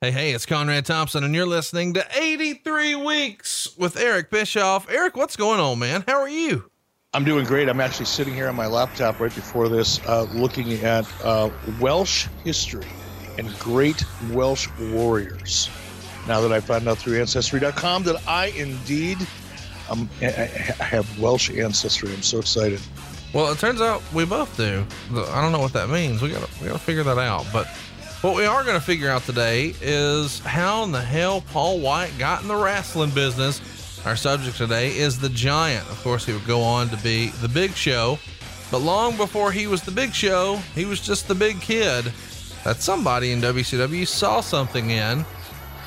Hey, 0.00 0.12
hey, 0.12 0.30
it's 0.30 0.46
Conrad 0.46 0.86
Thompson, 0.86 1.24
and 1.24 1.34
you're 1.34 1.44
listening 1.44 1.94
to 1.94 2.06
83 2.16 2.94
Weeks 2.94 3.76
with 3.76 3.98
Eric 3.98 4.30
Bischoff. 4.30 4.88
Eric, 4.88 5.16
what's 5.16 5.34
going 5.34 5.58
on, 5.58 5.80
man? 5.80 6.04
How 6.06 6.20
are 6.20 6.28
you? 6.28 6.70
I'm 7.14 7.24
doing 7.24 7.44
great. 7.44 7.68
I'm 7.68 7.80
actually 7.80 8.06
sitting 8.06 8.32
here 8.32 8.48
on 8.48 8.54
my 8.54 8.68
laptop 8.68 9.18
right 9.18 9.34
before 9.34 9.68
this, 9.68 9.98
uh, 10.06 10.22
looking 10.32 10.72
at 10.84 11.04
uh, 11.24 11.50
Welsh 11.80 12.28
history 12.44 12.86
and 13.38 13.52
great 13.58 14.04
Welsh 14.30 14.68
warriors. 14.92 15.68
Now 16.28 16.40
that 16.42 16.52
I 16.52 16.60
found 16.60 16.86
out 16.86 16.98
through 16.98 17.18
Ancestry.com 17.18 18.04
that 18.04 18.22
I 18.28 18.52
indeed 18.56 19.18
um, 19.90 20.08
I 20.22 20.26
have 20.26 21.18
Welsh 21.18 21.50
ancestry, 21.50 22.12
I'm 22.14 22.22
so 22.22 22.38
excited. 22.38 22.80
Well, 23.34 23.50
it 23.50 23.58
turns 23.58 23.80
out 23.80 24.02
we 24.12 24.24
both 24.24 24.56
do. 24.56 24.86
I 25.12 25.42
don't 25.42 25.50
know 25.50 25.60
what 25.60 25.72
that 25.72 25.90
means. 25.90 26.22
We 26.22 26.30
gotta 26.30 26.48
we 26.60 26.68
gotta 26.68 26.78
figure 26.78 27.02
that 27.02 27.18
out. 27.18 27.46
But 27.52 27.68
what 28.22 28.34
we 28.34 28.44
are 28.44 28.64
gonna 28.64 28.80
figure 28.80 29.08
out 29.08 29.22
today 29.22 29.74
is 29.80 30.40
how 30.40 30.82
in 30.82 30.90
the 30.90 31.00
hell 31.00 31.40
Paul 31.52 31.78
White 31.78 32.10
got 32.18 32.42
in 32.42 32.48
the 32.48 32.56
wrestling 32.56 33.10
business. 33.10 34.04
Our 34.04 34.16
subject 34.16 34.56
today 34.56 34.96
is 34.96 35.20
the 35.20 35.28
Giant. 35.28 35.88
Of 35.88 36.02
course, 36.02 36.26
he 36.26 36.32
would 36.32 36.46
go 36.46 36.62
on 36.62 36.88
to 36.88 36.96
be 36.96 37.28
the 37.28 37.48
Big 37.48 37.74
Show, 37.74 38.18
but 38.72 38.78
long 38.78 39.16
before 39.16 39.52
he 39.52 39.68
was 39.68 39.82
the 39.82 39.92
Big 39.92 40.12
Show, 40.12 40.56
he 40.74 40.84
was 40.84 41.00
just 41.00 41.28
the 41.28 41.34
big 41.34 41.60
kid 41.60 42.12
that 42.64 42.82
somebody 42.82 43.30
in 43.30 43.40
WCW 43.40 44.06
saw 44.06 44.40
something 44.40 44.90
in. 44.90 45.24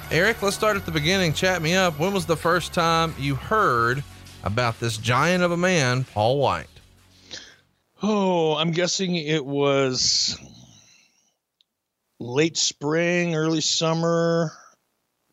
Eric, 0.10 0.42
let's 0.42 0.56
start 0.56 0.78
at 0.78 0.86
the 0.86 0.92
beginning. 0.92 1.34
Chat 1.34 1.62
me 1.62 1.76
up. 1.76 2.00
When 2.00 2.14
was 2.14 2.26
the 2.26 2.38
first 2.38 2.74
time 2.74 3.14
you 3.20 3.36
heard 3.36 4.04
about 4.44 4.80
this 4.80 4.98
giant 4.98 5.44
of 5.44 5.52
a 5.52 5.58
man, 5.58 6.06
Paul 6.06 6.38
White? 6.38 6.68
Oh, 8.02 8.56
I'm 8.56 8.72
guessing 8.72 9.16
it 9.16 9.46
was 9.46 10.38
late 12.22 12.58
spring, 12.58 13.36
early 13.36 13.62
summer, 13.62 14.52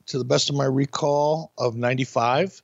to 0.06 0.18
the 0.18 0.24
best 0.24 0.50
of 0.50 0.56
my 0.56 0.64
recall 0.64 1.52
of 1.58 1.76
95. 1.76 2.62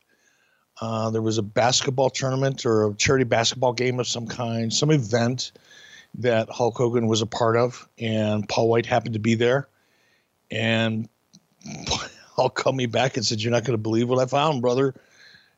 Uh, 0.81 1.11
there 1.11 1.23
was 1.23 1.39
a 1.39 1.43
basketball 1.43 2.11
tournament 2.11 2.67
or 2.67 2.89
a 2.89 2.95
charity 2.95 3.25
basketball 3.25 3.73
game 3.73 4.01
of 4.01 4.09
some 4.09 4.27
kind, 4.27 4.73
some 4.73 4.91
event 4.91 5.53
that 6.15 6.49
Hulk 6.49 6.77
Hogan 6.77 7.07
was 7.07 7.23
a 7.23 7.27
part 7.27 7.57
of, 7.57 7.89
and 7.99 8.49
Paul 8.49 8.69
White 8.69 8.87
happened 8.87 9.15
to 9.15 9.21
be 9.21 9.35
there. 9.35 9.69
And 10.51 11.09
Hulk 12.37 12.55
called 12.55 12.77
me 12.77 12.87
back 12.87 13.17
and 13.17 13.25
said, 13.25 13.41
You're 13.41 13.53
not 13.53 13.65
going 13.65 13.77
to 13.77 13.83
believe 13.83 14.09
what 14.09 14.19
I 14.19 14.27
found, 14.27 14.63
brother 14.63 14.95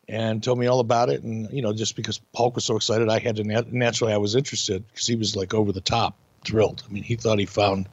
and 0.09 0.43
told 0.43 0.59
me 0.59 0.67
all 0.67 0.81
about 0.81 1.09
it. 1.09 1.23
And 1.23 1.51
you 1.53 1.63
know, 1.63 1.73
just 1.73 1.97
because 1.97 2.21
Hulk 2.35 2.55
was 2.55 2.65
so 2.65 2.77
excited, 2.77 3.09
I 3.09 3.19
had 3.19 3.37
to 3.37 3.45
nat- 3.45 3.73
naturally 3.73 4.13
I 4.13 4.19
was 4.19 4.35
interested 4.35 4.87
because 4.87 5.07
he 5.07 5.17
was 5.17 5.35
like 5.35 5.55
over 5.55 5.73
the 5.73 5.81
top 5.81 6.17
thrilled. 6.45 6.83
I 6.89 6.93
mean, 6.93 7.03
he 7.03 7.17
thought 7.17 7.39
he 7.39 7.47
found, 7.47 7.89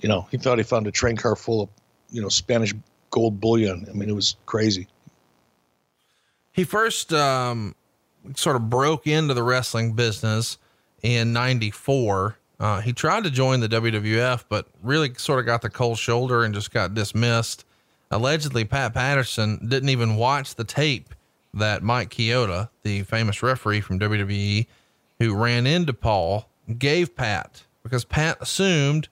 you 0.00 0.08
know, 0.08 0.26
he 0.30 0.38
thought 0.38 0.58
he 0.58 0.64
found 0.64 0.86
a 0.86 0.90
train 0.90 1.16
car 1.16 1.36
full 1.36 1.62
of, 1.62 1.68
you 2.10 2.20
know, 2.22 2.28
Spanish 2.28 2.74
gold 3.10 3.40
bullion. 3.40 3.86
I 3.88 3.92
mean, 3.92 4.08
it 4.08 4.14
was 4.14 4.36
crazy. 4.46 4.86
He 6.52 6.64
first 6.64 7.12
um, 7.12 7.74
sort 8.34 8.56
of 8.56 8.68
broke 8.70 9.06
into 9.06 9.34
the 9.34 9.42
wrestling 9.42 9.92
business 9.92 10.58
in 11.02 11.32
94. 11.32 12.36
Uh, 12.58 12.80
he 12.80 12.92
tried 12.92 13.24
to 13.24 13.30
join 13.30 13.60
the 13.60 13.68
WWF, 13.68 14.44
but 14.48 14.66
really 14.82 15.14
sort 15.14 15.38
of 15.38 15.46
got 15.46 15.62
the 15.62 15.70
cold 15.70 15.98
shoulder 15.98 16.44
and 16.44 16.54
just 16.54 16.70
got 16.70 16.94
dismissed. 16.94 17.64
Allegedly, 18.10 18.64
Pat 18.64 18.92
Patterson 18.92 19.66
didn't 19.68 19.88
even 19.88 20.16
watch 20.16 20.56
the 20.56 20.64
tape 20.64 21.14
that 21.54 21.82
Mike 21.82 22.10
Chioda, 22.10 22.68
the 22.82 23.02
famous 23.04 23.42
referee 23.42 23.80
from 23.80 23.98
WWE, 23.98 24.66
who 25.18 25.34
ran 25.34 25.66
into 25.66 25.92
Paul, 25.92 26.48
gave 26.78 27.14
Pat 27.14 27.62
because 27.82 28.04
Pat 28.04 28.36
assumed 28.40 29.08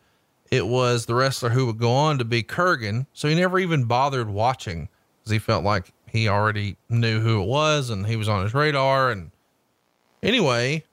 it 0.50 0.66
was 0.66 1.06
the 1.06 1.14
wrestler 1.14 1.50
who 1.50 1.66
would 1.66 1.78
go 1.78 1.92
on 1.92 2.18
to 2.18 2.24
be 2.24 2.42
Kurgan. 2.42 3.06
So 3.12 3.28
he 3.28 3.34
never 3.34 3.58
even 3.58 3.84
bothered 3.84 4.30
watching 4.30 4.88
because 5.18 5.32
he 5.32 5.38
felt 5.38 5.64
like 5.64 5.92
he 6.06 6.28
already 6.28 6.76
knew 6.88 7.20
who 7.20 7.42
it 7.42 7.46
was 7.46 7.90
and 7.90 8.06
he 8.06 8.16
was 8.16 8.28
on 8.28 8.42
his 8.42 8.54
radar. 8.54 9.10
And 9.10 9.30
anyway, 10.22 10.84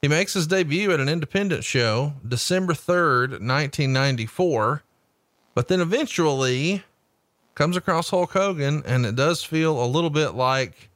he 0.00 0.08
makes 0.08 0.34
his 0.34 0.46
debut 0.46 0.92
at 0.92 1.00
an 1.00 1.08
independent 1.08 1.64
show 1.64 2.14
December 2.26 2.72
3rd, 2.72 3.30
1994. 3.30 4.82
But 5.54 5.68
then 5.68 5.80
eventually 5.80 6.84
comes 7.54 7.76
across 7.76 8.10
Hulk 8.10 8.32
Hogan, 8.32 8.82
and 8.86 9.06
it 9.06 9.16
does 9.16 9.42
feel 9.42 9.82
a 9.82 9.86
little 9.86 10.10
bit 10.10 10.34
like 10.34 10.90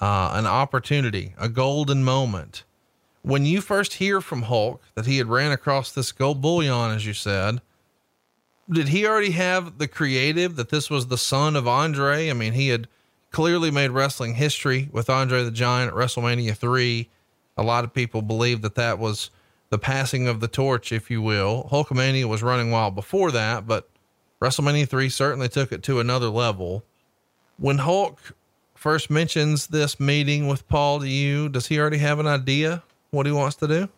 uh, 0.00 0.30
an 0.34 0.46
opportunity, 0.46 1.34
a 1.38 1.48
golden 1.48 2.04
moment. 2.04 2.64
When 3.22 3.44
you 3.44 3.60
first 3.60 3.94
hear 3.94 4.20
from 4.20 4.42
Hulk 4.42 4.82
that 4.94 5.06
he 5.06 5.18
had 5.18 5.28
ran 5.28 5.52
across 5.52 5.92
this 5.92 6.12
gold 6.12 6.40
bullion, 6.40 6.90
as 6.90 7.04
you 7.04 7.12
said, 7.12 7.60
did 8.70 8.88
he 8.88 9.06
already 9.06 9.32
have 9.32 9.78
the 9.78 9.88
creative 9.88 10.56
that 10.56 10.70
this 10.70 10.88
was 10.88 11.08
the 11.08 11.18
son 11.18 11.56
of 11.56 11.68
Andre? 11.68 12.30
I 12.30 12.32
mean, 12.32 12.54
he 12.54 12.68
had 12.68 12.88
clearly 13.30 13.70
made 13.70 13.90
wrestling 13.90 14.34
history 14.34 14.88
with 14.92 15.10
Andre 15.10 15.44
the 15.44 15.50
Giant 15.50 15.92
at 15.92 15.96
WrestleMania 15.96 16.56
3. 16.56 17.08
A 17.56 17.62
lot 17.62 17.84
of 17.84 17.92
people 17.92 18.22
believe 18.22 18.62
that 18.62 18.76
that 18.76 18.98
was 18.98 19.30
the 19.68 19.78
passing 19.78 20.26
of 20.26 20.40
the 20.40 20.48
torch, 20.48 20.92
if 20.92 21.10
you 21.10 21.20
will. 21.20 21.68
Hulkamania 21.70 22.24
was 22.24 22.42
running 22.42 22.70
wild 22.70 22.94
before 22.94 23.30
that, 23.32 23.66
but 23.66 23.88
WrestleMania 24.40 24.88
3 24.88 25.08
certainly 25.08 25.48
took 25.48 25.72
it 25.72 25.82
to 25.82 26.00
another 26.00 26.28
level. 26.28 26.84
When 27.58 27.78
Hulk 27.78 28.18
first 28.74 29.10
mentions 29.10 29.66
this 29.66 30.00
meeting 30.00 30.48
with 30.48 30.66
Paul 30.68 31.00
to 31.00 31.08
you, 31.08 31.48
does 31.48 31.66
he 31.66 31.78
already 31.78 31.98
have 31.98 32.18
an 32.18 32.26
idea 32.26 32.82
what 33.10 33.26
he 33.26 33.32
wants 33.32 33.56
to 33.56 33.68
do? 33.68 33.88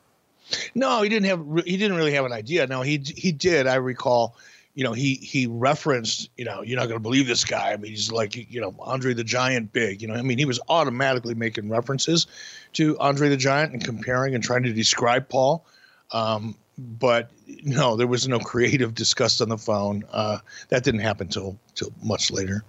No, 0.74 1.02
he 1.02 1.08
didn't 1.08 1.26
have. 1.26 1.64
He 1.64 1.76
didn't 1.76 1.96
really 1.96 2.12
have 2.12 2.24
an 2.24 2.32
idea. 2.32 2.66
No, 2.66 2.82
he 2.82 2.98
he 2.98 3.32
did. 3.32 3.66
I 3.66 3.76
recall. 3.76 4.36
You 4.74 4.84
know, 4.84 4.92
he 4.92 5.14
he 5.14 5.46
referenced. 5.46 6.30
You 6.36 6.44
know, 6.44 6.62
you're 6.62 6.78
not 6.78 6.86
going 6.86 6.96
to 6.96 7.02
believe 7.02 7.26
this 7.26 7.44
guy. 7.44 7.72
I 7.72 7.76
mean, 7.76 7.90
he's 7.90 8.10
like 8.10 8.34
you 8.50 8.60
know 8.60 8.74
Andre 8.80 9.14
the 9.14 9.24
Giant, 9.24 9.72
big. 9.72 10.02
You 10.02 10.08
know, 10.08 10.14
I 10.14 10.22
mean, 10.22 10.38
he 10.38 10.44
was 10.44 10.60
automatically 10.68 11.34
making 11.34 11.68
references 11.68 12.26
to 12.74 12.98
Andre 12.98 13.28
the 13.28 13.36
Giant 13.36 13.72
and 13.72 13.84
comparing 13.84 14.34
and 14.34 14.42
trying 14.42 14.62
to 14.64 14.72
describe 14.72 15.28
Paul. 15.28 15.64
Um, 16.10 16.56
but 16.78 17.30
no, 17.62 17.96
there 17.96 18.06
was 18.06 18.26
no 18.28 18.38
creative 18.38 18.94
discussed 18.94 19.40
on 19.42 19.48
the 19.50 19.58
phone. 19.58 20.04
Uh, 20.10 20.38
that 20.70 20.84
didn't 20.84 21.00
happen 21.00 21.28
till 21.28 21.58
till 21.74 21.92
much 22.02 22.30
later. 22.30 22.64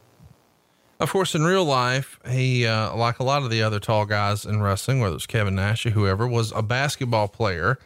Of 1.04 1.12
course, 1.12 1.36
in 1.36 1.44
real 1.44 1.66
life, 1.66 2.18
he, 2.30 2.66
uh, 2.66 2.96
like 2.96 3.20
a 3.20 3.26
lot 3.26 3.44
of 3.44 3.50
the 3.50 3.62
other 3.62 3.82
tall 3.82 4.06
guys 4.06 4.46
in 4.46 4.62
wrestling, 4.62 5.02
whether 5.02 5.18
it's 5.18 5.26
Kevin 5.26 5.56
Nash 5.56 5.86
or 5.86 5.90
whoever, 5.90 6.26
was 6.26 6.54
a 6.54 6.62
basketball 6.62 7.28
player. 7.28 7.78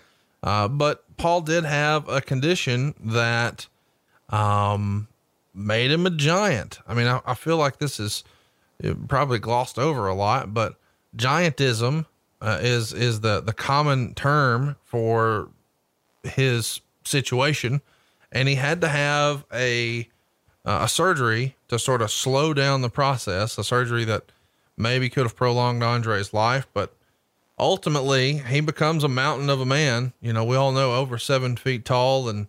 Uh, 0.43 0.67
but 0.67 1.03
Paul 1.17 1.41
did 1.41 1.65
have 1.65 2.07
a 2.07 2.21
condition 2.21 2.93
that 3.03 3.65
um, 4.29 5.07
made 5.51 5.89
him 5.89 6.05
a 6.05 6.11
giant. 6.11 6.77
I 6.87 6.93
mean, 6.93 7.07
I, 7.07 7.19
I 7.25 7.33
feel 7.33 7.57
like 7.57 7.79
this 7.79 7.99
is 7.99 8.23
probably 9.07 9.39
glossed 9.39 9.79
over 9.79 10.07
a 10.07 10.13
lot, 10.13 10.53
but 10.53 10.75
giantism 11.15 12.05
uh, 12.39 12.59
is 12.61 12.93
is 12.93 13.21
the 13.21 13.41
the 13.41 13.51
common 13.51 14.13
term 14.13 14.75
for 14.83 15.49
his 16.21 16.81
situation, 17.03 17.81
and 18.31 18.47
he 18.47 18.53
had 18.53 18.79
to 18.81 18.87
have 18.87 19.43
a 19.51 20.07
uh, 20.67 20.79
a 20.81 20.87
surgery 20.89 21.55
to 21.69 21.79
sort 21.79 22.01
of 22.01 22.11
slow 22.11 22.53
down 22.53 22.81
the 22.81 22.89
process, 22.89 23.57
a 23.57 23.63
surgery 23.63 24.03
that 24.03 24.33
maybe 24.75 25.09
could 25.09 25.23
have 25.23 25.35
prolonged 25.35 25.81
Andre's 25.81 26.33
life, 26.33 26.67
but 26.73 26.93
ultimately 27.57 28.39
he 28.39 28.59
becomes 28.59 29.03
a 29.05 29.07
mountain 29.07 29.49
of 29.49 29.61
a 29.61 29.65
man. 29.65 30.11
You 30.19 30.33
know, 30.33 30.43
we 30.43 30.57
all 30.57 30.73
know 30.73 30.95
over 30.95 31.17
seven 31.17 31.55
feet 31.55 31.85
tall 31.85 32.27
and 32.27 32.47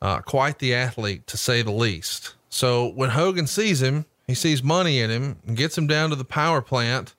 uh, 0.00 0.20
quite 0.20 0.60
the 0.60 0.72
athlete 0.72 1.26
to 1.26 1.36
say 1.36 1.60
the 1.62 1.72
least. 1.72 2.34
So 2.48 2.92
when 2.92 3.10
Hogan 3.10 3.48
sees 3.48 3.82
him, 3.82 4.06
he 4.28 4.34
sees 4.34 4.62
money 4.62 5.00
in 5.00 5.10
him 5.10 5.40
and 5.44 5.56
gets 5.56 5.76
him 5.76 5.88
down 5.88 6.10
to 6.10 6.16
the 6.16 6.24
power 6.24 6.62
plant 6.62 7.16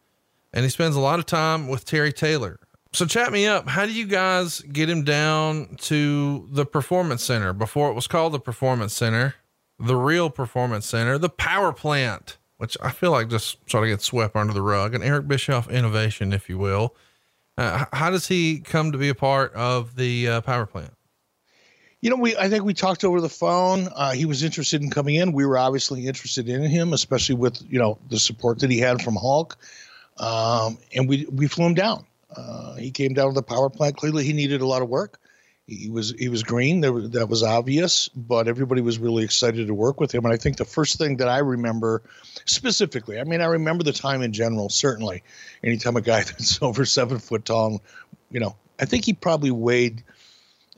and 0.53 0.63
he 0.63 0.69
spends 0.69 0.95
a 0.95 1.01
lot 1.01 1.19
of 1.19 1.25
time 1.25 1.67
with 1.67 1.83
Terry 1.83 2.13
Taylor. 2.13 2.59
So 2.93 3.05
chat 3.05 3.31
me 3.33 3.45
up. 3.45 3.67
How 3.67 3.85
do 3.85 3.91
you 3.91 4.07
guys 4.07 4.61
get 4.61 4.89
him 4.89 5.03
down 5.03 5.75
to 5.81 6.47
the 6.49 6.65
performance 6.65 7.23
center 7.23 7.51
before 7.51 7.91
it 7.91 7.93
was 7.93 8.07
called 8.07 8.31
the 8.31 8.39
performance 8.39 8.93
center, 8.93 9.35
the 9.79 9.95
real 9.95 10.29
performance 10.29 10.85
center, 10.85 11.17
the 11.17 11.29
power 11.29 11.71
plant, 11.71 12.37
which 12.57 12.77
I 12.81 12.91
feel 12.91 13.11
like 13.11 13.29
just 13.29 13.57
sort 13.69 13.85
of 13.85 13.89
gets 13.89 14.05
swept 14.05 14.35
under 14.35 14.53
the 14.53 14.61
rug, 14.61 14.93
an 14.93 15.01
Eric 15.01 15.27
Bischoff 15.27 15.69
innovation, 15.69 16.33
if 16.33 16.49
you 16.49 16.57
will. 16.57 16.95
Uh, 17.57 17.85
how 17.91 18.09
does 18.09 18.27
he 18.27 18.59
come 18.59 18.91
to 18.91 18.97
be 18.97 19.09
a 19.09 19.15
part 19.15 19.53
of 19.53 19.95
the 19.95 20.27
uh, 20.27 20.41
power 20.41 20.65
plant? 20.65 20.93
You 22.01 22.09
know, 22.09 22.15
we 22.15 22.35
I 22.37 22.49
think 22.49 22.63
we 22.63 22.73
talked 22.73 23.03
over 23.03 23.19
the 23.19 23.29
phone. 23.29 23.89
Uh, 23.93 24.11
he 24.11 24.25
was 24.25 24.43
interested 24.43 24.81
in 24.81 24.89
coming 24.89 25.15
in. 25.15 25.33
We 25.33 25.45
were 25.45 25.57
obviously 25.57 26.07
interested 26.07 26.47
in 26.47 26.61
him, 26.61 26.93
especially 26.93 27.35
with 27.35 27.61
you 27.69 27.77
know 27.77 27.97
the 28.09 28.19
support 28.19 28.59
that 28.59 28.71
he 28.71 28.79
had 28.79 29.01
from 29.01 29.17
Hulk. 29.17 29.57
Um, 30.17 30.77
and 30.95 31.09
we 31.09 31.25
we 31.29 31.47
flew 31.47 31.65
him 31.65 31.73
down. 31.73 32.05
Uh, 32.33 32.75
he 32.75 32.91
came 32.91 33.13
down 33.13 33.29
to 33.29 33.33
the 33.33 33.43
power 33.43 33.69
plant. 33.69 33.97
Clearly, 33.97 34.23
he 34.23 34.31
needed 34.31 34.61
a 34.61 34.65
lot 34.65 34.81
of 34.81 34.87
work. 34.87 35.19
He 35.69 35.89
was 35.89 36.13
he 36.17 36.29
was 36.29 36.43
green. 36.43 36.81
There, 36.81 36.99
that 36.99 37.29
was 37.29 37.43
obvious, 37.43 38.09
but 38.09 38.47
everybody 38.47 38.81
was 38.81 38.97
really 38.97 39.23
excited 39.23 39.67
to 39.67 39.73
work 39.73 39.99
with 39.99 40.13
him. 40.13 40.25
And 40.25 40.33
I 40.33 40.37
think 40.37 40.57
the 40.57 40.65
first 40.65 40.97
thing 40.97 41.17
that 41.17 41.29
I 41.29 41.39
remember 41.39 42.01
specifically, 42.45 43.19
I 43.19 43.23
mean, 43.23 43.41
I 43.41 43.45
remember 43.45 43.83
the 43.83 43.93
time 43.93 44.21
in 44.21 44.33
general. 44.33 44.69
Certainly, 44.69 45.23
anytime 45.63 45.95
a 45.95 46.01
guy 46.01 46.23
that's 46.23 46.61
over 46.61 46.85
seven 46.85 47.19
foot 47.19 47.45
tall, 47.45 47.81
you 48.31 48.39
know, 48.39 48.55
I 48.79 48.85
think 48.85 49.05
he 49.05 49.13
probably 49.13 49.51
weighed 49.51 50.03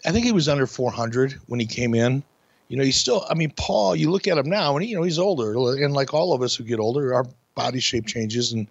I 0.05 0.11
think 0.11 0.25
he 0.25 0.31
was 0.31 0.49
under 0.49 0.67
400 0.67 1.33
when 1.47 1.59
he 1.59 1.65
came 1.65 1.93
in. 1.93 2.23
You 2.67 2.77
know, 2.77 2.83
he's 2.83 2.97
still, 2.97 3.25
I 3.29 3.33
mean, 3.33 3.51
Paul, 3.55 3.95
you 3.95 4.09
look 4.09 4.27
at 4.27 4.37
him 4.37 4.49
now 4.49 4.77
and, 4.77 4.85
you 4.85 4.95
know, 4.95 5.03
he's 5.03 5.19
older. 5.19 5.51
And 5.51 5.93
like 5.93 6.13
all 6.13 6.33
of 6.33 6.41
us 6.41 6.55
who 6.55 6.63
get 6.63 6.79
older, 6.79 7.13
our 7.13 7.25
body 7.53 7.79
shape 7.79 8.05
changes 8.05 8.53
and, 8.53 8.67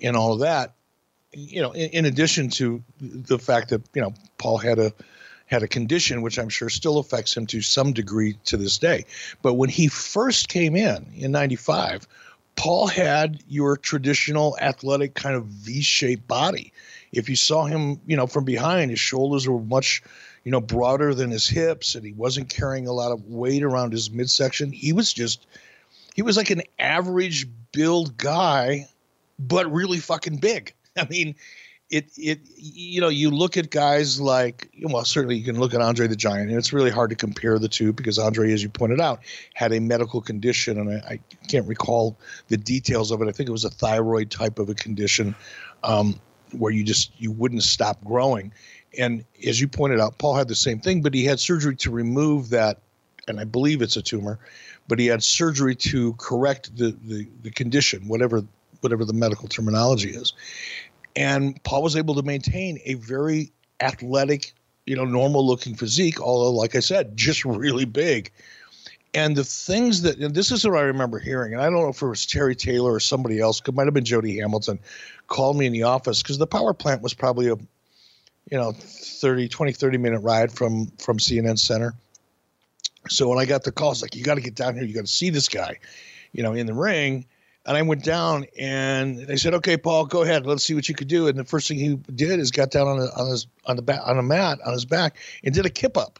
and 0.00 0.16
all 0.16 0.32
of 0.32 0.40
that. 0.40 0.74
You 1.32 1.62
know, 1.62 1.72
in, 1.72 1.90
in 1.90 2.04
addition 2.06 2.50
to 2.50 2.82
the 3.00 3.38
fact 3.38 3.70
that, 3.70 3.82
you 3.94 4.02
know, 4.02 4.14
Paul 4.38 4.58
had 4.58 4.78
a, 4.78 4.92
had 5.50 5.62
a 5.62 5.68
condition 5.68 6.22
which 6.22 6.38
I'm 6.38 6.48
sure 6.48 6.68
still 6.68 6.98
affects 6.98 7.36
him 7.36 7.46
to 7.46 7.60
some 7.60 7.92
degree 7.92 8.36
to 8.46 8.56
this 8.56 8.78
day. 8.78 9.04
But 9.42 9.54
when 9.54 9.68
he 9.68 9.88
first 9.88 10.48
came 10.48 10.76
in 10.76 11.06
in 11.16 11.32
95, 11.32 12.06
Paul 12.56 12.86
had 12.86 13.42
your 13.48 13.76
traditional 13.76 14.56
athletic 14.60 15.14
kind 15.14 15.34
of 15.34 15.46
V-shaped 15.46 16.26
body. 16.28 16.72
If 17.12 17.28
you 17.28 17.36
saw 17.36 17.64
him, 17.64 18.00
you 18.06 18.16
know, 18.16 18.26
from 18.26 18.44
behind, 18.44 18.90
his 18.90 19.00
shoulders 19.00 19.48
were 19.48 19.60
much 19.60 20.02
you 20.44 20.52
know, 20.52 20.60
broader 20.60 21.14
than 21.14 21.30
his 21.30 21.46
hips, 21.46 21.94
and 21.94 22.04
he 22.04 22.12
wasn't 22.12 22.48
carrying 22.48 22.86
a 22.86 22.92
lot 22.92 23.12
of 23.12 23.26
weight 23.26 23.62
around 23.62 23.92
his 23.92 24.10
midsection. 24.10 24.72
He 24.72 24.92
was 24.92 25.12
just, 25.12 25.46
he 26.14 26.22
was 26.22 26.36
like 26.36 26.50
an 26.50 26.62
average 26.78 27.46
build 27.72 28.16
guy, 28.16 28.88
but 29.38 29.70
really 29.70 29.98
fucking 29.98 30.38
big. 30.38 30.72
I 30.96 31.06
mean, 31.08 31.34
it, 31.90 32.10
it, 32.16 32.40
you 32.56 33.00
know, 33.00 33.08
you 33.08 33.30
look 33.30 33.56
at 33.56 33.70
guys 33.70 34.20
like, 34.20 34.70
well, 34.82 35.04
certainly 35.04 35.36
you 35.36 35.44
can 35.44 35.58
look 35.58 35.74
at 35.74 35.80
Andre 35.80 36.06
the 36.06 36.16
Giant, 36.16 36.50
and 36.50 36.58
it's 36.58 36.72
really 36.72 36.90
hard 36.90 37.10
to 37.10 37.16
compare 37.16 37.58
the 37.58 37.68
two 37.68 37.92
because 37.92 38.18
Andre, 38.18 38.52
as 38.52 38.62
you 38.62 38.68
pointed 38.68 39.00
out, 39.00 39.20
had 39.54 39.72
a 39.72 39.80
medical 39.80 40.20
condition, 40.20 40.78
and 40.78 40.90
I, 40.90 41.14
I 41.14 41.46
can't 41.48 41.66
recall 41.66 42.16
the 42.48 42.56
details 42.56 43.10
of 43.10 43.20
it. 43.22 43.28
I 43.28 43.32
think 43.32 43.48
it 43.48 43.52
was 43.52 43.64
a 43.64 43.70
thyroid 43.70 44.30
type 44.30 44.58
of 44.58 44.68
a 44.68 44.74
condition 44.74 45.34
um, 45.82 46.20
where 46.52 46.72
you 46.72 46.84
just 46.84 47.12
you 47.18 47.32
wouldn't 47.32 47.62
stop 47.62 48.02
growing 48.04 48.52
and 48.98 49.24
as 49.46 49.60
you 49.60 49.68
pointed 49.68 50.00
out, 50.00 50.18
Paul 50.18 50.34
had 50.34 50.48
the 50.48 50.54
same 50.54 50.80
thing, 50.80 51.02
but 51.02 51.14
he 51.14 51.24
had 51.24 51.38
surgery 51.38 51.76
to 51.76 51.90
remove 51.90 52.50
that, 52.50 52.78
and 53.28 53.38
I 53.38 53.44
believe 53.44 53.82
it's 53.82 53.96
a 53.96 54.02
tumor, 54.02 54.38
but 54.88 54.98
he 54.98 55.06
had 55.06 55.22
surgery 55.22 55.76
to 55.76 56.14
correct 56.14 56.76
the 56.76 56.96
the, 57.04 57.26
the 57.42 57.50
condition, 57.50 58.08
whatever 58.08 58.42
whatever 58.80 59.04
the 59.04 59.12
medical 59.12 59.48
terminology 59.48 60.10
is. 60.10 60.32
And 61.16 61.62
Paul 61.62 61.82
was 61.82 61.96
able 61.96 62.14
to 62.14 62.22
maintain 62.22 62.78
a 62.84 62.94
very 62.94 63.52
athletic, 63.80 64.52
you 64.86 64.96
know, 64.96 65.04
normal 65.04 65.46
looking 65.46 65.74
physique, 65.74 66.20
although, 66.20 66.52
like 66.52 66.74
I 66.76 66.80
said, 66.80 67.16
just 67.16 67.44
really 67.46 67.84
big. 67.84 68.30
And 69.12 69.36
the 69.36 69.44
things 69.44 70.02
that, 70.02 70.18
and 70.18 70.34
this 70.34 70.52
is 70.52 70.64
what 70.64 70.78
I 70.78 70.82
remember 70.82 71.18
hearing, 71.18 71.52
and 71.52 71.62
I 71.62 71.64
don't 71.64 71.80
know 71.80 71.88
if 71.88 72.00
it 72.00 72.06
was 72.06 72.26
Terry 72.26 72.54
Taylor 72.54 72.92
or 72.92 73.00
somebody 73.00 73.40
else, 73.40 73.60
it 73.66 73.74
might 73.74 73.86
have 73.86 73.94
been 73.94 74.04
Jody 74.04 74.38
Hamilton, 74.38 74.78
called 75.26 75.56
me 75.56 75.66
in 75.66 75.72
the 75.72 75.82
office 75.82 76.22
because 76.22 76.38
the 76.38 76.46
power 76.46 76.72
plant 76.72 77.02
was 77.02 77.12
probably 77.12 77.48
a, 77.48 77.56
you 78.50 78.58
know 78.58 78.72
30 78.72 79.48
20 79.48 79.72
30 79.72 79.98
minute 79.98 80.20
ride 80.20 80.52
from 80.52 80.86
from 80.98 81.18
cnn 81.18 81.58
center. 81.58 81.94
So 83.08 83.28
when 83.28 83.38
i 83.38 83.44
got 83.44 83.64
the 83.64 83.72
call 83.72 83.92
it's 83.92 84.02
like 84.02 84.16
you 84.16 84.24
got 84.24 84.34
to 84.34 84.40
get 84.40 84.54
down 84.54 84.74
here. 84.74 84.84
You 84.84 84.94
got 84.94 85.06
to 85.06 85.12
see 85.12 85.30
this 85.30 85.48
guy 85.48 85.78
you 86.32 86.42
know 86.42 86.52
in 86.52 86.66
the 86.66 86.74
ring 86.74 87.26
and 87.66 87.76
i 87.76 87.82
went 87.82 88.04
down 88.04 88.46
and 88.58 89.18
they 89.18 89.36
said 89.36 89.54
okay 89.54 89.76
paul 89.76 90.06
go 90.06 90.22
ahead. 90.22 90.46
Let's 90.46 90.64
see 90.64 90.74
what 90.74 90.88
you 90.88 90.94
could 90.94 91.08
do. 91.08 91.28
And 91.28 91.38
the 91.38 91.44
first 91.44 91.68
thing 91.68 91.78
he 91.78 91.96
did 92.14 92.40
is 92.40 92.50
got 92.50 92.70
down 92.70 92.88
on, 92.88 93.00
on 93.00 93.30
his 93.30 93.46
on 93.66 93.76
the 93.76 93.82
back 93.82 94.00
on 94.04 94.18
a 94.18 94.22
mat 94.22 94.58
on 94.64 94.72
his 94.72 94.84
back 94.84 95.16
and 95.44 95.54
did 95.54 95.66
a 95.66 95.70
kip 95.70 95.96
up. 95.96 96.18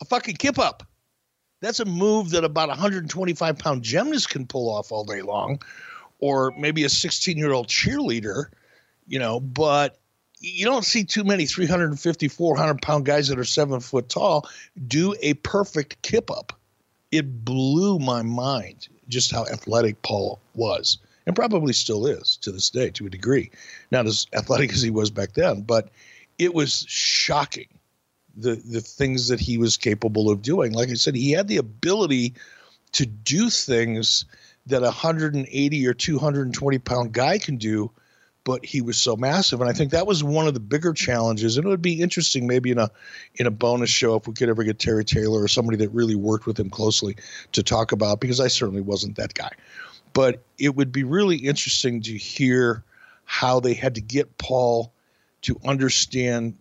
A 0.00 0.04
fucking 0.04 0.36
kip 0.36 0.58
up. 0.58 0.86
That's 1.60 1.80
a 1.80 1.84
move 1.84 2.30
that 2.30 2.44
about 2.44 2.68
125 2.68 3.58
pound 3.58 3.82
gymnast 3.82 4.30
can 4.30 4.46
pull 4.46 4.68
off 4.68 4.92
all 4.92 5.04
day 5.04 5.22
long 5.22 5.62
or 6.18 6.52
maybe 6.58 6.84
a 6.84 6.88
16 6.88 7.38
year 7.38 7.52
old 7.52 7.68
cheerleader 7.68 8.46
you 9.06 9.18
know 9.18 9.40
but 9.40 9.98
you 10.44 10.64
don't 10.64 10.84
see 10.84 11.04
too 11.04 11.24
many 11.24 11.46
350, 11.46 12.28
400 12.28 12.82
pound 12.82 13.06
guys 13.06 13.28
that 13.28 13.38
are 13.38 13.44
seven 13.44 13.80
foot 13.80 14.08
tall 14.08 14.48
do 14.86 15.14
a 15.22 15.34
perfect 15.34 16.02
kip 16.02 16.30
up. 16.30 16.52
It 17.10 17.44
blew 17.44 17.98
my 17.98 18.22
mind 18.22 18.88
just 19.08 19.30
how 19.30 19.46
athletic 19.46 20.00
Paul 20.02 20.40
was 20.54 20.98
and 21.26 21.36
probably 21.36 21.72
still 21.72 22.06
is 22.06 22.36
to 22.42 22.52
this 22.52 22.70
day 22.70 22.90
to 22.90 23.06
a 23.06 23.10
degree. 23.10 23.50
Not 23.90 24.06
as 24.06 24.26
athletic 24.32 24.72
as 24.72 24.82
he 24.82 24.90
was 24.90 25.10
back 25.10 25.32
then, 25.32 25.62
but 25.62 25.90
it 26.38 26.54
was 26.54 26.84
shocking 26.88 27.68
the 28.36 28.56
the 28.56 28.80
things 28.80 29.28
that 29.28 29.40
he 29.40 29.58
was 29.58 29.76
capable 29.76 30.30
of 30.30 30.42
doing. 30.42 30.72
Like 30.72 30.90
I 30.90 30.94
said, 30.94 31.14
he 31.14 31.32
had 31.32 31.48
the 31.48 31.58
ability 31.58 32.34
to 32.92 33.06
do 33.06 33.50
things 33.50 34.24
that 34.66 34.82
a 34.82 34.86
180 34.86 35.86
or 35.86 35.94
220 35.94 36.78
pound 36.78 37.12
guy 37.12 37.38
can 37.38 37.56
do 37.56 37.90
but 38.44 38.64
he 38.64 38.82
was 38.82 38.98
so 38.98 39.16
massive. 39.16 39.60
And 39.60 39.68
i 39.68 39.72
think 39.72 39.90
that 39.90 40.06
was 40.06 40.22
one 40.22 40.46
of 40.46 40.54
the 40.54 40.60
bigger 40.60 40.92
challenges. 40.92 41.56
And 41.56 41.66
it 41.66 41.68
would 41.68 41.82
be 41.82 42.00
interesting 42.00 42.46
maybe 42.46 42.70
in 42.70 42.78
a 42.78 42.90
in 43.34 43.46
a 43.46 43.50
bonus 43.50 43.90
show 43.90 44.14
if 44.14 44.28
we 44.28 44.34
could 44.34 44.48
ever 44.48 44.62
get 44.62 44.78
terry 44.78 45.04
taylor 45.04 45.42
or 45.42 45.48
somebody 45.48 45.78
that 45.78 45.90
really 45.90 46.14
worked 46.14 46.46
with 46.46 46.58
him 46.58 46.70
closely 46.70 47.16
to 47.52 47.62
talk 47.62 47.92
about 47.92 48.20
because 48.20 48.40
i 48.40 48.48
certainly 48.48 48.82
wasn't 48.82 49.16
that 49.16 49.34
guy. 49.34 49.50
But 50.12 50.44
it 50.58 50.76
would 50.76 50.92
be 50.92 51.02
really 51.02 51.36
interesting 51.36 52.02
to 52.02 52.16
hear 52.16 52.84
how 53.24 53.58
they 53.58 53.74
had 53.74 53.96
to 53.96 54.00
get 54.00 54.38
paul 54.38 54.92
to 55.42 55.58
understand 55.64 56.56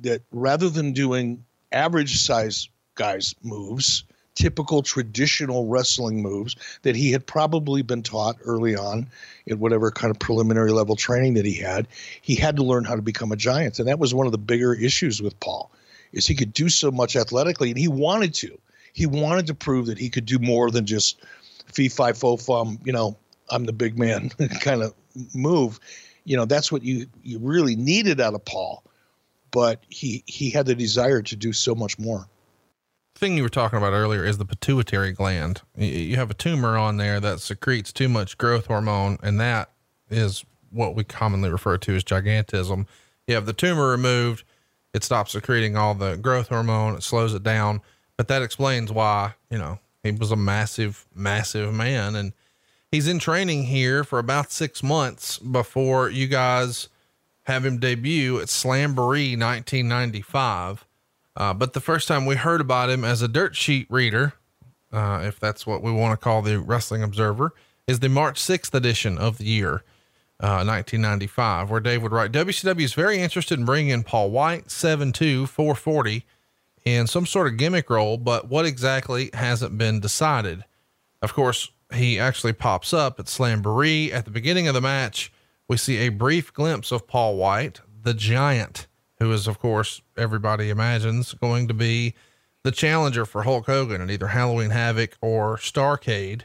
that 0.00 0.22
rather 0.30 0.68
than 0.68 0.92
doing 0.92 1.44
average 1.72 2.22
size 2.22 2.68
guys 2.94 3.34
moves 3.42 4.04
typical 4.34 4.82
traditional 4.82 5.66
wrestling 5.66 6.22
moves 6.22 6.56
that 6.82 6.96
he 6.96 7.12
had 7.12 7.26
probably 7.26 7.82
been 7.82 8.02
taught 8.02 8.36
early 8.44 8.74
on 8.74 9.06
in 9.46 9.58
whatever 9.58 9.90
kind 9.90 10.10
of 10.10 10.18
preliminary 10.18 10.72
level 10.72 10.96
training 10.96 11.34
that 11.34 11.44
he 11.44 11.54
had. 11.54 11.86
He 12.22 12.34
had 12.34 12.56
to 12.56 12.62
learn 12.62 12.84
how 12.84 12.96
to 12.96 13.02
become 13.02 13.32
a 13.32 13.36
giant. 13.36 13.78
And 13.78 13.88
that 13.88 13.98
was 13.98 14.14
one 14.14 14.26
of 14.26 14.32
the 14.32 14.38
bigger 14.38 14.74
issues 14.74 15.20
with 15.20 15.38
paul 15.40 15.70
is 16.12 16.26
he 16.26 16.34
could 16.34 16.52
do 16.52 16.68
so 16.68 16.90
much 16.90 17.16
athletically 17.16 17.70
and 17.70 17.78
he 17.78 17.88
wanted 17.88 18.34
to. 18.34 18.58
He 18.92 19.06
wanted 19.06 19.46
to 19.46 19.54
prove 19.54 19.86
that 19.86 19.98
he 19.98 20.10
could 20.10 20.26
do 20.26 20.38
more 20.38 20.70
than 20.70 20.86
just 20.86 21.20
fee 21.72 21.88
fi 21.88 22.12
fo 22.12 22.36
fum 22.36 22.78
you 22.84 22.92
know 22.92 23.16
i'm 23.50 23.64
the 23.64 23.72
big 23.72 23.98
man 23.98 24.28
kind 24.60 24.82
of 24.82 24.94
move. 25.34 25.80
You 26.24 26.36
know 26.36 26.44
that's 26.44 26.70
what 26.70 26.82
you 26.82 27.06
you 27.22 27.38
really 27.38 27.76
needed 27.76 28.20
out 28.20 28.34
of 28.34 28.44
paul. 28.44 28.84
But 29.50 29.82
he 29.88 30.22
he 30.26 30.50
had 30.50 30.66
the 30.66 30.74
desire 30.74 31.22
to 31.22 31.36
do 31.36 31.52
so 31.52 31.74
much 31.74 31.98
more 31.98 32.28
thing 33.22 33.36
you 33.36 33.44
were 33.44 33.48
talking 33.48 33.76
about 33.78 33.92
earlier 33.92 34.24
is 34.24 34.38
the 34.38 34.44
pituitary 34.44 35.12
gland. 35.12 35.62
You 35.76 36.16
have 36.16 36.32
a 36.32 36.34
tumor 36.34 36.76
on 36.76 36.96
there 36.96 37.20
that 37.20 37.38
secretes 37.38 37.92
too 37.92 38.08
much 38.08 38.36
growth 38.36 38.66
hormone, 38.66 39.16
and 39.22 39.38
that 39.38 39.70
is 40.10 40.44
what 40.72 40.96
we 40.96 41.04
commonly 41.04 41.48
refer 41.48 41.78
to 41.78 41.94
as 41.94 42.02
gigantism. 42.02 42.88
You 43.28 43.36
have 43.36 43.46
the 43.46 43.52
tumor 43.52 43.90
removed, 43.90 44.42
it 44.92 45.04
stops 45.04 45.34
secreting 45.34 45.76
all 45.76 45.94
the 45.94 46.16
growth 46.16 46.48
hormone, 46.48 46.96
it 46.96 47.04
slows 47.04 47.32
it 47.32 47.44
down. 47.44 47.80
But 48.16 48.26
that 48.26 48.42
explains 48.42 48.90
why, 48.90 49.34
you 49.48 49.58
know, 49.58 49.78
he 50.02 50.10
was 50.10 50.32
a 50.32 50.36
massive, 50.36 51.06
massive 51.14 51.72
man. 51.72 52.16
And 52.16 52.32
he's 52.90 53.06
in 53.06 53.20
training 53.20 53.66
here 53.66 54.02
for 54.02 54.18
about 54.18 54.50
six 54.50 54.82
months 54.82 55.38
before 55.38 56.10
you 56.10 56.26
guys 56.26 56.88
have 57.44 57.64
him 57.64 57.78
debut 57.78 58.40
at 58.40 58.48
Slamboree 58.48 59.38
1995. 59.38 60.84
Uh, 61.36 61.54
but 61.54 61.72
the 61.72 61.80
first 61.80 62.08
time 62.08 62.26
we 62.26 62.36
heard 62.36 62.60
about 62.60 62.90
him 62.90 63.04
as 63.04 63.22
a 63.22 63.28
dirt 63.28 63.56
sheet 63.56 63.86
reader, 63.88 64.34
uh, 64.92 65.22
if 65.22 65.40
that's 65.40 65.66
what 65.66 65.82
we 65.82 65.90
want 65.90 66.18
to 66.18 66.22
call 66.22 66.42
the 66.42 66.58
Wrestling 66.58 67.02
Observer, 67.02 67.52
is 67.86 68.00
the 68.00 68.08
March 68.08 68.40
6th 68.40 68.74
edition 68.74 69.18
of 69.18 69.38
the 69.38 69.44
year, 69.44 69.82
uh, 70.40 70.62
1995, 70.64 71.70
where 71.70 71.80
Dave 71.80 72.02
would 72.02 72.12
write 72.12 72.32
WCW 72.32 72.84
is 72.84 72.94
very 72.94 73.18
interested 73.18 73.58
in 73.58 73.64
bringing 73.64 73.90
in 73.90 74.02
Paul 74.02 74.30
White, 74.30 74.66
7'2, 74.68 75.48
440, 75.48 76.24
in 76.84 77.06
some 77.06 77.26
sort 77.26 77.46
of 77.46 77.56
gimmick 77.56 77.88
role, 77.88 78.18
but 78.18 78.48
what 78.48 78.66
exactly 78.66 79.30
hasn't 79.34 79.78
been 79.78 80.00
decided. 80.00 80.64
Of 81.22 81.32
course, 81.32 81.70
he 81.94 82.18
actually 82.18 82.52
pops 82.52 82.92
up 82.92 83.20
at 83.20 83.26
Slamboree 83.26 84.12
at 84.12 84.24
the 84.24 84.30
beginning 84.30 84.66
of 84.66 84.74
the 84.74 84.80
match. 84.80 85.32
We 85.68 85.76
see 85.76 85.98
a 85.98 86.08
brief 86.08 86.52
glimpse 86.52 86.90
of 86.90 87.06
Paul 87.06 87.36
White, 87.36 87.80
the 88.02 88.14
giant 88.14 88.88
who 89.22 89.32
is, 89.32 89.46
of 89.46 89.58
course, 89.58 90.02
everybody 90.16 90.68
imagines 90.68 91.32
going 91.34 91.68
to 91.68 91.74
be 91.74 92.14
the 92.64 92.72
challenger 92.72 93.24
for 93.24 93.44
Hulk 93.44 93.66
Hogan 93.66 94.00
in 94.00 94.10
either 94.10 94.28
Halloween 94.28 94.70
Havoc 94.70 95.16
or 95.20 95.56
Starcade. 95.56 96.42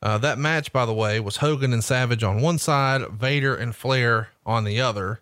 Uh, 0.00 0.18
that 0.18 0.38
match, 0.38 0.72
by 0.72 0.86
the 0.86 0.94
way, 0.94 1.18
was 1.18 1.38
Hogan 1.38 1.72
and 1.72 1.82
Savage 1.82 2.22
on 2.22 2.40
one 2.40 2.58
side, 2.58 3.08
Vader 3.08 3.54
and 3.54 3.74
Flair 3.74 4.28
on 4.46 4.64
the 4.64 4.80
other. 4.80 5.20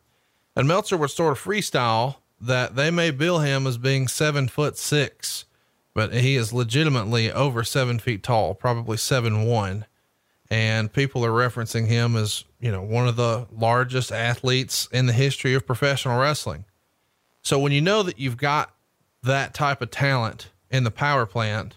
And 0.54 0.68
Meltzer 0.68 0.96
would 0.96 1.10
sort 1.10 1.32
of 1.32 1.42
freestyle 1.42 2.16
that 2.40 2.76
they 2.76 2.90
may 2.90 3.10
bill 3.10 3.38
him 3.38 3.66
as 3.66 3.78
being 3.78 4.08
seven 4.08 4.48
foot 4.48 4.76
six, 4.76 5.44
but 5.94 6.12
he 6.12 6.36
is 6.36 6.52
legitimately 6.52 7.32
over 7.32 7.64
seven 7.64 7.98
feet 7.98 8.22
tall, 8.22 8.54
probably 8.54 8.96
seven 8.96 9.44
one. 9.44 9.86
And 10.50 10.92
people 10.92 11.24
are 11.24 11.30
referencing 11.30 11.86
him 11.86 12.16
as, 12.16 12.44
you 12.60 12.70
know, 12.70 12.82
one 12.82 13.08
of 13.08 13.16
the 13.16 13.46
largest 13.50 14.12
athletes 14.12 14.86
in 14.92 15.06
the 15.06 15.14
history 15.14 15.54
of 15.54 15.66
professional 15.66 16.20
wrestling. 16.20 16.66
So 17.42 17.58
when 17.58 17.72
you 17.72 17.80
know 17.80 18.02
that 18.02 18.18
you've 18.18 18.36
got 18.36 18.74
that 19.22 19.54
type 19.54 19.82
of 19.82 19.90
talent 19.90 20.50
in 20.70 20.84
the 20.84 20.90
power 20.90 21.26
plant, 21.26 21.76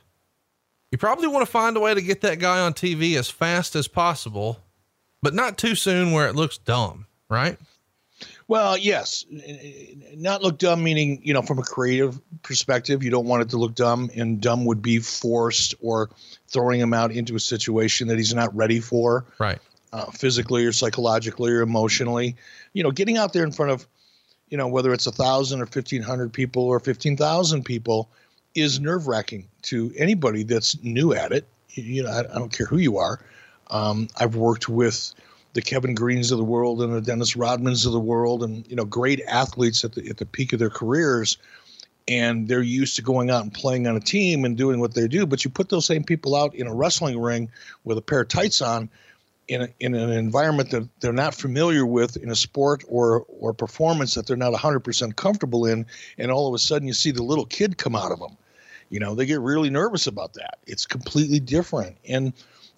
you 0.91 0.97
probably 0.97 1.27
want 1.27 1.45
to 1.45 1.51
find 1.51 1.75
a 1.75 1.79
way 1.79 1.93
to 1.93 2.01
get 2.01 2.21
that 2.21 2.39
guy 2.39 2.59
on 2.59 2.73
TV 2.73 3.17
as 3.17 3.29
fast 3.29 3.75
as 3.75 3.87
possible, 3.87 4.59
but 5.21 5.33
not 5.33 5.57
too 5.57 5.75
soon 5.75 6.11
where 6.11 6.27
it 6.27 6.35
looks 6.35 6.57
dumb, 6.57 7.07
right? 7.29 7.57
Well, 8.47 8.77
yes, 8.77 9.25
not 10.15 10.43
look 10.43 10.59
dumb, 10.59 10.83
meaning, 10.83 11.19
you 11.23 11.33
know, 11.33 11.41
from 11.41 11.57
a 11.57 11.63
creative 11.63 12.21
perspective, 12.43 13.03
you 13.03 13.09
don't 13.09 13.25
want 13.25 13.41
it 13.41 13.49
to 13.49 13.57
look 13.57 13.73
dumb, 13.73 14.11
and 14.15 14.39
dumb 14.39 14.65
would 14.65 14.81
be 14.81 14.99
forced 14.99 15.73
or 15.81 16.11
throwing 16.47 16.79
him 16.79 16.93
out 16.93 17.11
into 17.11 17.35
a 17.35 17.39
situation 17.39 18.07
that 18.07 18.17
he's 18.17 18.35
not 18.35 18.55
ready 18.55 18.79
for, 18.79 19.25
right? 19.39 19.59
Uh, 19.91 20.05
physically 20.11 20.63
or 20.63 20.71
psychologically 20.71 21.51
or 21.51 21.61
emotionally. 21.61 22.35
You 22.73 22.83
know, 22.83 22.91
getting 22.91 23.17
out 23.17 23.33
there 23.33 23.43
in 23.43 23.51
front 23.51 23.71
of, 23.71 23.87
you 24.49 24.57
know, 24.57 24.67
whether 24.67 24.93
it's 24.93 25.07
a 25.07 25.11
thousand 25.11 25.59
or 25.59 25.65
1500 25.65 26.31
people 26.31 26.63
or 26.63 26.79
15,000 26.79 27.63
people 27.63 28.09
is 28.53 28.79
nerve 28.79 29.07
wracking 29.07 29.47
to 29.63 29.91
anybody 29.97 30.43
that's 30.43 30.81
new 30.83 31.13
at 31.13 31.31
it. 31.31 31.47
You 31.69 32.03
know, 32.03 32.09
I, 32.09 32.19
I 32.19 32.39
don't 32.39 32.55
care 32.55 32.67
who 32.67 32.77
you 32.77 32.97
are. 32.97 33.19
Um, 33.69 34.07
I've 34.17 34.35
worked 34.35 34.69
with, 34.69 35.13
the 35.55 35.61
Kevin 35.61 35.95
Greenes 35.95 36.31
of 36.31 36.37
the 36.37 36.43
world 36.43 36.81
and 36.81 36.93
the 36.93 37.01
Dennis 37.01 37.33
Rodmans 37.35 37.85
of 37.85 37.93
the 37.93 37.99
world, 37.99 38.43
and 38.43 38.67
you 38.69 38.75
know, 38.75 38.83
great 38.83 39.21
athletes 39.21 39.83
at 39.83 39.93
the 39.93 40.07
at 40.09 40.17
the 40.17 40.25
peak 40.25 40.51
of 40.53 40.59
their 40.59 40.69
careers, 40.69 41.37
and 42.07 42.47
they're 42.47 42.61
used 42.61 42.97
to 42.97 43.01
going 43.01 43.31
out 43.31 43.41
and 43.41 43.53
playing 43.53 43.87
on 43.87 43.95
a 43.95 44.01
team 44.01 44.43
and 44.43 44.57
doing 44.57 44.81
what 44.81 44.93
they 44.93 45.07
do. 45.07 45.25
But 45.25 45.45
you 45.45 45.49
put 45.49 45.69
those 45.69 45.85
same 45.85 46.03
people 46.03 46.35
out 46.35 46.53
in 46.53 46.67
a 46.67 46.75
wrestling 46.75 47.19
ring 47.19 47.49
with 47.85 47.97
a 47.97 48.01
pair 48.01 48.21
of 48.21 48.27
tights 48.27 48.61
on, 48.61 48.89
in 49.47 49.63
a, 49.63 49.69
in 49.79 49.93
an 49.93 50.11
environment 50.11 50.71
that 50.71 50.87
they're 50.99 51.13
not 51.13 51.35
familiar 51.35 51.85
with, 51.85 52.17
in 52.17 52.29
a 52.29 52.35
sport 52.35 52.83
or 52.87 53.25
or 53.27 53.53
performance 53.53 54.15
that 54.15 54.27
they're 54.27 54.37
not 54.37 54.53
100% 54.53 55.15
comfortable 55.15 55.65
in, 55.65 55.85
and 56.17 56.31
all 56.31 56.47
of 56.47 56.53
a 56.53 56.59
sudden 56.59 56.87
you 56.87 56.93
see 56.93 57.11
the 57.11 57.23
little 57.23 57.45
kid 57.45 57.77
come 57.77 57.95
out 57.95 58.11
of 58.11 58.19
them. 58.19 58.37
You 58.89 58.99
know, 58.99 59.15
they 59.15 59.25
get 59.25 59.39
really 59.39 59.69
nervous 59.69 60.07
about 60.07 60.33
that. 60.33 60.59
It's 60.67 60.85
completely 60.85 61.39
different, 61.39 61.97
and 62.07 62.33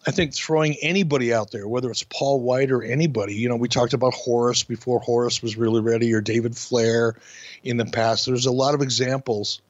I 0.06 0.12
think 0.12 0.34
throwing 0.34 0.76
anybody 0.82 1.34
out 1.34 1.52
there, 1.52 1.68
whether 1.68 1.92
it's 1.92 2.04
Paul 2.04 2.40
White 2.42 2.72
or 2.72 2.82
anybody, 2.82 3.36
you 3.36 3.50
know, 3.50 3.58
we 3.58 3.68
talked 3.68 3.94
about 3.94 4.14
Horace 4.14 4.64
before 4.64 5.00
Horace 5.00 5.42
was 5.42 5.58
really 5.58 5.82
ready, 5.82 6.14
or 6.14 6.22
David 6.22 6.56
Flair 6.56 7.16
in 7.64 7.78
the 7.78 7.86
past. 7.86 8.26
There's 8.26 8.46
a 8.46 8.52
lot 8.52 8.74
of 8.74 8.82
examples 8.82 9.62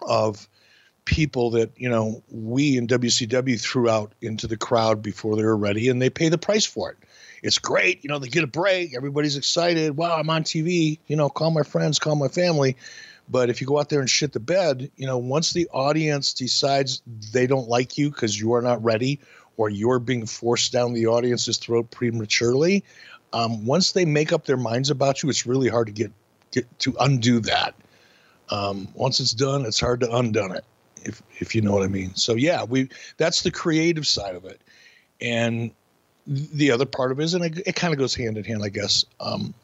of 0.00 0.48
people 1.10 1.50
that 1.50 1.72
you 1.76 1.88
know 1.88 2.22
we 2.30 2.76
in 2.76 2.86
WCW 2.86 3.60
threw 3.60 3.88
out 3.88 4.12
into 4.22 4.46
the 4.46 4.56
crowd 4.56 5.02
before 5.02 5.36
they 5.36 5.42
were 5.42 5.56
ready, 5.56 5.88
and 5.88 6.00
they 6.00 6.08
pay 6.08 6.28
the 6.28 6.38
price 6.38 6.64
for 6.64 6.90
it. 6.90 6.98
It's 7.42 7.58
great, 7.58 8.04
you 8.04 8.08
know. 8.08 8.18
They 8.18 8.28
get 8.28 8.44
a 8.44 8.46
break, 8.46 8.94
everybody's 8.94 9.36
excited. 9.36 9.96
Wow, 9.96 10.16
I'm 10.16 10.30
on 10.30 10.44
TV. 10.44 10.98
You 11.08 11.16
know, 11.16 11.28
call 11.28 11.50
my 11.50 11.64
friends, 11.64 11.98
call 11.98 12.14
my 12.14 12.28
family. 12.28 12.76
But 13.28 13.50
if 13.50 13.60
you 13.60 13.66
go 13.66 13.78
out 13.78 13.88
there 13.88 14.00
and 14.00 14.10
shit 14.10 14.32
the 14.32 14.40
bed, 14.40 14.90
you 14.96 15.06
know, 15.06 15.18
once 15.18 15.52
the 15.52 15.68
audience 15.72 16.32
decides 16.32 17.02
they 17.32 17.46
don't 17.46 17.68
like 17.68 17.98
you 17.98 18.10
because 18.10 18.38
you 18.38 18.54
are 18.54 18.62
not 18.62 18.82
ready 18.82 19.20
or 19.56 19.68
you're 19.68 19.98
being 19.98 20.26
forced 20.26 20.72
down 20.72 20.94
the 20.94 21.06
audience's 21.06 21.58
throat 21.58 21.90
prematurely, 21.90 22.84
um, 23.32 23.66
once 23.66 23.92
they 23.92 24.04
make 24.04 24.32
up 24.32 24.46
their 24.46 24.56
minds 24.56 24.90
about 24.90 25.22
you, 25.22 25.28
it's 25.28 25.46
really 25.46 25.68
hard 25.68 25.86
to 25.86 25.92
get, 25.92 26.12
get 26.50 26.78
to 26.80 26.96
undo 26.98 27.40
that. 27.40 27.74
Um, 28.48 28.88
once 28.94 29.20
it's 29.20 29.32
done, 29.32 29.64
it's 29.64 29.78
hard 29.78 30.00
to 30.00 30.12
undo 30.12 30.52
it, 30.52 30.64
if 31.04 31.22
if 31.38 31.54
you 31.54 31.62
know 31.62 31.72
what 31.72 31.82
I 31.82 31.88
mean. 31.88 32.14
So 32.14 32.34
yeah, 32.34 32.64
we 32.64 32.88
that's 33.16 33.42
the 33.42 33.50
creative 33.50 34.06
side 34.06 34.34
of 34.34 34.44
it, 34.44 34.60
and 35.20 35.70
the 36.26 36.70
other 36.70 36.86
part 36.86 37.12
of 37.12 37.20
it 37.20 37.24
is, 37.24 37.34
and 37.34 37.44
it, 37.44 37.62
it 37.66 37.76
kind 37.76 37.92
of 37.92 37.98
goes 37.98 38.14
hand 38.14 38.36
in 38.38 38.44
hand, 38.44 38.62
I 38.62 38.68
guess. 38.68 39.04
Um, 39.20 39.54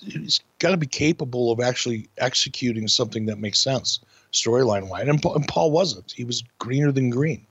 he's 0.00 0.40
got 0.58 0.70
to 0.70 0.76
be 0.76 0.86
capable 0.86 1.52
of 1.52 1.60
actually 1.60 2.08
executing 2.18 2.88
something 2.88 3.26
that 3.26 3.38
makes 3.38 3.60
sense 3.60 4.00
storyline 4.32 4.88
wise, 4.88 5.08
and, 5.08 5.24
and 5.24 5.48
Paul 5.48 5.70
wasn't. 5.70 6.10
He 6.10 6.24
was 6.24 6.42
greener 6.58 6.92
than 6.92 7.10
green 7.10 7.46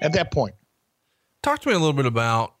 at 0.00 0.12
that 0.12 0.30
point. 0.30 0.54
Talk 1.42 1.60
to 1.60 1.68
me 1.68 1.74
a 1.74 1.78
little 1.78 1.92
bit 1.92 2.06
about 2.06 2.54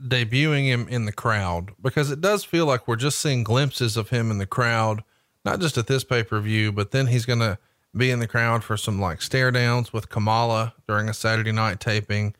debuting 0.00 0.66
him 0.66 0.86
in 0.88 1.06
the 1.06 1.12
crowd 1.12 1.72
because 1.82 2.10
it 2.10 2.20
does 2.20 2.44
feel 2.44 2.66
like 2.66 2.86
we're 2.86 2.96
just 2.96 3.18
seeing 3.18 3.42
glimpses 3.42 3.96
of 3.96 4.10
him 4.10 4.30
in 4.30 4.38
the 4.38 4.46
crowd, 4.46 5.02
not 5.44 5.60
just 5.60 5.76
at 5.76 5.88
this 5.88 6.04
pay 6.04 6.22
per 6.22 6.38
view, 6.40 6.70
but 6.70 6.92
then 6.92 7.08
he's 7.08 7.26
going 7.26 7.40
to 7.40 7.58
be 7.98 8.10
in 8.10 8.20
the 8.20 8.26
crowd 8.26 8.64
for 8.64 8.76
some 8.76 9.00
like 9.00 9.20
stare 9.20 9.50
downs 9.50 9.92
with 9.92 10.08
Kamala 10.08 10.74
during 10.86 11.08
a 11.08 11.14
Saturday 11.14 11.52
night 11.52 11.80
taping. 11.80 12.34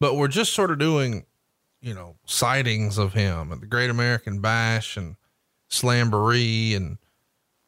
But 0.00 0.16
we're 0.16 0.28
just 0.28 0.52
sort 0.52 0.70
of 0.70 0.78
doing, 0.78 1.26
you 1.80 1.94
know, 1.94 2.16
sightings 2.24 2.98
of 2.98 3.12
him 3.12 3.52
at 3.52 3.60
the 3.60 3.66
Great 3.66 3.90
American 3.90 4.40
Bash 4.40 4.96
and 4.96 5.16
Slamboree. 5.70 6.74
And 6.74 6.98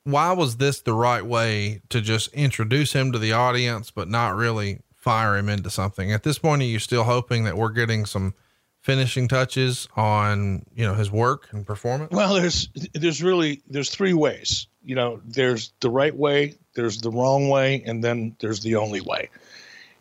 why 0.05 0.33
was 0.33 0.57
this 0.57 0.81
the 0.81 0.95
right 0.95 1.25
way 1.25 1.83
to 1.91 2.00
just 2.00 2.33
introduce 2.33 2.93
him 2.93 3.12
to 3.12 3.19
the 3.19 3.33
audience, 3.33 3.91
but 3.91 4.09
not 4.09 4.37
really 4.37 4.81
fire 5.00 5.37
him 5.37 5.49
into 5.49 5.71
something. 5.71 6.12
At 6.12 6.23
this 6.23 6.39
point, 6.39 6.62
are 6.62 6.67
you 6.67 6.79
still 6.79 7.05
hoping 7.05 7.45
that 7.45 7.57
we're 7.57 7.71
getting 7.71 8.05
some 8.07 8.35
finishing 8.83 9.29
touches 9.29 9.89
on 9.97 10.65
you 10.75 10.85
know 10.87 10.95
his 10.95 11.11
work 11.11 11.49
and 11.53 11.67
performance? 11.67 12.12
Well, 12.12 12.35
there's 12.35 12.69
there's 12.95 13.23
really 13.23 13.62
there's 13.67 13.91
three 13.91 14.15
ways. 14.15 14.67
You 14.85 14.95
know, 14.95 15.21
there's 15.25 15.73
the 15.81 15.91
right 15.91 16.15
way, 16.15 16.55
there's 16.75 17.01
the 17.01 17.11
wrong 17.11 17.49
way, 17.49 17.83
and 17.85 18.03
then 18.03 18.35
there's 18.41 18.61
the 18.61 18.77
only 18.77 19.01
way. 19.01 19.29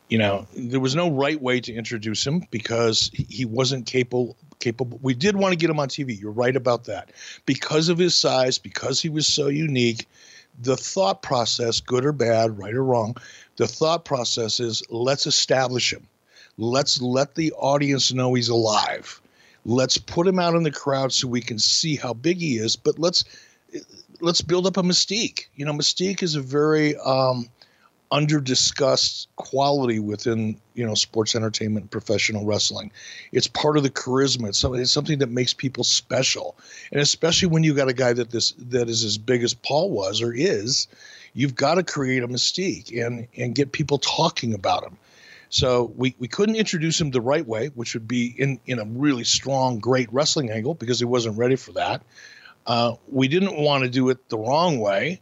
You 0.10 0.18
know, 0.18 0.48
there 0.56 0.80
was 0.80 0.96
no 0.96 1.12
right 1.12 1.40
way 1.40 1.60
to 1.62 1.74
introduce 1.74 2.26
him 2.26 2.44
because 2.50 3.12
he 3.14 3.46
wasn't 3.46 3.86
capable 3.86 4.36
capable. 4.60 5.00
We 5.02 5.14
did 5.14 5.36
want 5.36 5.54
to 5.54 5.58
get 5.58 5.70
him 5.70 5.80
on 5.80 5.88
TV. 5.88 6.20
You're 6.20 6.32
right 6.32 6.56
about 6.56 6.86
that. 6.86 7.12
Because 7.46 7.90
of 7.90 7.98
his 7.98 8.18
size, 8.20 8.58
because 8.58 9.02
he 9.02 9.10
was 9.10 9.26
so 9.26 9.48
unique, 9.48 10.08
the 10.62 10.78
thought 10.78 11.22
process, 11.22 11.80
good 11.80 12.06
or 12.06 12.12
bad, 12.12 12.58
right 12.58 12.74
or 12.74 12.84
wrong, 12.84 13.16
the 13.56 13.68
thought 13.68 14.06
process 14.06 14.60
is 14.60 14.84
let's 14.90 15.26
establish 15.26 15.94
him. 15.94 16.08
Let's 16.58 17.02
let 17.02 17.36
the 17.36 17.54
audience 17.54 18.12
know 18.12 18.34
he's 18.34 18.50
alive. 18.50 19.22
Let's 19.66 19.98
put 19.98 20.28
him 20.28 20.40
out 20.40 20.56
in 20.56 20.64
the 20.64 20.72
crowd 20.72 21.14
so 21.14 21.28
we 21.28 21.42
can 21.42 21.60
see 21.60 21.96
how 21.96 22.14
big 22.14 22.38
he 22.38 22.58
is. 22.58 22.76
But 22.76 23.00
let's 23.00 23.24
let's 24.22 24.42
build 24.42 24.68
up 24.68 24.78
a 24.78 24.84
mystique. 24.84 25.46
You 25.56 25.66
know, 25.66 25.74
mystique 25.74 26.24
is 26.24 26.36
a 26.36 26.42
very 26.42 26.96
um, 26.98 27.50
under 28.12 28.40
discussed 28.40 29.28
quality 29.36 30.00
within 30.00 30.60
you 30.74 30.86
know 30.86 30.96
sports 30.96 31.36
entertainment 31.36 31.92
professional 31.92 32.46
wrestling. 32.46 32.92
It's 33.32 33.48
part 33.48 33.78
of 33.78 33.84
the 33.84 33.90
charisma. 33.90 34.50
It's 34.50 34.58
something, 34.58 34.82
it's 34.82 34.92
something 34.92 35.20
that 35.20 35.30
makes 35.30 35.54
people 35.54 35.84
special. 35.84 36.58
And 36.92 37.02
especially 37.02 37.50
when 37.50 37.64
you 37.64 37.74
got 37.74 37.90
a 37.90 37.94
guy 37.94 38.14
that 38.14 38.32
this 38.32 38.54
that 38.58 38.90
is 38.90 39.04
as 39.04 39.18
big 39.18 39.44
as 39.44 39.54
paul 39.54 39.92
was 39.92 40.22
or 40.22 40.34
is 40.34 40.88
you've 41.34 41.56
got 41.56 41.76
to 41.76 41.84
create 41.84 42.24
a 42.24 42.28
mystique 42.28 43.06
and 43.06 43.28
and 43.38 43.56
get 43.56 43.72
people 43.72 43.98
talking 44.00 44.54
about 44.54 44.84
him. 44.84 44.98
So 45.52 45.92
we, 45.98 46.16
we 46.20 46.28
couldn't 46.28 46.58
introduce 46.58 47.02
him 47.02 47.10
the 47.10 47.22
right 47.22 47.46
way 47.46 47.68
which 47.70 47.94
would 47.94 48.08
be 48.08 48.34
in 48.38 48.60
in 48.66 48.80
a 48.80 48.86
really 48.86 49.24
strong 49.24 49.80
great 49.80 50.12
wrestling 50.12 50.52
angle 50.52 50.74
because 50.74 51.00
he 51.00 51.06
wasn't 51.06 51.38
ready 51.38 51.56
for 51.56 51.74
that 51.74 52.02
uh, 52.70 52.96
we 53.12 53.28
didn't 53.28 53.58
want 53.58 53.84
to 53.84 53.90
do 53.90 54.08
it 54.08 54.30
the 54.30 54.38
wrong 54.38 54.80
way 54.80 55.20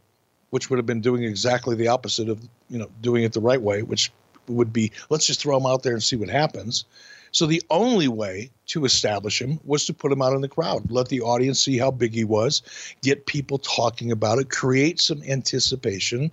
which 0.50 0.70
would 0.70 0.78
have 0.78 0.86
been 0.86 1.02
doing 1.02 1.24
exactly 1.24 1.76
the 1.76 1.88
opposite 1.88 2.30
of 2.30 2.42
you 2.70 2.78
know 2.78 2.90
doing 3.02 3.24
it 3.24 3.34
the 3.34 3.42
right 3.42 3.62
way, 3.62 3.82
which 3.84 4.12
would 4.48 4.72
be 4.72 4.92
let's 5.10 5.28
just 5.28 5.42
throw 5.42 5.58
him 5.58 5.66
out 5.66 5.84
there 5.84 5.94
and 5.94 6.04
see 6.04 6.16
what 6.16 6.30
happens. 6.30 6.86
So 7.32 7.46
the 7.46 7.62
only 7.70 8.08
way 8.08 8.50
to 8.68 8.86
establish 8.86 9.42
him 9.42 9.60
was 9.66 9.86
to 9.86 9.94
put 9.94 10.12
him 10.12 10.22
out 10.22 10.34
in 10.34 10.42
the 10.42 10.48
crowd, 10.48 10.90
let 10.90 11.10
the 11.10 11.22
audience 11.22 11.62
see 11.62 11.78
how 11.78 11.92
big 11.92 12.14
he 12.14 12.24
was, 12.24 12.62
get 13.04 13.26
people 13.26 13.58
talking 13.58 14.12
about 14.12 14.40
it, 14.40 14.50
create 14.50 15.00
some 15.00 15.22
anticipation. 15.24 16.32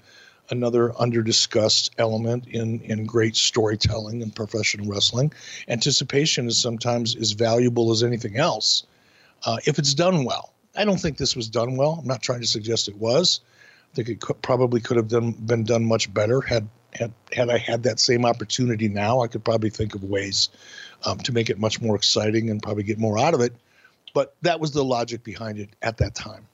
Another 0.50 0.92
under 1.00 1.22
discussed 1.22 1.94
element 1.98 2.46
in 2.46 2.80
in 2.80 3.06
great 3.06 3.34
storytelling 3.34 4.22
and 4.22 4.34
professional 4.34 4.86
wrestling. 4.86 5.32
Anticipation 5.68 6.46
is 6.46 6.58
sometimes 6.58 7.16
as 7.16 7.32
valuable 7.32 7.90
as 7.90 8.02
anything 8.02 8.36
else 8.36 8.84
uh, 9.46 9.56
if 9.64 9.78
it's 9.78 9.94
done 9.94 10.24
well. 10.24 10.53
I 10.76 10.84
don't 10.84 11.00
think 11.00 11.18
this 11.18 11.36
was 11.36 11.48
done 11.48 11.76
well. 11.76 11.98
I'm 12.00 12.06
not 12.06 12.22
trying 12.22 12.40
to 12.40 12.46
suggest 12.46 12.88
it 12.88 12.96
was 12.96 13.40
I 13.94 13.94
think 13.94 14.08
it 14.08 14.20
could, 14.20 14.42
probably 14.42 14.80
could 14.80 14.96
have 14.96 15.06
done, 15.06 15.30
been 15.32 15.62
done 15.62 15.84
much 15.84 16.12
better 16.12 16.40
had 16.40 16.68
had 16.94 17.12
had 17.32 17.48
I 17.48 17.58
had 17.58 17.84
that 17.84 18.00
same 18.00 18.24
opportunity 18.24 18.88
now. 18.88 19.20
I 19.20 19.28
could 19.28 19.44
probably 19.44 19.70
think 19.70 19.94
of 19.94 20.02
ways 20.02 20.48
um, 21.04 21.18
to 21.18 21.32
make 21.32 21.48
it 21.48 21.60
much 21.60 21.80
more 21.80 21.94
exciting 21.94 22.50
and 22.50 22.60
probably 22.60 22.82
get 22.82 22.98
more 22.98 23.20
out 23.20 23.34
of 23.34 23.40
it. 23.40 23.52
But 24.12 24.34
that 24.42 24.58
was 24.58 24.72
the 24.72 24.84
logic 24.84 25.22
behind 25.22 25.60
it 25.60 25.70
at 25.82 25.98
that 25.98 26.16
time. 26.16 26.48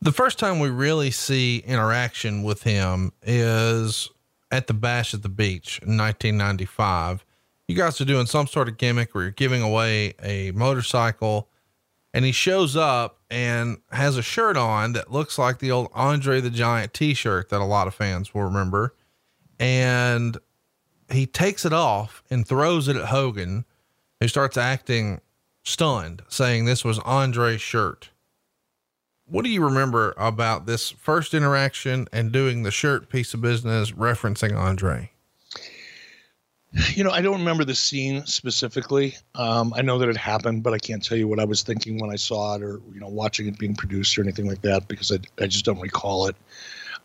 The 0.00 0.10
first 0.10 0.40
time 0.40 0.58
we 0.58 0.70
really 0.70 1.12
see 1.12 1.58
interaction 1.58 2.42
with 2.42 2.64
him 2.64 3.12
is 3.22 4.10
at 4.50 4.66
the 4.66 4.74
Bash 4.74 5.14
at 5.14 5.22
the 5.22 5.28
Beach 5.28 5.78
in 5.80 5.96
1995. 5.96 7.24
You 7.68 7.76
guys 7.76 8.00
are 8.00 8.04
doing 8.04 8.26
some 8.26 8.48
sort 8.48 8.68
of 8.68 8.76
gimmick 8.76 9.14
where 9.14 9.24
you're 9.24 9.30
giving 9.30 9.62
away 9.62 10.14
a 10.20 10.50
motorcycle 10.50 11.48
and 12.14 12.24
he 12.24 12.32
shows 12.32 12.76
up 12.76 13.20
and 13.30 13.78
has 13.90 14.16
a 14.16 14.22
shirt 14.22 14.56
on 14.56 14.92
that 14.94 15.12
looks 15.12 15.38
like 15.38 15.58
the 15.58 15.70
old 15.70 15.88
Andre 15.94 16.40
the 16.40 16.50
Giant 16.50 16.94
t-shirt 16.94 17.50
that 17.50 17.60
a 17.60 17.64
lot 17.64 17.86
of 17.86 17.94
fans 17.94 18.32
will 18.32 18.42
remember. 18.42 18.94
And 19.60 20.38
he 21.10 21.26
takes 21.26 21.64
it 21.64 21.72
off 21.72 22.22
and 22.30 22.46
throws 22.46 22.88
it 22.88 22.96
at 22.96 23.06
Hogan, 23.06 23.64
who 24.20 24.28
starts 24.28 24.56
acting 24.56 25.20
stunned, 25.64 26.22
saying 26.28 26.64
this 26.64 26.84
was 26.84 26.98
Andre's 27.00 27.60
shirt. 27.60 28.10
What 29.26 29.44
do 29.44 29.50
you 29.50 29.62
remember 29.62 30.14
about 30.16 30.64
this 30.64 30.90
first 30.90 31.34
interaction 31.34 32.08
and 32.12 32.32
doing 32.32 32.62
the 32.62 32.70
shirt 32.70 33.10
piece 33.10 33.34
of 33.34 33.42
business 33.42 33.90
referencing 33.90 34.56
Andre? 34.56 35.10
You 36.72 37.02
know, 37.02 37.10
I 37.10 37.22
don't 37.22 37.38
remember 37.38 37.64
the 37.64 37.74
scene 37.74 38.26
specifically. 38.26 39.16
Um, 39.34 39.72
I 39.74 39.82
know 39.82 39.98
that 39.98 40.08
it 40.08 40.16
happened, 40.16 40.62
but 40.62 40.74
I 40.74 40.78
can't 40.78 41.02
tell 41.02 41.16
you 41.16 41.26
what 41.26 41.40
I 41.40 41.44
was 41.44 41.62
thinking 41.62 41.98
when 41.98 42.10
I 42.10 42.16
saw 42.16 42.56
it 42.56 42.62
or, 42.62 42.80
you 42.92 43.00
know, 43.00 43.08
watching 43.08 43.46
it 43.46 43.58
being 43.58 43.74
produced 43.74 44.18
or 44.18 44.22
anything 44.22 44.46
like 44.46 44.60
that 44.62 44.86
because 44.86 45.10
I, 45.10 45.18
I 45.42 45.46
just 45.46 45.64
don't 45.64 45.80
recall 45.80 46.26
it. 46.26 46.36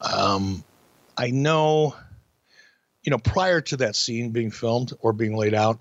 Um, 0.01 0.63
I 1.17 1.29
know, 1.31 1.95
you 3.03 3.11
know, 3.11 3.19
prior 3.19 3.61
to 3.61 3.77
that 3.77 3.95
scene 3.95 4.31
being 4.31 4.51
filmed 4.51 4.91
or 4.99 5.13
being 5.13 5.35
laid 5.35 5.53
out, 5.53 5.79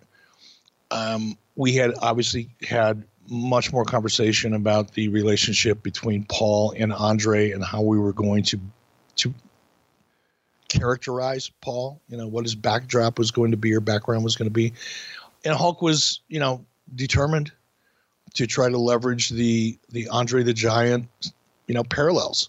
um, 0.92 1.36
we 1.56 1.74
had 1.74 1.92
obviously 2.00 2.50
had 2.62 3.02
much 3.28 3.72
more 3.72 3.84
conversation 3.84 4.54
about 4.54 4.92
the 4.94 5.08
relationship 5.08 5.82
between 5.82 6.24
Paul 6.28 6.74
and 6.76 6.92
Andre 6.92 7.50
and 7.50 7.64
how 7.64 7.82
we 7.82 7.98
were 7.98 8.12
going 8.12 8.44
to 8.44 8.60
to 9.16 9.34
characterize 10.72 11.50
Paul, 11.60 12.00
you 12.08 12.16
know, 12.16 12.26
what 12.26 12.44
his 12.44 12.54
backdrop 12.54 13.18
was 13.18 13.30
going 13.30 13.50
to 13.50 13.56
be 13.56 13.74
or 13.74 13.80
background 13.80 14.24
was 14.24 14.36
going 14.36 14.46
to 14.46 14.52
be. 14.52 14.72
And 15.44 15.54
Hulk 15.54 15.82
was, 15.82 16.20
you 16.28 16.40
know, 16.40 16.64
determined 16.94 17.52
to 18.34 18.46
try 18.46 18.70
to 18.70 18.78
leverage 18.78 19.28
the 19.28 19.78
the 19.90 20.08
Andre 20.08 20.42
the 20.42 20.54
Giant, 20.54 21.08
you 21.66 21.74
know, 21.74 21.84
parallels. 21.84 22.48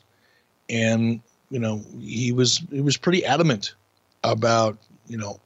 And, 0.69 1.21
you 1.49 1.59
know, 1.59 1.83
he 1.99 2.31
was 2.31 2.61
he 2.71 2.81
was 2.81 2.95
pretty 2.95 3.25
adamant 3.25 3.75
about, 4.23 4.77
you 5.07 5.17
know, 5.17 5.39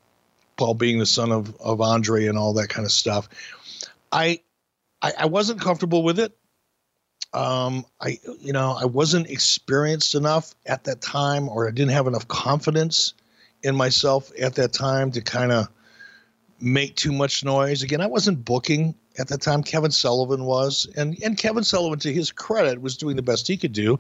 Paul 0.58 0.76
being 0.76 1.00
the 1.00 1.06
son 1.06 1.32
of 1.32 1.56
of 1.60 1.82
Andre 1.82 2.28
and 2.28 2.38
all 2.38 2.54
that 2.54 2.70
kind 2.70 2.86
of 2.86 2.92
stuff. 2.92 3.28
I 4.12 4.42
I, 5.02 5.14
I 5.20 5.26
wasn't 5.26 5.62
comfortable 5.62 6.04
with 6.04 6.20
it 6.20 6.37
um, 7.34 7.86
I 8.02 8.20
you 8.40 8.54
know 8.54 8.78
I 8.80 8.86
wasn't 8.86 9.30
experienced 9.30 10.16
enough 10.16 10.56
at 10.66 10.84
that 10.86 11.02
time, 11.02 11.50
or 11.50 11.68
I 11.68 11.72
didn't 11.72 11.92
have 11.92 12.08
enough 12.08 12.28
confidence 12.28 13.14
in 13.64 13.76
myself 13.76 14.32
at 14.40 14.56
that 14.56 14.74
time 14.74 15.12
to 15.12 15.22
kind 15.22 15.52
of 15.52 15.68
make 16.60 16.96
too 16.96 17.12
much 17.12 17.44
noise. 17.44 17.84
Again, 17.84 18.02
I 18.02 18.08
wasn't 18.08 18.44
booking 18.44 18.96
at 19.20 19.28
that 19.28 19.42
time. 19.42 19.64
Kevin 19.64 19.92
Sullivan 19.92 20.46
was, 20.46 20.88
and 20.96 21.18
and 21.24 21.38
Kevin 21.38 21.64
Sullivan, 21.64 22.00
to 22.00 22.14
his 22.14 22.32
credit, 22.32 22.82
was 22.82 22.98
doing 22.98 23.16
the 23.16 23.22
best 23.22 23.48
he 23.48 23.58
could 23.58 23.74
do. 23.74 24.00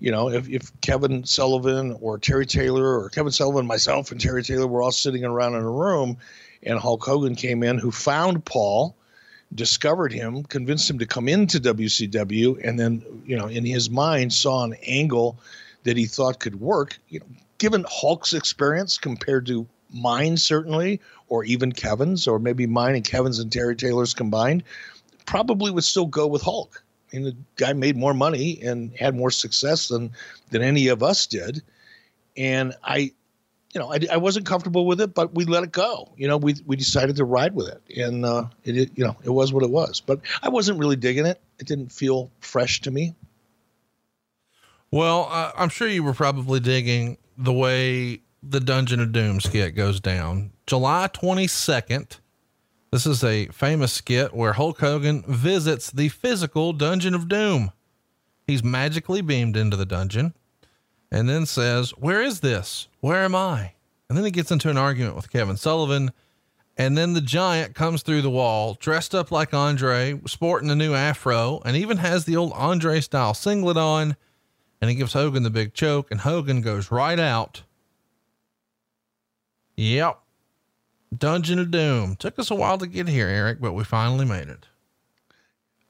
You 0.00 0.12
know, 0.12 0.28
if 0.28 0.48
if 0.48 0.80
Kevin 0.80 1.24
Sullivan 1.24 1.96
or 2.00 2.18
Terry 2.18 2.46
Taylor 2.46 3.00
or 3.00 3.08
Kevin 3.08 3.32
Sullivan, 3.32 3.66
myself 3.66 4.12
and 4.12 4.20
Terry 4.20 4.42
Taylor 4.42 4.66
were 4.66 4.82
all 4.82 4.92
sitting 4.92 5.24
around 5.24 5.54
in 5.54 5.62
a 5.62 5.70
room, 5.70 6.18
and 6.62 6.78
Hulk 6.78 7.04
Hogan 7.04 7.34
came 7.34 7.62
in, 7.62 7.78
who 7.78 7.90
found 7.90 8.44
Paul 8.44 8.96
discovered 9.54 10.12
him, 10.12 10.42
convinced 10.44 10.90
him 10.90 10.98
to 10.98 11.06
come 11.06 11.28
into 11.28 11.60
WCW, 11.60 12.60
and 12.62 12.78
then, 12.78 13.02
you 13.26 13.36
know, 13.36 13.46
in 13.46 13.64
his 13.64 13.88
mind 13.88 14.32
saw 14.32 14.64
an 14.64 14.74
angle 14.86 15.38
that 15.84 15.96
he 15.96 16.06
thought 16.06 16.40
could 16.40 16.60
work. 16.60 16.98
You 17.08 17.20
know, 17.20 17.26
given 17.58 17.84
Hulk's 17.88 18.32
experience 18.32 18.98
compared 18.98 19.46
to 19.46 19.66
mine, 19.92 20.36
certainly, 20.36 21.00
or 21.28 21.44
even 21.44 21.72
Kevin's, 21.72 22.26
or 22.26 22.38
maybe 22.38 22.66
mine 22.66 22.96
and 22.96 23.04
Kevin's 23.04 23.38
and 23.38 23.50
Terry 23.50 23.76
Taylor's 23.76 24.14
combined, 24.14 24.62
probably 25.26 25.70
would 25.70 25.84
still 25.84 26.06
go 26.06 26.26
with 26.26 26.42
Hulk. 26.42 26.82
I 27.12 27.16
mean, 27.16 27.24
the 27.24 27.36
guy 27.56 27.72
made 27.72 27.96
more 27.96 28.14
money 28.14 28.60
and 28.62 28.94
had 28.96 29.14
more 29.14 29.30
success 29.30 29.88
than 29.88 30.10
than 30.50 30.62
any 30.62 30.88
of 30.88 31.02
us 31.02 31.26
did. 31.26 31.62
And 32.36 32.74
I, 32.82 33.12
you 33.76 33.80
know, 33.80 33.92
I, 33.92 33.98
I 34.10 34.16
wasn't 34.16 34.46
comfortable 34.46 34.86
with 34.86 35.02
it, 35.02 35.12
but 35.12 35.34
we 35.34 35.44
let 35.44 35.62
it 35.62 35.70
go. 35.70 36.10
You 36.16 36.28
know, 36.28 36.38
we 36.38 36.54
we 36.64 36.76
decided 36.76 37.16
to 37.16 37.26
ride 37.26 37.54
with 37.54 37.68
it, 37.68 37.82
and 37.94 38.24
uh, 38.24 38.46
it, 38.64 38.90
you 38.96 39.04
know 39.04 39.14
it 39.22 39.28
was 39.28 39.52
what 39.52 39.62
it 39.64 39.68
was. 39.68 40.00
But 40.00 40.20
I 40.42 40.48
wasn't 40.48 40.78
really 40.78 40.96
digging 40.96 41.26
it. 41.26 41.38
It 41.58 41.66
didn't 41.66 41.92
feel 41.92 42.30
fresh 42.40 42.80
to 42.80 42.90
me. 42.90 43.14
Well, 44.90 45.28
uh, 45.30 45.52
I'm 45.58 45.68
sure 45.68 45.88
you 45.88 46.02
were 46.02 46.14
probably 46.14 46.58
digging 46.58 47.18
the 47.36 47.52
way 47.52 48.22
the 48.42 48.60
Dungeon 48.60 48.98
of 48.98 49.12
Doom 49.12 49.40
skit 49.40 49.76
goes 49.76 50.00
down. 50.00 50.52
July 50.66 51.10
22nd. 51.12 52.20
This 52.92 53.04
is 53.04 53.22
a 53.22 53.44
famous 53.48 53.92
skit 53.92 54.32
where 54.32 54.54
Hulk 54.54 54.80
Hogan 54.80 55.22
visits 55.28 55.90
the 55.90 56.08
physical 56.08 56.72
Dungeon 56.72 57.14
of 57.14 57.28
Doom. 57.28 57.72
He's 58.46 58.64
magically 58.64 59.20
beamed 59.20 59.54
into 59.54 59.76
the 59.76 59.84
dungeon 59.84 60.32
and 61.10 61.28
then 61.28 61.46
says, 61.46 61.90
Where 61.90 62.22
is 62.22 62.40
this? 62.40 62.88
Where 63.00 63.24
am 63.24 63.34
I? 63.34 63.72
And 64.08 64.16
then 64.16 64.24
he 64.24 64.30
gets 64.30 64.50
into 64.50 64.70
an 64.70 64.78
argument 64.78 65.16
with 65.16 65.30
Kevin 65.30 65.56
Sullivan. 65.56 66.12
And 66.78 66.96
then 66.96 67.14
the 67.14 67.22
giant 67.22 67.74
comes 67.74 68.02
through 68.02 68.20
the 68.22 68.30
wall, 68.30 68.76
dressed 68.78 69.14
up 69.14 69.30
like 69.30 69.54
Andre, 69.54 70.20
sporting 70.26 70.70
a 70.70 70.74
new 70.74 70.94
afro, 70.94 71.62
and 71.64 71.74
even 71.74 71.96
has 71.96 72.24
the 72.24 72.36
old 72.36 72.52
Andre 72.52 73.00
style 73.00 73.32
singlet 73.32 73.78
on. 73.78 74.14
And 74.80 74.90
he 74.90 74.96
gives 74.96 75.14
Hogan 75.14 75.42
the 75.42 75.50
big 75.50 75.72
choke, 75.72 76.10
and 76.10 76.20
Hogan 76.20 76.60
goes 76.60 76.90
right 76.90 77.18
out. 77.18 77.62
Yep. 79.76 80.20
Dungeon 81.16 81.58
of 81.58 81.70
Doom. 81.70 82.16
Took 82.16 82.38
us 82.38 82.50
a 82.50 82.54
while 82.54 82.76
to 82.78 82.86
get 82.86 83.08
here, 83.08 83.28
Eric, 83.28 83.60
but 83.60 83.72
we 83.72 83.84
finally 83.84 84.26
made 84.26 84.48
it. 84.48 84.66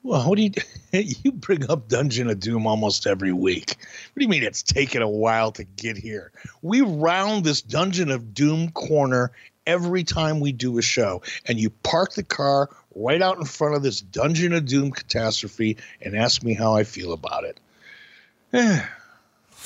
Well, 0.07 0.29
what 0.29 0.37
do 0.37 0.43
you 0.43 0.53
you 0.93 1.33
bring 1.33 1.69
up 1.69 1.89
Dungeon 1.89 2.31
of 2.31 2.39
Doom 2.39 2.69
almost 2.69 3.09
every 3.09 3.33
week? 3.33 3.71
What 3.71 4.21
do 4.21 4.23
you 4.23 4.29
mean 4.29 4.45
it's 4.45 4.63
taken 4.63 5.03
a 5.03 5.09
while 5.09 5.51
to 5.51 5.65
get 5.65 5.97
here? 5.97 6.31
We 6.63 6.81
round 6.81 7.43
this 7.43 7.61
Dungeon 7.61 8.13
of 8.13 8.33
Doom 8.33 8.71
corner 8.71 9.33
every 9.67 10.05
time 10.05 10.39
we 10.39 10.53
do 10.53 10.79
a 10.79 10.83
show, 10.83 11.23
and 11.47 11.59
you 11.59 11.71
park 11.71 12.15
the 12.15 12.23
car 12.23 12.71
right 12.95 13.21
out 13.21 13.39
in 13.39 13.47
front 13.47 13.75
of 13.75 13.83
this 13.83 14.01
Dungeon 14.01 14.53
of 14.53 14.67
Doom 14.67 14.93
catastrophe 14.93 15.77
and 16.01 16.17
ask 16.17 16.45
me 16.45 16.55
how 16.55 16.77
I 16.77 16.85
feel 16.85 17.13
about 17.13 17.43
it. 17.43 17.59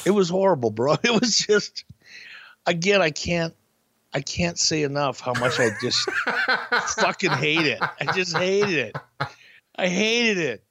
it 0.06 0.10
was 0.10 0.30
horrible, 0.30 0.70
bro. 0.70 0.96
It 1.04 1.20
was 1.20 1.36
just 1.36 1.84
again, 2.66 3.02
I 3.02 3.10
can't 3.10 3.52
I 4.14 4.22
can't 4.22 4.58
say 4.58 4.84
enough 4.84 5.20
how 5.20 5.34
much 5.34 5.60
I 5.60 5.68
just 5.82 6.10
fucking 6.96 7.32
hate 7.32 7.66
it. 7.66 7.78
I 7.82 8.12
just 8.14 8.34
hated 8.34 8.70
it. 8.70 8.96
I 9.80 9.88
hated 9.88 10.36
it. 10.36 10.64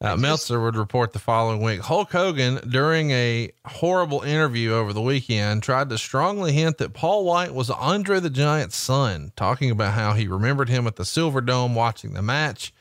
Uh, 0.00 0.16
Meltzer 0.16 0.58
would 0.58 0.74
report 0.74 1.12
the 1.12 1.18
following 1.18 1.60
week 1.60 1.80
Hulk 1.80 2.10
Hogan, 2.12 2.66
during 2.66 3.10
a 3.10 3.50
horrible 3.66 4.22
interview 4.22 4.72
over 4.72 4.94
the 4.94 5.02
weekend, 5.02 5.62
tried 5.62 5.90
to 5.90 5.98
strongly 5.98 6.52
hint 6.52 6.78
that 6.78 6.94
Paul 6.94 7.26
White 7.26 7.52
was 7.52 7.68
Andre 7.68 8.20
the 8.20 8.30
Giant's 8.30 8.76
son, 8.76 9.32
talking 9.36 9.70
about 9.70 9.92
how 9.92 10.14
he 10.14 10.26
remembered 10.26 10.70
him 10.70 10.86
at 10.86 10.96
the 10.96 11.04
Silver 11.04 11.42
Dome 11.42 11.74
watching 11.74 12.14
the 12.14 12.22
match. 12.22 12.72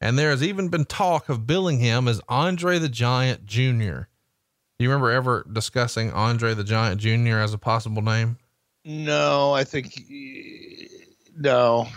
And 0.00 0.16
there 0.16 0.30
has 0.30 0.44
even 0.44 0.68
been 0.68 0.84
talk 0.84 1.28
of 1.28 1.44
billing 1.44 1.80
him 1.80 2.06
as 2.06 2.20
Andre 2.28 2.78
the 2.78 2.88
Giant 2.88 3.44
Jr. 3.44 4.02
Do 4.78 4.84
you 4.84 4.88
remember 4.88 5.10
ever 5.10 5.44
discussing 5.52 6.12
Andre 6.12 6.54
the 6.54 6.64
Giant 6.64 7.00
Jr. 7.00 7.38
as 7.38 7.52
a 7.52 7.58
possible 7.58 8.02
name? 8.02 8.38
No, 8.84 9.52
I 9.52 9.64
think, 9.64 10.00
no. 11.36 11.88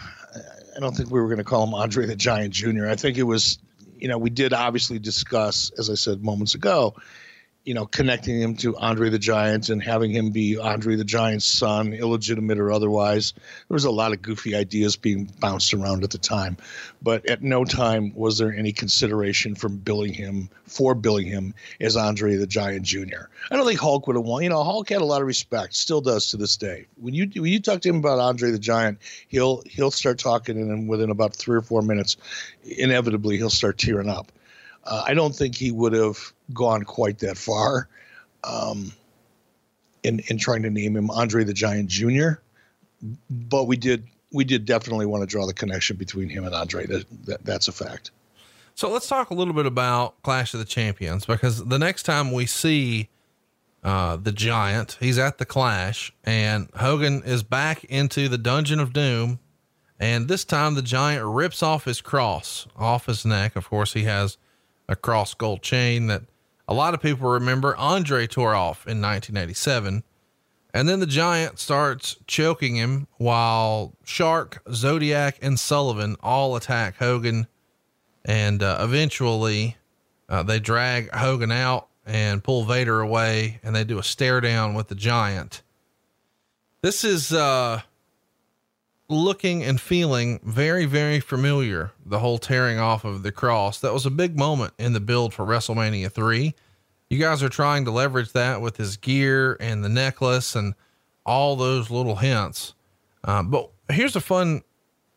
I 0.76 0.80
don't 0.80 0.96
think 0.96 1.10
we 1.10 1.20
were 1.20 1.28
going 1.28 1.38
to 1.38 1.44
call 1.44 1.66
him 1.66 1.74
Andre 1.74 2.06
the 2.06 2.16
Giant 2.16 2.54
Jr. 2.54 2.88
I 2.88 2.96
think 2.96 3.18
it 3.18 3.24
was, 3.24 3.60
you 3.98 4.08
know, 4.08 4.18
we 4.18 4.30
did 4.30 4.54
obviously 4.54 5.00
discuss, 5.00 5.72
as 5.78 5.90
I 5.90 5.96
said 5.96 6.24
moments 6.24 6.56
ago, 6.56 6.96
you 7.66 7.74
know, 7.74 7.88
connecting 7.88 8.40
him 8.40 8.56
to 8.56 8.78
Andre 8.78 9.10
the 9.10 9.18
Giant 9.18 9.70
and 9.70 9.82
having 9.82 10.12
him 10.12 10.30
be 10.30 10.58
Andre 10.58 10.96
the 10.96 11.04
Giant's 11.04 11.48
son, 11.48 11.94
illegitimate 11.94 12.60
or 12.60 12.72
otherwise. 12.72 13.34
There 13.68 13.74
was 13.74 13.86
a 13.86 13.92
lot 13.92 14.14
of 14.14 14.22
goofy 14.22 14.56
ideas 14.56 14.96
being 14.96 15.26
bounced 15.40 15.74
around 15.74 16.04
at 16.04 16.12
the 16.12 16.20
time, 16.20 16.58
but 17.02 17.28
at 17.28 17.42
no 17.42 17.66
time 17.66 18.14
was 18.14 18.38
there 18.38 18.54
any 18.54 18.72
consideration 18.72 19.56
from 19.56 19.78
billing 19.78 20.14
him 20.14 20.48
for 20.68 20.94
billing 20.94 21.26
him 21.26 21.56
as 21.82 21.98
Andre 21.98 22.36
the 22.36 22.46
Giant 22.46 22.84
Jr. 22.84 23.26
I 23.50 23.56
don't 23.56 23.66
think 23.66 23.80
Hulk 23.80 24.06
would 24.06 24.16
have 24.16 24.26
won. 24.26 24.44
You 24.44 24.50
know, 24.50 24.64
Hulk 24.64 24.90
had 24.90 25.02
a 25.02 25.06
lot 25.06 25.22
of 25.22 25.28
respect, 25.28 25.74
still 25.74 26.02
does 26.02 26.30
to 26.30 26.38
this 26.38 26.58
day. 26.58 26.86
When 26.98 27.16
you 27.16 27.28
when 27.42 27.52
you 27.52 27.60
talk 27.60 27.82
to 27.82 27.90
him 27.90 27.98
about 27.98 28.20
Andre 28.20 28.52
the 28.52 28.60
Giant, 28.60 29.00
he'll 29.28 29.64
he'll 29.66 29.92
start 29.92 30.20
talking, 30.20 30.60
and 30.60 30.88
within 30.88 31.10
about 31.10 31.36
three 31.36 31.58
or 31.58 31.64
four 31.64 31.82
minutes, 31.82 32.18
inevitably 32.64 33.38
he'll 33.38 33.50
start 33.50 33.80
tearing 33.80 34.10
up. 34.10 34.32
Uh, 34.84 35.04
I 35.08 35.16
don't 35.16 35.36
think 35.36 35.56
he 35.56 35.72
would 35.72 35.94
have 35.94 36.32
gone 36.54 36.84
quite 36.84 37.20
that 37.20 37.38
far 37.38 37.88
um, 38.44 38.92
in 40.04 40.20
in 40.28 40.38
trying 40.38 40.64
to 40.64 40.70
name 40.70 40.96
him 40.96 41.10
Andre 41.10 41.44
the 41.44 41.54
Giant 41.54 41.90
Jr. 41.90 42.40
But 43.30 43.66
we 43.66 43.78
did 43.78 44.06
we 44.32 44.44
did 44.44 44.66
definitely 44.66 45.06
want 45.06 45.22
to 45.22 45.28
draw 45.28 45.46
the 45.46 45.54
connection 45.54 45.98
between 45.98 46.30
him 46.30 46.46
and 46.46 46.54
Andre. 46.54 46.86
That, 46.86 47.26
that 47.26 47.46
that's 47.46 47.68
a 47.68 47.72
fact. 47.72 48.12
So 48.76 48.90
let's 48.90 49.08
talk 49.08 49.30
a 49.30 49.34
little 49.34 49.54
bit 49.54 49.66
about 49.66 50.22
Clash 50.22 50.54
of 50.54 50.60
the 50.60 50.66
Champions 50.66 51.26
because 51.26 51.64
the 51.64 51.80
next 51.80 52.04
time 52.04 52.34
we 52.34 52.46
see 52.46 53.08
uh, 53.86 54.18
the 54.18 54.34
Giant, 54.34 54.98
he's 55.00 55.18
at 55.18 55.38
the 55.38 55.46
Clash, 55.46 56.12
and 56.26 56.70
Hogan 56.76 57.24
is 57.24 57.44
back 57.44 57.84
into 57.86 58.28
the 58.28 58.38
Dungeon 58.38 58.80
of 58.80 58.92
Doom, 58.92 59.40
And 59.98 60.28
this 60.28 60.44
time 60.44 60.76
the 60.76 60.82
giant 60.82 61.24
rips 61.24 61.64
off 61.64 61.86
his 61.86 62.02
cross 62.02 62.68
off 62.76 63.06
his 63.06 63.26
neck. 63.26 63.56
Of 63.56 63.70
course, 63.70 63.94
he 63.94 64.04
has 64.04 64.38
a 64.90 64.96
cross 64.96 65.34
gold 65.34 65.62
chain 65.62 66.08
that 66.08 66.24
a 66.68 66.74
lot 66.74 66.94
of 66.94 67.02
people 67.02 67.30
remember 67.30 67.76
Andre 67.76 68.28
tore 68.28 68.56
off 68.56 68.86
in 68.86 69.02
1987. 69.02 70.04
And 70.74 70.90
then 70.90 71.00
the 71.00 71.06
giant 71.06 71.58
starts 71.58 72.18
choking 72.28 72.76
him 72.76 73.08
while 73.18 73.94
Shark, 74.04 74.62
Zodiac, 74.74 75.38
and 75.42 75.58
Sullivan 75.58 76.18
all 76.22 76.56
attack 76.56 76.98
Hogan. 76.98 77.48
And 78.26 78.62
uh, 78.62 78.80
eventually 78.82 79.78
uh, 80.28 80.44
they 80.44 80.60
drag 80.60 81.10
Hogan 81.12 81.52
out 81.52 81.88
and 82.06 82.44
pull 82.44 82.66
Vader 82.66 83.00
away 83.00 83.60
and 83.64 83.76
they 83.76 83.84
do 83.84 84.00
a 84.00 84.04
stare 84.04 84.42
down 84.42 84.74
with 84.74 84.90
the 84.90 84.96
giant. 84.96 85.62
This 86.82 87.04
is 87.04 87.32
uh, 87.32 87.82
looking 89.08 89.64
and 89.64 89.80
feeling 89.80 90.40
very, 90.44 90.86
very 90.86 91.20
familiar. 91.20 91.92
The 92.06 92.20
whole 92.20 92.38
tearing 92.38 92.80
off 92.80 93.06
of 93.06 93.24
the 93.24 93.32
cross. 93.32 93.80
That 93.80 93.94
was 93.94 94.06
a 94.06 94.12
big 94.12 94.38
moment 94.38 94.74
in 94.80 94.94
the 94.94 95.00
build 95.00 95.34
for 95.34 95.46
WrestleMania 95.46 96.12
3 96.12 96.56
you 97.10 97.20
guys 97.20 97.44
are 97.44 97.50
trying 97.50 97.86
to 97.86 97.92
leverage 97.92 98.32
that 98.34 98.62
with 98.62 98.78
his 98.78 98.98
gear 98.98 99.58
and 99.60 99.84
the 99.84 99.90
necklace 99.90 100.56
and 100.56 100.74
all 101.26 101.56
those 101.56 101.90
little 101.90 102.18
hints. 102.18 102.74
Uh, 103.24 103.44
but 103.44 103.70
here's 103.90 104.16
a 104.16 104.22
fun 104.22 104.64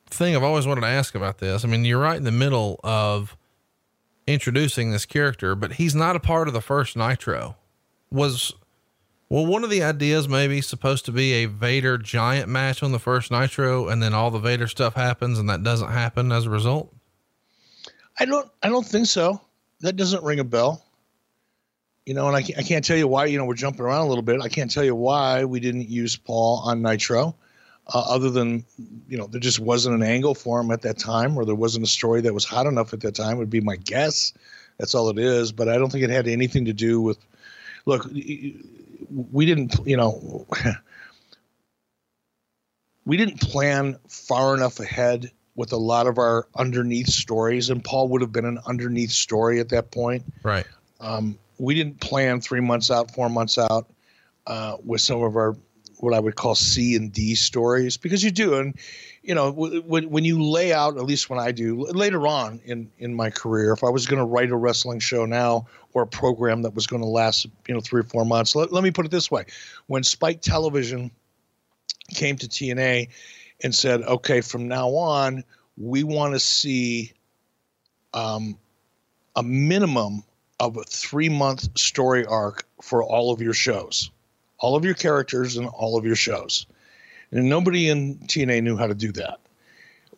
thing 0.07 0.35
I've 0.35 0.43
always 0.43 0.67
wanted 0.67 0.83
to 0.83 0.87
ask 0.87 1.15
about 1.15 1.39
this. 1.39 1.65
I 1.65 1.69
mean, 1.69 1.85
you're 1.85 2.01
right 2.01 2.17
in 2.17 2.25
the 2.25 2.33
middle 2.33 2.81
of 2.85 3.37
introducing 4.27 4.91
this 4.91 5.07
character, 5.07 5.55
but 5.55 5.73
he's 5.73 5.95
not 5.95 6.17
a 6.17 6.21
part 6.21 6.49
of 6.49 6.55
the 6.55 6.61
first 6.61 6.97
Nitro. 6.97 7.57
Was 8.11 8.55
well, 9.29 9.47
one 9.47 9.65
of 9.65 9.71
the 9.71 9.83
ideas 9.83 10.29
maybe 10.29 10.61
supposed 10.61 11.05
to 11.07 11.13
be 11.13 11.33
a 11.35 11.47
Vader 11.47 11.99
giant 11.99 12.49
match 12.49 12.83
on 12.83 12.93
the 12.93 12.99
first 12.99 13.31
Nitro, 13.31 13.89
and 13.89 14.03
then 14.03 14.15
all 14.15 14.31
the 14.31 14.39
Vader 14.39 14.67
stuff 14.67 14.95
happens, 14.95 15.39
and 15.39 15.49
that 15.49 15.63
doesn't 15.63 15.91
happen 15.91 16.33
as 16.33 16.47
a 16.47 16.51
result. 16.51 16.95
I 18.19 18.25
don't. 18.25 18.51
I 18.63 18.69
don't 18.69 18.87
think 18.87 19.07
so. 19.07 19.41
That 19.81 19.97
doesn't 19.97 20.25
ring 20.25 20.41
a 20.41 20.45
bell 20.45 20.83
you 22.09 22.15
know, 22.15 22.27
and 22.27 22.35
I 22.35 22.41
can't, 22.41 22.59
I 22.59 22.63
can't 22.63 22.83
tell 22.83 22.97
you 22.97 23.07
why, 23.07 23.27
you 23.27 23.37
know, 23.37 23.45
we're 23.45 23.53
jumping 23.53 23.83
around 23.83 24.07
a 24.07 24.09
little 24.09 24.23
bit. 24.23 24.41
I 24.41 24.49
can't 24.49 24.71
tell 24.71 24.83
you 24.83 24.95
why 24.95 25.45
we 25.45 25.61
didn't 25.61 25.91
use 25.91 26.17
Paul 26.17 26.63
on 26.65 26.81
Nitro, 26.81 27.35
uh, 27.93 28.01
other 28.09 28.31
than, 28.31 28.65
you 29.11 29.19
know, 29.19 29.27
there 29.27 29.39
just 29.39 29.61
wasn't 29.61 29.95
an 29.95 30.03
angle 30.03 30.35
for 30.35 30.59
him 30.59 30.71
at 30.71 30.81
that 30.83 30.97
time, 30.97 31.37
or 31.37 31.45
there 31.45 31.55
wasn't 31.55 31.85
a 31.85 31.87
story 31.87 32.23
that 32.23 32.33
was 32.33 32.47
hot 32.47 32.65
enough 32.65 32.95
at 32.95 33.03
that 33.03 33.15
time, 33.15 33.37
would 33.37 33.51
be 33.51 33.61
my 33.61 33.77
guess. 33.77 34.33
That's 34.79 34.95
all 34.95 35.11
it 35.11 35.19
is. 35.19 35.53
But 35.53 35.69
I 35.69 35.77
don't 35.77 35.93
think 35.93 36.03
it 36.03 36.09
had 36.09 36.29
anything 36.29 36.65
to 36.65 36.73
do 36.73 36.99
with, 36.99 37.19
look, 37.85 38.09
we 39.11 39.47
didn't, 39.47 39.77
you 39.85 39.97
know, 39.97 40.47
we 43.05 43.17
didn't 43.17 43.41
plan 43.41 43.99
far 44.09 44.55
enough 44.55 44.81
ahead 44.81 45.31
with 45.55 45.73
a 45.73 45.77
lot 45.77 46.07
of 46.07 46.19
our 46.19 46.47
underneath 46.55 47.09
stories, 47.09 47.69
and 47.69 47.83
Paul 47.83 48.09
would 48.09 48.21
have 48.21 48.33
been 48.33 48.45
an 48.45 48.59
underneath 48.67 49.11
story 49.11 49.59
at 49.59 49.71
that 49.71 49.91
point. 49.91 50.25
Right. 50.43 50.67
Um, 51.01 51.39
we 51.59 51.75
didn't 51.75 52.01
plan 52.01 52.41
three 52.41 52.61
months 52.61 52.91
out, 52.91 53.13
four 53.13 53.29
months 53.29 53.59
out 53.59 53.89
uh, 54.47 54.77
with 54.85 55.01
some 55.01 55.23
of 55.23 55.37
our 55.37 55.57
what 56.01 56.15
I 56.15 56.21
would 56.21 56.37
call 56.37 56.55
C 56.55 56.95
and 56.95 57.13
D 57.13 57.35
stories 57.35 57.97
because 57.97 58.23
you 58.23 58.31
do, 58.31 58.55
and 58.55 58.79
you 59.23 59.35
know 59.35 59.51
when 59.51 60.11
when 60.11 60.25
you 60.25 60.43
lay 60.43 60.73
out, 60.73 60.97
at 60.97 61.05
least 61.05 61.29
when 61.29 61.39
I 61.39 61.51
do 61.51 61.87
later 61.87 62.27
on 62.27 62.61
in 62.65 62.91
in 62.99 63.15
my 63.15 63.31
career, 63.31 63.73
if 63.73 63.83
I 63.83 63.91
was 63.91 64.07
going 64.07 64.21
to 64.21 64.25
write 64.25 64.51
a 64.51 64.57
wrestling 64.57 65.01
show 65.01 65.27
now 65.27 65.67
or 65.99 66.03
a 66.03 66.07
program 66.07 66.63
that 66.63 66.75
was 66.75 66.87
going 66.87 67.03
to 67.03 67.09
last 67.09 67.47
you 67.67 67.75
know 67.75 67.81
three 67.81 68.01
or 68.01 68.05
four 68.05 68.25
months, 68.25 68.55
let, 68.57 68.73
let 68.73 68.85
me 68.85 68.91
put 68.91 69.05
it 69.05 69.11
this 69.11 69.31
way: 69.31 69.45
when 69.87 70.03
Spike 70.03 70.41
Television 70.41 71.11
came 72.15 72.37
to 72.37 72.49
TNA 72.49 73.09
and 73.63 73.75
said, 73.75 74.03
okay, 74.03 74.41
from 74.41 74.69
now 74.69 74.91
on, 74.91 75.45
we 75.77 76.03
want 76.03 76.35
to 76.35 76.41
see 76.41 77.13
um, 78.15 78.59
a 79.37 79.43
minimum 79.43 80.23
of 80.61 80.77
a 80.77 80.83
three 80.85 81.29
month 81.29 81.79
story 81.79 82.25
arc 82.27 82.67
for 82.83 83.03
all 83.03 83.33
of 83.33 83.41
your 83.41 83.53
shows, 83.53 84.11
all 84.59 84.75
of 84.75 84.85
your 84.85 84.95
characters 84.95 85.57
and 85.57 85.69
all 85.69 85.97
of 85.97 86.05
your 86.05 86.17
shows. 86.17 86.67
And 87.31 87.49
nobody 87.49 87.89
in 87.89 88.17
TNA 88.19 88.63
knew 88.63 88.77
how 88.77 88.87
to 88.87 88.95
do 88.95 89.13
that. 89.13 89.39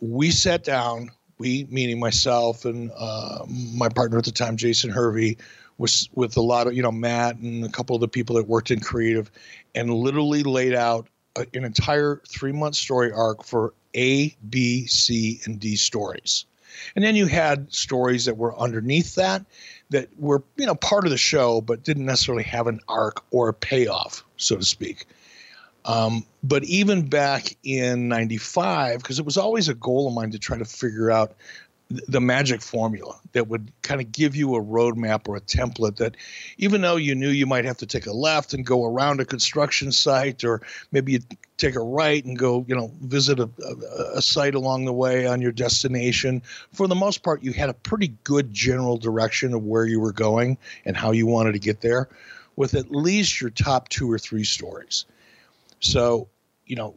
We 0.01 0.31
sat 0.31 0.65
down, 0.65 1.11
we, 1.39 1.67
meaning 1.69 1.99
myself 1.99 2.65
and 2.65 2.91
uh, 2.97 3.45
my 3.49 3.89
partner 3.89 4.19
at 4.19 4.25
the 4.25 4.31
time, 4.31 4.57
Jason 4.57 4.91
Hervey, 4.91 5.37
was 5.81 6.11
with 6.15 6.37
a 6.37 6.43
lot 6.43 6.67
of, 6.67 6.75
you 6.75 6.83
know, 6.83 6.93
Matt 6.93 7.37
and 7.37 7.65
a 7.65 7.71
couple 7.71 7.97
of 7.97 8.01
the 8.01 8.09
people 8.09 8.37
that 8.37 8.47
worked 8.47 8.71
in 8.71 8.81
creative 8.81 9.31
and 9.75 9.93
literally 9.93 10.43
laid 10.43 10.75
out 10.75 11.09
a, 11.37 11.47
an 11.55 11.65
entire 11.65 12.21
three 12.29 12.53
month 12.53 12.75
story 12.75 13.11
arc 13.11 13.43
for 13.43 13.73
A, 13.97 14.37
B, 14.49 14.87
C, 14.87 15.41
and 15.47 15.59
D 15.59 15.77
stories. 15.77 16.45
And 16.95 17.03
then 17.03 17.17
you 17.17 17.27
had 17.27 17.73
stories 17.73 18.27
that 18.27 18.37
were 18.37 18.57
underneath 18.59 19.15
that 19.15 19.45
that 19.89 20.09
were 20.19 20.43
you 20.57 20.67
know 20.67 20.75
part 20.75 21.05
of 21.05 21.11
the 21.11 21.19
show 21.19 21.61
but 21.61 21.83
didn't 21.83 22.07
necessarily 22.07 22.45
have 22.45 22.67
an 22.67 22.81
arc 22.89 23.25
or 23.33 23.49
a 23.49 23.55
payoff 23.55 24.25
so 24.37 24.57
to 24.57 24.65
speak 24.65 25.07
um, 25.85 26.25
but 26.45 26.63
even 26.65 27.09
back 27.09 27.57
in 27.65 28.09
95 28.09 28.99
because 28.99 29.19
it 29.19 29.25
was 29.25 29.37
always 29.37 29.69
a 29.69 29.75
goal 29.75 30.07
of 30.07 30.15
mine 30.15 30.31
to 30.31 30.39
try 30.39 30.57
to 30.59 30.65
figure 30.65 31.11
out 31.11 31.35
the 31.91 32.21
magic 32.21 32.63
formula 32.63 33.19
that 33.33 33.49
would 33.49 33.73
kind 33.83 34.01
of 34.01 34.13
give 34.13 34.37
you 34.37 34.55
a 34.55 34.63
roadmap 34.63 35.29
or 35.29 35.37
a 35.37 35.41
template 35.41 35.97
that 35.97 36.17
even 36.57 36.81
though 36.81 36.97
you 36.97 37.15
knew 37.15 37.31
you 37.31 37.47
might 37.47 37.65
have 37.65 37.77
to 37.77 37.87
take 37.87 38.07
a 38.07 38.13
left 38.13 38.55
and 38.55 38.65
go 38.65 38.85
around 38.85 39.21
a 39.21 39.25
construction 39.25 39.91
site 39.91 40.45
or 40.45 40.63
maybe 40.93 41.13
you 41.13 41.19
take 41.57 41.75
a 41.75 41.81
right 41.81 42.25
and 42.25 42.39
go 42.39 42.65
you 42.69 42.77
know 42.77 42.93
visit 43.03 43.41
a, 43.41 43.51
a, 43.65 44.19
a, 44.19 44.23
site 44.23 44.55
along 44.55 44.85
the 44.85 44.93
way 44.93 45.27
on 45.27 45.43
your 45.43 45.53
destination 45.53 46.41
for 46.73 46.87
the 46.87 46.95
most 46.95 47.25
part 47.25 47.43
you 47.43 47.53
had 47.53 47.69
a 47.69 47.75
pretty 47.75 48.15
good 48.23 48.53
general 48.53 48.97
direction 48.97 49.53
of 49.53 49.65
where 49.65 49.85
you 49.85 49.99
were 49.99 50.13
going 50.13 50.57
and 50.85 50.97
how 50.97 51.11
you 51.11 51.27
wanted 51.27 51.53
to 51.53 51.59
get 51.59 51.81
there 51.81 52.09
with 52.61 52.75
at 52.75 52.91
least 52.91 53.41
your 53.41 53.51
top 53.51 53.89
two 53.89 54.11
or 54.11 54.19
three 54.19 54.45
stories. 54.45 55.07
So 55.81 56.29
you 56.71 56.77
know, 56.77 56.95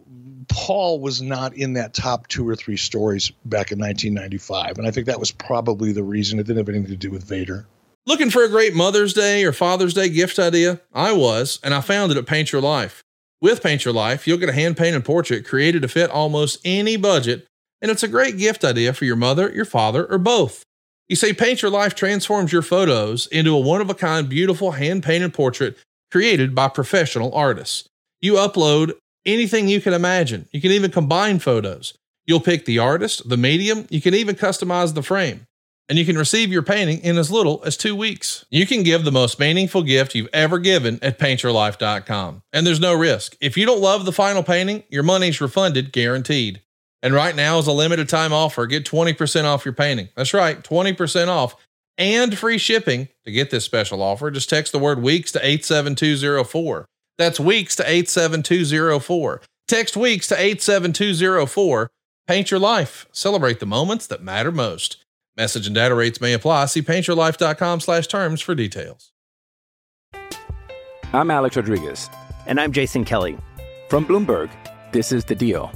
Paul 0.49 0.99
was 0.99 1.21
not 1.21 1.55
in 1.55 1.73
that 1.73 1.95
top 1.95 2.27
two 2.27 2.47
or 2.47 2.55
three 2.55 2.77
stories 2.77 3.31
back 3.45 3.71
in 3.71 3.79
1995. 3.79 4.77
And 4.77 4.85
I 4.85 4.91
think 4.91 5.07
that 5.07 5.19
was 5.19 5.31
probably 5.31 5.91
the 5.91 6.03
reason 6.03 6.37
it 6.37 6.43
didn't 6.43 6.59
have 6.59 6.69
anything 6.69 6.91
to 6.91 6.95
do 6.95 7.09
with 7.09 7.23
Vader. 7.23 7.65
Looking 8.05 8.29
for 8.29 8.43
a 8.43 8.49
great 8.49 8.75
Mother's 8.75 9.13
Day 9.13 9.43
or 9.43 9.51
Father's 9.51 9.95
Day 9.95 10.09
gift 10.09 10.37
idea? 10.37 10.79
I 10.93 11.11
was, 11.11 11.59
and 11.63 11.73
I 11.73 11.81
found 11.81 12.11
it 12.11 12.17
at 12.19 12.27
Paint 12.27 12.51
Your 12.51 12.61
Life. 12.61 13.01
With 13.41 13.63
Paint 13.63 13.83
Your 13.83 13.95
Life, 13.95 14.27
you'll 14.27 14.37
get 14.37 14.49
a 14.49 14.53
hand 14.53 14.77
painted 14.77 15.03
portrait 15.03 15.47
created 15.47 15.81
to 15.81 15.87
fit 15.87 16.11
almost 16.11 16.59
any 16.63 16.95
budget, 16.95 17.47
and 17.81 17.89
it's 17.89 18.03
a 18.03 18.07
great 18.07 18.37
gift 18.37 18.63
idea 18.63 18.93
for 18.93 19.05
your 19.05 19.15
mother, 19.15 19.51
your 19.51 19.65
father, 19.65 20.05
or 20.05 20.19
both. 20.19 20.63
You 21.09 21.15
see, 21.15 21.33
Paint 21.33 21.61
Your 21.61 21.71
Life 21.71 21.95
transforms 21.95 22.51
your 22.51 22.61
photos 22.61 23.25
into 23.27 23.55
a 23.55 23.59
one 23.59 23.81
of 23.81 23.89
a 23.89 23.95
kind, 23.95 24.29
beautiful 24.29 24.71
hand 24.71 25.03
painted 25.03 25.33
portrait 25.33 25.77
created 26.11 26.53
by 26.53 26.67
professional 26.67 27.33
artists. 27.33 27.87
You 28.21 28.33
upload 28.33 28.93
anything 29.25 29.67
you 29.67 29.81
can 29.81 29.93
imagine. 29.93 30.47
You 30.51 30.61
can 30.61 30.71
even 30.71 30.91
combine 30.91 31.39
photos. 31.39 31.97
You'll 32.25 32.39
pick 32.39 32.65
the 32.65 32.79
artist, 32.79 33.27
the 33.27 33.37
medium, 33.37 33.87
you 33.89 34.01
can 34.01 34.13
even 34.13 34.35
customize 34.35 34.93
the 34.93 35.03
frame. 35.03 35.47
And 35.89 35.99
you 35.99 36.05
can 36.05 36.17
receive 36.17 36.49
your 36.49 36.61
painting 36.61 36.99
in 36.99 37.17
as 37.17 37.29
little 37.29 37.61
as 37.65 37.75
two 37.75 37.95
weeks. 37.95 38.45
You 38.49 38.65
can 38.65 38.83
give 38.83 39.03
the 39.03 39.11
most 39.11 39.37
meaningful 39.37 39.83
gift 39.83 40.15
you've 40.15 40.29
ever 40.31 40.57
given 40.57 40.97
at 41.01 41.19
paintyourlife.com. 41.19 42.41
And 42.53 42.65
there's 42.65 42.79
no 42.79 42.93
risk. 42.93 43.35
If 43.41 43.57
you 43.57 43.65
don't 43.65 43.81
love 43.81 44.05
the 44.05 44.13
final 44.13 44.43
painting, 44.43 44.83
your 44.89 45.03
money's 45.03 45.41
refunded 45.41 45.91
guaranteed. 45.91 46.61
And 47.01 47.13
right 47.13 47.35
now 47.35 47.59
is 47.59 47.67
a 47.67 47.73
limited 47.73 48.07
time 48.07 48.31
offer. 48.31 48.65
Get 48.65 48.85
20% 48.85 49.43
off 49.43 49.65
your 49.65 49.73
painting. 49.73 50.07
That's 50.15 50.33
right, 50.33 50.63
20% 50.63 51.27
off 51.27 51.57
and 51.97 52.37
free 52.37 52.57
shipping. 52.57 53.09
To 53.25 53.31
get 53.31 53.51
this 53.51 53.65
special 53.65 54.01
offer, 54.01 54.31
just 54.31 54.49
text 54.49 54.71
the 54.71 54.79
word 54.79 55.01
weeks 55.01 55.31
to 55.33 55.45
87204. 55.45 56.85
That's 57.17 57.39
weeks 57.39 57.75
to 57.77 57.83
87204. 57.83 59.41
Text 59.67 59.95
weeks 59.95 60.27
to 60.27 60.35
87204. 60.35 61.89
Paint 62.27 62.51
your 62.51 62.59
life. 62.59 63.07
Celebrate 63.11 63.59
the 63.59 63.65
moments 63.65 64.07
that 64.07 64.23
matter 64.23 64.51
most. 64.51 65.03
Message 65.35 65.65
and 65.67 65.75
data 65.75 65.95
rates 65.95 66.21
may 66.21 66.33
apply. 66.33 66.65
See 66.65 66.81
paintyourlife.com 66.81 67.79
slash 67.79 68.07
terms 68.07 68.41
for 68.41 68.55
details. 68.55 69.11
I'm 71.11 71.29
Alex 71.29 71.55
Rodriguez. 71.55 72.09
And 72.45 72.59
I'm 72.59 72.71
Jason 72.71 73.05
Kelly. 73.05 73.37
From 73.89 74.05
Bloomberg, 74.05 74.49
this 74.91 75.11
is 75.11 75.23
The 75.25 75.35
Deal. 75.35 75.71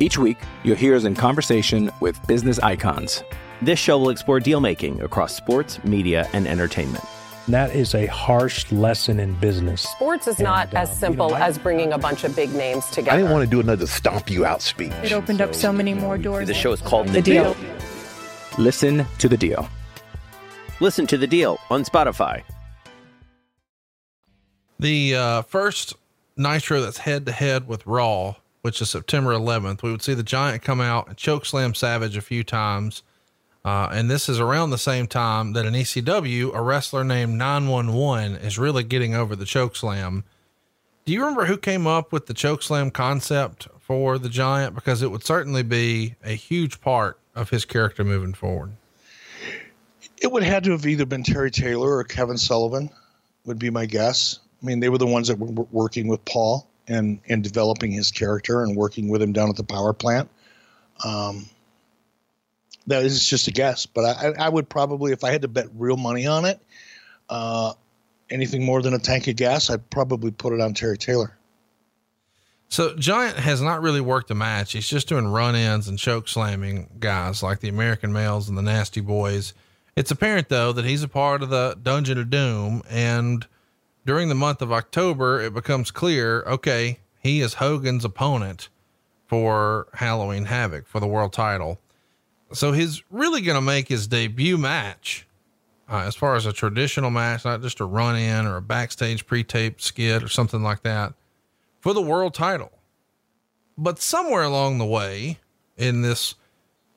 Each 0.00 0.18
week, 0.18 0.38
you'll 0.64 0.76
hear 0.76 0.96
us 0.96 1.04
in 1.04 1.14
conversation 1.14 1.90
with 2.00 2.24
business 2.26 2.58
icons. 2.58 3.22
This 3.62 3.78
show 3.78 3.98
will 3.98 4.10
explore 4.10 4.40
deal 4.40 4.60
making 4.60 5.00
across 5.02 5.34
sports, 5.34 5.82
media, 5.84 6.28
and 6.32 6.46
entertainment 6.46 7.04
that 7.48 7.74
is 7.74 7.94
a 7.94 8.06
harsh 8.06 8.70
lesson 8.72 9.20
in 9.20 9.34
business. 9.34 9.82
Sports 9.82 10.26
is 10.26 10.36
and, 10.36 10.44
not 10.44 10.72
uh, 10.74 10.78
as 10.78 10.98
simple 10.98 11.28
you 11.28 11.34
know, 11.34 11.40
as 11.40 11.58
bringing 11.58 11.92
a 11.92 11.98
bunch 11.98 12.24
of 12.24 12.34
big 12.34 12.52
names 12.54 12.86
together. 12.86 13.12
I 13.12 13.16
didn't 13.16 13.32
want 13.32 13.44
to 13.44 13.50
do 13.50 13.60
another 13.60 13.86
stomp 13.86 14.30
you 14.30 14.44
out 14.44 14.62
speech. 14.62 14.92
It 15.02 15.12
opened 15.12 15.38
so, 15.38 15.44
up 15.44 15.54
so 15.54 15.72
many 15.72 15.94
more 15.94 16.18
doors. 16.18 16.48
The 16.48 16.54
show 16.54 16.72
is 16.72 16.80
called 16.80 17.08
The, 17.08 17.12
the 17.12 17.22
deal. 17.22 17.54
deal. 17.54 17.76
Listen 18.58 19.06
to 19.18 19.28
the 19.28 19.36
deal. 19.36 19.68
Listen 20.80 21.06
to 21.06 21.18
the 21.18 21.26
deal 21.26 21.58
on 21.70 21.84
Spotify. 21.84 22.42
The 24.78 25.14
uh, 25.14 25.42
first 25.42 25.94
Nitro 26.36 26.80
that's 26.80 26.98
head 26.98 27.26
to 27.26 27.32
head 27.32 27.68
with 27.68 27.86
Raw 27.86 28.36
which 28.64 28.80
is 28.80 28.88
September 28.88 29.34
11th, 29.34 29.82
we 29.82 29.90
would 29.90 30.00
see 30.00 30.14
the 30.14 30.22
Giant 30.22 30.62
come 30.62 30.80
out 30.80 31.06
and 31.06 31.18
choke 31.18 31.44
slam 31.44 31.74
Savage 31.74 32.16
a 32.16 32.22
few 32.22 32.42
times. 32.42 33.02
Uh, 33.64 33.88
and 33.92 34.10
this 34.10 34.28
is 34.28 34.38
around 34.38 34.70
the 34.70 34.78
same 34.78 35.06
time 35.06 35.54
that 35.54 35.64
in 35.64 35.72
ECW, 35.72 36.54
a 36.54 36.60
wrestler 36.60 37.02
named 37.02 37.38
911 37.38 38.36
is 38.36 38.58
really 38.58 38.84
getting 38.84 39.14
over 39.14 39.34
the 39.34 39.46
chokeslam. 39.46 40.22
Do 41.06 41.12
you 41.12 41.20
remember 41.20 41.46
who 41.46 41.56
came 41.56 41.86
up 41.86 42.12
with 42.12 42.26
the 42.26 42.34
chokeslam 42.34 42.92
concept 42.92 43.68
for 43.80 44.18
the 44.18 44.28
Giant? 44.28 44.74
Because 44.74 45.02
it 45.02 45.10
would 45.10 45.24
certainly 45.24 45.62
be 45.62 46.14
a 46.22 46.32
huge 46.32 46.80
part 46.80 47.18
of 47.34 47.50
his 47.50 47.64
character 47.64 48.04
moving 48.04 48.34
forward. 48.34 48.72
It 50.20 50.30
would 50.30 50.42
have 50.42 50.62
to 50.64 50.72
have 50.72 50.86
either 50.86 51.06
been 51.06 51.22
Terry 51.22 51.50
Taylor 51.50 51.96
or 51.96 52.04
Kevin 52.04 52.38
Sullivan, 52.38 52.90
would 53.46 53.58
be 53.58 53.70
my 53.70 53.86
guess. 53.86 54.40
I 54.62 54.66
mean, 54.66 54.80
they 54.80 54.88
were 54.88 54.98
the 54.98 55.06
ones 55.06 55.28
that 55.28 55.38
were 55.38 55.66
working 55.70 56.08
with 56.08 56.24
Paul 56.24 56.66
and 56.86 57.18
and 57.28 57.42
developing 57.42 57.92
his 57.92 58.10
character 58.10 58.62
and 58.62 58.76
working 58.76 59.08
with 59.08 59.22
him 59.22 59.32
down 59.32 59.48
at 59.48 59.56
the 59.56 59.64
power 59.64 59.92
plant. 59.92 60.28
Um, 61.04 61.46
that 62.86 63.04
is 63.04 63.26
just 63.26 63.48
a 63.48 63.50
guess, 63.50 63.86
but 63.86 64.04
I, 64.04 64.32
I 64.38 64.48
would 64.48 64.68
probably, 64.68 65.12
if 65.12 65.24
I 65.24 65.30
had 65.30 65.42
to 65.42 65.48
bet 65.48 65.68
real 65.74 65.96
money 65.96 66.26
on 66.26 66.44
it, 66.44 66.60
uh, 67.28 67.72
anything 68.30 68.64
more 68.64 68.82
than 68.82 68.94
a 68.94 68.98
tank 68.98 69.26
of 69.28 69.36
gas, 69.36 69.70
I'd 69.70 69.88
probably 69.90 70.30
put 70.30 70.52
it 70.52 70.60
on 70.60 70.74
Terry 70.74 70.98
Taylor. 70.98 71.36
So 72.68 72.96
Giant 72.96 73.38
has 73.38 73.62
not 73.62 73.82
really 73.82 74.00
worked 74.00 74.30
a 74.30 74.34
match. 74.34 74.72
He's 74.72 74.88
just 74.88 75.08
doing 75.08 75.28
run 75.28 75.54
ins 75.54 75.86
and 75.86 75.98
choke 75.98 76.28
slamming 76.28 76.88
guys 76.98 77.42
like 77.42 77.60
the 77.60 77.68
American 77.68 78.12
males 78.12 78.48
and 78.48 78.58
the 78.58 78.62
nasty 78.62 79.00
boys. 79.00 79.54
It's 79.96 80.10
apparent 80.10 80.48
though 80.48 80.72
that 80.72 80.84
he's 80.84 81.02
a 81.02 81.08
part 81.08 81.42
of 81.42 81.50
the 81.50 81.78
Dungeon 81.80 82.18
of 82.18 82.30
Doom. 82.30 82.82
And 82.90 83.46
during 84.04 84.28
the 84.28 84.34
month 84.34 84.60
of 84.60 84.72
October, 84.72 85.40
it 85.40 85.54
becomes 85.54 85.90
clear, 85.90 86.42
okay, 86.42 86.98
he 87.20 87.40
is 87.40 87.54
Hogan's 87.54 88.04
opponent 88.04 88.68
for 89.28 89.86
Halloween 89.94 90.46
Havoc 90.46 90.86
for 90.86 91.00
the 91.00 91.06
world 91.06 91.32
title. 91.32 91.78
So 92.54 92.72
he's 92.72 93.02
really 93.10 93.40
going 93.40 93.56
to 93.56 93.62
make 93.62 93.88
his 93.88 94.06
debut 94.06 94.56
match 94.56 95.26
uh, 95.88 95.98
as 95.98 96.14
far 96.14 96.36
as 96.36 96.46
a 96.46 96.52
traditional 96.52 97.10
match, 97.10 97.44
not 97.44 97.62
just 97.62 97.80
a 97.80 97.84
run 97.84 98.16
in 98.16 98.46
or 98.46 98.56
a 98.56 98.62
backstage 98.62 99.26
pre 99.26 99.44
taped 99.44 99.82
skit 99.82 100.22
or 100.22 100.28
something 100.28 100.62
like 100.62 100.82
that 100.82 101.14
for 101.80 101.92
the 101.92 102.02
world 102.02 102.34
title. 102.34 102.72
But 103.76 104.00
somewhere 104.00 104.44
along 104.44 104.78
the 104.78 104.86
way 104.86 105.38
in 105.76 106.02
this 106.02 106.36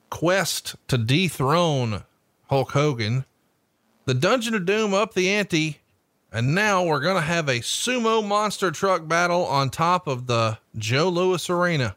quest 0.09 0.75
to 0.87 0.97
dethrone 0.97 2.03
Hulk 2.49 2.71
Hogan, 2.71 3.25
the 4.05 4.13
Dungeon 4.13 4.55
of 4.55 4.65
Doom 4.65 4.93
up 4.93 5.13
the 5.13 5.29
ante. 5.29 5.79
And 6.31 6.53
now 6.53 6.83
we're 6.83 6.99
going 6.99 7.15
to 7.15 7.21
have 7.21 7.47
a 7.47 7.61
sumo 7.61 8.25
monster 8.25 8.69
truck 8.69 9.07
battle 9.07 9.45
on 9.45 9.69
top 9.69 10.07
of 10.07 10.27
the 10.27 10.59
Joe 10.77 11.09
Louis 11.09 11.49
Arena. 11.49 11.95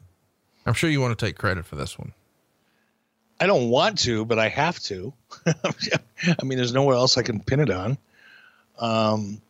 I'm 0.64 0.73
sure 0.73 0.88
you 0.88 1.01
want 1.01 1.18
to 1.18 1.27
take 1.27 1.37
credit 1.37 1.66
for 1.66 1.75
this 1.77 1.99
one. 1.99 2.12
I 3.40 3.46
don't 3.46 3.70
want 3.70 3.98
to, 4.00 4.26
but 4.26 4.38
I 4.38 4.48
have 4.48 4.79
to. 4.81 5.14
I 5.46 6.44
mean, 6.44 6.59
there's 6.59 6.74
nowhere 6.74 6.94
else 6.94 7.16
I 7.16 7.22
can 7.22 7.40
pin 7.40 7.61
it 7.61 7.70
on. 7.70 7.96
Um, 8.79 9.40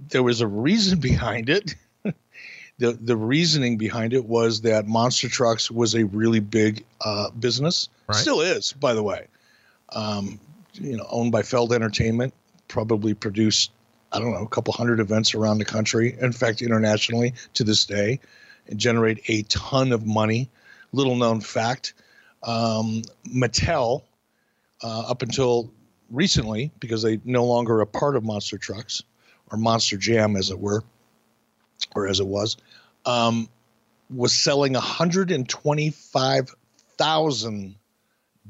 there 0.00 0.24
was 0.24 0.40
a 0.40 0.46
reason 0.46 0.98
behind 0.98 1.48
it. 1.48 1.76
the 2.78 2.92
The 2.92 3.16
reasoning 3.16 3.78
behind 3.78 4.14
it 4.14 4.24
was 4.24 4.62
that 4.62 4.88
monster 4.88 5.28
trucks 5.28 5.70
was 5.70 5.94
a 5.94 6.04
really 6.06 6.40
big 6.40 6.84
uh, 7.00 7.30
business. 7.30 7.88
Right. 8.08 8.16
Still 8.16 8.40
is, 8.40 8.72
by 8.72 8.94
the 8.94 9.02
way. 9.02 9.28
Um, 9.90 10.40
you 10.74 10.96
know, 10.96 11.06
owned 11.08 11.30
by 11.30 11.42
Feld 11.42 11.72
Entertainment, 11.72 12.34
probably 12.66 13.14
produced 13.14 13.70
I 14.10 14.18
don't 14.18 14.32
know 14.32 14.42
a 14.42 14.48
couple 14.48 14.72
hundred 14.72 15.00
events 15.00 15.34
around 15.34 15.58
the 15.58 15.64
country. 15.64 16.16
In 16.20 16.32
fact, 16.32 16.62
internationally 16.62 17.34
to 17.54 17.62
this 17.62 17.84
day, 17.84 18.18
and 18.66 18.78
generate 18.78 19.20
a 19.28 19.42
ton 19.42 19.92
of 19.92 20.04
money. 20.04 20.48
Little 20.92 21.16
known 21.16 21.40
fact 21.40 21.92
um, 22.42 23.02
Mattel, 23.26 24.02
uh, 24.82 25.04
up 25.08 25.22
until 25.22 25.72
recently, 26.10 26.70
because 26.80 27.02
they 27.02 27.20
no 27.24 27.44
longer 27.44 27.80
a 27.80 27.86
part 27.86 28.16
of 28.16 28.24
Monster 28.24 28.58
Trucks 28.58 29.02
or 29.50 29.58
Monster 29.58 29.96
Jam, 29.96 30.36
as 30.36 30.50
it 30.50 30.58
were, 30.58 30.82
or 31.94 32.06
as 32.06 32.20
it 32.20 32.26
was, 32.26 32.58
um, 33.06 33.48
was 34.10 34.32
selling 34.32 34.74
125,000 34.74 37.74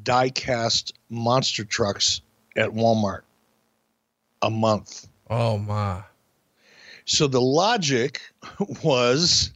die-cast 0.03 0.94
monster 1.11 1.64
trucks 1.64 2.20
at 2.57 2.70
Walmart 2.70 3.22
a 4.42 4.51
month. 4.51 5.09
Oh 5.29 5.59
my! 5.59 6.03
So 7.05 7.27
the 7.27 7.40
logic 7.40 8.20
was, 8.85 9.51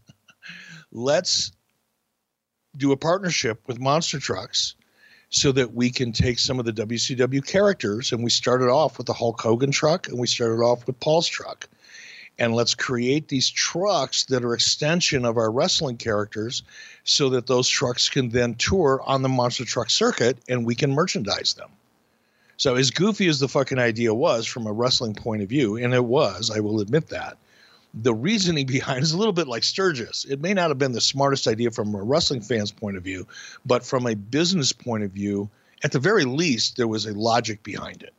let's 0.90 1.52
do 2.76 2.92
a 2.92 2.96
partnership 2.96 3.60
with 3.66 3.80
Monster 3.80 4.18
Trucks 4.18 4.74
so 5.30 5.50
that 5.52 5.74
we 5.74 5.90
can 5.90 6.12
take 6.12 6.38
some 6.38 6.58
of 6.58 6.66
the 6.66 6.72
WCW 6.72 7.44
characters. 7.46 8.12
And 8.12 8.22
we 8.22 8.30
started 8.30 8.68
off 8.68 8.98
with 8.98 9.06
the 9.06 9.12
Hulk 9.14 9.40
Hogan 9.40 9.70
truck 9.70 10.08
and 10.08 10.18
we 10.18 10.26
started 10.26 10.62
off 10.62 10.86
with 10.86 11.00
Paul's 11.00 11.26
truck. 11.26 11.68
And 12.38 12.54
let's 12.54 12.74
create 12.74 13.28
these 13.28 13.48
trucks 13.48 14.24
that 14.26 14.44
are 14.44 14.54
extension 14.54 15.24
of 15.24 15.36
our 15.36 15.50
wrestling 15.50 15.96
characters 15.96 16.62
so 17.04 17.28
that 17.30 17.46
those 17.46 17.68
trucks 17.68 18.08
can 18.08 18.30
then 18.30 18.54
tour 18.54 19.02
on 19.04 19.22
the 19.22 19.28
monster 19.28 19.64
truck 19.64 19.90
circuit 19.90 20.38
and 20.48 20.66
we 20.66 20.74
can 20.74 20.92
merchandise 20.92 21.54
them. 21.54 21.70
So 22.56 22.76
as 22.76 22.90
goofy 22.90 23.26
as 23.26 23.40
the 23.40 23.48
fucking 23.48 23.78
idea 23.78 24.14
was 24.14 24.46
from 24.46 24.66
a 24.66 24.72
wrestling 24.72 25.14
point 25.14 25.42
of 25.42 25.48
view, 25.48 25.76
and 25.76 25.92
it 25.92 26.04
was, 26.04 26.50
I 26.50 26.60
will 26.60 26.80
admit 26.80 27.08
that, 27.08 27.36
the 27.94 28.14
reasoning 28.14 28.66
behind 28.78 29.02
is 29.02 29.12
a 29.12 29.18
little 29.18 29.32
bit 29.32 29.48
like 29.48 29.64
Sturgis. 29.64 30.24
It 30.24 30.40
may 30.40 30.54
not 30.54 30.70
have 30.70 30.78
been 30.78 30.92
the 30.92 31.00
smartest 31.00 31.46
idea 31.46 31.70
from 31.70 31.94
a 31.94 32.02
wrestling 32.02 32.40
fan's 32.40 32.72
point 32.72 32.96
of 32.96 33.02
view, 33.02 33.26
but 33.66 33.84
from 33.84 34.06
a 34.06 34.14
business 34.14 34.72
point 34.72 35.04
of 35.04 35.10
view, 35.10 35.48
at 35.84 35.92
the 35.92 35.98
very 35.98 36.24
least, 36.24 36.76
there 36.76 36.88
was 36.88 37.06
a 37.06 37.12
logic 37.14 37.62
behind 37.62 38.02
it, 38.02 38.14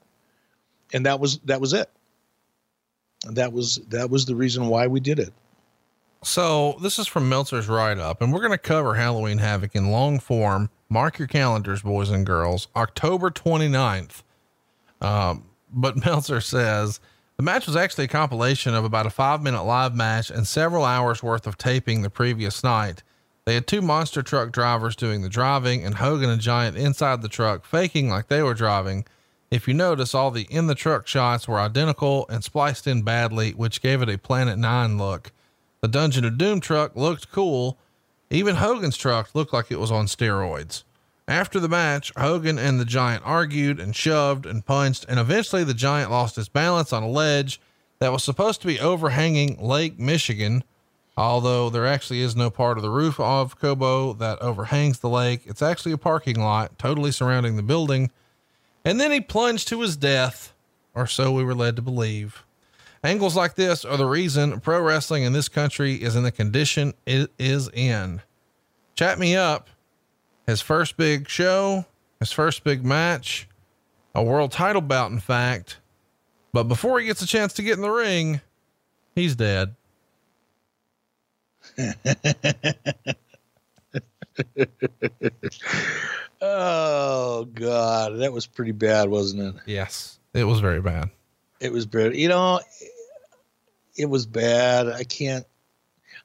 and 0.94 1.06
that 1.06 1.20
was 1.20 1.40
that 1.46 1.62
was 1.62 1.74
it. 1.74 1.90
And 3.26 3.38
that 3.38 3.54
was 3.54 3.78
that 3.90 4.10
was 4.10 4.26
the 4.26 4.36
reason 4.36 4.68
why 4.68 4.88
we 4.88 5.00
did 5.00 5.18
it. 5.18 5.34
So 6.24 6.78
this 6.82 7.00
is 7.00 7.08
from 7.08 7.28
Meltzer's 7.30 7.68
write 7.68 7.98
up, 7.98 8.22
and 8.22 8.34
we're 8.34 8.40
going 8.40 8.52
to 8.52 8.58
cover 8.58 8.96
Halloween 8.96 9.38
Havoc 9.38 9.76
in 9.76 9.92
long 9.92 10.20
form. 10.20 10.70
Mark 10.90 11.20
your 11.20 11.28
calendars, 11.28 11.82
boys 11.82 12.10
and 12.10 12.26
girls, 12.26 12.68
October 12.76 13.32
29th. 13.32 14.24
Um, 15.02 15.46
but 15.72 15.98
Meltzer 16.06 16.40
says 16.40 17.00
the 17.38 17.44
match 17.44 17.66
was 17.66 17.76
actually 17.76 18.06
a 18.06 18.10
compilation 18.10 18.74
of 18.74 18.84
about 18.84 19.06
a 19.06 19.10
five 19.10 19.42
minute 19.42 19.64
live 19.64 19.96
match 19.96 20.30
and 20.30 20.48
several 20.48 20.86
hours 20.86 21.24
worth 21.24 21.48
of 21.48 21.58
taping 21.58 22.02
the 22.02 22.10
previous 22.10 22.64
night. 22.64 23.04
They 23.46 23.56
had 23.56 23.68
two 23.68 23.82
monster 23.82 24.22
truck 24.22 24.52
drivers 24.52 24.96
doing 24.96 25.22
the 25.22 25.30
driving 25.30 25.84
and 25.84 25.96
Hogan 25.96 26.30
and 26.30 26.42
Giant 26.42 26.78
inside 26.78 27.22
the 27.22 27.28
truck 27.28 27.66
faking 27.66 28.10
like 28.10 28.28
they 28.28 28.42
were 28.42 28.54
driving. 28.54 29.06
If 29.52 29.68
you 29.68 29.74
notice, 29.74 30.16
all 30.16 30.32
the 30.32 30.48
in 30.50 30.68
the 30.68 30.76
truck 30.76 31.08
shots 31.08 31.48
were 31.48 31.60
identical 31.60 32.26
and 32.30 32.44
spliced 32.44 32.88
in 32.88 33.04
badly, 33.04 33.52
which 33.52 33.82
gave 33.82 34.02
it 34.02 34.10
a 34.10 34.18
Planet 34.18 34.58
Nine 34.58 34.98
look. 34.98 35.32
The 35.82 35.88
Dungeon 35.88 36.26
of 36.26 36.38
Doom 36.38 36.62
truck 36.62 36.96
looked 36.96 37.32
cool. 37.32 37.78
Even 38.30 38.56
Hogan's 38.56 38.98
truck 38.98 39.36
looked 39.36 39.54
like 39.54 39.70
it 39.70 39.80
was 39.80 39.92
on 39.92 40.06
steroids. 40.06 40.84
After 41.28 41.60
the 41.60 41.70
match, 41.70 42.12
Hogan 42.18 42.60
and 42.60 42.80
the 42.80 42.86
Giant 42.86 43.24
argued 43.26 43.80
and 43.80 43.96
shoved 43.96 44.46
and 44.46 44.66
punched, 44.66 45.06
and 45.08 45.20
eventually 45.20 45.64
the 45.64 45.74
Giant 45.74 46.12
lost 46.12 46.36
his 46.36 46.50
balance 46.50 46.92
on 46.92 47.04
a 47.04 47.08
ledge 47.08 47.62
that 48.00 48.12
was 48.12 48.24
supposed 48.24 48.60
to 48.62 48.68
be 48.68 48.80
overhanging 48.80 49.58
Lake 49.62 49.98
Michigan. 49.98 50.64
Although 51.16 51.70
there 51.70 51.86
actually 51.86 52.22
is 52.22 52.36
no 52.36 52.50
part 52.50 52.78
of 52.78 52.82
the 52.82 52.90
roof 52.90 53.20
of 53.20 53.58
Cobo 53.58 54.14
that 54.14 54.42
overhangs 54.42 55.00
the 55.00 55.10
lake, 55.10 55.44
it's 55.46 55.62
actually 55.62 55.92
a 55.94 55.98
parking 55.98 56.40
lot 56.40 56.78
totally 56.78 57.12
surrounding 57.12 57.56
the 57.56 57.64
building. 57.64 58.12
And 58.84 59.00
then 59.00 59.12
he 59.12 59.22
plunged 59.22 59.68
to 59.70 59.82
his 59.82 59.96
death, 59.96 60.54
or 60.94 61.08
so 61.08 61.32
we 61.32 61.44
were 61.44 61.56
led 61.56 61.76
to 61.78 61.82
believe. 61.82 62.44
Angles 63.04 63.36
like 63.36 63.56
this 63.56 63.86
are 63.86 63.96
the 63.96 64.06
reason 64.06 64.60
pro 64.60 64.82
wrestling 64.82 65.24
in 65.24 65.34
this 65.34 65.50
country 65.50 65.96
is 65.96 66.16
in 66.16 66.24
the 66.24 66.32
condition 66.32 66.94
it 67.06 67.32
is 67.38 67.70
in. 67.70 68.22
Chat 68.96 69.20
me 69.20 69.36
up 69.36 69.70
his 70.48 70.62
first 70.62 70.98
big 70.98 71.30
show, 71.30 71.86
his 72.20 72.32
first 72.32 72.64
big 72.64 72.86
match, 72.86 73.48
a 74.16 74.24
world 74.24 74.52
title 74.52 74.82
bout, 74.82 75.12
in 75.12 75.20
fact. 75.20 75.80
But 76.52 76.64
before 76.66 77.00
he 77.00 77.06
gets 77.06 77.22
a 77.22 77.28
chance 77.28 77.54
to 77.54 77.64
get 77.64 77.78
in 77.78 77.82
the 77.82 77.90
ring, 77.90 78.42
he's 79.16 79.36
dead. 79.36 79.76
oh 86.42 87.46
God, 87.46 88.20
that 88.20 88.32
was 88.32 88.46
pretty 88.46 88.72
bad, 88.72 89.10
wasn't 89.10 89.56
it? 89.56 89.62
Yes, 89.66 90.20
it 90.34 90.44
was 90.44 90.60
very 90.60 90.82
bad. 90.82 91.10
It 91.60 91.72
was 91.72 91.86
bad. 91.86 92.16
You 92.16 92.28
know, 92.28 92.60
it 93.96 94.06
was 94.06 94.26
bad. 94.26 94.88
I 94.88 95.04
can't. 95.04 95.46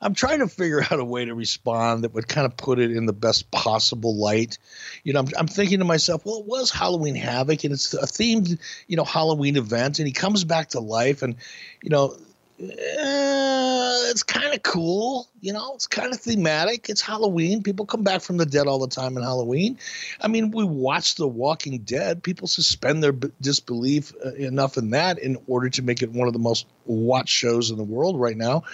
I'm 0.01 0.15
trying 0.15 0.39
to 0.41 0.49
figure 0.49 0.83
out 0.83 1.01
a 1.01 1.05
way 1.05 1.25
to 1.25 1.35
respond 1.35 2.05
that 2.05 2.15
would 2.15 2.29
kind 2.29 2.47
of 2.47 2.57
put 2.57 2.79
it 2.79 2.91
in 2.91 3.07
the 3.07 3.13
best 3.13 3.51
possible 3.51 4.17
light. 4.17 4.59
You 5.05 5.13
know, 5.13 5.21
I'm, 5.21 5.29
I'm 5.37 5.49
thinking 5.49 5.81
to 5.81 5.85
myself, 5.85 6.25
well, 6.25 6.41
it 6.41 6.47
was 6.47 6.71
Halloween 6.71 7.15
Havoc 7.15 7.65
and 7.65 7.73
it's 7.73 7.95
a 7.95 8.07
themed, 8.07 8.59
you 8.87 8.97
know, 8.97 9.05
Halloween 9.05 9.57
event 9.57 9.99
and 9.99 10.07
he 10.07 10.13
comes 10.13 10.45
back 10.45 10.71
to 10.71 10.81
life 10.81 11.23
and, 11.23 11.37
you 11.83 11.91
know, 11.91 12.17
uh, 12.61 14.11
it's 14.11 14.25
kind 14.25 14.53
of 14.53 14.63
cool. 14.65 15.29
You 15.41 15.53
know, 15.53 15.75
it's 15.75 15.87
kind 15.87 16.13
of 16.13 16.21
thematic. 16.21 16.89
It's 16.89 17.01
Halloween. 17.01 17.63
People 17.63 17.87
come 17.87 18.03
back 18.03 18.21
from 18.21 18.37
the 18.37 18.47
dead 18.47 18.67
all 18.67 18.81
the 18.81 18.89
time 18.89 19.17
in 19.17 19.23
Halloween. 19.23 19.79
I 20.21 20.27
mean, 20.27 20.51
we 20.51 20.65
watch 20.65 21.15
The 21.15 21.29
Walking 21.29 21.79
Dead. 21.79 22.21
People 22.23 22.49
suspend 22.49 23.03
their 23.03 23.13
b- 23.13 23.31
disbelief 23.41 24.13
uh, 24.25 24.33
enough 24.33 24.77
in 24.77 24.91
that 24.91 25.21
in 25.21 25.39
order 25.47 25.71
to 25.71 25.83
make 25.83 26.03
it 26.03 26.11
one 26.11 26.27
of 26.27 26.33
the 26.33 26.41
most 26.41 26.67
watched 26.85 27.33
shows 27.33 27.71
in 27.71 27.77
the 27.77 27.85
world 27.85 28.19
right 28.19 28.37
now. 28.37 28.65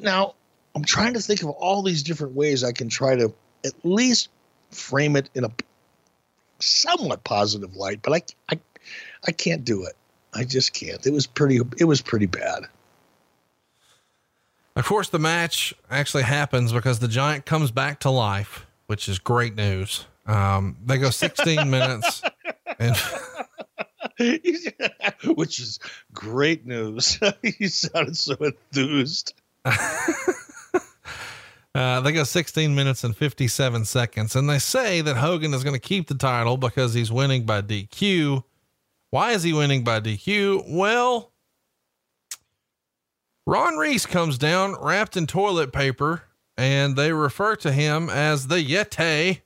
Now, 0.00 0.34
I'm 0.74 0.84
trying 0.84 1.14
to 1.14 1.20
think 1.20 1.42
of 1.42 1.50
all 1.50 1.82
these 1.82 2.02
different 2.02 2.34
ways 2.34 2.64
I 2.64 2.72
can 2.72 2.88
try 2.88 3.16
to 3.16 3.34
at 3.64 3.72
least 3.84 4.28
frame 4.70 5.16
it 5.16 5.28
in 5.34 5.44
a 5.44 5.50
somewhat 6.58 7.24
positive 7.24 7.76
light, 7.76 8.00
but 8.02 8.12
I, 8.12 8.54
I, 8.54 8.60
I 9.26 9.32
can't 9.32 9.64
do 9.64 9.84
it. 9.84 9.94
I 10.34 10.44
just 10.44 10.72
can't. 10.72 11.04
It 11.06 11.12
was 11.12 11.26
pretty. 11.26 11.60
It 11.78 11.84
was 11.84 12.00
pretty 12.00 12.26
bad. 12.26 12.64
Of 14.74 14.86
course, 14.86 15.10
the 15.10 15.18
match 15.18 15.74
actually 15.90 16.22
happens 16.22 16.72
because 16.72 16.98
the 16.98 17.08
giant 17.08 17.44
comes 17.44 17.70
back 17.70 18.00
to 18.00 18.10
life, 18.10 18.66
which 18.86 19.08
is 19.08 19.18
great 19.18 19.54
news. 19.54 20.06
Um, 20.26 20.78
they 20.84 20.96
go 20.96 21.10
16 21.10 21.68
minutes 21.70 22.22
and 22.78 22.96
which 25.34 25.58
is 25.58 25.78
great 26.12 26.64
news. 26.66 27.18
he 27.42 27.68
sounded 27.68 28.16
so 28.16 28.34
enthused. 28.36 29.34
uh, 31.74 32.00
they 32.00 32.12
go 32.12 32.24
16 32.24 32.74
minutes 32.74 33.04
and 33.04 33.16
57 33.16 33.84
seconds, 33.84 34.36
and 34.36 34.48
they 34.48 34.58
say 34.58 35.00
that 35.00 35.16
Hogan 35.16 35.54
is 35.54 35.64
going 35.64 35.74
to 35.74 35.80
keep 35.80 36.08
the 36.08 36.14
title 36.14 36.56
because 36.56 36.94
he's 36.94 37.12
winning 37.12 37.44
by 37.44 37.62
DQ. 37.62 38.44
Why 39.10 39.32
is 39.32 39.42
he 39.42 39.52
winning 39.52 39.84
by 39.84 40.00
DQ? 40.00 40.64
Well, 40.68 41.32
Ron 43.46 43.76
Reis 43.76 44.06
comes 44.06 44.38
down 44.38 44.76
wrapped 44.80 45.16
in 45.16 45.26
toilet 45.26 45.72
paper, 45.72 46.22
and 46.56 46.96
they 46.96 47.12
refer 47.12 47.56
to 47.56 47.72
him 47.72 48.08
as 48.08 48.46
the 48.46 48.56
Yeti. 48.56 49.40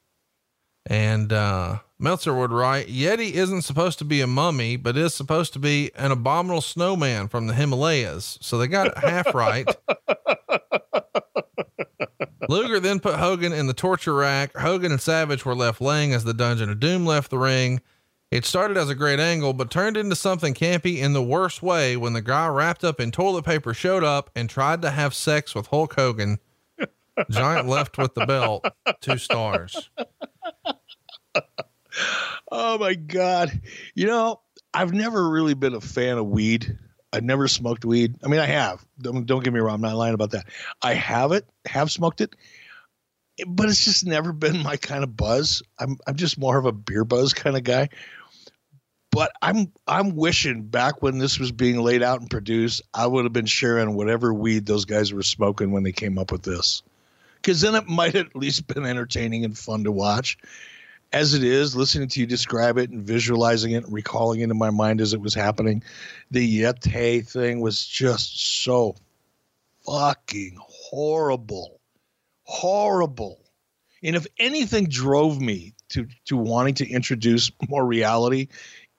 And 0.88 1.32
uh, 1.32 1.78
Meltzer 1.98 2.34
would 2.34 2.52
write 2.52 2.88
Yeti 2.88 3.32
isn't 3.32 3.62
supposed 3.62 3.98
to 4.00 4.04
be 4.04 4.20
a 4.20 4.26
mummy, 4.26 4.76
but 4.76 4.96
is 4.96 5.14
supposed 5.14 5.52
to 5.54 5.58
be 5.58 5.90
an 5.94 6.12
abominable 6.12 6.60
snowman 6.60 7.28
from 7.28 7.46
the 7.46 7.54
Himalayas. 7.54 8.38
So 8.42 8.58
they 8.58 8.66
got 8.66 8.88
it 8.88 8.98
half 8.98 9.34
right. 9.34 9.66
Luger 12.48 12.78
then 12.80 13.00
put 13.00 13.16
Hogan 13.16 13.52
in 13.52 13.66
the 13.66 13.74
torture 13.74 14.14
rack. 14.14 14.56
Hogan 14.56 14.92
and 14.92 15.00
Savage 15.00 15.44
were 15.44 15.54
left 15.54 15.80
laying 15.80 16.12
as 16.12 16.24
the 16.24 16.34
Dungeon 16.34 16.70
of 16.70 16.78
Doom 16.80 17.06
left 17.06 17.30
the 17.30 17.38
ring. 17.38 17.80
It 18.30 18.44
started 18.44 18.76
as 18.76 18.90
a 18.90 18.94
great 18.94 19.20
angle, 19.20 19.52
but 19.52 19.70
turned 19.70 19.96
into 19.96 20.16
something 20.16 20.52
campy 20.52 20.98
in 20.98 21.12
the 21.12 21.22
worst 21.22 21.62
way 21.62 21.96
when 21.96 22.12
the 22.12 22.20
guy 22.20 22.48
wrapped 22.48 22.84
up 22.84 23.00
in 23.00 23.10
toilet 23.10 23.44
paper 23.44 23.72
showed 23.72 24.04
up 24.04 24.30
and 24.34 24.50
tried 24.50 24.82
to 24.82 24.90
have 24.90 25.14
sex 25.14 25.54
with 25.54 25.68
Hulk 25.68 25.94
Hogan. 25.94 26.38
Giant 27.30 27.66
left 27.66 27.96
with 27.96 28.14
the 28.14 28.26
belt, 28.26 28.66
two 29.00 29.16
stars. 29.16 29.90
Oh 32.50 32.78
my 32.78 32.94
God. 32.94 33.60
You 33.94 34.06
know, 34.06 34.40
I've 34.72 34.92
never 34.92 35.28
really 35.28 35.54
been 35.54 35.74
a 35.74 35.80
fan 35.80 36.18
of 36.18 36.26
weed. 36.26 36.78
I've 37.12 37.24
never 37.24 37.48
smoked 37.48 37.84
weed. 37.84 38.16
I 38.22 38.28
mean, 38.28 38.40
I 38.40 38.46
have. 38.46 38.84
Don't, 39.00 39.26
don't 39.26 39.42
get 39.42 39.52
me 39.52 39.60
wrong. 39.60 39.76
I'm 39.76 39.80
not 39.80 39.96
lying 39.96 40.14
about 40.14 40.32
that. 40.32 40.46
I 40.82 40.94
have 40.94 41.32
it, 41.32 41.46
have 41.66 41.90
smoked 41.90 42.20
it, 42.20 42.36
but 43.46 43.68
it's 43.68 43.84
just 43.84 44.06
never 44.06 44.32
been 44.32 44.62
my 44.62 44.76
kind 44.76 45.02
of 45.02 45.16
buzz. 45.16 45.62
I'm, 45.78 45.98
I'm 46.06 46.16
just 46.16 46.38
more 46.38 46.58
of 46.58 46.66
a 46.66 46.72
beer 46.72 47.04
buzz 47.04 47.32
kind 47.32 47.56
of 47.56 47.64
guy 47.64 47.88
but 49.16 49.32
I'm 49.40 49.72
I'm 49.88 50.14
wishing 50.14 50.64
back 50.64 51.00
when 51.02 51.16
this 51.16 51.38
was 51.38 51.50
being 51.50 51.80
laid 51.80 52.02
out 52.02 52.20
and 52.20 52.28
produced, 52.28 52.82
I 52.92 53.06
would 53.06 53.24
have 53.24 53.32
been 53.32 53.46
sharing 53.46 53.94
whatever 53.94 54.34
weed 54.34 54.66
those 54.66 54.84
guys 54.84 55.10
were 55.10 55.22
smoking 55.22 55.70
when 55.70 55.84
they 55.84 55.92
came 55.92 56.18
up 56.18 56.30
with 56.30 56.42
this, 56.42 56.82
because 57.36 57.62
then 57.62 57.74
it 57.74 57.88
might 57.88 58.14
at 58.14 58.36
least 58.36 58.66
been 58.66 58.84
entertaining 58.84 59.46
and 59.46 59.56
fun 59.56 59.84
to 59.84 59.90
watch. 59.90 60.36
As 61.16 61.32
it 61.32 61.42
is, 61.42 61.74
listening 61.74 62.08
to 62.08 62.20
you 62.20 62.26
describe 62.26 62.76
it 62.76 62.90
and 62.90 63.02
visualizing 63.02 63.72
it 63.72 63.84
and 63.84 63.92
recalling 63.94 64.40
it 64.40 64.50
in 64.50 64.58
my 64.58 64.68
mind 64.68 65.00
as 65.00 65.14
it 65.14 65.20
was 65.22 65.32
happening, 65.32 65.82
the 66.30 66.60
Yeti 66.60 67.26
thing 67.26 67.62
was 67.62 67.86
just 67.86 68.62
so 68.62 68.94
fucking 69.86 70.58
horrible, 70.60 71.80
horrible. 72.42 73.40
And 74.02 74.14
if 74.14 74.26
anything 74.38 74.90
drove 74.90 75.40
me 75.40 75.72
to 75.88 76.06
to 76.26 76.36
wanting 76.36 76.74
to 76.74 76.90
introduce 76.90 77.50
more 77.66 77.86
reality 77.86 78.48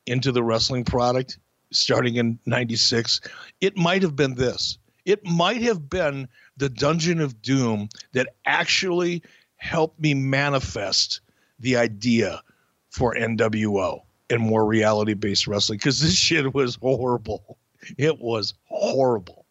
into 0.08 0.32
the 0.32 0.42
wrestling 0.42 0.86
product 0.86 1.38
starting 1.72 2.16
in 2.16 2.40
96 2.48 3.22
it 3.62 3.78
might 3.78 4.02
have 4.02 4.16
been 4.16 4.34
this 4.34 4.80
it 5.06 5.24
might 5.24 5.62
have 5.62 5.88
been 5.88 6.28
the 6.56 6.70
dungeon 6.70 7.20
of 7.22 7.42
doom 7.44 7.90
that 8.14 8.30
actually 8.46 9.22
helped 9.58 10.00
me 10.00 10.14
manifest 10.16 11.22
the 11.60 11.78
idea 11.78 12.42
for 12.90 13.16
nwo 13.16 14.02
and 14.30 14.42
more 14.42 14.66
reality 14.66 15.14
based 15.14 15.48
wrestling 15.48 15.78
because 15.78 16.00
this 16.02 16.16
shit 16.16 16.54
was 16.54 16.76
horrible. 16.76 17.58
It 17.98 18.20
was 18.20 18.54
horrible. 18.66 19.46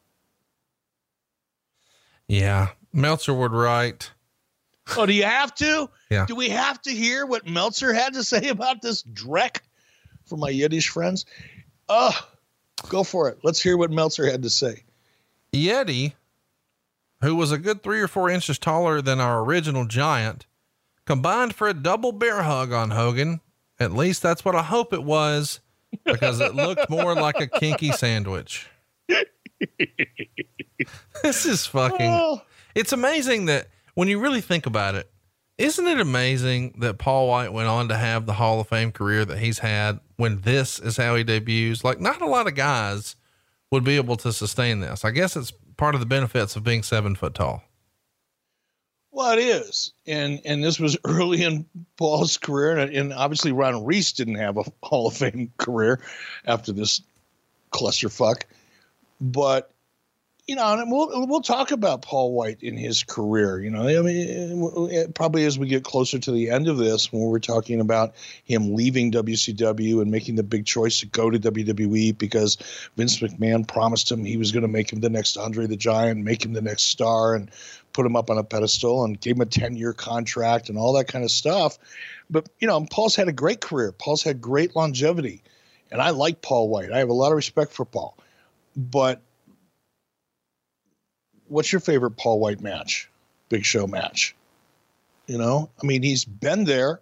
Yeah. 2.29 2.69
Meltzer 2.93 3.35
would 3.35 3.53
write. 3.53 4.11
Oh 4.97 5.07
do 5.07 5.13
you 5.13 5.25
have 5.25 5.55
to? 5.57 5.89
Yeah. 6.11 6.27
Do 6.27 6.35
we 6.35 6.49
have 6.51 6.81
to 6.83 6.91
hear 6.91 7.27
what 7.27 7.47
meltzer 7.47 7.93
had 7.93 8.15
to 8.15 8.25
say 8.25 8.49
about 8.49 8.83
this 8.83 9.03
dreck 9.03 9.61
for 10.27 10.37
my 10.37 10.51
Yiddish 10.51 10.89
friends. 10.89 11.25
Oh, 11.89 12.19
go 12.89 13.03
for 13.03 13.29
it. 13.29 13.39
Let's 13.43 13.63
hear 13.63 13.77
what 13.77 13.91
Meltzer 13.91 14.31
had 14.31 14.43
to 14.43 14.51
say. 14.51 14.85
Yeti, 15.53 16.13
who 17.23 17.37
was 17.37 17.53
a 17.53 17.59
good 17.59 17.83
three 17.83 18.01
or 18.01 18.09
four 18.09 18.29
inches 18.29 18.59
taller 18.59 19.01
than 19.01 19.21
our 19.21 19.41
original 19.41 19.87
giant, 19.87 20.47
combined 21.07 21.55
for 21.55 21.69
a 21.69 21.75
double 21.75 22.13
bear 22.13 22.43
hug 22.43 22.73
on 22.73 22.91
Hogan. 22.91 23.41
At 23.79 23.93
least 23.93 24.23
that's 24.23 24.45
what 24.45 24.55
I 24.55 24.63
hope 24.63 24.93
it 24.93 25.03
was, 25.03 25.61
because 26.05 26.41
it 26.41 26.55
looked 26.55 26.91
more 26.91 27.15
like 27.15 27.41
a 27.41 27.47
kinky 27.47 27.93
sandwich. 27.93 28.69
this 31.23 31.47
is 31.47 31.67
fucking. 31.67 32.11
Oh. 32.11 32.43
It's 32.75 32.93
amazing 32.93 33.47
that 33.47 33.69
when 33.95 34.09
you 34.09 34.19
really 34.19 34.41
think 34.41 34.67
about 34.67 34.95
it, 34.95 35.11
isn't 35.59 35.87
it 35.87 36.01
amazing 36.01 36.75
that 36.79 36.99
Paul 36.99 37.29
White 37.29 37.53
went 37.53 37.69
on 37.69 37.89
to 37.89 37.97
have 37.97 38.27
the 38.27 38.35
Hall 38.35 38.61
of 38.61 38.69
Fame 38.69 38.93
career 38.93 39.25
that 39.25 39.39
he's 39.39 39.61
had 39.61 40.01
when 40.17 40.43
this 40.43 40.79
is 40.79 40.99
how 40.99 41.15
he 41.15 41.25
debuts? 41.25 41.83
Like, 41.83 42.01
not 42.01 42.21
a 42.21 42.27
lot 42.27 42.47
of 42.47 42.55
guys 42.55 43.17
would 43.71 43.85
be 43.85 43.97
able 43.97 44.17
to 44.17 44.33
sustain 44.33 44.81
this. 44.81 45.05
I 45.05 45.11
guess 45.11 45.37
it's 45.37 45.53
part 45.77 45.95
of 45.95 46.01
the 46.01 46.07
benefits 46.07 46.57
of 46.57 46.65
being 46.65 46.83
seven 46.83 47.15
foot 47.15 47.35
tall. 47.35 47.63
Well, 49.17 49.39
it 49.39 49.41
is, 49.41 49.95
and 50.07 50.43
and 50.45 50.63
this 50.63 50.79
was 50.79 50.99
early 51.07 51.43
in 51.43 51.65
Paul's 51.97 52.37
career, 52.37 52.77
and, 52.77 52.95
and 52.95 53.15
obviously 53.15 53.51
Ron 53.51 53.83
Reis 53.83 54.13
didn't 54.13 54.35
have 54.35 54.59
a 54.59 54.65
Hall 54.83 55.07
of 55.07 55.17
Fame 55.17 55.51
career 55.57 56.01
after 56.45 56.71
this 56.71 57.01
clusterfuck, 57.73 58.43
but 59.19 59.71
you 60.47 60.55
know, 60.55 60.79
and 60.79 60.93
we'll 60.93 61.27
we'll 61.27 61.41
talk 61.41 61.71
about 61.71 62.03
Paul 62.03 62.33
White 62.33 62.63
in 62.63 62.77
his 62.77 63.03
career. 63.03 63.59
You 63.59 63.71
know, 63.71 63.89
I 63.89 64.03
mean, 64.03 65.13
probably 65.15 65.45
as 65.45 65.59
we 65.59 65.67
get 65.67 65.83
closer 65.83 66.19
to 66.19 66.31
the 66.31 66.51
end 66.51 66.69
of 66.69 66.77
this, 66.77 67.11
when 67.11 67.23
we're 67.23 67.39
talking 67.39 67.81
about 67.81 68.15
him 68.45 68.75
leaving 68.75 69.11
WCW 69.11 70.03
and 70.03 70.11
making 70.11 70.37
the 70.37 70.45
big 70.45 70.67
choice 70.67 71.01
to 71.01 71.07
go 71.07 71.31
to 71.31 71.39
WWE 71.39 72.17
because 72.17 72.57
Vince 72.97 73.19
McMahon 73.19 73.67
promised 73.67 74.13
him 74.13 74.25
he 74.25 74.37
was 74.37 74.53
going 74.53 74.63
to 74.63 74.69
make 74.69 74.93
him 74.93 75.01
the 75.01 75.09
next 75.09 75.37
Andre 75.37 75.67
the 75.67 75.77
Giant, 75.77 76.23
make 76.23 76.45
him 76.45 76.53
the 76.53 76.61
next 76.61 76.85
star, 76.85 77.35
and 77.35 77.51
put 77.97 78.05
him 78.05 78.15
up 78.15 78.29
on 78.29 78.37
a 78.37 78.45
pedestal 78.45 79.05
and 79.05 79.19
gave 79.19 79.37
him 79.37 79.41
a 79.41 79.47
ten 79.47 79.75
year 79.75 79.95
contract 79.95 80.69
and 80.69 80.77
all 80.77 80.93
that 80.93 81.09
kind 81.09 81.25
of 81.25 81.31
stuff. 81.31 81.79
But 82.29 82.49
you 82.61 82.69
know, 82.69 82.87
Paul's 82.91 83.17
had 83.17 83.27
a 83.27 83.33
great 83.33 83.63
career. 83.63 83.91
Paul's 83.91 84.23
had 84.23 84.41
great 84.41 84.77
longevity, 84.77 85.43
and 85.91 86.03
I 86.03 86.11
like 86.11 86.43
Paul 86.43 86.69
White. 86.69 86.93
I 86.93 86.99
have 86.99 87.09
a 87.09 87.15
lot 87.15 87.33
of 87.33 87.37
respect 87.37 87.73
for 87.73 87.87
Paul, 87.87 88.17
but 88.77 89.23
what's 91.49 91.73
your 91.73 91.81
favorite 91.81 92.19
Paul 92.19 92.39
White 92.39 92.61
match? 92.61 93.09
Big 93.49 93.65
Show 93.65 93.87
match. 93.87 94.37
You 95.27 95.39
know, 95.39 95.71
I 95.83 95.87
mean, 95.87 96.03
he's 96.03 96.25
been 96.27 96.65
there, 96.65 97.01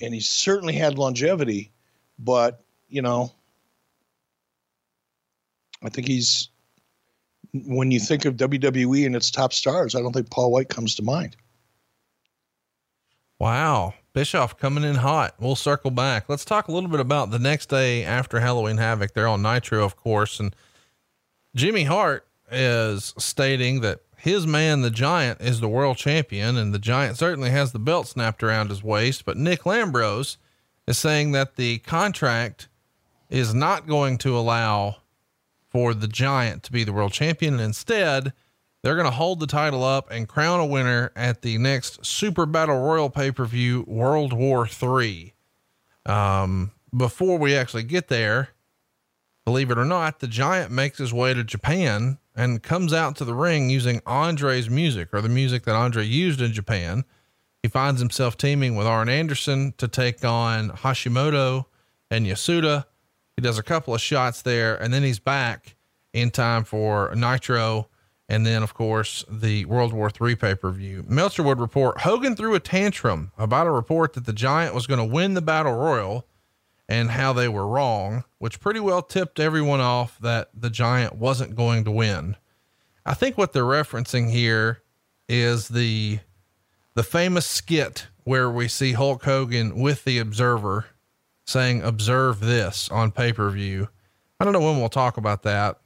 and 0.00 0.12
he's 0.12 0.28
certainly 0.28 0.74
had 0.74 0.98
longevity, 0.98 1.70
but 2.18 2.60
you 2.88 3.00
know, 3.00 3.30
I 5.84 5.88
think 5.88 6.08
he's 6.08 6.48
when 7.52 7.90
you 7.90 8.00
think 8.00 8.24
of 8.24 8.36
WWE 8.36 9.06
and 9.06 9.16
its 9.16 9.30
top 9.30 9.52
stars, 9.52 9.94
I 9.94 10.00
don't 10.00 10.12
think 10.12 10.30
Paul 10.30 10.52
White 10.52 10.68
comes 10.68 10.94
to 10.96 11.02
mind. 11.02 11.36
Wow. 13.38 13.94
Bischoff 14.12 14.56
coming 14.56 14.84
in 14.84 14.94
hot. 14.94 15.34
We'll 15.38 15.56
circle 15.56 15.90
back. 15.90 16.28
Let's 16.28 16.44
talk 16.44 16.68
a 16.68 16.72
little 16.72 16.88
bit 16.88 17.00
about 17.00 17.30
the 17.30 17.38
next 17.38 17.68
day 17.68 18.02
after 18.02 18.40
Halloween 18.40 18.78
Havoc. 18.78 19.12
They're 19.12 19.28
on 19.28 19.42
Nitro, 19.42 19.84
of 19.84 19.96
course. 19.96 20.40
And 20.40 20.56
Jimmy 21.54 21.84
Hart 21.84 22.26
is 22.50 23.12
stating 23.18 23.80
that 23.82 24.00
his 24.16 24.46
man, 24.46 24.80
the 24.80 24.90
Giant, 24.90 25.40
is 25.42 25.60
the 25.60 25.68
world 25.68 25.98
champion, 25.98 26.56
and 26.56 26.72
the 26.72 26.78
Giant 26.78 27.18
certainly 27.18 27.50
has 27.50 27.72
the 27.72 27.78
belt 27.78 28.08
snapped 28.08 28.42
around 28.42 28.70
his 28.70 28.82
waist. 28.82 29.26
But 29.26 29.36
Nick 29.36 29.64
Lambros 29.64 30.38
is 30.86 30.96
saying 30.96 31.32
that 31.32 31.56
the 31.56 31.78
contract 31.78 32.68
is 33.28 33.52
not 33.52 33.86
going 33.86 34.16
to 34.18 34.36
allow 34.36 34.96
for 35.76 35.92
the 35.92 36.08
Giant 36.08 36.62
to 36.62 36.72
be 36.72 36.84
the 36.84 36.92
world 36.94 37.12
champion. 37.12 37.52
And 37.52 37.62
instead, 37.62 38.32
they're 38.82 38.94
going 38.94 39.04
to 39.04 39.10
hold 39.10 39.40
the 39.40 39.46
title 39.46 39.84
up 39.84 40.10
and 40.10 40.26
crown 40.26 40.58
a 40.58 40.64
winner 40.64 41.12
at 41.14 41.42
the 41.42 41.58
next 41.58 42.06
Super 42.06 42.46
Battle 42.46 42.80
Royal 42.80 43.10
pay 43.10 43.30
per 43.30 43.44
view, 43.44 43.84
World 43.86 44.32
War 44.32 44.66
III. 44.66 45.34
Um, 46.06 46.72
before 46.96 47.36
we 47.36 47.54
actually 47.54 47.82
get 47.82 48.08
there, 48.08 48.54
believe 49.44 49.70
it 49.70 49.76
or 49.76 49.84
not, 49.84 50.20
the 50.20 50.28
Giant 50.28 50.70
makes 50.70 50.96
his 50.96 51.12
way 51.12 51.34
to 51.34 51.44
Japan 51.44 52.16
and 52.34 52.62
comes 52.62 52.94
out 52.94 53.14
to 53.16 53.26
the 53.26 53.34
ring 53.34 53.68
using 53.68 54.00
Andre's 54.06 54.70
music 54.70 55.10
or 55.12 55.20
the 55.20 55.28
music 55.28 55.64
that 55.64 55.76
Andre 55.76 56.06
used 56.06 56.40
in 56.40 56.54
Japan. 56.54 57.04
He 57.62 57.68
finds 57.68 58.00
himself 58.00 58.38
teaming 58.38 58.76
with 58.76 58.86
Arn 58.86 59.10
Anderson 59.10 59.74
to 59.76 59.88
take 59.88 60.24
on 60.24 60.70
Hashimoto 60.70 61.66
and 62.10 62.24
Yasuda. 62.24 62.86
He 63.36 63.42
does 63.42 63.58
a 63.58 63.62
couple 63.62 63.94
of 63.94 64.00
shots 64.00 64.42
there 64.42 64.74
and 64.76 64.92
then 64.92 65.02
he's 65.02 65.18
back 65.18 65.76
in 66.12 66.30
time 66.30 66.64
for 66.64 67.14
Nitro. 67.14 67.88
And 68.28 68.44
then, 68.44 68.64
of 68.64 68.74
course, 68.74 69.24
the 69.30 69.66
World 69.66 69.92
War 69.92 70.10
III 70.20 70.34
pay 70.34 70.54
per 70.56 70.70
view. 70.72 71.04
Meltzer 71.06 71.44
would 71.44 71.60
report 71.60 72.00
Hogan 72.00 72.34
threw 72.34 72.54
a 72.56 72.60
tantrum 72.60 73.30
about 73.38 73.68
a 73.68 73.70
report 73.70 74.14
that 74.14 74.26
the 74.26 74.32
Giant 74.32 74.74
was 74.74 74.88
going 74.88 74.98
to 74.98 75.04
win 75.04 75.34
the 75.34 75.42
Battle 75.42 75.74
Royal 75.74 76.26
and 76.88 77.10
how 77.10 77.32
they 77.32 77.48
were 77.48 77.66
wrong, 77.66 78.24
which 78.38 78.58
pretty 78.58 78.80
well 78.80 79.02
tipped 79.02 79.38
everyone 79.38 79.80
off 79.80 80.18
that 80.20 80.50
the 80.54 80.70
Giant 80.70 81.14
wasn't 81.14 81.54
going 81.54 81.84
to 81.84 81.90
win. 81.90 82.36
I 83.04 83.14
think 83.14 83.38
what 83.38 83.52
they're 83.52 83.62
referencing 83.62 84.30
here 84.30 84.82
is 85.28 85.68
the 85.68 86.20
the 86.94 87.02
famous 87.02 87.46
skit 87.46 88.06
where 88.24 88.50
we 88.50 88.66
see 88.66 88.92
Hulk 88.92 89.22
Hogan 89.22 89.78
with 89.78 90.04
the 90.04 90.18
Observer 90.18 90.86
saying 91.46 91.82
"Observe 91.82 92.40
this" 92.40 92.88
on 92.90 93.10
pay 93.10 93.32
per 93.32 93.48
view. 93.50 93.88
I 94.38 94.44
don't 94.44 94.52
know 94.52 94.60
when 94.60 94.78
we'll 94.78 94.88
talk 94.88 95.16
about 95.16 95.42
that. 95.44 95.78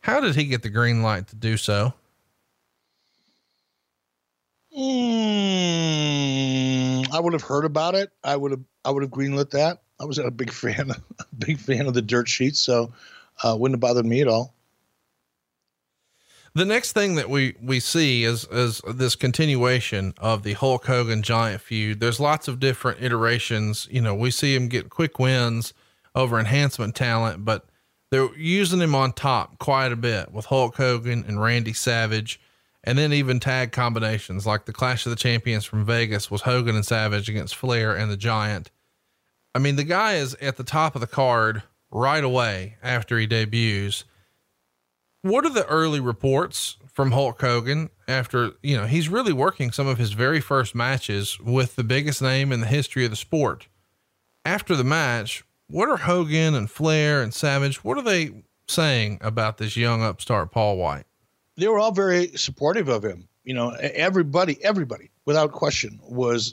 How 0.00 0.20
did 0.20 0.34
he 0.34 0.44
get 0.44 0.62
the 0.62 0.68
green 0.70 1.02
light 1.02 1.28
to 1.28 1.36
do 1.36 1.56
so? 1.56 1.94
Mm, 4.76 5.12
I 7.12 7.20
would 7.20 7.32
have 7.34 7.42
heard 7.42 7.64
about 7.64 7.94
it. 7.94 8.10
I 8.24 8.36
would 8.36 8.50
have 8.52 8.60
I 8.84 8.90
would 8.90 9.02
have 9.02 9.12
greenlit 9.12 9.50
that. 9.50 9.82
I 10.00 10.04
was 10.04 10.18
a 10.18 10.30
big 10.30 10.52
fan, 10.54 10.90
a 10.90 10.96
big 11.38 11.58
fan 11.58 11.86
of 11.86 11.94
the 11.94 12.02
dirt 12.02 12.28
sheets, 12.28 12.60
so 12.60 12.92
uh, 13.42 13.56
wouldn't 13.58 13.76
have 13.76 13.80
bothered 13.80 14.06
me 14.06 14.20
at 14.20 14.28
all. 14.28 14.54
The 16.54 16.64
next 16.66 16.92
thing 16.92 17.14
that 17.14 17.30
we 17.30 17.56
we 17.62 17.80
see 17.80 18.24
is 18.24 18.46
is 18.50 18.82
this 18.86 19.16
continuation 19.16 20.12
of 20.18 20.42
the 20.42 20.52
Hulk 20.52 20.84
Hogan 20.86 21.22
Giant 21.22 21.62
feud. 21.62 22.00
There's 22.00 22.20
lots 22.20 22.46
of 22.46 22.60
different 22.60 23.02
iterations. 23.02 23.88
You 23.90 24.02
know, 24.02 24.14
we 24.14 24.30
see 24.30 24.54
him 24.54 24.68
get 24.68 24.90
quick 24.90 25.18
wins 25.18 25.72
over 26.14 26.38
enhancement 26.38 26.94
talent, 26.94 27.44
but 27.46 27.64
they're 28.10 28.34
using 28.36 28.80
him 28.80 28.94
on 28.94 29.14
top 29.14 29.58
quite 29.58 29.92
a 29.92 29.96
bit 29.96 30.30
with 30.30 30.44
Hulk 30.44 30.76
Hogan 30.76 31.24
and 31.26 31.40
Randy 31.40 31.72
Savage, 31.72 32.38
and 32.84 32.98
then 32.98 33.14
even 33.14 33.40
tag 33.40 33.72
combinations 33.72 34.46
like 34.46 34.66
the 34.66 34.74
Clash 34.74 35.06
of 35.06 35.10
the 35.10 35.16
Champions 35.16 35.64
from 35.64 35.86
Vegas 35.86 36.30
was 36.30 36.42
Hogan 36.42 36.76
and 36.76 36.84
Savage 36.84 37.30
against 37.30 37.56
Flair 37.56 37.96
and 37.96 38.10
the 38.10 38.16
Giant. 38.18 38.70
I 39.54 39.58
mean, 39.58 39.76
the 39.76 39.84
guy 39.84 40.14
is 40.16 40.34
at 40.34 40.58
the 40.58 40.64
top 40.64 40.94
of 40.94 41.00
the 41.00 41.06
card 41.06 41.62
right 41.90 42.22
away 42.22 42.76
after 42.82 43.18
he 43.18 43.26
debuts. 43.26 44.04
What 45.22 45.46
are 45.46 45.50
the 45.50 45.66
early 45.66 46.00
reports 46.00 46.78
from 46.92 47.12
Hulk 47.12 47.40
Hogan 47.40 47.90
after, 48.08 48.52
you 48.60 48.76
know, 48.76 48.86
he's 48.86 49.08
really 49.08 49.32
working 49.32 49.70
some 49.70 49.86
of 49.86 49.96
his 49.96 50.12
very 50.12 50.40
first 50.40 50.74
matches 50.74 51.38
with 51.38 51.76
the 51.76 51.84
biggest 51.84 52.20
name 52.20 52.50
in 52.50 52.60
the 52.60 52.66
history 52.66 53.04
of 53.04 53.12
the 53.12 53.16
sport. 53.16 53.68
After 54.44 54.74
the 54.74 54.82
match, 54.82 55.44
what 55.68 55.88
are 55.88 55.96
Hogan 55.96 56.56
and 56.56 56.68
Flair 56.68 57.22
and 57.22 57.32
Savage, 57.32 57.84
what 57.84 57.96
are 57.98 58.02
they 58.02 58.32
saying 58.66 59.18
about 59.20 59.58
this 59.58 59.76
young 59.76 60.02
upstart 60.02 60.50
Paul 60.50 60.76
White? 60.76 61.06
They 61.56 61.68
were 61.68 61.78
all 61.78 61.92
very 61.92 62.28
supportive 62.36 62.88
of 62.88 63.04
him. 63.04 63.28
You 63.44 63.54
know, 63.54 63.70
everybody, 63.80 64.62
everybody, 64.64 65.08
without 65.24 65.52
question, 65.52 66.00
was 66.02 66.52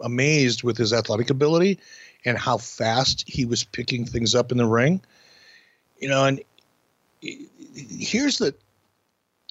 amazed 0.00 0.62
with 0.62 0.78
his 0.78 0.94
athletic 0.94 1.28
ability 1.28 1.78
and 2.24 2.38
how 2.38 2.56
fast 2.56 3.24
he 3.28 3.44
was 3.44 3.64
picking 3.64 4.06
things 4.06 4.34
up 4.34 4.50
in 4.50 4.56
the 4.56 4.66
ring. 4.66 5.02
You 5.98 6.08
know, 6.08 6.24
and 6.24 6.40
here's 7.78 8.38
the 8.38 8.54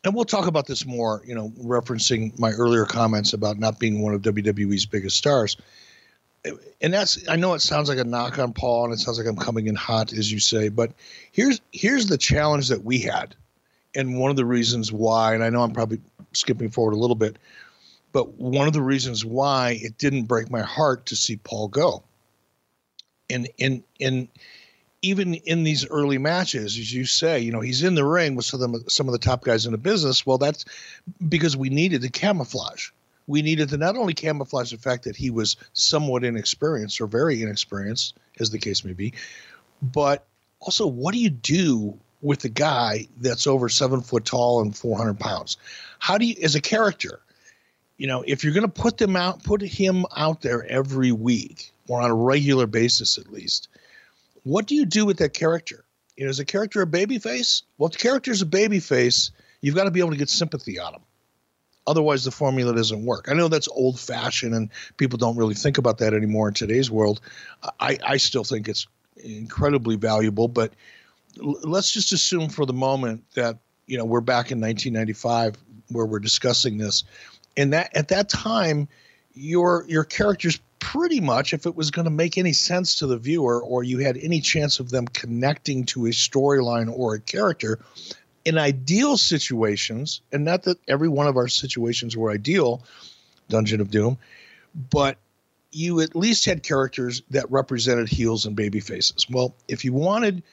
and 0.04 0.14
we'll 0.14 0.26
talk 0.26 0.48
about 0.48 0.68
this 0.68 0.86
more, 0.86 1.24
you 1.26 1.36
know, 1.36 1.50
referencing 1.60 2.38
my 2.40 2.52
earlier 2.52 2.86
comments 2.86 3.34
about 3.34 3.58
not 3.58 3.80
being 3.80 4.02
one 4.02 4.14
of 4.14 4.22
WWE's 4.22 4.86
biggest 4.86 5.18
stars. 5.18 5.58
And 6.82 6.94
that's 6.94 7.28
I 7.28 7.36
know 7.36 7.54
it 7.56 7.62
sounds 7.62 7.90
like 7.90 7.98
a 7.98 8.04
knock 8.04 8.40
on 8.40 8.54
Paul 8.54 8.86
and 8.86 8.94
it 8.94 9.00
sounds 9.00 9.18
like 9.18 9.28
I'm 9.28 9.36
coming 9.36 9.68
in 9.68 9.76
hot 9.76 10.14
as 10.14 10.32
you 10.32 10.40
say, 10.40 10.70
but 10.70 10.92
here's 11.32 11.60
here's 11.72 12.08
the 12.08 12.18
challenge 12.18 12.70
that 12.70 12.84
we 12.84 13.00
had. 13.00 13.36
And 13.96 14.20
one 14.20 14.30
of 14.30 14.38
the 14.38 14.46
reasons 14.46 14.92
why, 14.92 15.34
and 15.34 15.44
I 15.44 15.50
know 15.50 15.64
I'm 15.64 15.72
probably 15.72 16.00
skipping 16.34 16.70
forward 16.70 16.94
a 16.94 16.98
little 16.98 17.16
bit, 17.16 17.38
but 18.12 18.36
one 18.36 18.68
of 18.68 18.74
the 18.74 18.82
reasons 18.82 19.26
why 19.26 19.80
it 19.82 19.98
didn't 19.98 20.26
break 20.26 20.52
my 20.52 20.62
heart 20.62 21.08
to 21.08 21.16
see 21.16 21.38
Paul 21.38 21.68
go 21.68 22.04
and 23.30 23.50
and 23.60 23.84
and 24.00 24.28
even 25.02 25.36
in 25.36 25.64
these 25.64 25.88
early 25.88 26.18
matches, 26.18 26.78
as 26.78 26.94
you 26.94 27.06
say, 27.06 27.40
you 27.40 27.52
know, 27.52 27.60
he's 27.60 27.84
in 27.84 27.96
the 27.96 28.06
ring 28.06 28.36
with 28.36 28.46
some 28.46 28.74
of 28.74 28.84
the, 28.84 28.90
some 28.90 29.08
of 29.08 29.12
the 29.12 29.20
top 29.20 29.44
guys 29.44 29.66
in 29.66 29.72
the 29.72 29.78
business. 29.78 30.26
Well, 30.26 30.38
that's 30.38 30.66
because 31.30 31.56
we 31.56 31.70
needed 31.70 32.02
to 32.02 32.10
camouflage. 32.10 32.90
We 33.28 33.42
needed 33.42 33.70
to 33.70 33.78
not 33.78 33.98
only 33.98 34.14
camouflage 34.14 34.72
the 34.72 34.78
fact 34.78 35.04
that 35.04 35.16
he 35.16 35.30
was 35.30 35.58
somewhat 35.74 36.24
inexperienced 36.24 37.00
or 37.02 37.08
very 37.08 37.42
inexperienced, 37.42 38.18
as 38.40 38.50
the 38.50 38.58
case 38.58 38.84
may 38.84 38.94
be, 38.94 39.14
but 39.82 40.26
also 40.60 40.88
what 40.88 41.14
do 41.14 41.20
you 41.20 41.30
do 41.30 41.98
with 42.22 42.44
a 42.46 42.50
guy 42.50 43.08
that's 43.18 43.46
over 43.46 43.70
seven 43.70 44.02
foot 44.02 44.26
tall 44.26 44.62
and 44.62 44.76
400 44.76 45.20
pounds? 45.20 45.58
How 46.00 46.18
do 46.18 46.26
you, 46.26 46.36
as 46.42 46.56
a 46.56 46.62
character, 46.62 47.20
you 47.98 48.08
know, 48.08 48.24
if 48.26 48.44
you're 48.44 48.54
going 48.54 48.64
to 48.64 48.82
put 48.82 48.98
them 48.98 49.16
out, 49.16 49.44
put 49.44 49.62
him 49.62 50.06
out 50.16 50.42
there 50.42 50.66
every 50.66 51.12
week, 51.12 51.72
or 51.88 52.02
on 52.02 52.10
a 52.10 52.16
regular 52.16 52.68
basis 52.68 53.18
at 53.18 53.32
least. 53.32 53.68
What 54.48 54.66
do 54.66 54.76
you 54.76 54.86
do 54.86 55.06
with 55.06 55.18
that 55.18 55.34
character? 55.34 55.84
You 56.16 56.24
know, 56.24 56.30
is 56.30 56.40
a 56.40 56.46
character 56.46 56.82
a 56.82 56.88
baby 56.88 57.20
face? 57.20 57.64
Well, 57.78 57.88
if 57.88 57.94
the 57.94 58.00
character 58.00 58.32
is 58.32 58.42
a 58.42 58.46
baby 58.46 58.80
face, 58.80 59.32
you've 59.62 59.76
got 59.76 59.84
to 59.84 59.92
be 59.92 60.00
able 60.00 60.12
to 60.12 60.18
get 60.18 60.30
sympathy 60.30 60.80
on 60.80 60.94
him. 60.94 61.02
Otherwise, 61.86 62.24
the 62.24 62.32
formula 62.32 62.74
doesn't 62.74 63.06
work. 63.06 63.28
I 63.30 63.34
know 63.34 63.50
that's 63.50 63.68
old 63.68 64.00
fashioned 64.00 64.54
and 64.54 64.70
people 64.96 65.18
don't 65.18 65.36
really 65.36 65.54
think 65.54 65.78
about 65.78 65.98
that 65.98 66.14
anymore 66.14 66.48
in 66.48 66.54
today's 66.54 66.90
world. 66.90 67.20
I, 67.82 67.98
I 68.06 68.18
still 68.18 68.46
think 68.46 68.70
it's 68.70 68.88
incredibly 69.18 69.98
valuable, 69.98 70.48
but 70.48 70.74
l- 71.42 71.60
let's 71.64 71.92
just 71.92 72.14
assume 72.14 72.48
for 72.48 72.66
the 72.66 72.74
moment 72.74 73.26
that, 73.36 73.58
you 73.86 73.98
know, 73.98 74.06
we're 74.06 74.22
back 74.22 74.52
in 74.52 74.62
1995 74.62 75.56
where 75.90 76.06
we're 76.06 76.20
discussing 76.20 76.78
this. 76.78 77.04
And 77.58 77.74
that 77.74 77.94
at 77.96 78.08
that 78.10 78.30
time, 78.30 78.88
your 79.34 79.86
your 79.88 80.04
character's 80.04 80.60
pretty 80.80 81.20
much 81.20 81.54
if 81.54 81.66
it 81.66 81.76
was 81.76 81.92
going 81.92 82.06
to 82.06 82.12
make 82.12 82.38
any 82.38 82.54
sense 82.54 82.96
to 82.96 83.08
the 83.08 83.18
viewer 83.18 83.62
or 83.62 83.84
you 83.84 84.00
had 84.00 84.18
any 84.18 84.40
chance 84.40 84.80
of 84.80 84.90
them 84.90 85.08
connecting 85.08 85.86
to 85.86 86.06
a 86.06 86.10
storyline 86.10 86.92
or 86.92 87.16
a 87.16 87.20
character 87.20 87.80
in 88.46 88.58
ideal 88.58 89.18
situations 89.18 90.22
and 90.32 90.46
not 90.46 90.64
that 90.64 90.78
every 90.88 91.10
one 91.10 91.28
of 91.28 91.38
our 91.38 91.48
situations 91.48 92.16
were 92.16 92.32
ideal 92.32 92.84
dungeon 93.50 93.82
of 93.82 93.90
doom 93.90 94.18
but 94.90 95.18
you 95.72 96.00
at 96.00 96.16
least 96.16 96.46
had 96.46 96.64
characters 96.64 97.22
that 97.30 97.50
represented 97.52 98.08
heels 98.08 98.46
and 98.46 98.56
baby 98.56 98.80
faces. 98.80 99.28
Well 99.30 99.56
if 99.68 99.84
you 99.84 99.94
wanted 99.94 100.44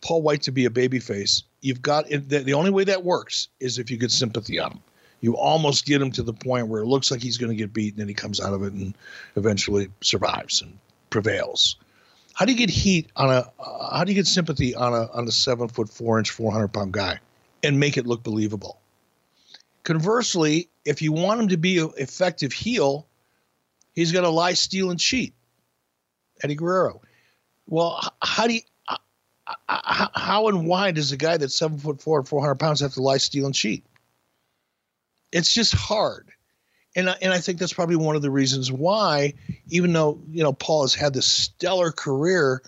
paul 0.00 0.22
white 0.22 0.42
to 0.42 0.52
be 0.52 0.64
a 0.64 0.70
baby 0.70 0.98
face 0.98 1.42
you've 1.60 1.82
got 1.82 2.08
the 2.08 2.54
only 2.54 2.70
way 2.70 2.84
that 2.84 3.04
works 3.04 3.48
is 3.60 3.78
if 3.78 3.90
you 3.90 3.96
get 3.96 4.10
sympathy 4.10 4.58
on 4.58 4.72
him 4.72 4.80
you 5.24 5.38
almost 5.38 5.86
get 5.86 6.02
him 6.02 6.12
to 6.12 6.22
the 6.22 6.34
point 6.34 6.68
where 6.68 6.82
it 6.82 6.86
looks 6.86 7.10
like 7.10 7.22
he's 7.22 7.38
going 7.38 7.48
to 7.48 7.56
get 7.56 7.72
beaten 7.72 7.98
and 7.98 8.00
then 8.00 8.08
he 8.08 8.14
comes 8.14 8.40
out 8.40 8.52
of 8.52 8.62
it 8.62 8.74
and 8.74 8.94
eventually 9.36 9.88
survives 10.02 10.60
and 10.60 10.78
prevails. 11.08 11.76
How 12.34 12.44
do 12.44 12.52
you 12.52 12.58
get 12.58 12.68
heat 12.68 13.10
on 13.16 13.30
a? 13.30 13.50
Uh, 13.58 13.96
how 13.96 14.04
do 14.04 14.12
you 14.12 14.16
get 14.16 14.26
sympathy 14.26 14.74
on 14.74 14.92
a 14.92 15.10
on 15.12 15.26
a 15.26 15.30
seven 15.30 15.68
foot 15.68 15.88
four 15.88 16.18
inch 16.18 16.30
four 16.30 16.52
hundred 16.52 16.74
pound 16.74 16.92
guy 16.92 17.20
and 17.62 17.80
make 17.80 17.96
it 17.96 18.06
look 18.06 18.22
believable? 18.22 18.78
Conversely, 19.84 20.68
if 20.84 21.00
you 21.00 21.10
want 21.12 21.40
him 21.40 21.48
to 21.48 21.56
be 21.56 21.78
an 21.78 21.90
effective 21.96 22.52
heel, 22.52 23.06
he's 23.94 24.12
going 24.12 24.26
to 24.26 24.30
lie, 24.30 24.52
steal, 24.52 24.90
and 24.90 25.00
cheat. 25.00 25.32
Eddie 26.42 26.54
Guerrero. 26.54 27.00
Well, 27.66 27.98
how 28.22 28.46
do 28.46 28.56
you? 28.56 28.60
How 29.68 30.48
and 30.48 30.66
why 30.66 30.90
does 30.90 31.12
a 31.12 31.16
guy 31.16 31.38
that's 31.38 31.54
seven 31.54 31.78
foot 31.78 32.02
four, 32.02 32.18
and 32.18 32.28
four 32.28 32.42
hundred 32.42 32.56
pounds 32.56 32.80
have 32.80 32.92
to 32.92 33.02
lie, 33.02 33.16
steal, 33.16 33.46
and 33.46 33.54
cheat? 33.54 33.86
It's 35.34 35.52
just 35.52 35.74
hard. 35.74 36.30
And, 36.96 37.14
and 37.20 37.32
I 37.32 37.38
think 37.38 37.58
that's 37.58 37.72
probably 37.72 37.96
one 37.96 38.14
of 38.14 38.22
the 38.22 38.30
reasons 38.30 38.70
why, 38.70 39.34
even 39.68 39.92
though, 39.92 40.20
you 40.30 40.44
know, 40.44 40.52
Paul 40.52 40.82
has 40.82 40.94
had 40.94 41.12
this 41.12 41.26
stellar 41.26 41.90
career 41.90 42.62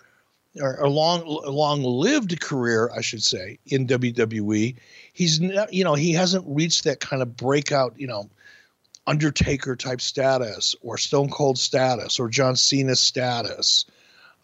or 0.60 0.74
a 0.76 0.90
long, 0.90 1.24
long 1.24 1.84
lived 1.84 2.40
career, 2.40 2.90
I 2.94 3.02
should 3.02 3.22
say, 3.22 3.60
in 3.66 3.86
WWE, 3.86 4.74
he's 5.12 5.40
not, 5.40 5.72
you 5.72 5.84
know, 5.84 5.94
he 5.94 6.10
hasn't 6.12 6.44
reached 6.48 6.82
that 6.84 6.98
kind 6.98 7.22
of 7.22 7.36
breakout, 7.36 7.94
you 7.98 8.08
know, 8.08 8.28
Undertaker 9.06 9.76
type 9.76 10.00
status 10.00 10.74
or 10.82 10.98
Stone 10.98 11.30
Cold 11.30 11.58
status 11.58 12.18
or 12.18 12.28
John 12.28 12.56
Cena 12.56 12.96
status 12.96 13.84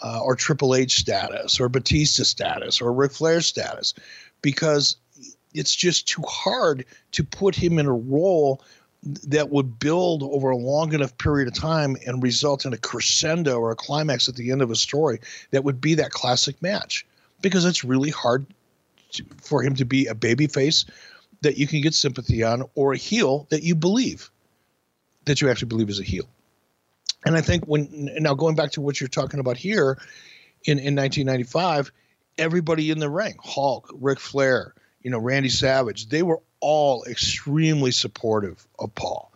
uh, 0.01 0.21
or 0.23 0.37
Triple 0.37 0.77
H 0.77 0.99
status 0.99 1.59
or 1.59 1.69
Batista 1.69 2.23
status 2.23 2.81
or 2.81 2.93
Ric 2.93 3.11
Flair 3.11 3.41
status 3.41 3.95
because 4.43 4.95
it's 5.55 5.75
just 5.75 6.09
too 6.09 6.23
hard 6.27 6.85
to 7.13 7.25
put 7.25 7.55
him 7.55 7.79
in 7.79 7.87
a 7.87 7.93
role 7.93 8.63
that 9.03 9.51
would 9.51 9.79
build 9.79 10.23
over 10.23 10.51
a 10.51 10.57
long 10.57 10.93
enough 10.93 11.17
period 11.19 11.49
of 11.49 11.55
time 11.55 11.97
and 12.07 12.23
result 12.23 12.65
in 12.65 12.73
a 12.73 12.79
crescendo 12.79 13.59
or 13.59 13.73
a 13.73 13.77
climax 13.77 14.29
at 14.29 14.37
the 14.37 14.53
end 14.53 14.63
of 14.63 14.71
a 14.71 14.77
story 14.77 15.19
that 15.51 15.65
would 15.65 15.81
be 15.81 15.95
that 15.95 16.13
classic 16.13 16.61
match. 16.63 17.05
Because 17.41 17.65
it's 17.65 17.83
really 17.83 18.11
hard 18.11 18.47
to, 19.13 19.25
for 19.41 19.63
him 19.63 19.75
to 19.75 19.85
be 19.85 20.07
a 20.07 20.15
baby 20.15 20.47
face 20.47 20.85
that 21.41 21.59
you 21.59 21.67
can 21.67 21.81
get 21.81 21.95
sympathy 21.95 22.45
on 22.45 22.63
or 22.77 22.93
a 22.93 22.97
heel 22.97 23.47
that 23.51 23.65
you 23.65 23.75
believe 23.75 24.31
that 25.25 25.41
you 25.41 25.51
actually 25.51 25.69
believe 25.69 25.89
is 25.89 26.01
a 26.01 26.05
heel. 26.05 26.29
And 27.25 27.37
i 27.37 27.41
think 27.41 27.65
when 27.65 28.11
now 28.19 28.35
going 28.35 28.55
back 28.55 28.73
to 28.73 28.81
what 28.81 29.01
you're 29.01 29.09
talking 29.09 29.41
about 29.41 29.57
here 29.57 29.99
in, 30.65 30.79
in 30.79 30.97
1995 30.97 31.93
everybody 32.39 32.91
in 32.91 32.99
the 32.99 33.11
ring 33.11 33.37
hulk 33.43 33.91
Ric 34.01 34.19
flair 34.19 34.75
you 35.03 35.11
know 35.11 35.19
randy 35.19 35.49
savage 35.49 36.09
they 36.09 36.23
were 36.23 36.41
all 36.63 37.05
extremely 37.05 37.91
supportive 37.91 38.67
of 38.79 38.95
Paul. 38.95 39.31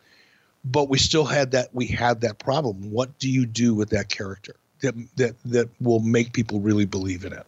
But 0.64 0.88
we 0.88 0.98
still 0.98 1.24
had 1.24 1.50
that 1.50 1.74
we 1.74 1.86
had 1.86 2.22
that 2.22 2.38
problem. 2.38 2.90
What 2.90 3.18
do 3.18 3.28
you 3.28 3.44
do 3.44 3.74
with 3.74 3.90
that 3.90 4.08
character 4.08 4.56
that 4.80 4.94
that 5.16 5.34
that 5.44 5.68
will 5.80 6.00
make 6.00 6.32
people 6.32 6.60
really 6.60 6.86
believe 6.86 7.24
in 7.24 7.32
it? 7.34 7.46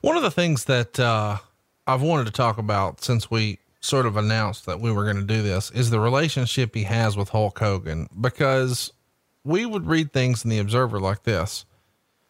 One 0.00 0.16
of 0.16 0.22
the 0.22 0.30
things 0.30 0.64
that 0.66 1.00
uh, 1.00 1.38
I've 1.86 2.02
wanted 2.02 2.26
to 2.26 2.32
talk 2.32 2.58
about 2.58 3.02
since 3.02 3.30
we 3.30 3.58
sort 3.80 4.06
of 4.06 4.16
announced 4.16 4.66
that 4.66 4.80
we 4.80 4.90
were 4.92 5.04
going 5.04 5.16
to 5.16 5.22
do 5.34 5.42
this 5.42 5.70
is 5.70 5.90
the 5.90 6.00
relationship 6.00 6.74
he 6.74 6.82
has 6.84 7.16
with 7.16 7.30
Hulk 7.30 7.58
Hogan 7.58 8.08
because 8.20 8.92
we 9.44 9.66
would 9.66 9.86
read 9.86 10.12
things 10.12 10.44
in 10.44 10.50
the 10.50 10.58
Observer 10.58 11.00
like 11.00 11.22
this. 11.22 11.64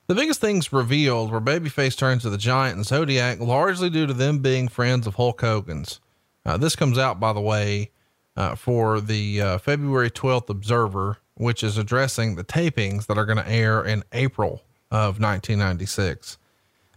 The 0.08 0.14
biggest 0.14 0.40
things 0.40 0.72
revealed 0.72 1.30
were 1.30 1.38
Babyface 1.38 1.94
turns 1.94 2.22
to 2.22 2.30
the 2.30 2.38
Giant 2.38 2.76
and 2.76 2.86
Zodiac, 2.86 3.40
largely 3.40 3.90
due 3.90 4.06
to 4.06 4.14
them 4.14 4.38
being 4.38 4.66
friends 4.66 5.06
of 5.06 5.16
Hulk 5.16 5.38
Hogan's. 5.38 6.00
Uh, 6.46 6.56
this 6.56 6.74
comes 6.74 6.96
out, 6.96 7.20
by 7.20 7.34
the 7.34 7.42
way, 7.42 7.90
uh, 8.34 8.54
for 8.54 9.02
the 9.02 9.42
uh, 9.42 9.58
February 9.58 10.10
12th 10.10 10.48
Observer, 10.48 11.18
which 11.34 11.62
is 11.62 11.76
addressing 11.76 12.36
the 12.36 12.42
tapings 12.42 13.04
that 13.04 13.18
are 13.18 13.26
going 13.26 13.36
to 13.36 13.46
air 13.46 13.84
in 13.84 14.02
April 14.14 14.62
of 14.90 15.20
1996. 15.20 16.38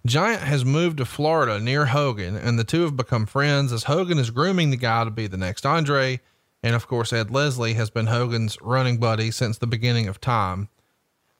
Giant 0.06 0.44
has 0.44 0.64
moved 0.64 1.00
to 1.00 1.06
Florida 1.06 1.60
near 1.60 1.88
Hogan, 1.88 2.38
and 2.38 2.58
the 2.58 2.64
two 2.64 2.84
have 2.84 2.96
become 2.96 3.26
friends 3.26 3.74
as 3.74 3.84
Hogan 3.84 4.20
is 4.20 4.30
grooming 4.30 4.70
the 4.70 4.78
guy 4.78 5.04
to 5.04 5.12
be 5.12 5.28
the 5.28 5.36
next 5.36 5.66
Andre. 5.66 6.22
And 6.64 6.76
of 6.76 6.88
course, 6.88 7.12
Ed 7.12 7.30
Leslie 7.30 7.74
has 7.74 7.90
been 7.90 8.08
Hogan's 8.08 8.58
running 8.62 9.00
buddy 9.00 9.32
since 9.32 9.58
the 9.58 9.68
beginning 9.68 10.08
of 10.08 10.22
time. 10.22 10.70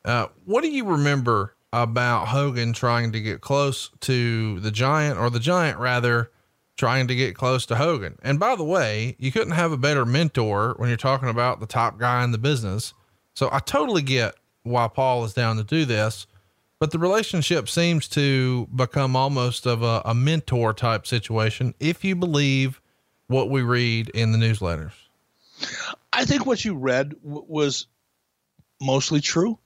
Uh, 0.04 0.28
what 0.44 0.64
do 0.64 0.70
you 0.70 0.84
remember 0.84 1.56
about 1.74 2.28
Hogan 2.28 2.74
trying 2.74 3.12
to 3.14 3.22
get 3.22 3.42
close 3.42 3.90
to 4.02 4.60
the 4.60 4.72
giant 4.72 5.18
or 5.18 5.30
the 5.30 5.40
giant 5.40 5.80
rather 5.80 6.30
trying 6.78 7.08
to 7.08 7.16
get 7.16 7.36
close 7.36 7.66
to 7.68 7.76
Hogan. 7.76 8.18
And 8.24 8.40
by 8.40 8.56
the 8.56 8.64
way, 8.64 9.16
you 9.20 9.32
couldn't 9.32 9.54
have 9.54 9.72
a 9.72 9.78
better 9.78 10.06
mentor 10.06 10.74
when 10.78 10.90
you're 10.90 10.98
talking 10.98 11.30
about 11.30 11.60
the 11.60 11.66
top 11.66 12.00
guy 12.00 12.24
in 12.24 12.32
the 12.32 12.38
business. 12.38 12.94
So 13.36 13.50
I 13.52 13.60
totally 13.60 14.02
get 14.02 14.36
why 14.64 14.88
Paul 14.88 15.24
is 15.24 15.34
down 15.34 15.58
to 15.58 15.64
do 15.64 15.86
this, 15.86 16.28
but 16.80 16.92
the 16.92 17.00
relationship 17.00 17.70
seems 17.70 18.08
to 18.10 18.68
become 18.76 19.16
almost 19.16 19.66
of 19.66 19.84
a, 19.84 20.02
a 20.06 20.14
mentor 20.14 20.74
type 20.74 21.08
situation. 21.08 21.74
If 21.80 22.04
you 22.04 22.16
believe 22.16 22.82
what 23.28 23.50
we 23.50 23.62
read 23.62 24.10
in 24.10 24.32
the 24.32 24.38
newsletters, 24.38 24.94
I 26.12 26.26
think 26.26 26.46
what 26.46 26.66
you 26.66 26.76
read 26.76 27.16
w- 27.24 27.46
was 27.48 27.88
mostly 28.82 29.22
true. 29.22 29.58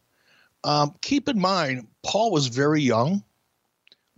Um, 0.65 0.95
keep 1.01 1.29
in 1.29 1.39
mind, 1.39 1.87
Paul 2.03 2.31
was 2.31 2.47
very 2.47 2.81
young 2.81 3.23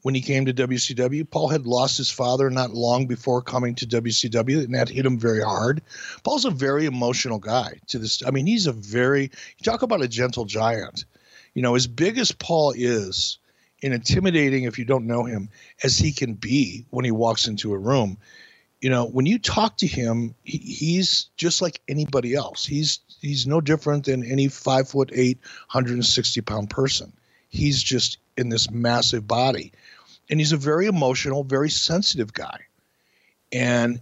when 0.04 0.16
he 0.16 0.22
came 0.22 0.46
to 0.46 0.54
WCW. 0.54 1.30
Paul 1.30 1.50
had 1.50 1.68
lost 1.68 1.98
his 1.98 2.10
father 2.10 2.50
not 2.50 2.72
long 2.72 3.06
before 3.06 3.42
coming 3.42 3.76
to 3.76 3.86
WCW, 3.86 4.64
and 4.64 4.74
that 4.74 4.88
hit 4.88 5.06
him 5.06 5.20
very 5.20 5.42
hard. 5.42 5.82
Paul's 6.24 6.46
a 6.46 6.50
very 6.50 6.86
emotional 6.86 7.38
guy. 7.38 7.80
To 7.88 8.00
this, 8.00 8.24
I 8.26 8.32
mean, 8.32 8.46
he's 8.46 8.66
a 8.66 8.72
very 8.72 9.24
you 9.24 9.64
talk 9.64 9.82
about 9.82 10.02
a 10.02 10.08
gentle 10.08 10.46
giant. 10.46 11.04
You 11.54 11.62
know, 11.62 11.76
as 11.76 11.86
big 11.86 12.18
as 12.18 12.32
Paul 12.32 12.74
is, 12.78 13.40
and 13.84 13.94
intimidating 13.94 14.64
if 14.64 14.80
you 14.80 14.86
don't 14.86 15.06
know 15.06 15.26
him 15.26 15.50
as 15.84 15.98
he 15.98 16.14
can 16.14 16.34
be 16.34 16.86
when 16.92 17.04
he 17.04 17.12
walks 17.12 17.46
into 17.46 17.74
a 17.74 17.78
room 17.78 18.18
you 18.82 18.90
know, 18.90 19.06
when 19.06 19.26
you 19.26 19.40
talk 19.40 19.78
to 19.78 19.88
him, 19.88 20.36
he, 20.44 20.58
he's 20.58 21.30
just 21.36 21.62
like 21.62 21.82
anybody 21.88 22.36
else. 22.36 22.66
He's 22.66 23.00
he's 23.22 23.48
no 23.48 23.62
different 23.62 24.06
than 24.06 24.24
any 24.24 24.48
five 24.48 24.90
foot 24.90 25.12
eight, 25.14 25.40
160 25.72 26.42
pound 26.42 26.70
person. 26.70 27.14
He's 27.50 27.82
just 27.82 28.18
in 28.38 28.50
this 28.50 28.70
massive 28.70 29.28
body, 29.28 29.72
and 30.30 30.40
he's 30.40 30.52
a 30.52 30.58
very 30.58 30.88
emotional, 30.88 31.44
very 31.44 31.70
sensitive 31.70 32.34
guy. 32.34 32.60
And 33.52 34.02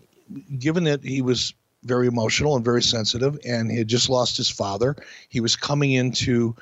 given 0.58 0.86
that 0.86 1.04
he 1.04 1.22
was 1.22 1.54
very 1.84 2.08
emotional 2.08 2.56
and 2.56 2.66
very 2.66 2.82
sensitive, 2.82 3.38
and 3.46 3.72
he 3.72 3.78
had 3.78 3.88
just 3.88 4.10
lost 4.10 4.38
his 4.38 4.50
father, 4.50 4.96
he 5.30 5.40
was 5.40 5.56
coming 5.56 5.92
into 5.92 6.56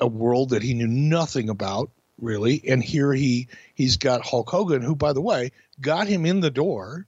a 0.00 0.06
world 0.06 0.50
that 0.50 0.62
he 0.62 0.74
knew 0.74 0.88
nothing 0.88 1.48
about 1.48 1.90
really. 2.20 2.60
And 2.66 2.82
here 2.82 3.12
he 3.12 3.48
he's 3.74 3.96
got 3.96 4.26
Hulk 4.26 4.50
Hogan, 4.50 4.82
who, 4.82 4.96
by 4.96 5.12
the 5.12 5.20
way, 5.20 5.52
got 5.80 6.08
him 6.08 6.26
in 6.26 6.40
the 6.40 6.50
door 6.50 7.06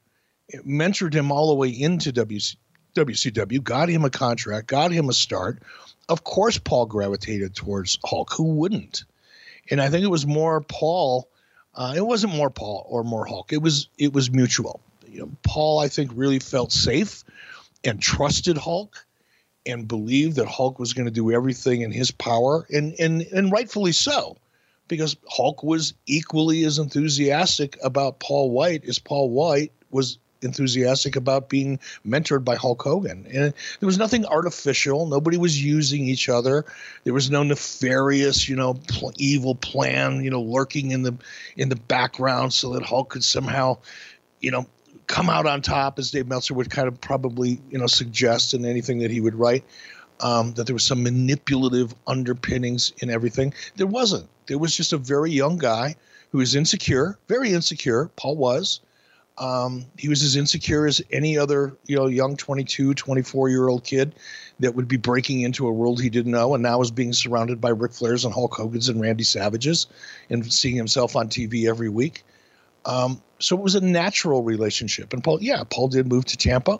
mentored 0.59 1.15
him 1.15 1.31
all 1.31 1.49
the 1.49 1.55
way 1.55 1.69
into 1.69 2.13
WC, 2.13 2.57
WCW, 2.95 3.63
got 3.63 3.89
him 3.89 4.05
a 4.05 4.11
contract, 4.11 4.67
got 4.67 4.93
him 4.93 5.09
a 5.09 5.13
start. 5.13 5.63
Of 6.09 6.25
course, 6.25 6.59
Paul 6.59 6.87
gravitated 6.87 7.55
towards 7.55 7.99
Hulk. 8.05 8.33
Who 8.33 8.55
wouldn't? 8.55 9.05
And 9.71 9.81
I 9.81 9.89
think 9.89 10.05
it 10.05 10.11
was 10.11 10.27
more 10.27 10.61
Paul. 10.61 11.29
Uh, 11.75 11.95
it 11.97 12.05
wasn't 12.05 12.35
more 12.35 12.51
Paul 12.51 12.85
or 12.89 13.05
more 13.05 13.25
Hulk. 13.25 13.53
It 13.53 13.63
was 13.63 13.89
it 13.99 14.13
was 14.13 14.31
mutual. 14.31 14.81
You 15.07 15.21
know, 15.21 15.31
Paul, 15.43 15.81
I 15.81 15.89
think, 15.89 16.11
really 16.15 16.39
felt 16.39 16.73
safe 16.73 17.25
and 17.85 18.01
trusted 18.01 18.59
Hulk 18.59 19.07
and 19.67 19.87
believed 19.87 20.37
that 20.37 20.47
Hulk 20.47 20.79
was 20.79 20.93
going 20.93 21.07
to 21.07 21.13
do 21.13 21.31
everything 21.31 21.83
in 21.83 21.93
his 21.93 22.11
power, 22.11 22.67
and 22.71 22.95
and 22.99 23.23
and 23.23 23.53
rightfully 23.53 23.93
so, 23.93 24.37
because 24.89 25.17
Hulk 25.29 25.63
was 25.63 25.95
equally 26.07 26.65
as 26.65 26.79
enthusiastic 26.79 27.79
about 27.83 28.21
Paul 28.21 28.51
White 28.51 28.85
as 28.85 28.99
Paul 28.99 29.31
White 29.31 29.73
was 29.91 30.19
enthusiastic 30.43 31.17
about 31.17 31.49
being 31.49 31.79
mentored 32.07 32.45
by 32.45 32.57
Hulk 32.57 32.83
Hogan. 32.83 33.27
And 33.33 33.55
there 33.81 33.87
was 33.87 33.99
nothing 33.99 34.25
artificial. 34.27 35.07
Nobody 35.07 35.37
was 35.37 35.63
using 35.63 36.05
each 36.05 36.29
other. 36.29 36.65
There 37.05 37.15
was 37.15 37.31
no 37.31 37.43
nefarious, 37.43 38.49
you 38.49 38.57
know, 38.57 38.75
pl- 38.75 39.13
evil 39.17 39.55
plan, 39.55 40.23
you 40.23 40.31
know, 40.31 40.43
lurking 40.43 40.91
in 40.91 41.03
the 41.03 41.15
in 41.57 41.69
the 41.69 41.77
background 41.77 42.53
so 42.53 42.73
that 42.75 42.83
Hulk 42.83 43.11
could 43.11 43.25
somehow, 43.25 43.79
you 44.41 44.51
know, 44.51 44.67
come 45.07 45.29
out 45.29 45.47
on 45.47 45.61
top, 45.61 45.99
as 45.99 46.11
Dave 46.11 46.29
Meltzer 46.29 46.55
would 46.55 46.71
kind 46.71 46.89
of 46.89 47.01
probably, 47.01 47.61
you 47.71 47.79
know, 47.79 47.87
suggest 47.87 48.55
in 48.55 48.65
anything 48.65 48.99
that 49.01 49.11
he 49.11 49.21
would 49.21 49.35
write. 49.35 49.65
Um, 50.23 50.53
that 50.53 50.67
there 50.67 50.75
was 50.75 50.85
some 50.85 51.03
manipulative 51.03 51.95
underpinnings 52.07 52.93
in 52.99 53.09
everything. 53.09 53.55
There 53.77 53.87
wasn't. 53.87 54.29
There 54.49 54.59
was 54.59 54.77
just 54.77 54.93
a 54.93 54.99
very 54.99 55.31
young 55.31 55.57
guy 55.57 55.97
who 56.31 56.39
was 56.39 56.55
insecure, 56.55 57.19
very 57.27 57.55
insecure. 57.55 58.11
Paul 58.17 58.37
was 58.37 58.81
um, 59.41 59.87
he 59.97 60.09
was 60.09 60.23
as 60.23 60.37
insecure 60.37 60.87
as 60.87 61.01
any 61.11 61.39
other, 61.39 61.75
you 61.87 61.97
know, 61.97 62.07
young 62.07 62.37
22, 62.37 62.93
24 62.93 63.49
year 63.49 63.69
old 63.69 63.85
kid 63.85 64.15
that 64.61 64.75
would 64.75 64.87
be 64.87 64.99
breaking 64.99 65.41
into 65.41 65.67
a 65.67 65.73
world 65.73 66.01
he 66.01 66.11
didn't 66.11 66.33
know, 66.33 66.53
and 66.53 66.63
now 66.63 66.81
is 66.83 66.91
being 66.91 67.15
surrounded 67.15 67.59
by 67.59 67.71
Ric 67.71 67.93
Flairs 67.93 68.27
and 68.27 68.35
Hulk 68.35 68.55
Hogan's 68.55 68.91
and 68.91 69.01
Randy 69.01 69.25
Savages, 69.25 69.87
and 70.29 70.53
seeing 70.53 70.77
himself 70.77 71.17
on 71.17 71.29
TV 71.29 71.67
every 71.67 71.89
week. 71.89 72.23
Um, 72.85 73.23
so 73.39 73.57
it 73.57 73.63
was 73.63 73.75
a 73.75 73.81
natural 73.81 74.43
relationship. 74.43 75.15
And 75.15 75.25
Paul, 75.25 75.43
yeah, 75.43 75.65
Paul 75.69 75.89
did 75.89 76.07
move 76.07 76.27
to 76.27 76.37
Tampa. 76.37 76.79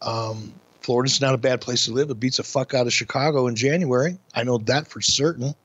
Um, 0.00 0.54
Florida's 0.82 1.20
not 1.20 1.34
a 1.34 1.38
bad 1.38 1.60
place 1.60 1.86
to 1.86 1.92
live. 1.92 2.10
It 2.10 2.20
beats 2.20 2.38
a 2.38 2.44
fuck 2.44 2.72
out 2.72 2.86
of 2.86 2.92
Chicago 2.92 3.48
in 3.48 3.56
January. 3.56 4.16
I 4.32 4.44
know 4.44 4.58
that 4.58 4.86
for 4.86 5.00
certain. 5.00 5.56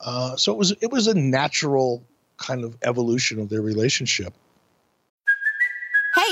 Uh, 0.00 0.36
so 0.36 0.52
it 0.52 0.58
was 0.58 0.70
it 0.80 0.92
was 0.92 1.08
a 1.08 1.14
natural 1.14 2.04
kind 2.36 2.62
of 2.62 2.76
evolution 2.82 3.40
of 3.40 3.48
their 3.48 3.62
relationship. 3.62 4.32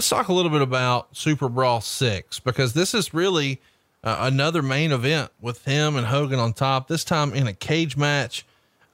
Let's 0.00 0.08
talk 0.08 0.28
a 0.28 0.32
little 0.32 0.50
bit 0.50 0.62
about 0.62 1.14
Super 1.14 1.50
Brawl 1.50 1.82
6 1.82 2.40
because 2.40 2.72
this 2.72 2.94
is 2.94 3.12
really 3.12 3.60
uh, 4.02 4.16
another 4.20 4.62
main 4.62 4.92
event 4.92 5.30
with 5.42 5.62
him 5.66 5.94
and 5.94 6.06
Hogan 6.06 6.38
on 6.38 6.54
top, 6.54 6.88
this 6.88 7.04
time 7.04 7.34
in 7.34 7.46
a 7.46 7.52
cage 7.52 7.98
match. 7.98 8.46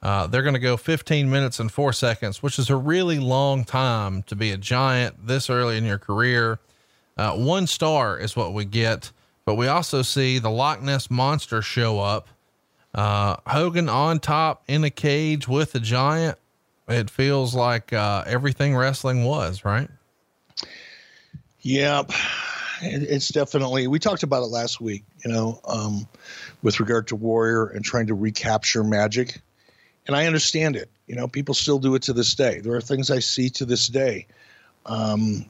Uh, 0.03 0.27
they're 0.27 0.41
going 0.41 0.53
to 0.53 0.59
go 0.59 0.75
15 0.75 1.29
minutes 1.29 1.61
and 1.61 1.71
four 1.71 1.93
seconds, 1.93 2.43
which 2.43 2.59
is 2.59 2.69
a 2.69 2.75
really 2.75 3.19
long 3.19 3.63
time 3.63 4.23
to 4.23 4.35
be 4.35 4.51
a 4.51 4.57
giant 4.57 5.27
this 5.27 5.49
early 5.49 5.77
in 5.77 5.85
your 5.85 5.97
career. 5.97 6.59
Uh, 7.15 7.37
one 7.37 7.67
star 7.67 8.19
is 8.19 8.35
what 8.35 8.53
we 8.53 8.65
get, 8.65 9.13
but 9.45 9.55
we 9.55 9.69
also 9.69 10.01
see 10.01 10.39
the 10.39 10.51
Loch 10.51 10.81
Ness 10.81 11.09
monster 11.09 11.61
show 11.61 12.01
up. 12.01 12.27
Uh, 12.93 13.37
Hogan 13.47 13.87
on 13.87 14.19
top 14.19 14.61
in 14.67 14.83
a 14.83 14.89
cage 14.89 15.47
with 15.47 15.73
a 15.73 15.79
giant. 15.79 16.37
It 16.89 17.09
feels 17.09 17.55
like 17.55 17.93
uh, 17.93 18.25
everything 18.27 18.75
wrestling 18.75 19.23
was, 19.23 19.63
right? 19.63 19.87
Yeah, 21.67 22.03
it's 22.81 23.27
definitely. 23.27 23.87
We 23.87 23.99
talked 23.99 24.23
about 24.23 24.41
it 24.43 24.45
last 24.45 24.79
week, 24.79 25.03
you 25.25 25.29
know, 25.29 25.59
um, 25.65 26.07
with 26.63 26.79
regard 26.79 27.07
to 27.09 27.17
Warrior 27.17 27.65
and 27.65 27.83
trying 27.83 28.07
to 28.07 28.13
recapture 28.13 28.85
magic, 28.85 29.41
and 30.07 30.15
I 30.15 30.27
understand 30.27 30.77
it. 30.77 30.89
You 31.07 31.17
know, 31.17 31.27
people 31.27 31.53
still 31.53 31.77
do 31.77 31.93
it 31.95 32.03
to 32.03 32.13
this 32.13 32.33
day. 32.35 32.61
There 32.61 32.73
are 32.73 32.79
things 32.79 33.11
I 33.11 33.19
see 33.19 33.49
to 33.49 33.65
this 33.65 33.89
day. 33.89 34.27
Um, 34.85 35.45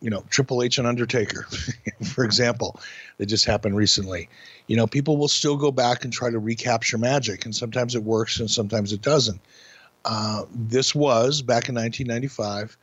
you 0.00 0.08
know, 0.08 0.24
Triple 0.30 0.62
H 0.62 0.78
and 0.78 0.86
Undertaker, 0.86 1.46
for 2.14 2.24
example, 2.24 2.80
that 3.18 3.26
just 3.26 3.44
happened 3.44 3.76
recently. 3.76 4.30
You 4.66 4.76
know, 4.76 4.86
people 4.86 5.18
will 5.18 5.28
still 5.28 5.58
go 5.58 5.70
back 5.70 6.04
and 6.04 6.12
try 6.12 6.30
to 6.30 6.38
recapture 6.38 6.96
magic, 6.96 7.44
and 7.44 7.54
sometimes 7.54 7.94
it 7.94 8.02
works 8.02 8.40
and 8.40 8.50
sometimes 8.50 8.94
it 8.94 9.02
doesn't. 9.02 9.42
Uh, 10.06 10.46
this 10.54 10.94
was 10.94 11.42
back 11.42 11.68
in 11.68 11.74
1995 11.74 12.78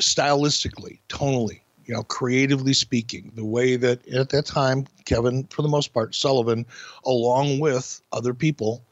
stylistically, 0.00 1.00
tonally, 1.08 1.60
you 1.84 1.94
know, 1.94 2.02
creatively 2.02 2.72
speaking, 2.72 3.32
the 3.34 3.44
way 3.44 3.76
that 3.76 4.06
at 4.08 4.30
that 4.30 4.46
time, 4.46 4.86
Kevin, 5.04 5.44
for 5.44 5.62
the 5.62 5.68
most 5.68 5.92
part, 5.92 6.14
Sullivan, 6.14 6.66
along 7.04 7.60
with 7.60 8.02
other 8.12 8.34
people, 8.34 8.82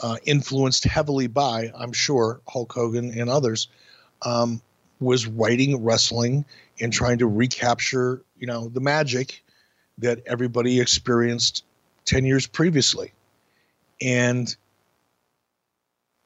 uh, 0.00 0.16
influenced 0.24 0.84
heavily 0.84 1.26
by, 1.26 1.70
I'm 1.76 1.92
sure, 1.92 2.40
Hulk 2.48 2.72
Hogan 2.72 3.18
and 3.18 3.28
others, 3.28 3.68
um, 4.22 4.60
was 5.00 5.26
writing 5.26 5.82
wrestling 5.82 6.44
and 6.80 6.92
trying 6.92 7.18
to 7.18 7.26
recapture, 7.26 8.22
you 8.38 8.46
know, 8.46 8.68
the 8.68 8.80
magic 8.80 9.42
that 9.98 10.20
everybody 10.26 10.80
experienced 10.80 11.64
10 12.04 12.24
years 12.24 12.46
previously 12.46 13.12
and 14.00 14.56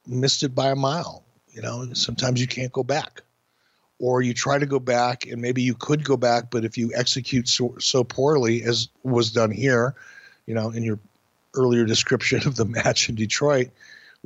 missed 0.07 0.43
it 0.43 0.55
by 0.55 0.69
a 0.69 0.75
mile. 0.75 1.23
You 1.51 1.61
know, 1.61 1.93
sometimes 1.93 2.39
you 2.39 2.47
can't 2.47 2.71
go 2.71 2.83
back 2.83 3.21
or 3.99 4.21
you 4.21 4.33
try 4.33 4.57
to 4.57 4.65
go 4.65 4.79
back 4.79 5.25
and 5.27 5.41
maybe 5.41 5.61
you 5.61 5.73
could 5.73 6.03
go 6.03 6.17
back 6.17 6.49
but 6.51 6.65
if 6.65 6.77
you 6.77 6.91
execute 6.95 7.47
so, 7.47 7.75
so 7.79 8.03
poorly 8.03 8.63
as 8.63 8.89
was 9.03 9.31
done 9.31 9.51
here 9.51 9.95
you 10.45 10.53
know 10.53 10.69
in 10.69 10.83
your 10.83 10.99
earlier 11.55 11.85
description 11.85 12.45
of 12.47 12.55
the 12.55 12.65
match 12.83 13.09
in 13.09 13.15
detroit 13.15 13.69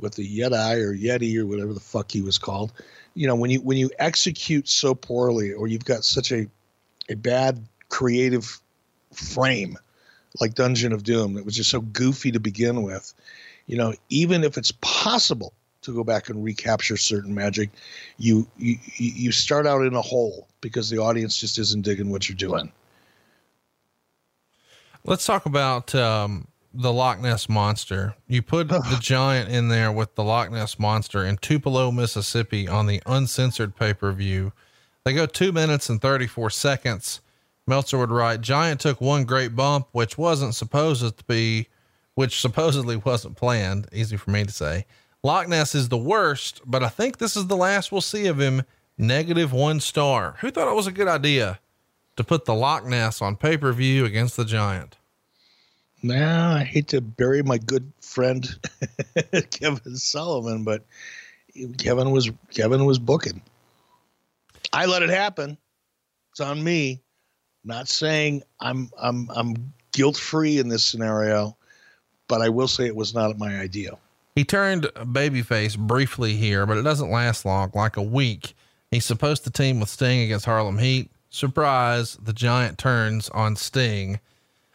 with 0.00 0.14
the 0.14 0.38
yeti 0.38 0.82
or 0.82 0.94
yeti 0.94 1.36
or 1.36 1.46
whatever 1.46 1.72
the 1.72 1.80
fuck 1.80 2.10
he 2.10 2.22
was 2.22 2.38
called 2.38 2.72
you 3.14 3.26
know 3.26 3.34
when 3.34 3.50
you 3.50 3.60
when 3.60 3.76
you 3.76 3.90
execute 3.98 4.68
so 4.68 4.94
poorly 4.94 5.52
or 5.52 5.66
you've 5.66 5.84
got 5.84 6.04
such 6.04 6.32
a 6.32 6.46
a 7.08 7.14
bad 7.14 7.60
creative 7.88 8.60
frame 9.12 9.78
like 10.40 10.54
dungeon 10.54 10.92
of 10.92 11.02
doom 11.02 11.34
that 11.34 11.44
was 11.44 11.56
just 11.56 11.70
so 11.70 11.80
goofy 11.80 12.30
to 12.30 12.40
begin 12.40 12.82
with 12.82 13.12
you 13.66 13.76
know 13.76 13.94
even 14.08 14.44
if 14.44 14.56
it's 14.56 14.72
possible 14.80 15.52
to 15.88 15.94
go 15.94 16.04
back 16.04 16.28
and 16.28 16.42
recapture 16.42 16.96
certain 16.96 17.34
magic, 17.34 17.70
you 18.18 18.46
you 18.56 18.76
you 18.96 19.32
start 19.32 19.66
out 19.66 19.82
in 19.82 19.94
a 19.94 20.02
hole 20.02 20.46
because 20.60 20.88
the 20.88 20.98
audience 20.98 21.38
just 21.38 21.58
isn't 21.58 21.82
digging 21.82 22.10
what 22.10 22.28
you're 22.28 22.36
doing. 22.36 22.72
Let's 25.04 25.24
talk 25.24 25.46
about 25.46 25.94
um, 25.94 26.48
the 26.74 26.92
Loch 26.92 27.20
Ness 27.20 27.48
monster. 27.48 28.14
You 28.26 28.42
put 28.42 28.68
the 28.68 28.98
giant 29.00 29.50
in 29.50 29.68
there 29.68 29.90
with 29.90 30.14
the 30.14 30.24
Loch 30.24 30.50
Ness 30.50 30.78
monster 30.78 31.24
in 31.24 31.38
Tupelo, 31.38 31.90
Mississippi, 31.90 32.68
on 32.68 32.86
the 32.86 33.02
uncensored 33.06 33.76
pay 33.76 33.94
per 33.94 34.12
view. 34.12 34.52
They 35.04 35.14
go 35.14 35.26
two 35.26 35.52
minutes 35.52 35.88
and 35.88 36.00
34 36.00 36.50
seconds. 36.50 37.20
Meltzer 37.66 37.98
would 37.98 38.10
write, 38.10 38.40
Giant 38.40 38.80
took 38.80 39.00
one 39.00 39.24
great 39.24 39.54
bump, 39.54 39.88
which 39.92 40.16
wasn't 40.16 40.54
supposed 40.54 41.18
to 41.18 41.24
be, 41.24 41.68
which 42.14 42.40
supposedly 42.40 42.96
wasn't 42.96 43.36
planned. 43.36 43.88
Easy 43.92 44.16
for 44.16 44.30
me 44.30 44.44
to 44.44 44.52
say. 44.52 44.86
Loch 45.22 45.48
Ness 45.48 45.74
is 45.74 45.88
the 45.88 45.98
worst, 45.98 46.60
but 46.64 46.82
I 46.82 46.88
think 46.88 47.18
this 47.18 47.36
is 47.36 47.46
the 47.46 47.56
last 47.56 47.90
we'll 47.90 48.00
see 48.00 48.26
of 48.26 48.40
him. 48.40 48.62
Negative 48.96 49.52
one 49.52 49.80
star. 49.80 50.36
Who 50.40 50.50
thought 50.50 50.70
it 50.70 50.74
was 50.74 50.86
a 50.86 50.92
good 50.92 51.08
idea 51.08 51.60
to 52.16 52.24
put 52.24 52.44
the 52.44 52.54
Loch 52.54 52.84
Ness 52.84 53.22
on 53.22 53.36
pay 53.36 53.56
per 53.56 53.72
view 53.72 54.04
against 54.04 54.36
the 54.36 54.44
Giant? 54.44 54.96
Now, 56.02 56.54
I 56.54 56.64
hate 56.64 56.88
to 56.88 57.00
bury 57.00 57.42
my 57.42 57.58
good 57.58 57.92
friend 58.00 58.48
Kevin 59.50 59.96
Sullivan, 59.96 60.64
but 60.64 60.84
Kevin 61.78 62.10
was 62.10 62.30
Kevin 62.52 62.84
was 62.84 62.98
booking. 62.98 63.42
I 64.72 64.86
let 64.86 65.02
it 65.02 65.10
happen. 65.10 65.58
It's 66.30 66.40
on 66.40 66.62
me. 66.62 67.00
Not 67.64 67.88
saying 67.88 68.42
I'm 68.60 68.90
I'm 69.00 69.28
I'm 69.34 69.72
guilt 69.92 70.16
free 70.16 70.58
in 70.58 70.68
this 70.68 70.84
scenario, 70.84 71.56
but 72.28 72.40
I 72.40 72.48
will 72.48 72.68
say 72.68 72.86
it 72.86 72.96
was 72.96 73.14
not 73.14 73.36
my 73.38 73.58
idea. 73.58 73.98
He 74.38 74.44
turned 74.44 74.84
babyface 74.94 75.76
briefly 75.76 76.36
here, 76.36 76.64
but 76.64 76.78
it 76.78 76.82
doesn't 76.82 77.10
last 77.10 77.44
long, 77.44 77.72
like 77.74 77.96
a 77.96 78.02
week. 78.02 78.54
He's 78.88 79.04
supposed 79.04 79.42
to 79.42 79.50
team 79.50 79.80
with 79.80 79.88
Sting 79.88 80.20
against 80.20 80.44
Harlem 80.44 80.78
Heat. 80.78 81.10
Surprise, 81.28 82.16
the 82.22 82.32
giant 82.32 82.78
turns 82.78 83.28
on 83.30 83.56
Sting. 83.56 84.20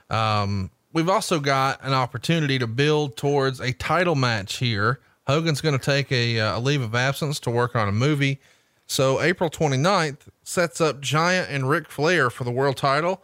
Um, 0.10 0.70
we've 0.92 1.08
also 1.08 1.40
got 1.40 1.80
an 1.82 1.94
opportunity 1.94 2.60
to 2.60 2.68
build 2.68 3.16
towards 3.16 3.62
a 3.62 3.72
title 3.72 4.16
match 4.16 4.58
here. 4.58 5.00
Hogan's 5.28 5.62
going 5.62 5.80
to 5.80 5.86
take 5.86 6.12
a, 6.12 6.42
uh, 6.42 6.58
a, 6.58 6.60
leave 6.60 6.82
of 6.82 6.94
absence 6.94 7.40
to 7.40 7.50
work 7.50 7.74
on 7.74 7.88
a 7.88 7.94
movie. 7.94 8.42
So 8.86 9.22
April 9.22 9.50
29th 9.50 10.28
sets 10.44 10.82
up 10.82 11.00
Giant 11.00 11.50
and 11.50 11.70
Ric 11.70 11.90
Flair 11.90 12.30
for 12.30 12.44
the 12.44 12.52
world 12.52 12.76
title. 12.76 13.24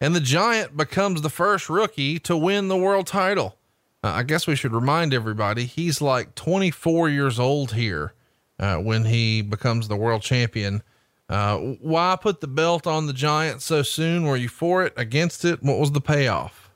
And 0.00 0.16
the 0.16 0.20
Giant 0.20 0.78
becomes 0.78 1.20
the 1.20 1.28
first 1.28 1.68
rookie 1.68 2.18
to 2.20 2.38
win 2.38 2.68
the 2.68 2.76
world 2.78 3.06
title. 3.06 3.58
Uh, 4.04 4.12
I 4.16 4.22
guess 4.22 4.46
we 4.46 4.54
should 4.54 4.74
remind 4.74 5.14
everybody 5.14 5.64
he's 5.64 6.02
like 6.02 6.34
24 6.34 7.08
years 7.08 7.40
old 7.40 7.72
here 7.72 8.12
uh, 8.58 8.76
when 8.76 9.06
he 9.06 9.40
becomes 9.40 9.88
the 9.88 9.96
world 9.96 10.20
champion. 10.20 10.82
Uh, 11.30 11.56
why 11.56 12.14
put 12.20 12.42
the 12.42 12.46
belt 12.46 12.86
on 12.86 13.06
the 13.06 13.14
Giant 13.14 13.62
so 13.62 13.82
soon? 13.82 14.24
Were 14.24 14.36
you 14.36 14.50
for 14.50 14.84
it, 14.84 14.92
against 14.98 15.46
it? 15.46 15.62
What 15.62 15.78
was 15.78 15.92
the 15.92 16.02
payoff? 16.02 16.68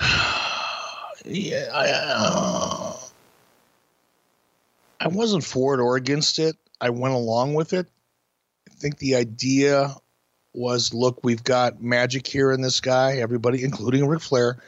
yeah, 1.24 1.68
I, 1.72 1.90
uh, 1.92 2.96
I 4.98 5.06
wasn't 5.06 5.44
for 5.44 5.74
it 5.74 5.80
or 5.80 5.94
against 5.94 6.40
it. 6.40 6.56
I 6.80 6.90
went 6.90 7.14
along 7.14 7.54
with 7.54 7.72
it. 7.72 7.86
I 8.68 8.74
think 8.74 8.98
the 8.98 9.14
idea 9.14 9.94
was 10.54 10.92
look, 10.92 11.20
we've 11.22 11.44
got 11.44 11.80
magic 11.80 12.26
here 12.26 12.50
in 12.50 12.62
this 12.62 12.80
guy, 12.80 13.18
everybody, 13.18 13.62
including 13.62 14.08
Ric 14.08 14.22
Flair 14.22 14.58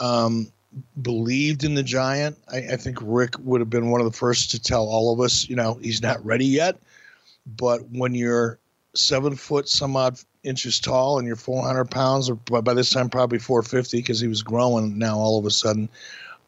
um, 0.00 0.52
believed 1.00 1.64
in 1.64 1.74
the 1.74 1.82
giant. 1.82 2.36
I, 2.52 2.58
I, 2.58 2.76
think 2.76 2.98
Ric 3.00 3.38
would 3.40 3.60
have 3.60 3.70
been 3.70 3.90
one 3.90 4.00
of 4.00 4.10
the 4.10 4.16
first 4.16 4.50
to 4.52 4.60
tell 4.60 4.86
all 4.86 5.12
of 5.12 5.20
us, 5.20 5.48
you 5.48 5.56
know, 5.56 5.78
he's 5.80 6.02
not 6.02 6.24
ready 6.24 6.46
yet. 6.46 6.76
But 7.46 7.88
when 7.90 8.14
you're 8.14 8.58
seven 8.94 9.36
foot 9.36 9.68
some 9.68 9.96
odd 9.96 10.18
inches 10.42 10.80
tall 10.80 11.18
and 11.18 11.26
you're 11.26 11.36
400 11.36 11.86
pounds, 11.86 12.30
or 12.30 12.34
by 12.34 12.74
this 12.74 12.90
time 12.90 13.08
probably 13.08 13.38
450 13.38 13.98
because 13.98 14.20
he 14.20 14.28
was 14.28 14.42
growing 14.42 14.98
now 14.98 15.16
all 15.16 15.38
of 15.38 15.46
a 15.46 15.50
sudden. 15.50 15.88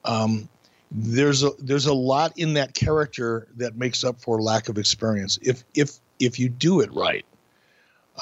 Um, 0.04 0.48
there's 0.90 1.44
a 1.44 1.50
there's 1.60 1.86
a 1.86 1.94
lot 1.94 2.36
in 2.36 2.54
that 2.54 2.74
character 2.74 3.46
that 3.56 3.76
makes 3.76 4.02
up 4.02 4.20
for 4.20 4.42
lack 4.42 4.68
of 4.68 4.76
experience. 4.76 5.38
If 5.42 5.62
if 5.74 5.98
if 6.18 6.38
you 6.38 6.48
do 6.48 6.80
it 6.80 6.92
right, 6.92 7.24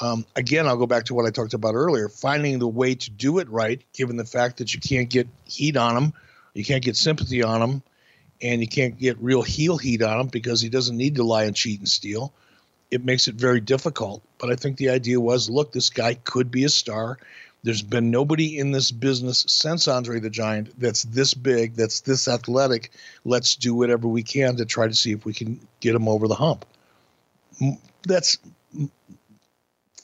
um, 0.01 0.25
again, 0.35 0.67
I'll 0.67 0.77
go 0.77 0.87
back 0.87 1.05
to 1.05 1.13
what 1.13 1.25
I 1.25 1.29
talked 1.31 1.53
about 1.53 1.75
earlier 1.75 2.09
finding 2.09 2.59
the 2.59 2.67
way 2.67 2.95
to 2.95 3.09
do 3.11 3.39
it 3.39 3.49
right, 3.49 3.81
given 3.93 4.17
the 4.17 4.25
fact 4.25 4.57
that 4.57 4.73
you 4.73 4.79
can't 4.79 5.09
get 5.09 5.27
heat 5.45 5.75
on 5.77 5.97
him, 5.97 6.13
you 6.53 6.63
can't 6.63 6.83
get 6.83 6.95
sympathy 6.95 7.43
on 7.43 7.61
him, 7.61 7.83
and 8.41 8.61
you 8.61 8.67
can't 8.67 8.97
get 8.97 9.17
real 9.21 9.41
heel 9.41 9.77
heat 9.77 10.01
on 10.01 10.19
him 10.19 10.27
because 10.27 10.61
he 10.61 10.69
doesn't 10.69 10.95
need 10.95 11.15
to 11.15 11.23
lie 11.23 11.43
and 11.43 11.55
cheat 11.55 11.79
and 11.79 11.89
steal. 11.89 12.33
it 12.91 13.05
makes 13.05 13.27
it 13.27 13.35
very 13.35 13.59
difficult. 13.59 14.21
But 14.37 14.51
I 14.51 14.55
think 14.55 14.77
the 14.77 14.89
idea 14.89 15.19
was 15.19 15.49
look, 15.49 15.71
this 15.71 15.89
guy 15.89 16.15
could 16.15 16.51
be 16.51 16.63
a 16.63 16.69
star. 16.69 17.17
There's 17.63 17.81
been 17.81 18.09
nobody 18.09 18.57
in 18.57 18.71
this 18.71 18.89
business 18.89 19.43
since 19.47 19.87
Andre 19.87 20.19
the 20.19 20.29
Giant 20.29 20.79
that's 20.79 21.03
this 21.03 21.33
big, 21.33 21.75
that's 21.75 22.01
this 22.01 22.27
athletic. 22.27 22.91
Let's 23.25 23.55
do 23.55 23.75
whatever 23.75 24.07
we 24.07 24.23
can 24.23 24.55
to 24.57 24.65
try 24.65 24.87
to 24.87 24.93
see 24.93 25.11
if 25.11 25.25
we 25.25 25.33
can 25.33 25.59
get 25.81 25.93
him 25.93 26.07
over 26.07 26.27
the 26.27 26.35
hump. 26.35 26.65
That's 28.03 28.37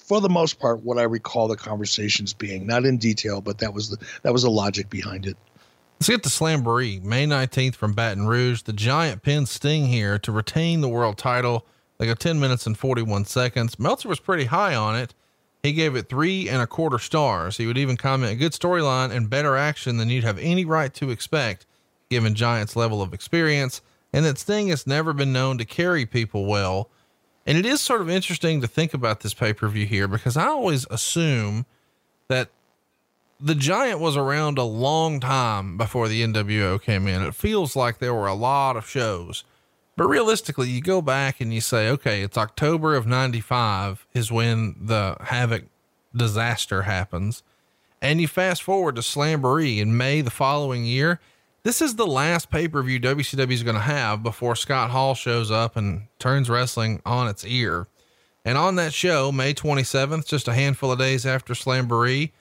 for 0.05 0.21
the 0.21 0.29
most 0.29 0.59
part 0.59 0.83
what 0.83 0.97
I 0.99 1.03
recall 1.03 1.47
the 1.47 1.55
conversations 1.55 2.33
being, 2.33 2.67
not 2.67 2.85
in 2.85 2.97
detail, 2.97 3.41
but 3.41 3.57
that 3.59 3.73
was 3.73 3.89
the 3.89 3.97
that 4.21 4.31
was 4.31 4.43
the 4.43 4.51
logic 4.51 4.89
behind 4.89 5.25
it. 5.25 5.35
Let's 5.99 6.09
get 6.09 6.23
to 6.23 6.29
Slamboree, 6.29 7.01
May 7.01 7.25
19th 7.25 7.75
from 7.75 7.93
Baton 7.93 8.27
Rouge. 8.27 8.63
The 8.63 8.73
Giant 8.73 9.23
pins 9.23 9.49
Sting 9.49 9.87
here 9.87 10.19
to 10.19 10.31
retain 10.31 10.81
the 10.81 10.89
world 10.89 11.17
title. 11.17 11.65
They 11.97 12.05
go 12.05 12.13
10 12.13 12.39
minutes 12.39 12.67
and 12.67 12.77
41 12.77 13.25
seconds. 13.25 13.79
Meltzer 13.79 14.09
was 14.09 14.19
pretty 14.19 14.45
high 14.45 14.75
on 14.75 14.97
it. 14.97 15.13
He 15.63 15.71
gave 15.73 15.95
it 15.95 16.09
three 16.09 16.47
and 16.49 16.61
a 16.61 16.67
quarter 16.67 16.99
stars. 16.99 17.57
He 17.57 17.65
would 17.65 17.77
even 17.77 17.97
comment 17.97 18.33
a 18.33 18.35
good 18.35 18.51
storyline 18.51 19.11
and 19.11 19.29
better 19.29 19.55
action 19.55 19.97
than 19.97 20.09
you'd 20.09 20.25
have 20.25 20.37
any 20.37 20.65
right 20.65 20.93
to 20.95 21.09
expect, 21.09 21.65
given 22.09 22.35
Giant's 22.35 22.75
level 22.75 23.01
of 23.01 23.13
experience, 23.13 23.81
and 24.13 24.25
that 24.25 24.37
Sting 24.37 24.67
has 24.67 24.85
never 24.85 25.13
been 25.13 25.33
known 25.33 25.57
to 25.57 25.65
carry 25.65 26.05
people 26.05 26.45
well. 26.45 26.89
And 27.45 27.57
it 27.57 27.65
is 27.65 27.81
sort 27.81 28.01
of 28.01 28.09
interesting 28.09 28.61
to 28.61 28.67
think 28.67 28.93
about 28.93 29.19
this 29.19 29.33
pay 29.33 29.53
per 29.53 29.67
view 29.67 29.85
here 29.85 30.07
because 30.07 30.35
I 30.35 30.47
always 30.47 30.85
assume 30.89 31.65
that 32.27 32.49
the 33.39 33.55
Giant 33.55 33.99
was 33.99 34.17
around 34.17 34.57
a 34.57 34.63
long 34.63 35.19
time 35.19 35.77
before 35.77 36.07
the 36.07 36.23
NWO 36.23 36.81
came 36.81 37.07
in. 37.07 37.21
It 37.21 37.35
feels 37.35 37.75
like 37.75 37.99
there 37.99 38.13
were 38.13 38.27
a 38.27 38.33
lot 38.33 38.77
of 38.77 38.87
shows. 38.87 39.43
But 39.97 40.07
realistically, 40.07 40.69
you 40.69 40.81
go 40.81 41.01
back 41.01 41.39
and 41.39 41.53
you 41.53 41.61
say, 41.61 41.89
okay, 41.89 42.21
it's 42.21 42.37
October 42.37 42.95
of 42.95 43.07
95 43.07 44.05
is 44.13 44.31
when 44.31 44.75
the 44.79 45.15
Havoc 45.21 45.65
disaster 46.15 46.83
happens. 46.83 47.43
And 48.01 48.19
you 48.19 48.27
fast 48.27 48.61
forward 48.61 48.95
to 48.95 49.01
Slamboree 49.01 49.79
in 49.79 49.97
May 49.97 50.21
the 50.21 50.31
following 50.31 50.85
year. 50.85 51.19
This 51.65 51.81
is 51.81 51.95
the 51.95 52.05
last 52.05 52.51
pay 52.51 52.67
per 52.67 52.83
view 52.83 52.99
WCW 52.99 53.51
is 53.51 53.63
going 53.63 53.73
to 53.73 53.81
have 53.81 54.21
before 54.21 54.55
Scott 54.55 54.91
Hall 54.91 55.15
shows 55.15 55.49
up 55.49 55.75
and 55.75 56.03
turns 56.19 56.47
wrestling 56.47 57.01
on 57.07 57.27
its 57.27 57.43
ear. 57.43 57.87
And 58.45 58.55
on 58.55 58.75
that 58.75 58.93
show, 58.93 59.31
May 59.31 59.55
27th, 59.55 60.27
just 60.27 60.47
a 60.47 60.53
handful 60.53 60.91
of 60.91 60.99
days 60.99 61.25
after 61.25 61.55
Slamboree, 61.55 62.33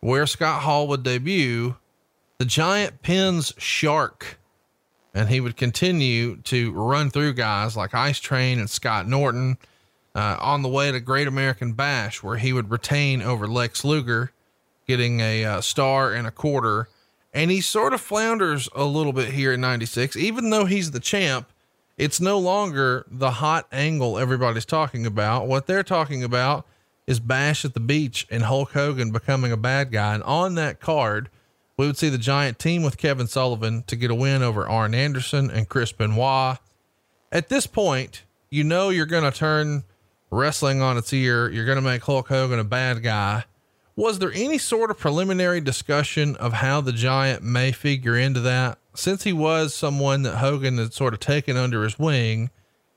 where 0.00 0.26
Scott 0.26 0.60
Hall 0.60 0.86
would 0.88 1.02
debut, 1.02 1.76
the 2.36 2.44
Giant 2.44 3.00
pins 3.00 3.54
Shark 3.56 4.38
and 5.14 5.30
he 5.30 5.40
would 5.40 5.56
continue 5.56 6.36
to 6.42 6.70
run 6.72 7.08
through 7.08 7.32
guys 7.32 7.78
like 7.78 7.94
Ice 7.94 8.20
Train 8.20 8.58
and 8.58 8.68
Scott 8.68 9.08
Norton 9.08 9.56
uh, 10.14 10.36
on 10.38 10.60
the 10.60 10.68
way 10.68 10.92
to 10.92 11.00
Great 11.00 11.28
American 11.28 11.72
Bash, 11.72 12.22
where 12.22 12.36
he 12.36 12.52
would 12.52 12.70
retain 12.70 13.22
over 13.22 13.46
Lex 13.46 13.86
Luger, 13.86 14.32
getting 14.86 15.20
a 15.20 15.46
uh, 15.46 15.60
star 15.62 16.12
and 16.12 16.26
a 16.26 16.30
quarter. 16.30 16.90
And 17.36 17.50
he 17.50 17.60
sort 17.60 17.92
of 17.92 18.00
flounders 18.00 18.66
a 18.74 18.84
little 18.84 19.12
bit 19.12 19.34
here 19.34 19.52
in 19.52 19.60
96, 19.60 20.16
even 20.16 20.48
though 20.48 20.64
he's 20.64 20.92
the 20.92 21.00
champ. 21.00 21.52
It's 21.98 22.18
no 22.18 22.38
longer 22.38 23.04
the 23.10 23.30
hot 23.32 23.66
angle 23.70 24.18
everybody's 24.18 24.64
talking 24.64 25.04
about. 25.04 25.46
What 25.46 25.66
they're 25.66 25.82
talking 25.82 26.24
about 26.24 26.66
is 27.06 27.20
Bash 27.20 27.62
at 27.66 27.74
the 27.74 27.80
Beach 27.80 28.26
and 28.30 28.44
Hulk 28.44 28.72
Hogan 28.72 29.10
becoming 29.10 29.52
a 29.52 29.56
bad 29.58 29.92
guy. 29.92 30.14
And 30.14 30.22
on 30.22 30.54
that 30.54 30.80
card, 30.80 31.28
we 31.76 31.86
would 31.86 31.98
see 31.98 32.08
the 32.08 32.16
Giant 32.16 32.58
team 32.58 32.82
with 32.82 32.96
Kevin 32.96 33.26
Sullivan 33.26 33.82
to 33.86 33.96
get 33.96 34.10
a 34.10 34.14
win 34.14 34.42
over 34.42 34.66
Arn 34.66 34.94
Anderson 34.94 35.50
and 35.50 35.68
Chris 35.68 35.92
Benoit. 35.92 36.56
At 37.30 37.50
this 37.50 37.66
point, 37.66 38.22
you 38.48 38.64
know 38.64 38.88
you're 38.88 39.04
going 39.04 39.30
to 39.30 39.38
turn 39.38 39.84
wrestling 40.30 40.80
on 40.80 40.96
its 40.96 41.12
ear. 41.12 41.50
You're 41.50 41.66
going 41.66 41.76
to 41.76 41.82
make 41.82 42.02
Hulk 42.02 42.28
Hogan 42.28 42.58
a 42.58 42.64
bad 42.64 43.02
guy. 43.02 43.44
Was 43.96 44.18
there 44.18 44.32
any 44.32 44.58
sort 44.58 44.90
of 44.90 44.98
preliminary 44.98 45.60
discussion 45.60 46.36
of 46.36 46.52
how 46.54 46.80
the 46.80 46.92
Giant 46.92 47.42
may 47.42 47.72
figure 47.72 48.16
into 48.16 48.40
that? 48.40 48.78
Since 48.94 49.24
he 49.24 49.32
was 49.32 49.74
someone 49.74 50.22
that 50.22 50.36
Hogan 50.36 50.78
had 50.78 50.92
sort 50.92 51.14
of 51.14 51.20
taken 51.20 51.56
under 51.56 51.82
his 51.82 51.98
wing, 51.98 52.50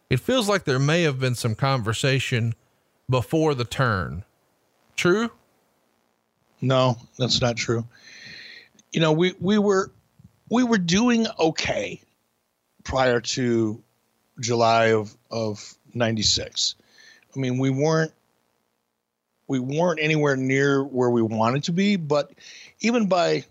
it 0.10 0.20
feels 0.20 0.50
like 0.50 0.66
there 0.66 0.80
may 0.80 1.04
have 1.04 1.20
been 1.20 1.36
some 1.36 1.56
conversation 1.56 2.54
before 3.10 3.56
the 3.56 3.66
turn. 3.66 4.24
True? 4.96 5.32
No, 6.62 6.98
that's 7.18 7.42
not 7.42 7.56
true 7.56 7.86
you 8.92 9.00
know, 9.00 9.12
we 9.12 9.34
we 9.40 9.58
were 9.58 9.92
we 10.50 10.64
were 10.64 10.78
doing 10.78 11.28
okay 11.40 12.02
prior 12.84 13.22
to 13.22 13.82
July 14.40 14.94
of 14.94 15.16
of 15.32 15.76
96. 15.94 16.76
I 17.36 17.40
mean, 17.40 17.58
we 17.58 17.70
weren't 17.70 18.14
we 19.50 19.60
weren't 19.60 20.00
anywhere 20.02 20.38
near 20.38 20.84
where 20.84 21.10
we 21.10 21.22
wanted 21.22 21.66
to 21.66 21.74
be, 21.74 21.98
but 21.98 22.32
even 22.80 23.08
by 23.08 23.44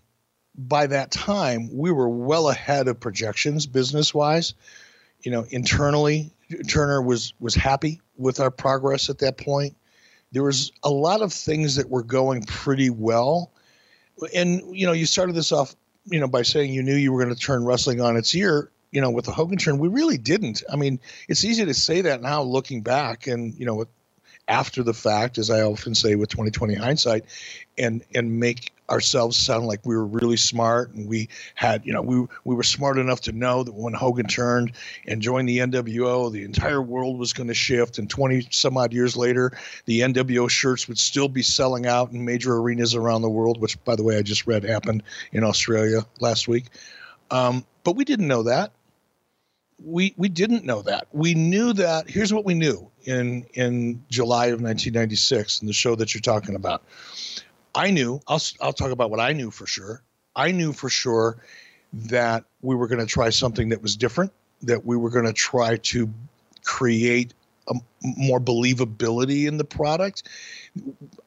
by 0.57 0.87
that 0.87 1.11
time, 1.11 1.69
we 1.73 1.93
were 1.93 2.09
well 2.09 2.49
ahead 2.49 2.89
of 2.89 2.99
projections 2.99 3.67
business 3.67 4.15
wise. 4.15 4.55
You 5.21 5.31
know, 5.31 5.45
internally, 5.51 6.31
Turner 6.69 7.03
was 7.03 7.35
was 7.39 7.55
happy 7.55 8.01
with 8.17 8.41
our 8.41 8.51
progress 8.51 9.11
at 9.11 9.19
that 9.19 9.37
point. 9.37 9.77
There 10.33 10.45
was 10.45 10.73
a 10.83 10.91
lot 10.91 11.21
of 11.21 11.33
things 11.33 11.77
that 11.77 11.91
were 11.91 12.03
going 12.03 12.45
pretty 12.45 12.91
well 12.91 13.53
and 14.35 14.63
you 14.77 14.87
know, 14.87 14.93
you 14.93 15.07
started 15.07 15.35
this 15.35 15.53
off, 15.53 15.75
you 16.07 16.21
know, 16.21 16.29
by 16.29 16.43
saying 16.43 16.73
you 16.73 16.83
knew 16.83 16.95
you 16.95 17.13
were 17.13 17.23
going 17.23 17.35
to 17.35 17.41
turn 17.41 17.65
wrestling 17.65 18.01
on 18.01 18.17
its 18.17 18.35
ear. 18.35 18.71
You 18.91 19.03
know, 19.03 19.11
with 19.11 19.27
the 19.27 19.33
Hogan 19.33 19.59
turn, 19.59 19.79
we 19.79 19.89
really 19.89 20.17
didn't. 20.17 20.63
I 20.73 20.77
mean, 20.77 20.99
it's 21.29 21.45
easy 21.45 21.65
to 21.67 21.75
say 21.75 22.01
that 22.03 22.23
now, 22.23 22.43
looking 22.43 22.81
back, 22.81 23.27
and 23.27 23.55
you 23.55 23.67
know, 23.67 23.75
with 23.75 23.89
after 24.49 24.83
the 24.83 24.95
fact, 24.95 25.39
as 25.39 25.51
I 25.51 25.61
often 25.61 25.95
say 25.95 26.15
with 26.15 26.31
2020 26.31 26.75
hindsight, 26.75 27.25
and 27.77 28.03
and 28.15 28.41
make 28.41 28.73
ourselves 28.91 29.37
sound 29.37 29.67
like 29.67 29.85
we 29.85 29.95
were 29.95 30.07
really 30.07 30.37
smart 30.37 30.95
and 30.95 31.07
we 31.07 31.29
had 31.55 31.85
you 31.85 31.93
know 31.93 32.01
we 32.01 32.27
we 32.45 32.55
were 32.55 32.63
smart 32.63 32.99
enough 32.99 33.21
to 33.21 33.33
know 33.33 33.63
that 33.63 33.75
when 33.75 33.93
Hogan 33.93 34.27
turned 34.27 34.73
and 35.07 35.21
joined 35.21 35.49
the 35.49 35.59
NWO 35.59 36.33
the 36.33 36.43
entire 36.43 36.81
world 36.81 37.19
was 37.19 37.33
going 37.33 37.49
to 37.49 37.55
shift 37.55 37.99
and 37.99 38.09
20 38.09 38.49
some 38.51 38.79
odd 38.79 38.93
years 38.93 39.17
later 39.17 39.53
the 39.85 40.01
NWO 40.01 40.49
shirts 40.49 40.89
would 40.89 40.99
still 40.99 41.29
be 41.29 41.43
selling 41.43 41.87
out 41.87 42.13
in 42.13 42.25
major 42.25 42.57
arenas 42.57 42.95
around 42.95 43.23
the 43.23 43.29
world 43.29 43.61
which 43.61 43.83
by 43.85 43.95
the 43.95 44.03
way 44.03 44.17
I 44.17 44.23
just 44.23 44.47
read 44.47 44.65
happened 44.65 45.03
in 45.33 45.45
Australia 45.45 46.07
last 46.21 46.49
week 46.49 46.65
um, 47.31 47.67
but 47.85 47.95
we 47.95 48.07
didn't 48.07 48.29
know 48.29 48.45
that 48.45 48.73
we 49.85 50.15
we 50.17 50.29
didn't 50.29 50.65
know 50.65 50.83
that. 50.83 51.07
We 51.13 51.35
knew 51.35 51.73
that. 51.75 52.11
Here's 52.11 52.33
what 52.33 52.45
we 52.45 52.55
knew 52.55 52.91
in 53.09 53.47
in 53.55 54.05
July 54.11 54.47
of 54.47 54.61
1996 54.61 55.63
in 55.63 55.67
the 55.67 55.73
show 55.73 55.97
that 55.97 56.15
you're 56.15 56.21
talking 56.21 56.55
about. 56.55 56.83
I 57.75 57.91
knew, 57.91 58.21
I'll, 58.29 58.43
I'll 58.61 58.73
talk 58.73 58.91
about 58.91 59.11
what 59.11 59.21
I 59.21 59.33
knew 59.33 59.51
for 59.51 59.67
sure. 59.67 60.03
I 60.37 60.53
knew 60.53 60.73
for 60.73 60.91
sure 60.91 61.39
that 61.93 62.45
we 62.61 62.75
were 62.75 62.87
going 62.87 63.01
to 63.01 63.07
try 63.07 63.31
something 63.31 63.71
that 63.71 63.83
was 63.83 63.97
different, 63.97 64.33
that 64.63 64.85
we 64.85 64.97
were 64.97 65.11
going 65.11 65.25
to 65.25 65.33
try 65.33 65.77
to 65.77 66.13
create 66.65 67.33
a, 67.69 67.75
more 68.03 68.41
believability 68.41 69.47
in 69.47 69.57
the 69.57 69.65
product. 69.65 70.25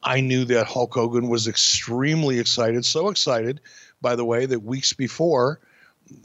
I 0.04 0.22
knew 0.22 0.46
that 0.46 0.68
Hulk 0.68 0.94
Hogan 0.94 1.30
was 1.30 1.48
extremely 1.48 2.40
excited, 2.40 2.86
so 2.86 3.10
excited, 3.10 3.60
by 4.02 4.16
the 4.16 4.26
way, 4.26 4.46
that 4.46 4.60
weeks 4.60 4.94
before 4.94 5.60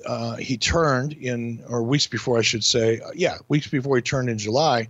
uh, 0.05 0.37
he 0.37 0.59
turned 0.59 1.15
in, 1.15 1.63
or 1.69 1.83
weeks 1.83 2.07
before, 2.07 2.39
I 2.39 2.43
should 2.43 2.65
say, 2.65 3.01
uh, 3.01 3.11
yeah, 3.15 3.39
weeks 3.49 3.69
before 3.69 3.97
he 3.97 4.03
turned 4.03 4.29
in 4.29 4.39
July, 4.39 4.89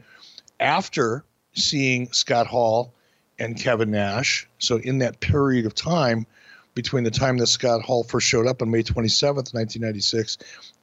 after 0.60 1.24
seeing 1.54 2.12
Scott 2.12 2.46
Hall 2.46 2.92
and 3.38 3.58
Kevin 3.58 3.90
Nash. 3.90 4.48
So 4.58 4.76
in 4.76 4.98
that 4.98 5.20
period 5.20 5.66
of 5.66 5.74
time 5.74 6.26
between 6.74 7.04
the 7.04 7.10
time 7.10 7.38
that 7.38 7.46
Scott 7.46 7.82
Hall 7.82 8.04
first 8.04 8.26
showed 8.26 8.46
up 8.46 8.60
on 8.60 8.70
May 8.70 8.82
27th, 8.82 9.54
1996, 9.54 10.38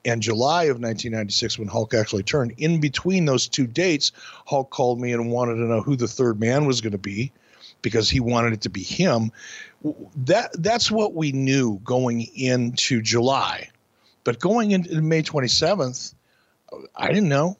and 0.05 0.21
July 0.21 0.63
of 0.63 0.79
1996 0.79 1.59
when 1.59 1.67
Hulk 1.67 1.93
actually 1.93 2.23
turned, 2.23 2.53
in 2.57 2.81
between 2.81 3.25
those 3.25 3.47
two 3.47 3.67
dates, 3.67 4.11
Hulk 4.45 4.71
called 4.71 4.99
me 4.99 5.13
and 5.13 5.31
wanted 5.31 5.55
to 5.55 5.61
know 5.61 5.81
who 5.81 5.95
the 5.95 6.07
third 6.07 6.39
man 6.39 6.65
was 6.65 6.81
going 6.81 6.91
to 6.91 6.97
be 6.97 7.31
because 7.83 8.09
he 8.09 8.19
wanted 8.19 8.53
it 8.53 8.61
to 8.61 8.69
be 8.69 8.81
him. 8.81 9.31
That 10.25 10.51
that's 10.61 10.89
what 10.89 11.13
we 11.13 11.31
knew 11.31 11.79
going 11.83 12.27
into 12.35 13.01
July. 13.01 13.69
But 14.23 14.39
going 14.39 14.71
into 14.71 15.01
May 15.01 15.21
27th, 15.21 16.15
I 16.95 17.07
didn't 17.09 17.29
know. 17.29 17.57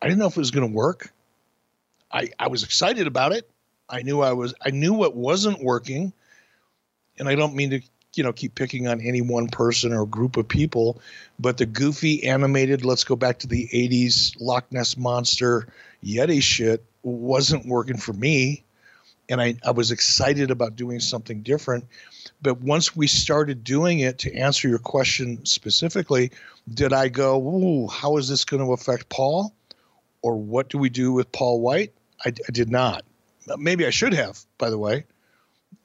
I 0.00 0.06
didn't 0.06 0.20
know 0.20 0.26
if 0.26 0.36
it 0.36 0.40
was 0.40 0.50
going 0.50 0.68
to 0.68 0.74
work. 0.74 1.13
I, 2.14 2.30
I 2.38 2.46
was 2.46 2.62
excited 2.62 3.08
about 3.08 3.32
it. 3.32 3.50
I 3.90 4.02
knew 4.02 4.20
I 4.20 4.32
was 4.32 4.54
I 4.64 4.70
knew 4.70 4.94
what 4.94 5.16
wasn't 5.16 5.62
working, 5.62 6.12
and 7.18 7.28
I 7.28 7.34
don't 7.34 7.54
mean 7.54 7.70
to 7.70 7.80
you 8.14 8.22
know 8.22 8.32
keep 8.32 8.54
picking 8.54 8.86
on 8.86 9.00
any 9.00 9.20
one 9.20 9.48
person 9.48 9.92
or 9.92 10.06
group 10.06 10.36
of 10.36 10.48
people, 10.48 11.02
but 11.40 11.58
the 11.58 11.66
goofy 11.66 12.24
animated 12.24 12.84
let's 12.84 13.04
go 13.04 13.16
back 13.16 13.40
to 13.40 13.48
the 13.48 13.68
80s 13.74 14.36
Loch 14.40 14.70
Ness 14.70 14.96
monster 14.96 15.66
Yeti 16.04 16.40
shit 16.40 16.84
wasn't 17.02 17.66
working 17.66 17.98
for 17.98 18.12
me, 18.12 18.62
and 19.28 19.42
I 19.42 19.56
I 19.66 19.72
was 19.72 19.90
excited 19.90 20.52
about 20.52 20.76
doing 20.76 21.00
something 21.00 21.42
different. 21.42 21.84
But 22.40 22.60
once 22.60 22.94
we 22.94 23.08
started 23.08 23.64
doing 23.64 24.00
it, 24.00 24.20
to 24.20 24.34
answer 24.34 24.68
your 24.68 24.78
question 24.78 25.44
specifically, 25.44 26.30
did 26.72 26.92
I 26.92 27.08
go, 27.08 27.42
"Ooh, 27.42 27.88
how 27.88 28.16
is 28.18 28.28
this 28.28 28.44
going 28.44 28.64
to 28.64 28.72
affect 28.72 29.08
Paul?" 29.08 29.52
or 30.22 30.36
what 30.36 30.70
do 30.70 30.78
we 30.78 30.88
do 30.88 31.12
with 31.12 31.30
Paul 31.32 31.60
White? 31.60 31.92
I, 32.24 32.28
I 32.28 32.52
did 32.52 32.70
not. 32.70 33.04
Maybe 33.58 33.86
I 33.86 33.90
should 33.90 34.14
have, 34.14 34.40
by 34.58 34.70
the 34.70 34.78
way. 34.78 35.04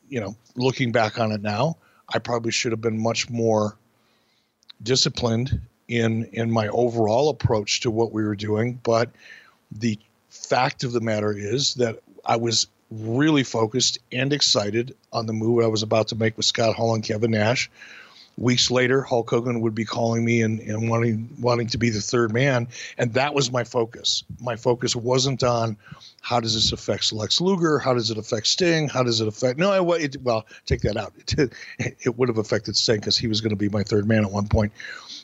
You 0.08 0.22
know, 0.22 0.36
looking 0.56 0.92
back 0.92 1.20
on 1.20 1.32
it 1.32 1.42
now, 1.42 1.78
I 2.08 2.20
probably 2.20 2.52
should 2.52 2.72
have 2.72 2.82
been 2.82 3.00
much 3.00 3.30
more 3.30 3.78
disciplined 4.82 5.62
in 5.88 6.26
in 6.32 6.52
my 6.52 6.68
overall 6.70 7.30
approach 7.30 7.82
to 7.82 7.92
what 7.92 8.12
we 8.12 8.24
were 8.24 8.36
doing. 8.36 8.80
But 8.84 9.12
the 9.72 10.00
fact 10.30 10.84
of 10.84 10.94
the 10.94 11.02
matter 11.02 11.32
is 11.32 11.76
that 11.76 12.00
I 12.26 12.38
was 12.38 12.68
really 12.90 13.44
focused 13.44 14.00
and 14.12 14.34
excited 14.34 14.96
on 15.14 15.26
the 15.26 15.34
move 15.34 15.64
I 15.64 15.68
was 15.68 15.84
about 15.84 16.08
to 16.10 16.16
make 16.16 16.38
with 16.38 16.46
Scott 16.46 16.76
Hall 16.76 16.96
and 16.96 17.04
Kevin 17.04 17.32
Nash. 17.32 17.70
Weeks 18.40 18.72
later, 18.72 19.02
Hulk 19.02 19.30
Hogan 19.30 19.60
would 19.60 19.76
be 19.76 19.84
calling 19.84 20.24
me 20.24 20.42
and, 20.42 20.62
and 20.62 20.90
wanting 20.90 21.30
wanting 21.42 21.68
to 21.68 21.78
be 21.78 21.90
the 21.90 22.00
third 22.00 22.32
man, 22.32 22.70
and 22.98 23.14
that 23.14 23.34
was 23.34 23.52
my 23.52 23.66
focus. 23.66 24.24
My 24.40 24.56
focus 24.56 24.96
wasn't 24.96 25.44
on 25.44 25.76
how 26.22 26.40
does 26.40 26.54
this 26.54 26.72
affect 26.72 27.12
Lex 27.12 27.42
Luger, 27.42 27.80
how 27.80 27.94
does 27.94 28.12
it 28.12 28.18
affect 28.18 28.48
Sting, 28.48 28.88
how 28.88 29.04
does 29.04 29.20
it 29.20 29.28
affect 29.28 29.60
no, 29.60 29.72
I, 29.72 29.98
it, 29.98 30.22
well, 30.22 30.46
take 30.66 30.80
that 30.82 30.96
out. 30.96 31.12
It, 31.38 31.52
it 32.06 32.18
would 32.18 32.30
have 32.30 32.38
affected 32.38 32.78
Sting 32.78 33.02
because 33.02 33.18
he 33.18 33.28
was 33.28 33.42
going 33.42 33.50
to 33.50 33.58
be 33.58 33.68
my 33.68 33.84
third 33.84 34.08
man 34.08 34.24
at 34.24 34.32
one 34.32 34.48
point, 34.48 34.72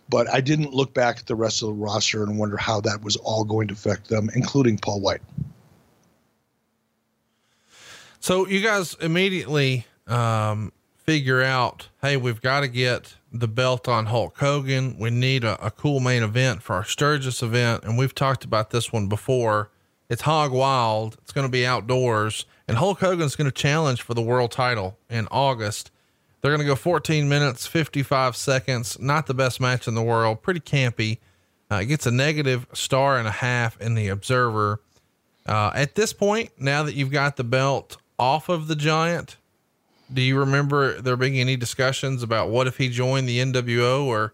but 0.10 0.30
I 0.30 0.42
didn't 0.42 0.74
look 0.74 0.94
back 0.94 1.20
at 1.20 1.26
the 1.26 1.36
rest 1.36 1.62
of 1.62 1.70
the 1.70 1.74
roster 1.74 2.22
and 2.22 2.38
wonder 2.38 2.58
how 2.58 2.82
that 2.82 3.02
was 3.02 3.16
all 3.16 3.46
going 3.46 3.70
to 3.70 3.74
affect 3.76 4.10
them, 4.10 4.30
including 4.36 4.78
Paul 4.78 5.00
White. 5.00 5.22
So 8.20 8.46
you 8.46 8.62
guys 8.62 8.98
immediately 9.00 9.86
um, 10.08 10.74
figure 11.06 11.44
out, 11.44 11.90
hey, 12.02 12.18
we've 12.18 12.42
got 12.42 12.62
to 12.62 12.68
get 12.68 13.16
the 13.32 13.48
belt 13.48 13.88
on 13.88 14.08
Hulk 14.08 14.38
Hogan. 14.40 14.98
We 14.98 15.12
need 15.12 15.44
a, 15.44 15.64
a, 15.64 15.70
cool 15.70 16.00
main 16.00 16.24
event 16.24 16.64
for 16.64 16.74
our 16.74 16.84
Sturgis 16.84 17.44
event. 17.44 17.84
And 17.84 17.96
we've 17.96 18.16
talked 18.16 18.44
about 18.44 18.72
this 18.72 18.92
one 18.92 19.08
before. 19.08 19.70
It's 20.10 20.24
Hog 20.24 20.52
Wild. 20.52 21.18
It's 21.22 21.32
going 21.32 21.46
to 21.46 21.52
be 21.52 21.66
outdoors. 21.66 22.46
And 22.68 22.78
Hulk 22.78 23.00
Hogan's 23.00 23.36
going 23.36 23.50
to 23.50 23.56
challenge 23.56 24.02
for 24.02 24.16
the 24.16 24.22
world 24.22 24.52
title 24.52 24.98
in 25.08 25.28
August. 25.30 25.92
They're 26.42 26.52
going 26.52 26.66
to 26.66 26.66
go 26.66 26.76
14 26.76 27.30
minutes, 27.30 27.68
55 27.68 28.36
seconds. 28.36 29.00
Not 29.00 29.28
the 29.28 29.36
best 29.36 29.62
match 29.62 29.88
in 29.88 29.94
the 29.94 30.02
world. 30.02 30.42
Pretty 30.42 30.60
campy. 30.60 31.20
Uh, 31.72 31.78
it 31.78 31.86
gets 31.86 32.08
a 32.08 32.12
negative 32.12 32.66
star 32.74 33.20
and 33.20 33.28
a 33.28 33.32
half 33.32 33.80
in 33.80 33.94
the 33.94 34.08
Observer. 34.08 34.82
Uh, 35.46 35.72
at 35.76 35.94
this 35.94 36.14
point, 36.14 36.50
now 36.58 36.82
that 36.82 36.96
you've 36.96 37.12
got 37.12 37.36
the 37.36 37.44
belt 37.44 37.98
off 38.18 38.50
of 38.50 38.68
the 38.68 38.76
Giant, 38.76 39.38
do 40.14 40.22
you 40.22 40.38
remember 40.38 41.02
there 41.02 41.16
being 41.16 41.40
any 41.40 41.56
discussions 41.56 42.24
about 42.24 42.50
what 42.50 42.68
if 42.68 42.78
he 42.78 42.90
joined 42.90 43.28
the 43.28 43.40
NWO 43.40 44.06
or 44.06 44.34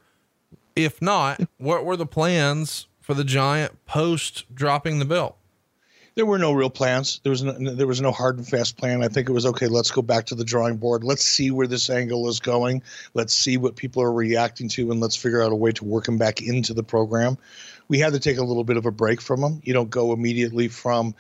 if 0.76 1.02
not, 1.02 1.42
what 1.58 1.86
were 1.86 1.98
the 1.98 2.06
plans 2.06 2.88
for 3.00 3.14
the 3.14 3.24
Giant 3.24 3.86
post 3.86 4.54
dropping 4.54 5.00
the 5.00 5.06
belt? 5.06 5.38
There 6.16 6.26
were 6.26 6.38
no 6.38 6.52
real 6.52 6.70
plans. 6.70 7.22
There 7.24 7.30
was 7.30 7.42
no, 7.42 7.54
there 7.54 7.88
was 7.88 8.02
no 8.02 8.12
hard 8.12 8.38
and 8.38 8.48
fast 8.48 8.78
plan. 8.78 9.02
I 9.02 9.08
think 9.08 9.30
it 9.30 9.34
was 9.34 9.46
okay. 9.46 9.68
Let's 9.68 9.92
go 9.92 10.02
back 10.02 10.26
to 10.28 10.36
the 10.36 10.44
drawing 10.44 10.78
board. 10.78 11.04
Let's 11.04 11.24
see 11.24 11.52
where 11.52 11.68
this 11.68 11.90
angle 11.90 12.28
is 12.28 12.40
going. 12.40 12.84
Let's 13.14 13.34
see 13.34 13.58
what 13.58 13.78
people 13.78 14.04
are 14.04 14.12
reacting 14.12 14.68
to, 14.70 14.92
and 14.92 15.00
let's 15.00 15.16
figure 15.16 15.42
out 15.42 15.54
a 15.54 15.56
way 15.56 15.72
to 15.72 15.86
work 15.86 16.08
him 16.08 16.18
back 16.18 16.42
into 16.42 16.74
the 16.74 16.84
program 16.84 17.38
we 17.92 18.00
had 18.00 18.14
to 18.14 18.20
take 18.20 18.38
a 18.38 18.44
little 18.44 18.64
bit 18.64 18.78
of 18.78 18.86
a 18.86 18.92
break 18.92 19.20
from 19.20 19.44
him. 19.44 19.60
You 19.66 19.74
don't 19.74 19.90
go 19.90 20.14
immediately 20.14 20.70
from, 20.70 21.14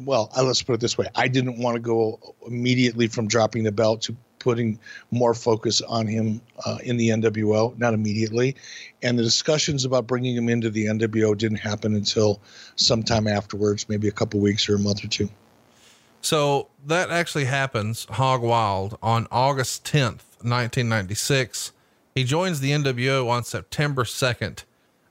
well, 0.00 0.32
uh, 0.34 0.42
let's 0.44 0.62
put 0.62 0.72
it 0.72 0.80
this 0.80 0.96
way. 0.96 1.08
I 1.14 1.28
didn't 1.28 1.58
want 1.58 1.74
to 1.74 1.78
go 1.78 2.34
immediately 2.46 3.08
from 3.08 3.28
dropping 3.28 3.64
the 3.64 3.72
belt 3.72 4.00
to 4.02 4.16
putting 4.46 4.78
more 5.10 5.34
focus 5.34 5.82
on 5.82 6.06
him 6.06 6.40
uh, 6.64 6.78
in 6.84 6.96
the 6.96 7.08
NWO, 7.08 7.76
not 7.78 7.94
immediately. 7.94 8.54
And 9.02 9.18
the 9.18 9.24
discussions 9.24 9.84
about 9.84 10.06
bringing 10.06 10.36
him 10.36 10.48
into 10.48 10.70
the 10.70 10.86
NWO 10.86 11.36
didn't 11.36 11.58
happen 11.58 11.96
until 11.96 12.40
sometime 12.76 13.26
afterwards, 13.26 13.88
maybe 13.88 14.06
a 14.06 14.12
couple 14.12 14.38
weeks 14.38 14.68
or 14.68 14.76
a 14.76 14.78
month 14.78 15.04
or 15.04 15.08
two. 15.08 15.28
So 16.20 16.68
that 16.86 17.10
actually 17.10 17.46
happens, 17.46 18.06
Hog 18.08 18.40
Wild, 18.40 18.96
on 19.02 19.26
August 19.32 19.84
10th, 19.84 20.22
1996. 20.46 21.72
He 22.14 22.22
joins 22.22 22.60
the 22.60 22.70
NWO 22.70 23.28
on 23.28 23.42
September 23.42 24.04
2nd. 24.04 24.62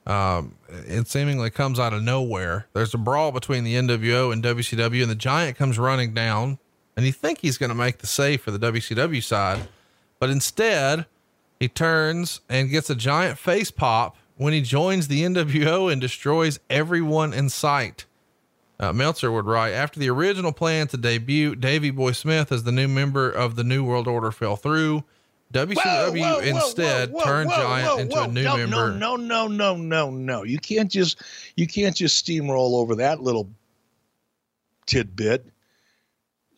Um, 0.06 0.54
it 0.70 1.08
seemingly 1.08 1.50
comes 1.50 1.78
out 1.78 1.92
of 1.92 2.02
nowhere. 2.02 2.68
There's 2.72 2.94
a 2.94 2.98
brawl 2.98 3.32
between 3.32 3.64
the 3.64 3.74
NWO 3.74 4.32
and 4.32 4.42
WCW, 4.42 5.02
and 5.02 5.10
the 5.10 5.14
Giant 5.14 5.58
comes 5.58 5.78
running 5.78 6.14
down, 6.14 6.58
and 6.96 7.04
you 7.04 7.12
think 7.12 7.40
he's 7.40 7.58
going 7.58 7.68
to 7.68 7.74
make 7.74 7.98
the 7.98 8.06
save 8.06 8.40
for 8.40 8.50
the 8.50 8.58
WCW 8.58 9.22
side, 9.22 9.68
but 10.18 10.30
instead, 10.30 11.06
he 11.60 11.68
turns 11.68 12.40
and 12.48 12.70
gets 12.70 12.90
a 12.90 12.94
giant 12.94 13.38
face 13.38 13.70
pop 13.70 14.16
when 14.36 14.52
he 14.52 14.60
joins 14.60 15.08
the 15.08 15.22
NWO 15.22 15.90
and 15.90 16.00
destroys 16.00 16.58
everyone 16.68 17.32
in 17.32 17.48
sight. 17.48 18.06
Uh, 18.78 18.92
Meltzer 18.92 19.32
would 19.32 19.46
write 19.46 19.72
after 19.72 19.98
the 19.98 20.10
original 20.10 20.52
plan 20.52 20.86
to 20.88 20.96
debut 20.96 21.54
Davey 21.54 21.90
Boy 21.90 22.12
Smith 22.12 22.52
as 22.52 22.64
the 22.64 22.72
new 22.72 22.88
member 22.88 23.30
of 23.30 23.56
the 23.56 23.64
New 23.64 23.84
World 23.84 24.06
Order 24.06 24.30
fell 24.30 24.56
through. 24.56 25.02
WCW 25.52 26.20
whoa, 26.20 26.34
whoa, 26.34 26.38
instead 26.40 27.12
whoa, 27.12 27.24
turned 27.24 27.50
Giant 27.50 28.00
into 28.00 28.20
a 28.20 28.28
new 28.28 28.42
no, 28.42 28.56
member. 28.56 28.92
No, 28.92 29.16
no, 29.16 29.46
no, 29.46 29.46
no, 29.46 29.76
no, 29.76 30.10
no. 30.10 30.42
You 30.42 30.58
can't 30.58 30.90
just 30.90 31.22
you 31.54 31.66
can't 31.66 31.94
just 31.94 32.26
steamroll 32.26 32.74
over 32.74 32.96
that 32.96 33.22
little 33.22 33.48
tidbit. 34.86 35.46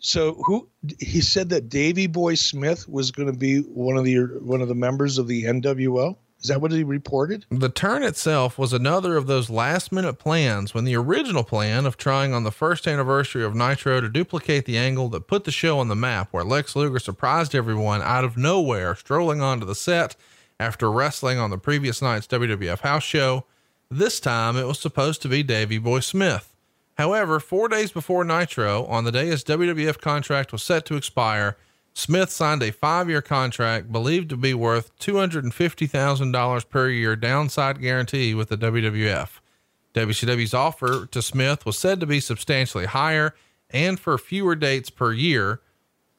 So 0.01 0.35
who 0.45 0.69
he 1.01 1.21
said 1.21 1.49
that 1.51 1.69
Davy 1.69 2.07
Boy 2.07 2.35
Smith 2.35 2.89
was 2.89 3.11
going 3.11 3.31
to 3.31 3.37
be 3.37 3.61
one 3.61 3.97
of 3.97 4.05
the 4.05 4.19
one 4.41 4.61
of 4.61 4.69
the 4.69 4.75
members 4.75 5.19
of 5.19 5.27
the 5.27 5.45
NWO? 5.45 6.17
Is 6.41 6.49
that 6.49 6.61
what 6.61 6.71
he 6.71 6.85
reported? 6.85 7.47
The 7.51 7.69
turn 7.69 8.05
itself 8.05 8.59
was 8.59 8.73
another 8.73 9.17
of 9.17 9.27
those 9.27 9.51
last 9.51 9.91
minute 9.91 10.21
plans 10.21 10.73
when 10.73 10.85
the 10.85 10.95
original 10.95 11.43
plan 11.43 11.85
of 11.85 11.97
trying 11.97 12.33
on 12.33 12.45
the 12.45 12.53
first 12.53 12.87
anniversary 12.87 13.43
of 13.43 13.57
Nitro 13.57 14.01
to 14.01 14.09
duplicate 14.09 14.65
the 14.65 14.79
angle 14.79 15.09
that 15.09 15.27
put 15.27 15.43
the 15.43 15.51
show 15.51 15.81
on 15.81 15.89
the 15.89 15.97
map, 15.97 16.29
where 16.31 16.45
Lex 16.45 16.77
Luger 16.77 17.01
surprised 17.01 17.57
everyone 17.57 18.03
out 18.03 18.25
of 18.25 18.37
nowhere, 18.37 18.95
strolling 18.95 19.41
onto 19.41 19.67
the 19.67 19.75
set 19.75 20.15
after 20.61 20.93
wrestling 20.93 21.39
on 21.39 21.51
the 21.51 21.59
previous 21.59 22.01
night's 22.01 22.29
WWF 22.29 22.81
house 22.81 23.03
show. 23.03 23.45
This 23.91 24.21
time 24.21 24.57
it 24.57 24.67
was 24.67 24.79
supposed 24.79 25.23
to 25.23 25.29
be 25.29 25.43
Davy 25.43 25.79
Boy 25.79 26.01
Smith. 26.01 26.55
However, 26.99 27.39
four 27.39 27.69
days 27.69 27.93
before 27.93 28.25
Nitro, 28.25 28.85
on 28.87 29.05
the 29.05 29.13
day 29.13 29.27
his 29.27 29.45
WWF 29.45 30.01
contract 30.01 30.51
was 30.51 30.65
set 30.65 30.85
to 30.87 30.97
expire, 30.97 31.57
Smith 31.95 32.29
signed 32.31 32.63
a 32.63 32.73
five 32.73 33.09
year 33.09 33.23
contract 33.23 33.93
believed 33.93 34.29
to 34.31 34.37
be 34.37 34.53
worth 34.53 34.97
$250,000 34.99 36.69
per 36.69 36.89
year 36.89 37.15
downside 37.15 37.81
guarantee 37.81 38.35
with 38.35 38.49
the 38.49 38.59
WWF. 38.59 39.29
WCW's 39.95 40.55
offer 40.55 41.07
to 41.07 41.23
Smith 41.23 41.65
was 41.65 41.79
said 41.79 42.01
to 42.01 42.07
be 42.07 42.19
substantially 42.19 42.87
higher 42.87 43.35
and 43.71 43.99
for 43.99 44.19
fewer 44.19 44.57
dates 44.57 44.91
per 44.91 45.13
year. 45.13 45.61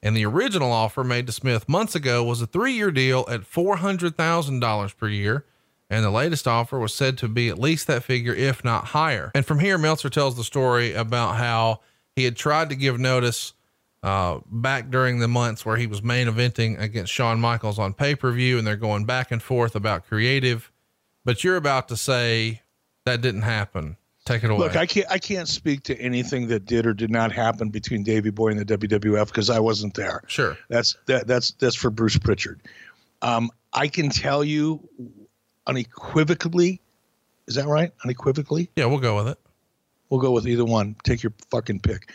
And 0.01 0.15
the 0.15 0.25
original 0.25 0.71
offer 0.71 1.03
made 1.03 1.27
to 1.27 1.33
Smith 1.33 1.67
months 1.67 1.93
ago 1.93 2.23
was 2.23 2.41
a 2.41 2.47
three 2.47 2.73
year 2.73 2.91
deal 2.91 3.25
at 3.29 3.41
$400,000 3.41 4.97
per 4.97 5.07
year. 5.09 5.45
And 5.89 6.05
the 6.05 6.11
latest 6.11 6.47
offer 6.47 6.77
was 6.77 6.93
said 6.93 7.17
to 7.19 7.27
be 7.27 7.49
at 7.49 7.57
least 7.57 7.87
that 7.87 8.03
figure, 8.03 8.33
if 8.33 8.63
not 8.63 8.85
higher. 8.85 9.31
And 9.33 9.45
from 9.45 9.59
here, 9.59 9.77
Meltzer 9.77 10.09
tells 10.09 10.37
the 10.37 10.43
story 10.43 10.93
about 10.93 11.35
how 11.35 11.79
he 12.15 12.25
had 12.25 12.35
tried 12.35 12.69
to 12.69 12.75
give 12.75 12.99
notice 12.99 13.53
uh, 14.03 14.39
back 14.45 14.89
during 14.89 15.19
the 15.19 15.27
months 15.27 15.65
where 15.65 15.77
he 15.77 15.87
was 15.87 16.03
main 16.03 16.27
eventing 16.27 16.79
against 16.79 17.11
Shawn 17.11 17.39
Michaels 17.39 17.79
on 17.79 17.93
pay 17.93 18.15
per 18.15 18.31
view, 18.31 18.57
and 18.57 18.65
they're 18.65 18.75
going 18.75 19.05
back 19.05 19.31
and 19.31 19.41
forth 19.41 19.75
about 19.75 20.05
creative. 20.05 20.71
But 21.25 21.43
you're 21.43 21.57
about 21.57 21.87
to 21.89 21.97
say 21.97 22.61
that 23.05 23.21
didn't 23.21 23.41
happen. 23.41 23.97
Take 24.25 24.43
it 24.43 24.51
away. 24.51 24.59
Look, 24.59 24.75
I 24.75 24.85
can't 24.85 25.07
I 25.09 25.17
can't 25.17 25.47
speak 25.47 25.83
to 25.83 25.99
anything 25.99 26.47
that 26.49 26.65
did 26.65 26.85
or 26.85 26.93
did 26.93 27.09
not 27.09 27.31
happen 27.31 27.69
between 27.69 28.03
Davy 28.03 28.29
Boy 28.29 28.49
and 28.49 28.59
the 28.59 28.77
WWF 28.77 29.27
because 29.27 29.49
I 29.49 29.59
wasn't 29.59 29.95
there. 29.95 30.21
Sure, 30.27 30.55
that's 30.69 30.95
that 31.07 31.25
that's 31.25 31.51
that's 31.53 31.75
for 31.75 31.89
Bruce 31.89 32.17
Pritchard. 32.17 32.61
Um, 33.21 33.49
I 33.73 33.87
can 33.87 34.09
tell 34.09 34.43
you 34.43 34.87
unequivocally. 35.69 36.81
Is 37.47 37.55
that 37.55 37.67
right? 37.67 37.91
Unequivocally? 38.03 38.69
Yeah, 38.75 38.85
we'll 38.85 38.99
go 38.99 39.15
with 39.15 39.27
it. 39.27 39.37
We'll 40.09 40.19
go 40.19 40.31
with 40.31 40.47
either 40.47 40.65
one. 40.65 40.95
Take 41.03 41.21
your 41.23 41.33
fucking 41.51 41.81
pick. 41.81 42.11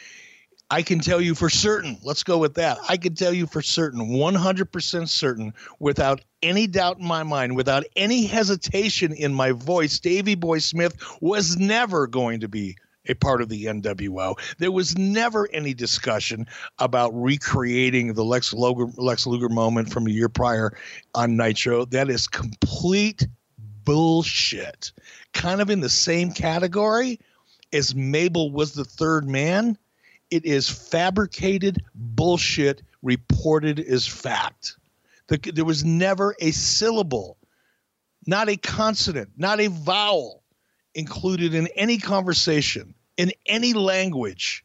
I 0.71 0.83
can 0.83 0.99
tell 0.99 1.21
you 1.21 1.35
for 1.35 1.49
certain, 1.51 1.99
let's 2.03 2.25
go 2.25 2.39
with 2.39 2.55
that. 2.55 2.79
I 2.89 2.97
can 2.97 3.15
tell 3.15 3.33
you 3.33 3.47
for 3.47 3.63
certain, 3.63 4.09
100% 4.09 5.09
certain, 5.09 5.53
without 5.79 6.23
any 6.43 6.67
doubt 6.67 6.99
in 6.99 7.07
my 7.07 7.23
mind, 7.23 7.55
without 7.55 7.85
any 7.95 8.27
hesitation 8.27 9.13
in 9.13 9.33
my 9.33 9.53
voice, 9.53 10.01
Davy 10.01 10.35
Boy 10.35 10.59
Smith 10.59 10.97
was 11.21 11.57
never 11.57 12.07
going 12.07 12.41
to 12.41 12.49
be 12.49 12.77
a 13.07 13.15
part 13.15 13.43
of 13.43 13.49
the 13.49 13.67
NWO. 13.67 14.39
There 14.59 14.73
was 14.73 14.97
never 14.97 15.49
any 15.53 15.75
discussion 15.75 16.47
about 16.79 17.11
recreating 17.11 18.15
the 18.15 18.25
Lex 18.25 18.53
Luger, 18.53 18.87
Lex 18.97 19.27
Luger 19.27 19.49
moment 19.51 19.93
from 19.93 20.07
a 20.07 20.11
year 20.11 20.29
prior 20.29 20.77
on 21.15 21.37
Nitro. 21.37 21.85
That 21.85 22.09
is 22.09 22.27
complete 22.27 23.27
bullshit. 23.85 24.93
Kind 25.33 25.61
of 25.61 25.71
in 25.71 25.81
the 25.81 25.89
same 25.89 26.33
category 26.33 27.21
as 27.73 27.95
Mabel 27.95 28.51
was 28.51 28.73
the 28.73 28.85
third 28.85 29.29
man 29.29 29.79
it 30.31 30.45
is 30.45 30.69
fabricated 30.69 31.83
bullshit 31.95 32.83
reported 33.03 33.79
as 33.79 34.07
fact. 34.07 34.77
The, 35.29 35.39
there 35.55 35.65
was 35.65 35.85
never 35.85 36.35
a 36.41 36.51
syllable, 36.51 37.39
not 38.27 38.49
a 38.49 38.57
consonant, 38.57 39.31
not 39.37 39.61
a 39.61 39.69
vowel 39.69 40.43
included 40.95 41.55
in 41.55 41.69
any 41.77 41.99
conversation 41.99 42.95
in 43.17 43.33
any 43.47 43.75
language 43.75 44.65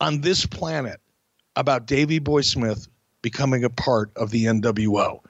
on 0.00 0.20
this 0.20 0.46
planet 0.46 1.00
about 1.54 1.86
Davy 1.86 2.18
Boy 2.18 2.40
Smith 2.40 2.88
becoming 3.22 3.64
a 3.64 3.70
part 3.70 4.10
of 4.16 4.30
the 4.30 4.46
NWO. 4.46 5.20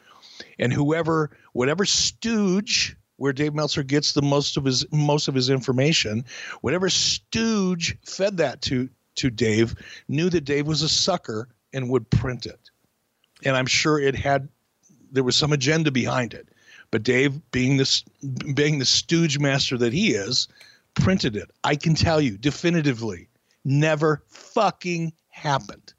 And 0.59 0.72
whoever, 0.72 1.30
whatever 1.53 1.84
stooge 1.84 2.96
where 3.16 3.32
Dave 3.32 3.55
Meltzer 3.55 3.82
gets 3.82 4.12
the 4.12 4.22
most 4.22 4.57
of 4.57 4.64
his 4.64 4.84
most 4.90 5.28
of 5.28 5.34
his 5.34 5.48
information, 5.48 6.24
whatever 6.61 6.90
stooge 6.90 7.96
fed 8.05 8.36
that 8.38 8.62
to 8.62 8.88
to 9.16 9.30
Dave, 9.30 9.74
knew 10.09 10.30
that 10.30 10.44
Dave 10.44 10.66
was 10.66 10.82
a 10.82 10.88
sucker 10.88 11.48
and 11.72 11.90
would 11.90 12.11
print 12.11 12.46
it. 12.46 12.70
And 13.44 13.57
I'm 13.57 13.66
sure 13.66 14.00
it 14.00 14.14
had 14.14 14.48
there 15.11 15.24
was 15.24 15.36
some 15.36 15.53
agenda 15.53 15.90
behind 15.90 16.34
it. 16.34 16.48
But 16.90 17.03
Dave, 17.03 17.40
being 17.50 17.76
this 17.76 18.03
being 18.55 18.78
the 18.78 18.84
stooge 18.84 19.38
master 19.38 19.78
that 19.78 19.92
he 19.92 20.14
is, 20.14 20.48
printed 20.94 21.36
it. 21.36 21.50
I 21.64 21.76
can 21.76 21.94
tell 21.94 22.20
you 22.20 22.36
definitively, 22.36 23.28
never 23.64 24.22
fucking 24.28 25.12
happened. 25.28 25.94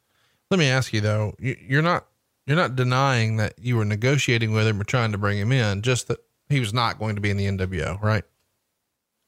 Let 0.51 0.59
me 0.59 0.67
ask 0.67 0.93
you 0.93 1.01
though, 1.01 1.35
you're 1.39 1.81
not 1.81 2.07
you're 2.45 2.57
not 2.57 2.75
denying 2.75 3.37
that 3.37 3.53
you 3.57 3.77
were 3.77 3.85
negotiating 3.85 4.53
with 4.53 4.67
him 4.67 4.79
or 4.79 4.83
trying 4.83 5.11
to 5.11 5.17
bring 5.17 5.37
him 5.37 5.51
in, 5.51 5.81
just 5.81 6.07
that 6.07 6.19
he 6.49 6.59
was 6.59 6.73
not 6.73 6.99
going 6.99 7.15
to 7.15 7.21
be 7.21 7.29
in 7.29 7.37
the 7.37 7.47
NWO, 7.47 8.01
right? 8.01 8.23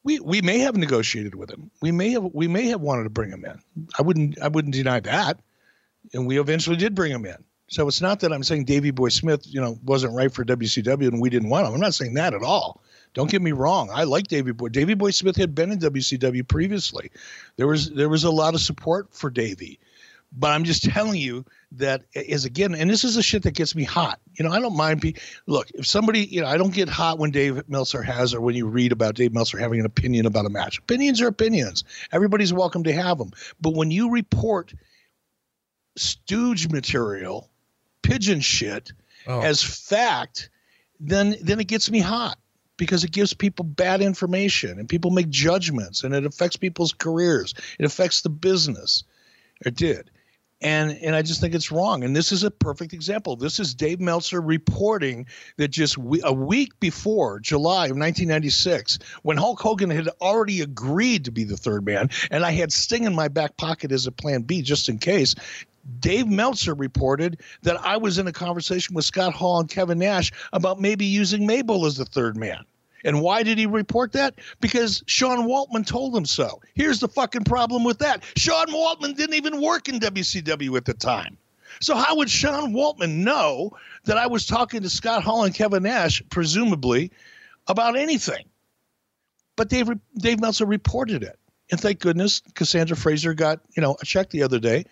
We 0.03 0.20
we 0.20 0.41
may 0.41 0.59
have 0.59 0.78
negotiated 0.78 1.36
with 1.36 1.49
him. 1.49 1.72
We 1.82 1.91
may 1.91 2.11
have 2.11 2.24
we 2.34 2.47
may 2.47 2.68
have 2.68 2.82
wanted 2.82 3.05
to 3.05 3.09
bring 3.09 3.32
him 3.32 3.43
in. 3.45 3.59
I 3.97 4.01
wouldn't 4.03 4.39
I 4.39 4.49
wouldn't 4.49 4.76
deny 4.76 4.99
that. 4.99 5.39
And 6.13 6.28
we 6.28 6.39
eventually 6.39 6.76
did 6.76 6.93
bring 6.93 7.11
him 7.11 7.26
in. 7.26 7.43
So 7.68 7.88
it's 7.88 8.01
not 8.01 8.20
that 8.20 8.32
I'm 8.32 8.43
saying 8.43 8.66
Davy 8.66 8.91
Boy 8.91 9.09
Smith, 9.09 9.41
you 9.47 9.59
know, 9.59 9.80
wasn't 9.84 10.13
right 10.13 10.32
for 10.32 10.45
WCW 10.45 11.07
and 11.07 11.20
we 11.20 11.32
didn't 11.32 11.49
want 11.49 11.68
him. 11.68 11.74
I'm 11.74 11.80
not 11.80 11.95
saying 11.95 12.13
that 12.13 12.36
at 12.36 12.43
all. 12.43 12.84
Don't 13.16 13.32
get 13.32 13.41
me 13.41 13.53
wrong. 13.53 13.89
I 13.91 14.03
like 14.03 14.28
Davy 14.28 14.51
Boy. 14.51 14.68
Davy 14.68 14.93
Boy 14.93 15.09
Smith 15.09 15.36
had 15.36 15.55
been 15.55 15.72
in 15.72 15.80
WCW 15.80 16.47
previously. 16.47 17.09
There 17.55 17.66
was 17.68 17.89
there 17.91 18.09
was 18.09 18.26
a 18.26 18.30
lot 18.30 18.53
of 18.53 18.61
support 18.61 19.07
for 19.11 19.30
Davy. 19.32 19.80
But 20.38 20.51
I'm 20.51 20.65
just 20.65 20.83
telling 20.83 21.19
you 21.19 21.45
that 21.73 22.03
is 22.13 22.45
again, 22.45 22.75
and 22.75 22.89
this 22.89 23.03
is 23.03 23.15
the 23.15 23.23
shit 23.23 23.43
that 23.43 23.53
gets 23.53 23.75
me 23.75 23.83
hot. 23.83 24.19
You 24.33 24.43
know, 24.45 24.51
I 24.51 24.59
don't 24.59 24.75
mind. 24.75 25.01
Be, 25.01 25.15
look, 25.47 25.69
if 25.71 25.88
somebody, 25.88 26.25
you 26.25 26.41
know, 26.41 26.47
I 26.47 26.57
don't 26.57 26.73
get 26.73 26.89
hot 26.89 27.19
when 27.19 27.31
Dave 27.31 27.67
Meltzer 27.69 28.01
has, 28.01 28.33
or 28.33 28.41
when 28.41 28.55
you 28.55 28.67
read 28.67 28.91
about 28.91 29.15
Dave 29.15 29.33
Meltzer 29.33 29.57
having 29.57 29.79
an 29.79 29.86
opinion 29.86 30.25
about 30.25 30.45
a 30.45 30.49
match. 30.49 30.79
Opinions 30.79 31.21
are 31.21 31.27
opinions. 31.27 31.83
Everybody's 32.11 32.53
welcome 32.53 32.83
to 32.83 32.93
have 32.93 33.17
them. 33.17 33.31
But 33.61 33.75
when 33.75 33.91
you 33.91 34.11
report 34.11 34.73
stooge 35.95 36.69
material, 36.69 37.49
pigeon 38.01 38.41
shit 38.41 38.91
oh. 39.27 39.41
as 39.41 39.63
fact, 39.63 40.49
then 40.99 41.36
then 41.41 41.59
it 41.59 41.67
gets 41.67 41.89
me 41.89 41.99
hot 41.99 42.38
because 42.77 43.03
it 43.03 43.11
gives 43.11 43.33
people 43.33 43.63
bad 43.63 44.01
information 44.01 44.79
and 44.79 44.89
people 44.89 45.11
make 45.11 45.29
judgments 45.29 46.03
and 46.03 46.13
it 46.13 46.25
affects 46.25 46.57
people's 46.57 46.93
careers. 46.93 47.53
It 47.79 47.86
affects 47.86 48.21
the 48.21 48.29
business. 48.29 49.03
It 49.65 49.75
did. 49.75 50.11
And 50.61 50.97
and 51.01 51.15
I 51.15 51.21
just 51.21 51.41
think 51.41 51.53
it's 51.53 51.71
wrong. 51.71 52.03
And 52.03 52.15
this 52.15 52.31
is 52.31 52.43
a 52.43 52.51
perfect 52.51 52.93
example. 52.93 53.35
This 53.35 53.59
is 53.59 53.73
Dave 53.73 53.99
Meltzer 53.99 54.39
reporting 54.39 55.27
that 55.57 55.67
just 55.67 55.97
we, 55.97 56.21
a 56.23 56.31
week 56.31 56.79
before 56.79 57.39
July 57.39 57.87
of 57.87 57.97
1996, 57.97 58.99
when 59.23 59.37
Hulk 59.37 59.59
Hogan 59.59 59.89
had 59.89 60.07
already 60.21 60.61
agreed 60.61 61.25
to 61.25 61.31
be 61.31 61.43
the 61.43 61.57
third 61.57 61.85
man, 61.85 62.09
and 62.31 62.45
I 62.45 62.51
had 62.51 62.71
Sting 62.71 63.03
in 63.03 63.13
my 63.13 63.27
back 63.27 63.57
pocket 63.57 63.91
as 63.91 64.07
a 64.07 64.11
plan 64.11 64.43
B 64.43 64.61
just 64.61 64.87
in 64.87 64.97
case. 64.97 65.35
Dave 65.99 66.27
Meltzer 66.27 66.73
reported 66.73 67.41
that 67.61 67.79
I 67.79 67.97
was 67.97 68.17
in 68.17 68.25
a 68.25 68.31
conversation 68.31 68.95
with 68.95 69.05
Scott 69.05 69.33
Hall 69.33 69.59
and 69.59 69.69
Kevin 69.69 69.99
Nash 69.99 70.31
about 70.51 70.79
maybe 70.79 71.05
using 71.05 71.45
Mabel 71.45 71.85
as 71.85 71.97
the 71.97 72.05
third 72.05 72.35
man. 72.35 72.65
And 73.05 73.21
why 73.21 73.43
did 73.43 73.57
he 73.57 73.67
report 73.67 74.11
that? 74.13 74.35
Because 74.59 75.03
Sean 75.05 75.47
Waltman 75.47 75.85
told 75.85 76.15
him 76.15 76.25
so. 76.25 76.59
Here's 76.73 76.99
the 76.99 77.07
fucking 77.07 77.43
problem 77.43 77.83
with 77.83 77.99
that 77.99 78.23
Sean 78.35 78.67
Waltman 78.67 79.15
didn't 79.15 79.35
even 79.35 79.61
work 79.61 79.87
in 79.87 79.99
WCW 79.99 80.75
at 80.75 80.85
the 80.85 80.93
time. 80.93 81.37
So 81.81 81.95
how 81.95 82.17
would 82.17 82.29
Sean 82.29 82.73
Waltman 82.73 83.17
know 83.17 83.71
that 84.05 84.17
I 84.17 84.27
was 84.27 84.45
talking 84.47 84.81
to 84.81 84.89
Scott 84.89 85.23
Hall 85.23 85.43
and 85.43 85.53
Kevin 85.53 85.83
Nash, 85.83 86.21
presumably, 86.29 87.11
about 87.67 87.95
anything? 87.95 88.45
But 89.55 89.69
Dave 89.69 89.89
Dave 90.17 90.41
Meltzer 90.41 90.65
reported 90.65 91.23
it, 91.23 91.37
and 91.71 91.79
thank 91.79 91.99
goodness 91.99 92.41
Cassandra 92.55 92.97
Fraser 92.97 93.33
got 93.33 93.61
you 93.75 93.81
know 93.81 93.95
a 94.01 94.05
check 94.05 94.29
the 94.29 94.43
other 94.43 94.59
day 94.59 94.85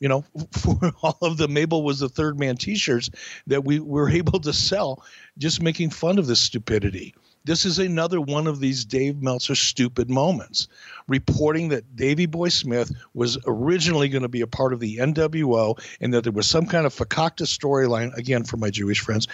you 0.00 0.08
know, 0.08 0.24
for 0.52 0.92
all 1.02 1.18
of 1.22 1.36
the 1.36 1.48
Mabel 1.48 1.82
was 1.82 1.98
the 1.98 2.08
third 2.08 2.38
man 2.38 2.56
t-shirts 2.56 3.10
that 3.46 3.64
we 3.64 3.80
were 3.80 4.08
able 4.10 4.40
to 4.40 4.52
sell 4.52 5.04
just 5.38 5.62
making 5.62 5.90
fun 5.90 6.18
of 6.18 6.26
this 6.26 6.40
stupidity. 6.40 7.14
This 7.48 7.64
is 7.64 7.78
another 7.78 8.20
one 8.20 8.46
of 8.46 8.60
these 8.60 8.84
Dave 8.84 9.22
Meltzer 9.22 9.54
stupid 9.54 10.10
moments, 10.10 10.68
reporting 11.06 11.70
that 11.70 11.96
Davy 11.96 12.26
Boy 12.26 12.50
Smith 12.50 12.92
was 13.14 13.38
originally 13.46 14.10
going 14.10 14.20
to 14.20 14.28
be 14.28 14.42
a 14.42 14.46
part 14.46 14.74
of 14.74 14.80
the 14.80 14.98
NWO 14.98 15.82
and 16.02 16.12
that 16.12 16.24
there 16.24 16.32
was 16.32 16.46
some 16.46 16.66
kind 16.66 16.84
of 16.84 16.94
fakakta 16.94 17.46
storyline, 17.46 18.14
again, 18.18 18.44
for 18.44 18.58
my 18.58 18.68
Jewish 18.68 19.00
friends, 19.00 19.28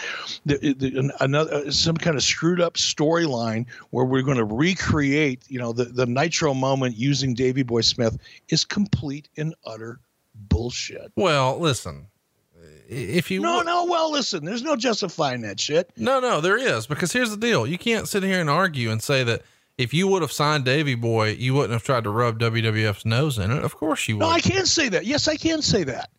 the, 0.46 0.58
the, 0.58 1.12
another, 1.18 1.54
uh, 1.54 1.70
some 1.72 1.96
kind 1.96 2.16
of 2.16 2.22
screwed 2.22 2.60
up 2.60 2.74
storyline 2.74 3.66
where 3.90 4.04
we're 4.04 4.22
going 4.22 4.36
to 4.36 4.44
recreate, 4.44 5.42
you 5.48 5.58
know, 5.58 5.72
the, 5.72 5.86
the 5.86 6.06
Nitro 6.06 6.54
moment 6.54 6.96
using 6.96 7.34
Davy 7.34 7.64
Boy 7.64 7.80
Smith 7.80 8.16
is 8.48 8.64
complete 8.64 9.28
and 9.36 9.56
utter 9.66 9.98
bullshit. 10.36 11.10
Well, 11.16 11.58
listen, 11.58 12.06
if 12.88 13.30
you 13.30 13.40
no 13.40 13.62
no 13.62 13.84
well 13.84 14.10
listen 14.10 14.44
there's 14.44 14.62
no 14.62 14.76
justifying 14.76 15.40
that 15.40 15.58
shit 15.58 15.90
no 15.96 16.20
no 16.20 16.40
there 16.40 16.56
is 16.56 16.86
because 16.86 17.12
here's 17.12 17.30
the 17.30 17.36
deal 17.36 17.66
you 17.66 17.78
can't 17.78 18.08
sit 18.08 18.22
here 18.22 18.40
and 18.40 18.50
argue 18.50 18.90
and 18.90 19.02
say 19.02 19.24
that 19.24 19.42
if 19.76 19.92
you 19.92 20.06
would 20.06 20.22
have 20.22 20.30
signed 20.30 20.64
Davy 20.64 20.94
Boy 20.94 21.30
you 21.30 21.54
wouldn't 21.54 21.72
have 21.72 21.82
tried 21.82 22.04
to 22.04 22.10
rub 22.10 22.38
WWF's 22.38 23.04
nose 23.04 23.38
in 23.38 23.50
it 23.50 23.64
of 23.64 23.76
course 23.76 24.06
you 24.08 24.16
would 24.16 24.24
no 24.24 24.30
I 24.30 24.40
can 24.40 24.66
say 24.66 24.88
that 24.90 25.06
yes 25.06 25.28
I 25.28 25.36
can 25.36 25.62
say 25.62 25.84
that 25.84 26.10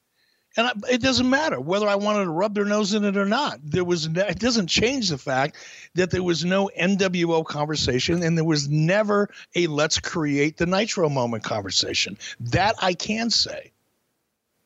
and 0.57 0.67
I, 0.67 0.71
it 0.89 1.01
doesn't 1.01 1.29
matter 1.29 1.59
whether 1.59 1.87
I 1.87 1.95
wanted 1.95 2.25
to 2.25 2.31
rub 2.31 2.53
their 2.55 2.65
nose 2.65 2.93
in 2.93 3.03
it 3.03 3.17
or 3.17 3.25
not. 3.25 3.59
There 3.63 3.83
was 3.83 4.05
it 4.07 4.39
doesn't 4.39 4.67
change 4.67 5.09
the 5.09 5.17
fact 5.17 5.57
that 5.95 6.11
there 6.11 6.23
was 6.23 6.45
no 6.45 6.69
NWO 6.79 7.45
conversation 7.45 8.23
and 8.23 8.37
there 8.37 8.45
was 8.45 8.69
never 8.69 9.29
a 9.55 9.67
let's 9.67 9.99
create 9.99 10.57
the 10.57 10.65
Nitro 10.65 11.09
moment 11.09 11.43
conversation. 11.43 12.17
That 12.39 12.75
I 12.81 12.93
can 12.93 13.29
say. 13.29 13.71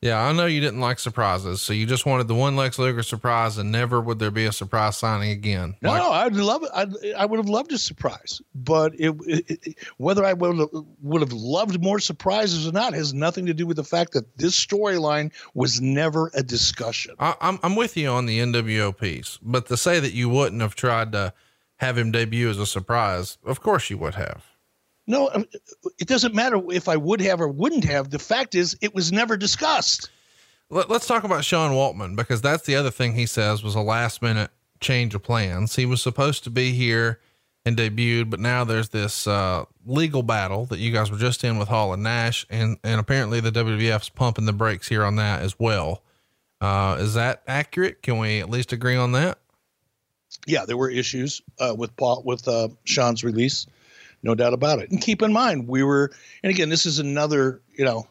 Yeah, 0.02 0.18
I 0.18 0.32
know 0.32 0.46
you 0.46 0.62
didn't 0.62 0.80
like 0.80 0.98
surprises, 0.98 1.60
so 1.60 1.74
you 1.74 1.84
just 1.84 2.06
wanted 2.06 2.26
the 2.26 2.34
one 2.34 2.56
Lex 2.56 2.78
Luger 2.78 3.02
surprise, 3.02 3.58
and 3.58 3.70
never 3.70 4.00
would 4.00 4.18
there 4.18 4.30
be 4.30 4.46
a 4.46 4.52
surprise 4.52 4.96
signing 4.96 5.30
again. 5.30 5.76
No, 5.82 5.90
like- 5.90 6.02
no 6.02 6.10
I'd 6.10 6.34
love 6.36 6.62
it. 6.62 6.70
I'd, 6.74 7.14
I 7.18 7.26
would 7.26 7.36
have 7.36 7.50
loved 7.50 7.70
a 7.72 7.76
surprise, 7.76 8.40
but 8.54 8.94
it, 8.98 9.14
it, 9.26 9.44
it, 9.66 9.78
whether 9.98 10.24
I 10.24 10.32
would 10.32 10.58
have, 10.58 10.68
would 11.02 11.20
have 11.20 11.34
loved 11.34 11.82
more 11.82 11.98
surprises 11.98 12.66
or 12.66 12.72
not 12.72 12.94
has 12.94 13.12
nothing 13.12 13.44
to 13.44 13.52
do 13.52 13.66
with 13.66 13.76
the 13.76 13.84
fact 13.84 14.12
that 14.14 14.38
this 14.38 14.56
storyline 14.64 15.32
was 15.52 15.82
never 15.82 16.30
a 16.32 16.42
discussion. 16.42 17.14
I, 17.18 17.34
I'm 17.42 17.58
I'm 17.62 17.76
with 17.76 17.94
you 17.98 18.08
on 18.08 18.24
the 18.24 18.38
NWO 18.38 18.96
piece, 18.96 19.38
but 19.42 19.66
to 19.66 19.76
say 19.76 20.00
that 20.00 20.14
you 20.14 20.30
wouldn't 20.30 20.62
have 20.62 20.74
tried 20.74 21.12
to 21.12 21.34
have 21.76 21.98
him 21.98 22.10
debut 22.10 22.48
as 22.48 22.58
a 22.58 22.66
surprise, 22.66 23.36
of 23.44 23.60
course 23.60 23.90
you 23.90 23.98
would 23.98 24.14
have. 24.14 24.46
No, 25.10 25.28
it 25.98 26.06
doesn't 26.06 26.36
matter 26.36 26.62
if 26.70 26.88
I 26.88 26.96
would 26.96 27.20
have 27.20 27.40
or 27.40 27.48
wouldn't 27.48 27.82
have. 27.82 28.10
The 28.10 28.18
fact 28.20 28.54
is, 28.54 28.78
it 28.80 28.94
was 28.94 29.10
never 29.10 29.36
discussed. 29.36 30.08
Let, 30.70 30.88
us 30.88 31.04
talk 31.04 31.24
about 31.24 31.44
Sean 31.44 31.72
Waltman 31.72 32.14
because 32.14 32.40
that's 32.40 32.64
the 32.64 32.76
other 32.76 32.92
thing 32.92 33.14
he 33.14 33.26
says 33.26 33.64
was 33.64 33.74
a 33.74 33.80
last 33.80 34.22
minute 34.22 34.52
change 34.78 35.16
of 35.16 35.24
plans. 35.24 35.74
He 35.74 35.84
was 35.84 36.00
supposed 36.00 36.44
to 36.44 36.50
be 36.50 36.70
here 36.70 37.18
and 37.66 37.76
debuted, 37.76 38.30
but 38.30 38.38
now 38.38 38.62
there's 38.62 38.90
this 38.90 39.26
uh, 39.26 39.64
legal 39.84 40.22
battle 40.22 40.66
that 40.66 40.78
you 40.78 40.92
guys 40.92 41.10
were 41.10 41.18
just 41.18 41.42
in 41.42 41.58
with 41.58 41.66
Hall 41.66 41.92
and 41.92 42.04
Nash, 42.04 42.46
and 42.48 42.78
and 42.84 43.00
apparently 43.00 43.40
the 43.40 43.50
WWF's 43.50 44.10
pumping 44.10 44.46
the 44.46 44.52
brakes 44.52 44.86
here 44.86 45.02
on 45.02 45.16
that 45.16 45.42
as 45.42 45.58
well. 45.58 46.04
Uh, 46.60 46.98
is 47.00 47.14
that 47.14 47.42
accurate? 47.48 48.00
Can 48.02 48.18
we 48.18 48.38
at 48.38 48.48
least 48.48 48.72
agree 48.72 48.96
on 48.96 49.10
that? 49.12 49.38
Yeah, 50.46 50.66
there 50.66 50.76
were 50.76 50.88
issues 50.88 51.42
uh, 51.58 51.74
with 51.76 51.96
Paul 51.96 52.22
with 52.24 52.46
uh, 52.46 52.68
Sean's 52.84 53.24
release 53.24 53.66
no 54.22 54.34
doubt 54.34 54.52
about 54.52 54.78
it. 54.78 54.90
And 54.90 55.00
keep 55.00 55.22
in 55.22 55.32
mind, 55.32 55.68
we 55.68 55.82
were, 55.82 56.10
and 56.42 56.50
again, 56.50 56.68
this 56.68 56.86
is 56.86 56.98
another, 56.98 57.60
you 57.74 57.84
know, 57.84 58.06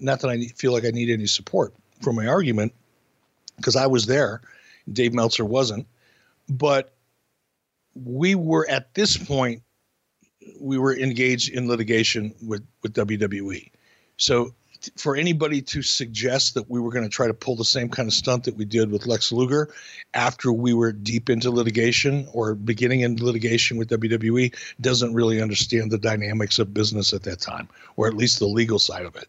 not 0.00 0.20
that 0.20 0.28
I 0.28 0.46
feel 0.56 0.72
like 0.72 0.84
I 0.84 0.90
need 0.90 1.10
any 1.10 1.26
support 1.26 1.74
for 2.00 2.12
my 2.12 2.26
argument 2.26 2.72
because 3.56 3.76
I 3.76 3.86
was 3.86 4.06
there, 4.06 4.40
Dave 4.92 5.12
Meltzer 5.12 5.44
wasn't, 5.44 5.86
but 6.48 6.94
we 7.94 8.34
were 8.34 8.68
at 8.68 8.94
this 8.94 9.16
point, 9.16 9.62
we 10.60 10.78
were 10.78 10.96
engaged 10.96 11.52
in 11.52 11.68
litigation 11.68 12.34
with 12.42 12.66
with 12.82 12.94
WWE. 12.94 13.70
So 14.16 14.54
for 14.96 15.16
anybody 15.16 15.62
to 15.62 15.82
suggest 15.82 16.54
that 16.54 16.70
we 16.70 16.80
were 16.80 16.90
going 16.90 17.04
to 17.04 17.10
try 17.10 17.26
to 17.26 17.34
pull 17.34 17.56
the 17.56 17.64
same 17.64 17.88
kind 17.88 18.08
of 18.08 18.14
stunt 18.14 18.44
that 18.44 18.56
we 18.56 18.64
did 18.64 18.90
with 18.90 19.06
Lex 19.06 19.32
Luger 19.32 19.72
after 20.14 20.52
we 20.52 20.74
were 20.74 20.92
deep 20.92 21.30
into 21.30 21.50
litigation 21.50 22.28
or 22.32 22.54
beginning 22.54 23.00
in 23.00 23.16
litigation 23.16 23.76
with 23.76 23.88
WWE 23.90 24.54
doesn't 24.80 25.14
really 25.14 25.40
understand 25.40 25.90
the 25.90 25.98
dynamics 25.98 26.58
of 26.58 26.74
business 26.74 27.12
at 27.12 27.22
that 27.24 27.40
time, 27.40 27.68
or 27.96 28.06
at 28.06 28.14
least 28.14 28.38
the 28.38 28.46
legal 28.46 28.78
side 28.78 29.06
of 29.06 29.16
it. 29.16 29.28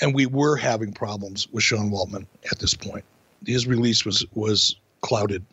And 0.00 0.14
we 0.14 0.26
were 0.26 0.56
having 0.56 0.92
problems 0.92 1.48
with 1.52 1.62
Sean 1.62 1.90
Waltman 1.90 2.26
at 2.50 2.58
this 2.58 2.74
point. 2.74 3.04
His 3.46 3.66
release 3.66 4.04
was 4.04 4.24
was 4.34 4.76
clouded. 5.00 5.44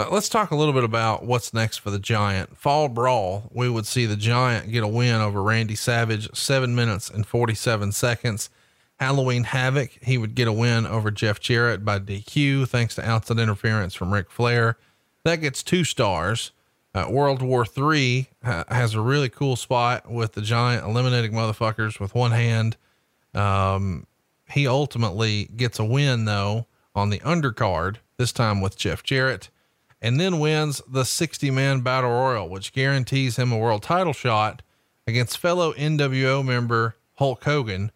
Uh, 0.00 0.08
let's 0.10 0.30
talk 0.30 0.50
a 0.50 0.56
little 0.56 0.72
bit 0.72 0.82
about 0.82 1.26
what's 1.26 1.52
next 1.52 1.76
for 1.76 1.90
the 1.90 1.98
Giant. 1.98 2.56
Fall 2.56 2.88
Brawl, 2.88 3.50
we 3.52 3.68
would 3.68 3.84
see 3.84 4.06
the 4.06 4.16
Giant 4.16 4.72
get 4.72 4.82
a 4.82 4.88
win 4.88 5.20
over 5.20 5.42
Randy 5.42 5.74
Savage, 5.74 6.34
seven 6.34 6.74
minutes 6.74 7.10
and 7.10 7.26
47 7.26 7.92
seconds. 7.92 8.48
Halloween 8.98 9.44
Havoc, 9.44 9.90
he 10.00 10.16
would 10.16 10.34
get 10.34 10.48
a 10.48 10.54
win 10.54 10.86
over 10.86 11.10
Jeff 11.10 11.38
Jarrett 11.38 11.84
by 11.84 11.98
DQ, 11.98 12.66
thanks 12.66 12.94
to 12.94 13.06
outside 13.06 13.38
interference 13.38 13.94
from 13.94 14.14
Ric 14.14 14.30
Flair. 14.30 14.78
That 15.24 15.42
gets 15.42 15.62
two 15.62 15.84
stars. 15.84 16.52
Uh, 16.94 17.04
World 17.10 17.42
War 17.42 17.66
III 17.66 18.30
uh, 18.42 18.64
has 18.68 18.94
a 18.94 19.02
really 19.02 19.28
cool 19.28 19.54
spot 19.54 20.10
with 20.10 20.32
the 20.32 20.40
Giant 20.40 20.86
eliminating 20.86 21.32
motherfuckers 21.32 22.00
with 22.00 22.14
one 22.14 22.32
hand. 22.32 22.78
Um, 23.34 24.06
he 24.48 24.66
ultimately 24.66 25.50
gets 25.54 25.78
a 25.78 25.84
win, 25.84 26.24
though, 26.24 26.68
on 26.94 27.10
the 27.10 27.18
undercard, 27.18 27.96
this 28.16 28.32
time 28.32 28.62
with 28.62 28.78
Jeff 28.78 29.02
Jarrett 29.02 29.50
and 30.02 30.18
then 30.18 30.38
wins 30.38 30.80
the 30.88 31.04
60 31.04 31.50
man 31.50 31.80
battle 31.80 32.10
royal, 32.10 32.48
which 32.48 32.72
guarantees 32.72 33.36
him 33.36 33.52
a 33.52 33.58
world 33.58 33.82
title 33.82 34.12
shot 34.12 34.62
against 35.06 35.38
fellow 35.38 35.72
NWO 35.74 36.44
member 36.44 36.96
Hulk 37.14 37.44
Hogan. 37.44 37.92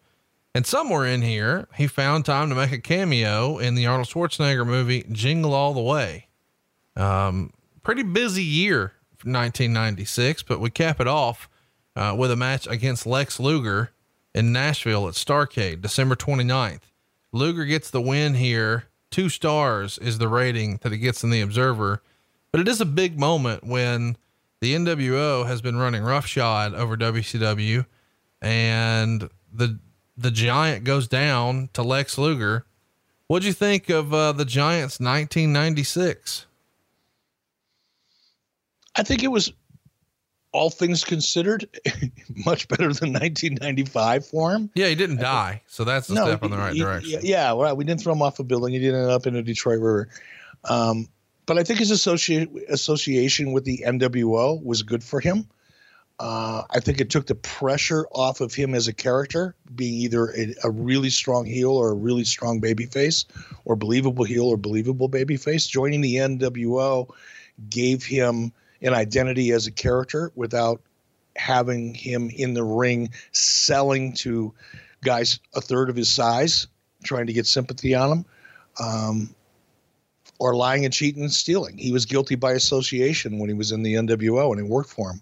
And 0.53 0.65
somewhere 0.65 1.05
in 1.05 1.21
here, 1.21 1.67
he 1.75 1.87
found 1.87 2.25
time 2.25 2.49
to 2.49 2.55
make 2.55 2.71
a 2.71 2.79
cameo 2.79 3.57
in 3.57 3.75
the 3.75 3.85
Arnold 3.85 4.07
Schwarzenegger 4.07 4.65
movie 4.65 5.05
Jingle 5.11 5.53
All 5.53 5.73
the 5.73 5.81
Way. 5.81 6.27
Um, 6.95 7.51
pretty 7.83 8.03
busy 8.03 8.43
year, 8.43 8.93
1996, 9.23 10.43
but 10.43 10.61
we 10.61 10.69
cap 10.69 11.01
it 11.01 11.07
off 11.07 11.49
uh, 11.95 12.15
with 12.17 12.31
a 12.31 12.35
match 12.35 12.67
against 12.67 13.05
Lex 13.05 13.39
Luger 13.39 13.91
in 14.33 14.53
Nashville 14.53 15.07
at 15.07 15.15
Starcade, 15.15 15.81
December 15.81 16.15
29th. 16.15 16.81
Luger 17.31 17.65
gets 17.65 17.89
the 17.89 18.01
win 18.01 18.35
here 18.35 18.85
two 19.15 19.29
stars 19.29 19.97
is 19.99 20.17
the 20.17 20.27
rating 20.27 20.77
that 20.81 20.91
it 20.91 20.97
gets 20.97 21.23
in 21.23 21.29
the 21.29 21.39
Observer. 21.39 22.03
But 22.51 22.59
it 22.59 22.67
is 22.67 22.81
a 22.81 22.85
big 22.85 23.17
moment 23.17 23.63
when 23.63 24.17
the 24.59 24.75
NWO 24.75 25.47
has 25.47 25.61
been 25.61 25.77
running 25.77 26.03
roughshod 26.03 26.73
over 26.73 26.97
WCW, 26.97 27.85
and 28.41 29.29
the 29.53 29.79
the 30.17 30.31
Giant 30.31 30.83
goes 30.83 31.07
down 31.07 31.69
to 31.71 31.81
Lex 31.81 32.17
Luger. 32.17 32.65
What'd 33.27 33.45
you 33.45 33.53
think 33.53 33.89
of 33.89 34.13
uh, 34.13 34.33
the 34.33 34.43
Giants' 34.43 34.99
1996? 34.99 36.45
I 38.97 39.03
think 39.03 39.23
it 39.23 39.31
was 39.31 39.53
all 40.55 40.69
things 40.69 41.03
considered, 41.03 41.67
much 42.45 42.67
better 42.69 42.93
than 42.93 43.11
1995 43.11 44.25
for 44.25 44.53
him. 44.53 44.69
Yeah, 44.73 44.87
he 44.87 44.95
didn't 44.95 45.17
die, 45.17 45.61
so 45.67 45.83
that's 45.83 46.09
a 46.09 46.13
no, 46.13 46.25
step 46.25 46.43
in 46.43 46.51
the 46.51 46.57
right 46.57 46.73
he, 46.73 46.79
direction. 46.79 47.19
Yeah, 47.23 47.51
well, 47.51 47.75
we 47.75 47.83
didn't 47.83 48.01
throw 48.01 48.13
him 48.13 48.21
off 48.21 48.39
a 48.39 48.43
building. 48.43 48.73
He 48.73 48.79
didn't 48.79 49.01
end 49.01 49.11
up 49.11 49.27
in 49.27 49.35
a 49.35 49.43
Detroit 49.43 49.79
River. 49.79 50.07
Um, 50.63 51.09
but 51.45 51.57
I 51.57 51.63
think 51.63 51.79
his 51.79 51.91
associate, 51.91 52.49
association 52.69 53.51
with 53.51 53.65
the 53.65 53.83
NWO 53.85 54.63
was 54.63 54.81
good 54.81 55.03
for 55.03 55.19
him. 55.19 55.47
Uh, 56.17 56.63
I 56.69 56.79
think 56.79 57.01
it 57.01 57.09
took 57.09 57.27
the 57.27 57.35
pressure 57.35 58.07
off 58.13 58.39
of 58.39 58.53
him 58.53 58.73
as 58.73 58.87
a 58.87 58.93
character, 58.93 59.53
being 59.75 59.95
either 59.95 60.29
a, 60.29 60.55
a 60.63 60.71
really 60.71 61.09
strong 61.09 61.45
heel 61.45 61.71
or 61.71 61.89
a 61.89 61.95
really 61.95 62.23
strong 62.23 62.61
babyface, 62.61 63.25
or 63.65 63.75
believable 63.75 64.23
heel 64.23 64.45
or 64.45 64.55
believable 64.55 65.09
babyface. 65.09 65.69
Joining 65.69 65.99
the 65.99 66.15
NWO 66.15 67.09
gave 67.69 68.05
him– 68.05 68.53
an 68.81 68.93
identity 68.93 69.51
as 69.51 69.67
a 69.67 69.71
character 69.71 70.31
without 70.35 70.81
having 71.35 71.93
him 71.93 72.29
in 72.29 72.53
the 72.53 72.63
ring 72.63 73.09
selling 73.31 74.13
to 74.13 74.53
guys 75.03 75.39
a 75.53 75.61
third 75.61 75.89
of 75.89 75.95
his 75.95 76.09
size, 76.09 76.67
trying 77.03 77.27
to 77.27 77.33
get 77.33 77.45
sympathy 77.45 77.93
on 77.93 78.11
him, 78.11 78.25
um, 78.79 79.35
or 80.39 80.55
lying 80.55 80.85
and 80.85 80.93
cheating 80.93 81.23
and 81.23 81.31
stealing. 81.31 81.77
He 81.77 81.91
was 81.91 82.05
guilty 82.05 82.35
by 82.35 82.53
association 82.53 83.39
when 83.39 83.49
he 83.49 83.53
was 83.53 83.71
in 83.71 83.83
the 83.83 83.95
NWO 83.95 84.51
and 84.51 84.59
he 84.59 84.63
worked 84.63 84.89
for 84.89 85.11
him. 85.11 85.21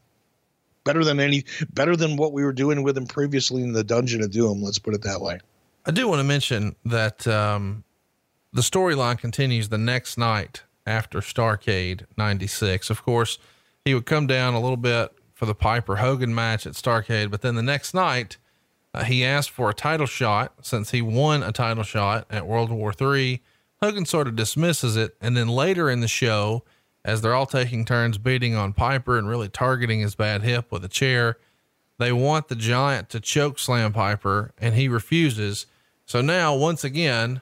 Better 0.84 1.04
than 1.04 1.20
any, 1.20 1.46
better 1.74 1.96
than 1.96 2.18
what 2.18 2.34
we 2.34 2.44
were 2.44 2.54
doing 2.54 2.84
with 2.84 2.98
him 2.98 3.06
previously 3.06 3.64
in 3.64 3.72
the 3.72 3.84
Dungeon 3.84 4.22
of 4.22 4.32
Doom. 4.32 4.62
Let's 4.62 4.80
put 4.80 4.94
it 4.94 5.02
that 5.04 5.22
way. 5.22 5.40
I 5.86 5.92
do 5.92 6.08
want 6.08 6.20
to 6.20 6.24
mention 6.24 6.76
that 6.86 7.26
um, 7.28 7.84
the 8.52 8.62
storyline 8.62 9.18
continues 9.18 9.70
the 9.70 9.78
next 9.78 10.18
night 10.18 10.64
after 10.86 11.20
Starcade 11.20 12.06
96. 12.18 12.90
Of 12.90 13.04
course, 13.04 13.38
he 13.86 13.94
would 13.94 14.06
come 14.06 14.28
down 14.28 14.54
a 14.54 14.60
little 14.60 14.78
bit 14.78 15.12
for 15.34 15.46
the 15.46 15.56
Piper 15.56 15.98
Hogan 15.98 16.34
match 16.34 16.66
at 16.66 16.74
Starcade, 16.74 17.32
but 17.32 17.42
then 17.42 17.56
the 17.56 17.64
next 17.64 17.94
night, 17.94 18.38
uh, 18.94 19.04
he 19.04 19.26
asked 19.26 19.50
for 19.50 19.70
a 19.70 19.74
title 19.74 20.06
shot 20.06 20.54
since 20.62 20.92
he 20.92 21.02
won 21.02 21.42
a 21.42 21.52
title 21.52 21.84
shot 21.84 22.26
at 22.30 22.46
World 22.46 22.70
War 22.72 22.94
III. 23.00 23.42
Hogan 23.82 24.06
sort 24.06 24.28
of 24.28 24.36
dismisses 24.36 24.96
it. 24.96 25.16
And 25.20 25.36
then 25.36 25.48
later 25.48 25.90
in 25.90 26.00
the 26.00 26.08
show, 26.08 26.64
as 27.04 27.22
they're 27.22 27.34
all 27.34 27.48
taking 27.48 27.86
turns 27.86 28.18
beating 28.18 28.56
on 28.56 28.74
Piper 28.74 29.18
and 29.18 29.28
really 29.28 29.50
targeting 29.50 30.00
his 30.00 30.16
bad 30.16 30.44
hip 30.44 30.72
with 30.72 30.86
a 30.86 30.90
chair, 30.90 31.38
they 31.98 32.12
want 32.12 32.48
the 32.48 32.56
giant 32.56 33.10
to 33.10 33.20
choke 33.20 33.60
slam 33.60 33.94
Piper 33.94 34.54
and 34.58 34.76
he 34.76 34.88
refuses. 34.88 35.66
So 36.06 36.22
now, 36.22 36.56
once 36.56 36.84
again, 36.84 37.42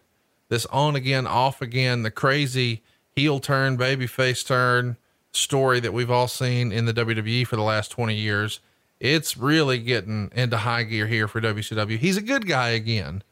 this 0.49 0.65
on 0.67 0.95
again, 0.95 1.27
off 1.27 1.61
again, 1.61 2.03
the 2.03 2.11
crazy 2.11 2.81
heel 3.15 3.39
turn, 3.39 3.77
baby 3.77 4.07
face 4.07 4.43
turn, 4.43 4.97
story 5.31 5.79
that 5.79 5.93
we've 5.93 6.11
all 6.11 6.27
seen 6.27 6.71
in 6.71 6.85
the 6.85 6.93
WWE 6.93 7.45
for 7.47 7.55
the 7.55 7.61
last 7.61 7.89
20 7.91 8.15
years. 8.15 8.59
It's 8.99 9.35
really 9.35 9.79
getting 9.79 10.31
into 10.35 10.57
high 10.57 10.83
gear 10.83 11.07
here 11.07 11.27
for 11.27 11.41
WCW. 11.41 11.97
He's 11.97 12.17
a 12.17 12.21
good 12.21 12.47
guy 12.47 12.69
again 12.69 13.23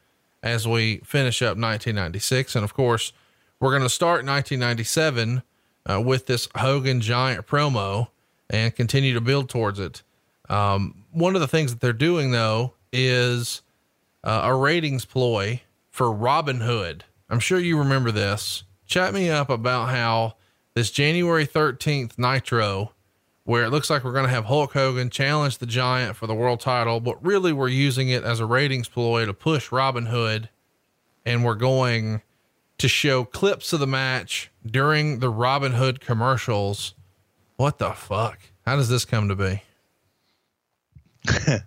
as 0.42 0.66
we 0.66 0.98
finish 0.98 1.42
up 1.42 1.56
1996. 1.56 2.56
And 2.56 2.64
of 2.64 2.74
course, 2.74 3.12
we're 3.60 3.70
going 3.70 3.82
to 3.82 3.88
start 3.88 4.24
1997 4.24 5.42
uh, 5.88 6.00
with 6.00 6.26
this 6.26 6.48
Hogan 6.56 7.00
Giant 7.00 7.46
promo 7.46 8.08
and 8.48 8.74
continue 8.74 9.14
to 9.14 9.20
build 9.20 9.48
towards 9.48 9.78
it. 9.78 10.02
Um, 10.48 11.04
one 11.12 11.34
of 11.34 11.40
the 11.40 11.48
things 11.48 11.70
that 11.70 11.80
they're 11.80 11.92
doing 11.92 12.32
though 12.32 12.72
is 12.92 13.62
uh, 14.24 14.42
a 14.44 14.54
ratings 14.54 15.04
ploy 15.04 15.62
for 15.90 16.10
Robin 16.10 16.60
Hood. 16.60 17.04
I'm 17.28 17.38
sure 17.38 17.60
you 17.60 17.78
remember 17.78 18.10
this. 18.10 18.64
Chat 18.90 19.14
me 19.14 19.30
up 19.30 19.50
about 19.50 19.90
how 19.90 20.34
this 20.74 20.90
January 20.90 21.46
13th 21.46 22.18
Nitro, 22.18 22.92
where 23.44 23.62
it 23.62 23.70
looks 23.70 23.88
like 23.88 24.02
we're 24.02 24.12
going 24.12 24.24
to 24.24 24.30
have 24.32 24.46
Hulk 24.46 24.72
Hogan 24.72 25.10
challenge 25.10 25.58
the 25.58 25.66
Giant 25.66 26.16
for 26.16 26.26
the 26.26 26.34
world 26.34 26.58
title, 26.58 26.98
but 26.98 27.24
really 27.24 27.52
we're 27.52 27.68
using 27.68 28.08
it 28.08 28.24
as 28.24 28.40
a 28.40 28.46
ratings 28.46 28.88
ploy 28.88 29.26
to 29.26 29.32
push 29.32 29.70
Robin 29.70 30.06
Hood. 30.06 30.48
And 31.24 31.44
we're 31.44 31.54
going 31.54 32.22
to 32.78 32.88
show 32.88 33.24
clips 33.24 33.72
of 33.72 33.78
the 33.78 33.86
match 33.86 34.50
during 34.66 35.20
the 35.20 35.30
Robin 35.30 35.70
Hood 35.70 36.00
commercials. 36.00 36.94
What 37.58 37.78
the 37.78 37.92
fuck? 37.92 38.40
How 38.66 38.74
does 38.74 38.88
this 38.88 39.04
come 39.04 39.28
to 39.28 39.36
be? 39.36 39.62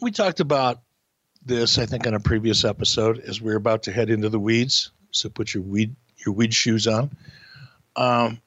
we 0.00 0.12
talked 0.12 0.38
about 0.38 0.80
this, 1.44 1.76
I 1.76 1.86
think, 1.86 2.06
on 2.06 2.14
a 2.14 2.20
previous 2.20 2.64
episode 2.64 3.18
as 3.18 3.40
we 3.40 3.52
are 3.52 3.56
about 3.56 3.82
to 3.82 3.92
head 3.92 4.10
into 4.10 4.28
the 4.28 4.38
weeds. 4.38 4.91
So 5.12 5.28
put 5.28 5.54
your 5.54 5.62
weed 5.62 5.94
your 6.24 6.34
weed 6.34 6.54
shoes 6.54 6.86
on. 6.86 7.10
Um, 7.96 8.40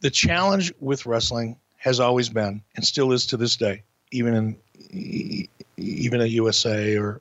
the 0.00 0.10
challenge 0.10 0.72
with 0.80 1.06
wrestling 1.06 1.56
has 1.76 2.00
always 2.00 2.28
been, 2.28 2.62
and 2.76 2.84
still 2.84 3.12
is 3.12 3.26
to 3.26 3.36
this 3.36 3.56
day, 3.56 3.82
even 4.10 4.34
in 4.34 5.48
even 5.76 6.20
at 6.20 6.30
USA 6.30 6.96
or 6.96 7.20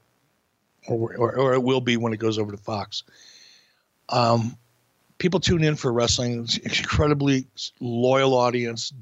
or, 0.87 1.15
or, 1.15 1.35
or 1.37 1.53
it 1.53 1.63
will 1.63 1.81
be 1.81 1.97
when 1.97 2.13
it 2.13 2.17
goes 2.17 2.39
over 2.39 2.51
to 2.51 2.57
Fox. 2.57 3.03
Um, 4.09 4.57
people 5.17 5.39
tune 5.39 5.63
in 5.63 5.75
for 5.75 5.91
wrestling. 5.91 6.39
It's 6.43 6.57
incredibly 6.57 7.45
loyal 7.79 8.33
audience, 8.33 8.93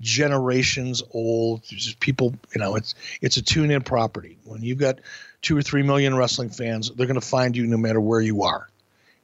generations 0.00 1.02
old. 1.12 1.62
Just 1.64 2.00
people, 2.00 2.34
you 2.54 2.60
know, 2.60 2.76
it's 2.76 2.94
it's 3.20 3.36
a 3.36 3.42
tune 3.42 3.70
in 3.70 3.82
property. 3.82 4.38
When 4.44 4.62
you've 4.62 4.78
got 4.78 5.00
two 5.42 5.56
or 5.56 5.62
three 5.62 5.82
million 5.82 6.16
wrestling 6.16 6.50
fans, 6.50 6.90
they're 6.96 7.06
going 7.06 7.20
to 7.20 7.26
find 7.26 7.56
you 7.56 7.66
no 7.66 7.76
matter 7.76 8.00
where 8.00 8.20
you 8.20 8.42
are 8.42 8.70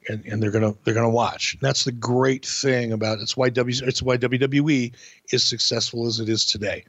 and, 0.09 0.25
and 0.25 0.41
they're 0.41 0.51
gonna 0.51 0.73
they're 0.83 0.93
gonna 0.93 1.09
watch. 1.09 1.57
That's 1.61 1.83
the 1.83 1.91
great 1.91 2.45
thing 2.45 2.91
about 2.91 3.19
it. 3.19 3.21
it's 3.21 3.37
why 3.37 3.49
W 3.49 3.75
it's 3.85 4.01
why 4.01 4.17
WWE 4.17 4.93
is 5.31 5.43
successful 5.43 6.07
as 6.07 6.19
it 6.19 6.29
is 6.29 6.45
today. 6.45 6.85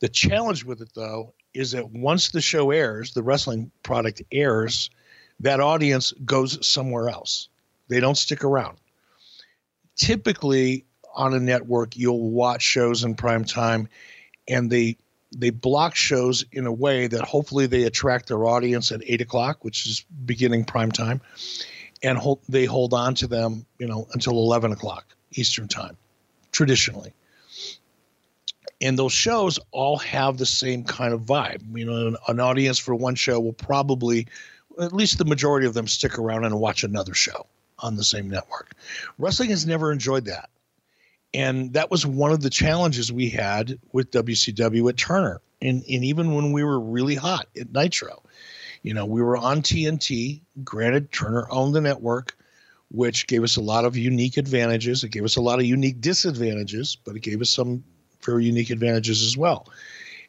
The 0.00 0.08
challenge 0.08 0.64
with 0.64 0.80
it 0.80 0.90
though 0.94 1.34
is 1.54 1.72
that 1.72 1.90
once 1.90 2.30
the 2.30 2.40
show 2.40 2.70
airs, 2.70 3.14
the 3.14 3.22
wrestling 3.22 3.70
product 3.82 4.22
airs, 4.32 4.90
that 5.40 5.60
audience 5.60 6.12
goes 6.24 6.64
somewhere 6.66 7.08
else. 7.08 7.48
They 7.88 8.00
don't 8.00 8.16
stick 8.16 8.44
around. 8.44 8.78
Typically 9.96 10.84
on 11.14 11.32
a 11.32 11.40
network, 11.40 11.96
you'll 11.96 12.30
watch 12.30 12.62
shows 12.62 13.04
in 13.04 13.14
prime 13.14 13.44
time 13.44 13.88
and 14.48 14.70
they 14.70 14.98
they 15.38 15.50
block 15.50 15.94
shows 15.94 16.44
in 16.52 16.66
a 16.66 16.72
way 16.72 17.06
that 17.06 17.22
hopefully 17.22 17.66
they 17.66 17.84
attract 17.84 18.28
their 18.28 18.44
audience 18.46 18.92
at 18.92 19.02
eight 19.06 19.20
o'clock, 19.20 19.64
which 19.64 19.86
is 19.86 20.04
beginning 20.24 20.64
prime 20.64 20.90
time 20.90 21.20
and 22.02 22.18
hold, 22.18 22.40
they 22.48 22.64
hold 22.64 22.94
on 22.94 23.14
to 23.16 23.26
them, 23.26 23.66
you 23.78 23.86
know, 23.86 24.06
until 24.12 24.32
11 24.32 24.72
o'clock 24.72 25.04
Eastern 25.32 25.68
time, 25.68 25.96
traditionally. 26.52 27.12
And 28.80 28.98
those 28.98 29.12
shows 29.12 29.58
all 29.70 29.96
have 29.98 30.36
the 30.36 30.46
same 30.46 30.84
kind 30.84 31.14
of 31.14 31.22
vibe. 31.22 31.62
You 31.76 31.86
know, 31.86 32.06
an, 32.08 32.16
an 32.28 32.40
audience 32.40 32.78
for 32.78 32.94
one 32.94 33.14
show 33.14 33.40
will 33.40 33.54
probably, 33.54 34.26
at 34.80 34.92
least 34.92 35.18
the 35.18 35.24
majority 35.24 35.66
of 35.66 35.74
them, 35.74 35.88
stick 35.88 36.18
around 36.18 36.44
and 36.44 36.58
watch 36.60 36.84
another 36.84 37.14
show. 37.14 37.46
on 37.78 37.96
the 37.96 38.04
same 38.04 38.28
network. 38.30 38.74
Wrestling 39.18 39.50
has 39.50 39.66
never 39.66 39.92
enjoyed 39.92 40.26
that. 40.26 40.48
And 41.36 41.74
that 41.74 41.90
was 41.90 42.06
one 42.06 42.32
of 42.32 42.40
the 42.40 42.48
challenges 42.48 43.12
we 43.12 43.28
had 43.28 43.78
with 43.92 44.10
WCW 44.10 44.88
at 44.88 44.96
Turner. 44.96 45.42
And, 45.60 45.84
and 45.86 46.02
even 46.02 46.34
when 46.34 46.50
we 46.52 46.64
were 46.64 46.80
really 46.80 47.14
hot 47.14 47.46
at 47.60 47.70
Nitro, 47.74 48.22
you 48.82 48.94
know, 48.94 49.04
we 49.04 49.20
were 49.20 49.36
on 49.36 49.60
TNT. 49.60 50.40
Granted, 50.64 51.12
Turner 51.12 51.46
owned 51.50 51.74
the 51.74 51.82
network, 51.82 52.34
which 52.90 53.26
gave 53.26 53.42
us 53.42 53.56
a 53.56 53.60
lot 53.60 53.84
of 53.84 53.98
unique 53.98 54.38
advantages. 54.38 55.04
It 55.04 55.10
gave 55.10 55.24
us 55.24 55.36
a 55.36 55.42
lot 55.42 55.58
of 55.58 55.66
unique 55.66 56.00
disadvantages, 56.00 56.96
but 57.04 57.16
it 57.16 57.22
gave 57.22 57.42
us 57.42 57.50
some 57.50 57.84
very 58.22 58.46
unique 58.46 58.70
advantages 58.70 59.22
as 59.22 59.36
well. 59.36 59.68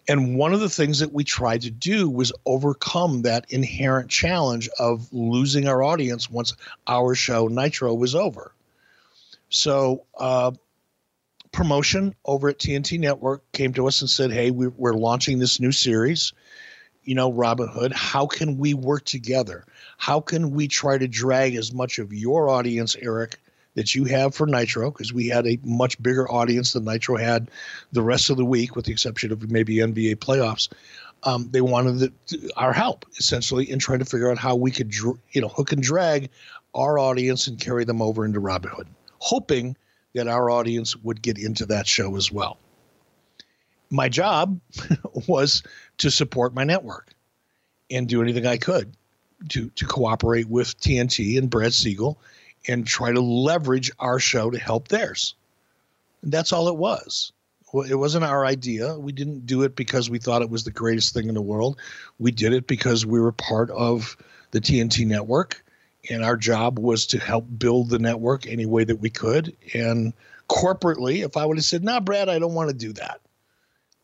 And 0.10 0.36
one 0.36 0.54
of 0.54 0.60
the 0.60 0.70
things 0.70 1.00
that 1.00 1.14
we 1.14 1.24
tried 1.24 1.62
to 1.62 1.72
do 1.72 2.10
was 2.10 2.34
overcome 2.46 3.22
that 3.22 3.46
inherent 3.48 4.10
challenge 4.10 4.68
of 4.78 5.08
losing 5.14 5.70
our 5.70 5.84
audience 5.84 6.30
once 6.30 6.54
our 6.86 7.16
show 7.16 7.48
Nitro 7.48 7.94
was 7.94 8.14
over. 8.14 8.54
So, 9.50 10.04
uh, 10.18 10.52
promotion 11.52 12.16
over 12.26 12.50
at 12.50 12.60
TNT 12.60 13.00
Network 13.00 13.50
came 13.52 13.74
to 13.74 13.88
us 13.88 14.02
and 14.02 14.10
said, 14.10 14.32
Hey, 14.32 14.52
we're 14.52 14.94
launching 14.94 15.40
this 15.40 15.60
new 15.60 15.72
series, 15.72 16.34
you 17.04 17.16
know, 17.16 17.32
Robin 17.32 17.68
Hood. 17.68 17.94
How 17.94 18.26
can 18.26 18.58
we 18.58 18.74
work 18.74 19.06
together? 19.06 19.66
How 19.98 20.20
can 20.22 20.52
we 20.52 20.68
try 20.68 20.98
to 20.98 21.08
drag 21.08 21.56
as 21.56 21.74
much 21.74 22.00
of 22.00 22.14
your 22.14 22.50
audience, 22.50 22.96
Eric, 23.02 23.40
that 23.76 23.94
you 23.94 24.06
have 24.06 24.34
for 24.34 24.48
Nitro, 24.48 24.90
because 24.92 25.14
we 25.14 25.28
had 25.28 25.46
a 25.46 25.60
much 25.64 26.02
bigger 26.02 26.30
audience 26.30 26.74
than 26.74 26.84
Nitro 26.84 27.16
had 27.16 27.50
the 27.92 28.02
rest 28.02 28.30
of 28.30 28.38
the 28.38 28.46
week, 28.46 28.76
with 28.76 28.86
the 28.86 28.92
exception 28.92 29.32
of 29.32 29.52
maybe 29.52 29.76
NBA 29.76 30.16
playoffs. 30.16 30.70
Um, 31.24 31.50
they 31.52 31.62
wanted 31.62 32.00
the, 32.00 32.52
our 32.58 32.74
help 32.74 33.06
essentially 33.18 33.70
in 33.70 33.80
trying 33.80 34.00
to 34.00 34.06
figure 34.06 34.32
out 34.32 34.38
how 34.38 34.56
we 34.56 34.72
could, 34.72 34.96
you 34.96 35.42
know, 35.42 35.48
hook 35.48 35.72
and 35.72 35.82
drag 35.82 36.30
our 36.74 37.00
audience 37.00 37.48
and 37.48 37.60
carry 37.60 37.86
them 37.86 38.02
over 38.02 38.26
into 38.26 38.40
Robin 38.40 38.72
Hood, 38.72 38.88
hoping 39.20 39.76
that 40.18 40.28
our 40.28 40.50
audience 40.50 40.96
would 40.98 41.22
get 41.22 41.38
into 41.38 41.66
that 41.68 41.88
show 41.88 42.16
as 42.16 42.32
well. 42.32 42.58
My 43.90 44.10
job 44.10 44.60
was 45.28 45.64
to 46.00 46.12
support 46.12 46.54
my 46.54 46.64
network 46.64 47.14
and 47.90 48.08
do 48.08 48.22
anything 48.22 48.46
I 48.46 48.58
could 48.58 48.94
to 49.50 49.70
to 49.70 49.86
cooperate 49.86 50.50
with 50.50 50.80
TNT 50.80 51.38
and 51.38 51.50
Brad 51.50 51.74
Siegel 51.74 52.20
and 52.68 52.86
try 52.86 53.12
to 53.12 53.22
leverage 53.22 53.92
our 54.00 54.20
show 54.20 54.50
to 54.50 54.60
help 54.60 54.88
theirs. 54.88 55.36
And 56.22 56.32
that's 56.32 56.52
all 56.52 56.68
it 56.68 56.76
was. 56.76 57.32
It 57.88 57.96
wasn't 57.96 58.24
our 58.24 58.46
idea. 58.46 58.98
We 58.98 59.12
didn't 59.12 59.46
do 59.46 59.64
it 59.64 59.76
because 59.76 60.10
we 60.10 60.20
thought 60.20 60.42
it 60.42 60.50
was 60.50 60.64
the 60.64 60.72
greatest 60.72 61.14
thing 61.14 61.28
in 61.28 61.36
the 61.36 61.42
world. 61.42 61.78
We 62.18 62.32
did 62.32 62.54
it 62.54 62.66
because 62.66 63.06
we 63.06 63.20
were 63.20 63.32
part 63.32 63.70
of 63.72 64.18
the 64.52 64.62
TNT 64.62 65.06
network, 65.06 65.64
and 66.10 66.24
our 66.24 66.38
job 66.38 66.80
was 66.80 67.08
to 67.08 67.20
help 67.20 67.46
build 67.58 67.90
the 67.90 68.00
network 68.00 68.48
any 68.48 68.66
way 68.66 68.84
that 68.84 69.00
we 69.00 69.10
could. 69.10 69.56
And 69.74 70.14
corporately, 70.50 71.26
if 71.26 71.38
I 71.38 71.46
would 71.46 71.58
have 71.58 71.66
said, 71.66 71.84
"Nah, 71.84 72.00
Brad, 72.00 72.30
I 72.30 72.40
don't 72.40 72.54
want 72.54 72.70
to 72.70 72.76
do 72.76 72.94
that," 72.94 73.22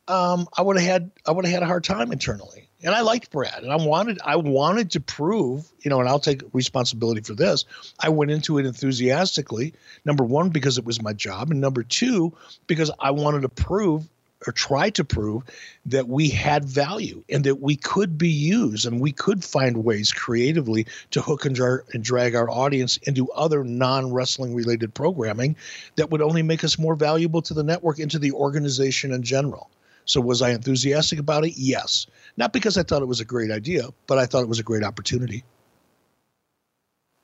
um, 0.07 0.47
I 0.57 0.61
would 0.61 0.77
have 0.77 0.85
had 0.85 1.11
I 1.25 1.31
would 1.31 1.45
have 1.45 1.53
had 1.53 1.63
a 1.63 1.67
hard 1.67 1.83
time 1.83 2.11
internally 2.11 2.69
and 2.83 2.93
I 2.93 3.01
liked 3.01 3.31
Brad, 3.31 3.63
and 3.63 3.71
I 3.71 3.77
wanted 3.77 4.19
I 4.23 4.35
wanted 4.35 4.91
to 4.91 4.99
prove, 4.99 5.71
you 5.79 5.89
know, 5.89 5.99
and 5.99 6.09
I'll 6.09 6.19
take 6.19 6.41
responsibility 6.51 7.21
for 7.21 7.33
this. 7.33 7.65
I 7.99 8.09
went 8.09 8.29
into 8.29 8.57
it 8.57 8.65
enthusiastically. 8.65 9.73
Number 10.03 10.23
one, 10.23 10.49
because 10.49 10.77
it 10.77 10.85
was 10.85 11.01
my 11.01 11.13
job, 11.13 11.49
and 11.49 11.61
number 11.61 11.83
two, 11.83 12.33
because 12.67 12.91
I 12.99 13.11
wanted 13.11 13.43
to 13.43 13.49
prove 13.49 14.07
or 14.45 14.53
try 14.53 14.89
to 14.91 15.03
prove 15.03 15.43
that 15.85 16.07
we 16.07 16.29
had 16.29 16.65
value 16.65 17.23
and 17.29 17.43
that 17.43 17.61
we 17.61 17.75
could 17.75 18.17
be 18.17 18.29
used 18.29 18.85
and 18.85 18.99
we 18.99 19.11
could 19.11 19.43
find 19.43 19.83
ways 19.83 20.11
creatively 20.11 20.85
to 21.11 21.21
hook 21.21 21.45
and, 21.45 21.55
jar- 21.55 21.83
and 21.93 22.03
drag 22.03 22.35
our 22.35 22.49
audience 22.49 22.97
into 23.03 23.29
other 23.31 23.63
non 23.63 24.11
wrestling 24.11 24.53
related 24.55 24.93
programming 24.93 25.55
that 25.95 26.09
would 26.09 26.21
only 26.21 26.43
make 26.43 26.63
us 26.63 26.79
more 26.79 26.95
valuable 26.95 27.41
to 27.41 27.53
the 27.53 27.63
network 27.63 27.99
and 27.99 28.11
to 28.11 28.19
the 28.19 28.31
organization 28.31 29.11
in 29.11 29.23
general. 29.23 29.69
So, 30.05 30.19
was 30.19 30.41
I 30.41 30.51
enthusiastic 30.51 31.19
about 31.19 31.45
it? 31.45 31.53
Yes. 31.55 32.07
Not 32.35 32.51
because 32.51 32.77
I 32.77 32.83
thought 32.83 33.01
it 33.01 33.07
was 33.07 33.21
a 33.21 33.25
great 33.25 33.51
idea, 33.51 33.87
but 34.07 34.17
I 34.17 34.25
thought 34.25 34.43
it 34.43 34.49
was 34.49 34.59
a 34.59 34.63
great 34.63 34.83
opportunity. 34.83 35.43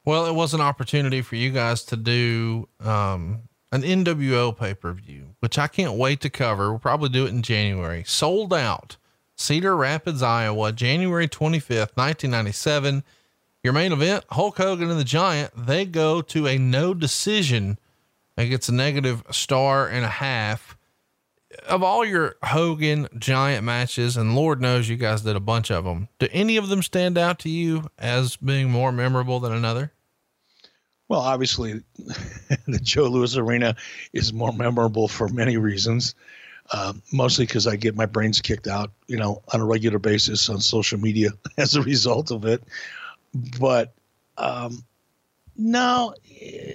Well, 0.06 0.26
it 0.26 0.34
was 0.34 0.54
an 0.54 0.62
opportunity 0.62 1.22
for 1.22 1.36
you 1.36 1.52
guys 1.52 1.84
to 1.86 1.98
do 1.98 2.70
um, 2.80 3.44
an 3.72 3.84
NWO 3.84 4.56
pay 4.58 4.74
per 4.74 4.94
view, 4.94 5.36
which 5.40 5.58
I 5.58 5.68
can't 5.68 5.94
wait 5.94 6.22
to 6.22 6.30
cover. 6.30 6.70
We'll 6.70 6.80
probably 6.80 7.10
do 7.10 7.26
it 7.26 7.30
in 7.30 7.41
January. 7.41 8.04
Sold 8.06 8.54
out, 8.54 8.98
Cedar 9.36 9.76
Rapids, 9.76 10.22
Iowa, 10.22 10.72
January 10.72 11.28
25th, 11.28 11.96
1997. 11.96 13.04
Your 13.64 13.74
main 13.74 13.91
event, 13.91 14.24
Hulk 14.32 14.58
Hogan 14.58 14.90
and 14.90 15.00
the 15.00 15.04
Giant, 15.04 15.52
they 15.56 15.86
go 15.86 16.22
to 16.22 16.48
a 16.48 16.58
no 16.58 16.94
decision. 16.94 17.78
It 18.38 18.48
gets 18.48 18.70
a 18.70 18.74
negative 18.74 19.24
star 19.32 19.88
and 19.88 20.06
a 20.06 20.10
half 20.10 20.78
of 21.68 21.84
all 21.84 22.06
your 22.06 22.36
Hogan 22.44 23.08
giant 23.18 23.64
matches, 23.64 24.18
and 24.18 24.36
Lord 24.36 24.62
knows 24.62 24.90
you 24.90 24.96
guys 24.96 25.22
did 25.22 25.36
a 25.36 25.41
bunch 25.41 25.72
of 25.72 25.84
them, 25.84 26.10
do 26.20 26.28
any 26.32 26.58
of 26.58 26.70
them 26.70 26.82
stand 26.82 27.18
out 27.18 27.40
to 27.40 27.50
you 27.50 27.90
as 27.98 28.38
being 28.38 28.70
more 28.70 28.91
memorable 28.91 29.40
than 29.40 29.52
another? 29.52 29.91
Well, 31.10 31.22
obviously, 31.22 31.81
the 32.68 32.80
Joe 32.81 33.06
Louis 33.07 33.36
Arena 33.36 33.76
is 34.14 34.31
more 34.31 34.53
memorable 34.53 35.07
for 35.07 35.27
many 35.27 35.57
reasons. 35.57 36.15
Uh, 36.72 36.94
mostly 37.11 37.48
because 37.48 37.65
I 37.65 37.77
get 37.77 37.95
my 37.95 38.06
brains 38.06 38.41
kicked 38.41 38.68
out, 38.68 38.91
you 39.07 39.18
know, 39.18 39.41
on 39.52 39.60
a 39.60 39.65
regular 39.65 39.98
basis 39.98 40.48
on 40.49 40.61
social 40.61 40.99
media 40.99 41.31
as 41.57 41.76
a 41.76 41.81
result 41.81 42.30
of 42.30 42.45
it. 42.45 42.64
But 43.60 43.95
um, 44.38 44.84
no, 45.57 46.14
eh, 46.40 46.73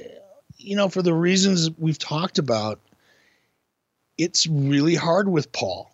you 0.59 0.75
know, 0.75 0.89
for 0.89 1.01
the 1.01 1.15
reasons 1.15 1.71
we've 1.79 1.99
talked 1.99 2.39
about, 2.39 2.81
it's 4.19 4.49
really 4.49 4.97
hard 4.97 5.29
with 5.29 5.53
Paul. 5.53 5.94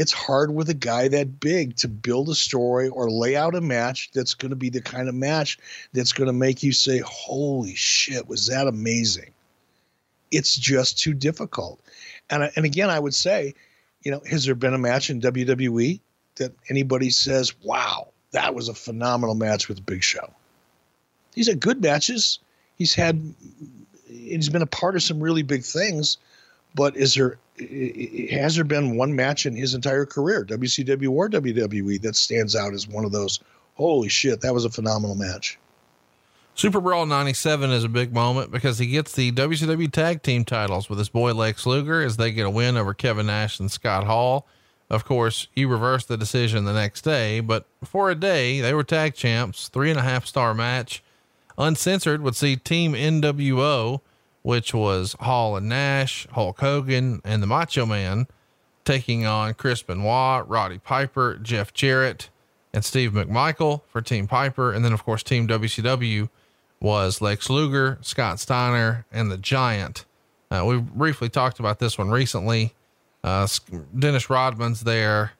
It's 0.00 0.12
hard 0.12 0.54
with 0.54 0.70
a 0.70 0.74
guy 0.74 1.08
that 1.08 1.40
big 1.40 1.76
to 1.76 1.86
build 1.86 2.30
a 2.30 2.34
story 2.34 2.88
or 2.88 3.10
lay 3.10 3.36
out 3.36 3.54
a 3.54 3.60
match 3.60 4.08
that's 4.14 4.32
going 4.32 4.48
to 4.48 4.56
be 4.56 4.70
the 4.70 4.80
kind 4.80 5.10
of 5.10 5.14
match 5.14 5.58
that's 5.92 6.14
going 6.14 6.28
to 6.28 6.32
make 6.32 6.62
you 6.62 6.72
say, 6.72 7.02
Holy 7.04 7.74
shit, 7.74 8.26
was 8.26 8.46
that 8.46 8.66
amazing? 8.66 9.30
It's 10.30 10.56
just 10.56 10.98
too 10.98 11.12
difficult. 11.12 11.82
And, 12.30 12.50
and 12.56 12.64
again, 12.64 12.88
I 12.88 12.98
would 12.98 13.14
say, 13.14 13.54
you 14.00 14.10
know, 14.10 14.22
has 14.24 14.46
there 14.46 14.54
been 14.54 14.72
a 14.72 14.78
match 14.78 15.10
in 15.10 15.20
WWE 15.20 16.00
that 16.36 16.54
anybody 16.70 17.10
says, 17.10 17.52
wow, 17.62 18.08
that 18.30 18.54
was 18.54 18.70
a 18.70 18.74
phenomenal 18.74 19.34
match 19.34 19.68
with 19.68 19.84
Big 19.84 20.02
Show? 20.02 20.32
He's 21.34 21.46
had 21.46 21.60
good 21.60 21.82
matches. 21.82 22.38
He's 22.76 22.94
had, 22.94 23.34
he's 24.06 24.48
been 24.48 24.62
a 24.62 24.66
part 24.66 24.96
of 24.96 25.02
some 25.02 25.20
really 25.20 25.42
big 25.42 25.62
things 25.62 26.16
but 26.74 26.96
is 26.96 27.14
there 27.14 27.38
has 28.30 28.54
there 28.54 28.64
been 28.64 28.96
one 28.96 29.14
match 29.14 29.44
in 29.44 29.54
his 29.54 29.74
entire 29.74 30.06
career, 30.06 30.44
WCW 30.44 31.10
or 31.10 31.28
WWE, 31.28 32.00
that 32.02 32.16
stands 32.16 32.56
out 32.56 32.72
as 32.72 32.88
one 32.88 33.04
of 33.04 33.12
those? 33.12 33.40
Holy 33.74 34.08
shit, 34.08 34.40
that 34.40 34.54
was 34.54 34.64
a 34.64 34.70
phenomenal 34.70 35.16
match. 35.16 35.58
Super 36.54 36.80
Brawl 36.80 37.06
97 37.06 37.70
is 37.70 37.84
a 37.84 37.88
big 37.88 38.12
moment 38.12 38.50
because 38.50 38.78
he 38.78 38.86
gets 38.86 39.12
the 39.12 39.32
WCW 39.32 39.90
tag 39.90 40.22
team 40.22 40.44
titles 40.44 40.90
with 40.90 40.98
his 40.98 41.08
boy 41.08 41.32
Lex 41.32 41.64
Luger 41.64 42.02
as 42.02 42.16
they 42.16 42.32
get 42.32 42.44
a 42.44 42.50
win 42.50 42.76
over 42.76 42.92
Kevin 42.92 43.26
Nash 43.26 43.60
and 43.60 43.70
Scott 43.70 44.04
Hall. 44.04 44.46
Of 44.90 45.04
course, 45.04 45.46
he 45.52 45.64
reversed 45.64 46.08
the 46.08 46.16
decision 46.16 46.64
the 46.64 46.72
next 46.72 47.02
day, 47.02 47.40
but 47.40 47.66
for 47.84 48.10
a 48.10 48.14
day, 48.14 48.60
they 48.60 48.74
were 48.74 48.82
tag 48.82 49.14
champs, 49.14 49.68
three 49.68 49.90
and 49.90 49.98
a 49.98 50.02
half 50.02 50.26
star 50.26 50.52
match. 50.52 51.02
Uncensored 51.56 52.22
would 52.22 52.36
see 52.36 52.56
Team 52.56 52.92
NWO 52.94 54.00
which 54.42 54.72
was 54.72 55.16
Hall 55.20 55.56
and 55.56 55.68
Nash, 55.68 56.26
Hulk 56.32 56.60
Hogan, 56.60 57.20
and 57.24 57.42
the 57.42 57.46
Macho 57.46 57.86
Man, 57.86 58.26
taking 58.84 59.26
on 59.26 59.54
Chris 59.54 59.82
Benoit, 59.82 60.48
Roddy 60.48 60.78
Piper, 60.78 61.38
Jeff 61.40 61.72
Jarrett, 61.74 62.30
and 62.72 62.84
Steve 62.84 63.12
McMichael 63.12 63.82
for 63.88 64.00
Team 64.00 64.26
Piper. 64.26 64.72
And 64.72 64.84
then, 64.84 64.92
of 64.92 65.04
course, 65.04 65.22
Team 65.22 65.46
WCW 65.46 66.28
was 66.80 67.20
Lex 67.20 67.50
Luger, 67.50 67.98
Scott 68.00 68.40
Steiner, 68.40 69.04
and 69.12 69.30
the 69.30 69.36
Giant. 69.36 70.04
Uh, 70.50 70.64
we 70.66 70.78
briefly 70.78 71.28
talked 71.28 71.60
about 71.60 71.78
this 71.78 71.98
one 71.98 72.10
recently. 72.10 72.74
Uh, 73.22 73.46
Dennis 73.96 74.30
Rodman's 74.30 74.80
there. 74.80 75.32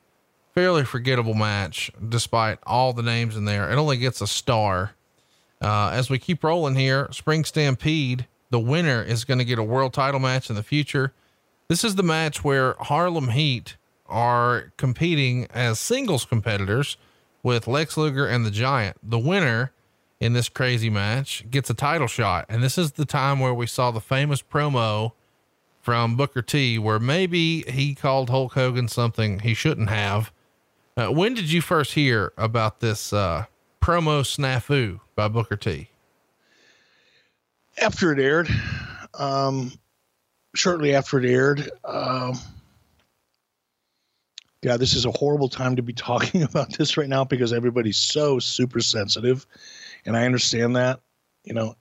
Fairly 0.54 0.84
forgettable 0.84 1.34
match, 1.34 1.90
despite 2.08 2.58
all 2.66 2.92
the 2.92 3.02
names 3.02 3.36
in 3.36 3.44
there. 3.44 3.70
It 3.70 3.76
only 3.76 3.96
gets 3.96 4.20
a 4.20 4.26
star. 4.26 4.92
Uh, 5.62 5.90
as 5.90 6.10
we 6.10 6.18
keep 6.18 6.42
rolling 6.42 6.74
here, 6.74 7.08
Spring 7.12 7.44
Stampede 7.44 8.26
the 8.50 8.60
winner 8.60 9.02
is 9.02 9.24
going 9.24 9.38
to 9.38 9.44
get 9.44 9.58
a 9.58 9.64
world 9.64 9.92
title 9.94 10.20
match 10.20 10.50
in 10.50 10.56
the 10.56 10.62
future. 10.62 11.12
This 11.68 11.84
is 11.84 11.94
the 11.94 12.02
match 12.02 12.44
where 12.44 12.74
Harlem 12.80 13.28
Heat 13.28 13.76
are 14.06 14.72
competing 14.76 15.46
as 15.54 15.78
singles 15.78 16.24
competitors 16.24 16.96
with 17.42 17.68
Lex 17.68 17.96
Luger 17.96 18.26
and 18.26 18.44
the 18.44 18.50
Giant. 18.50 18.96
The 19.02 19.18
winner 19.18 19.72
in 20.18 20.32
this 20.34 20.48
crazy 20.48 20.90
match 20.90 21.44
gets 21.50 21.70
a 21.70 21.74
title 21.74 22.06
shot. 22.06 22.44
And 22.48 22.62
this 22.62 22.76
is 22.76 22.92
the 22.92 23.06
time 23.06 23.40
where 23.40 23.54
we 23.54 23.66
saw 23.66 23.90
the 23.90 24.00
famous 24.00 24.42
promo 24.42 25.12
from 25.80 26.16
Booker 26.16 26.42
T, 26.42 26.78
where 26.78 26.98
maybe 26.98 27.62
he 27.62 27.94
called 27.94 28.28
Hulk 28.28 28.52
Hogan 28.52 28.88
something 28.88 29.40
he 29.40 29.54
shouldn't 29.54 29.88
have. 29.88 30.30
Uh, 30.96 31.08
when 31.08 31.32
did 31.32 31.50
you 31.50 31.62
first 31.62 31.94
hear 31.94 32.32
about 32.36 32.80
this 32.80 33.12
uh, 33.12 33.46
promo 33.80 34.22
snafu 34.22 35.00
by 35.14 35.28
Booker 35.28 35.56
T? 35.56 35.88
After 37.78 38.12
it 38.12 38.18
aired, 38.18 38.48
um, 39.14 39.72
shortly 40.54 40.94
after 40.94 41.18
it 41.18 41.30
aired, 41.30 41.70
um, 41.84 42.34
yeah, 44.62 44.76
this 44.76 44.94
is 44.94 45.06
a 45.06 45.10
horrible 45.10 45.48
time 45.48 45.76
to 45.76 45.82
be 45.82 45.92
talking 45.94 46.42
about 46.42 46.76
this 46.76 46.96
right 46.96 47.08
now 47.08 47.24
because 47.24 47.52
everybody's 47.52 47.96
so 47.96 48.38
super 48.38 48.80
sensitive. 48.80 49.46
And 50.04 50.16
I 50.16 50.24
understand 50.24 50.76
that. 50.76 51.00
You 51.44 51.54
know, 51.54 51.74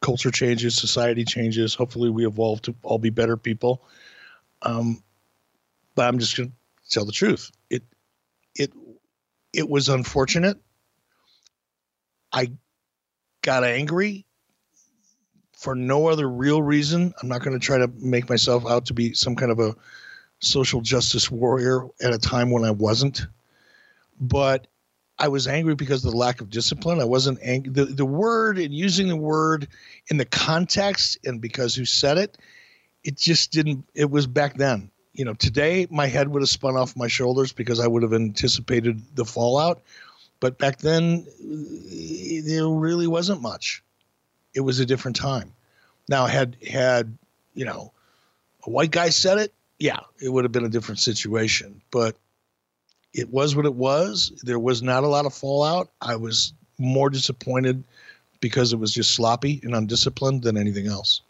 culture 0.00 0.30
changes, 0.30 0.74
society 0.74 1.24
changes. 1.24 1.74
Hopefully, 1.74 2.10
we 2.10 2.26
evolve 2.26 2.62
to 2.62 2.74
all 2.82 2.98
be 2.98 3.10
better 3.10 3.36
people. 3.36 3.84
Um, 4.62 5.02
but 5.94 6.08
I'm 6.08 6.18
just 6.18 6.36
going 6.36 6.50
to 6.50 6.54
tell 6.90 7.04
the 7.04 7.12
truth. 7.12 7.50
It, 7.68 7.84
it, 8.54 8.72
it 9.52 9.68
was 9.68 9.88
unfortunate. 9.88 10.58
I 12.32 12.52
got 13.42 13.64
angry 13.64 14.26
for 15.60 15.74
no 15.74 16.06
other 16.06 16.26
real 16.26 16.62
reason. 16.62 17.12
I'm 17.20 17.28
not 17.28 17.42
going 17.42 17.52
to 17.52 17.64
try 17.64 17.76
to 17.76 17.88
make 17.98 18.30
myself 18.30 18.66
out 18.66 18.86
to 18.86 18.94
be 18.94 19.12
some 19.12 19.36
kind 19.36 19.52
of 19.52 19.60
a 19.60 19.76
social 20.38 20.80
justice 20.80 21.30
warrior 21.30 21.86
at 22.00 22.14
a 22.14 22.18
time 22.18 22.50
when 22.50 22.64
I 22.64 22.70
wasn't. 22.70 23.26
But 24.18 24.68
I 25.18 25.28
was 25.28 25.46
angry 25.46 25.74
because 25.74 26.02
of 26.02 26.12
the 26.12 26.16
lack 26.16 26.40
of 26.40 26.48
discipline. 26.48 26.98
I 26.98 27.04
wasn't 27.04 27.40
angry. 27.42 27.74
The, 27.74 27.84
the 27.84 28.06
word 28.06 28.58
and 28.58 28.72
using 28.72 29.08
the 29.08 29.16
word 29.16 29.68
in 30.08 30.16
the 30.16 30.24
context 30.24 31.18
and 31.26 31.42
because 31.42 31.74
who 31.74 31.84
said 31.84 32.16
it, 32.16 32.38
it 33.04 33.18
just 33.18 33.52
didn't, 33.52 33.84
it 33.94 34.10
was 34.10 34.26
back 34.26 34.56
then. 34.56 34.90
You 35.12 35.26
know, 35.26 35.34
today 35.34 35.86
my 35.90 36.06
head 36.06 36.28
would 36.28 36.40
have 36.40 36.48
spun 36.48 36.76
off 36.76 36.96
my 36.96 37.08
shoulders 37.08 37.52
because 37.52 37.80
I 37.80 37.86
would 37.86 38.02
have 38.02 38.14
anticipated 38.14 39.02
the 39.14 39.26
fallout. 39.26 39.82
But 40.40 40.56
back 40.56 40.78
then, 40.78 41.26
uh, 41.28 42.48
there 42.48 42.66
really 42.66 43.06
wasn't 43.06 43.42
much. 43.42 43.82
It 44.54 44.60
was 44.60 44.80
a 44.80 44.86
different 44.86 45.16
time. 45.16 45.52
Now, 46.08 46.26
had 46.26 46.56
had 46.66 47.16
you 47.54 47.64
know 47.64 47.92
a 48.66 48.70
white 48.70 48.90
guy 48.90 49.10
said 49.10 49.38
it, 49.38 49.54
yeah, 49.78 50.00
it 50.20 50.30
would 50.30 50.44
have 50.44 50.52
been 50.52 50.64
a 50.64 50.70
different 50.70 51.00
situation. 51.00 51.80
But 51.90 52.16
it 53.12 53.30
was 53.30 53.56
what 53.56 53.66
it 53.66 53.74
was. 53.74 54.32
There 54.44 54.58
was 54.58 54.82
not 54.82 55.04
a 55.04 55.08
lot 55.08 55.26
of 55.26 55.34
fallout. 55.34 55.90
I 56.00 56.16
was 56.16 56.52
more 56.78 57.10
disappointed 57.10 57.84
because 58.40 58.72
it 58.72 58.78
was 58.78 58.92
just 58.92 59.14
sloppy 59.14 59.60
and 59.62 59.74
undisciplined 59.74 60.42
than 60.42 60.56
anything 60.56 60.86
else. 60.86 61.20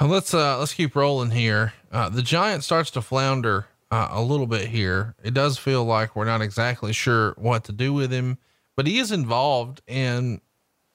Let's 0.00 0.34
uh 0.34 0.58
let's 0.58 0.74
keep 0.74 0.96
rolling 0.96 1.30
here. 1.30 1.72
Uh, 1.92 2.08
the 2.08 2.22
giant 2.22 2.64
starts 2.64 2.90
to 2.92 3.02
flounder 3.02 3.66
uh, 3.90 4.08
a 4.10 4.22
little 4.22 4.46
bit 4.46 4.68
here. 4.68 5.14
It 5.22 5.34
does 5.34 5.56
feel 5.56 5.84
like 5.84 6.14
we're 6.14 6.24
not 6.24 6.42
exactly 6.42 6.92
sure 6.92 7.34
what 7.38 7.64
to 7.64 7.72
do 7.72 7.92
with 7.92 8.10
him, 8.10 8.38
but 8.76 8.86
he 8.86 8.98
is 8.98 9.12
involved 9.12 9.80
in 9.86 10.40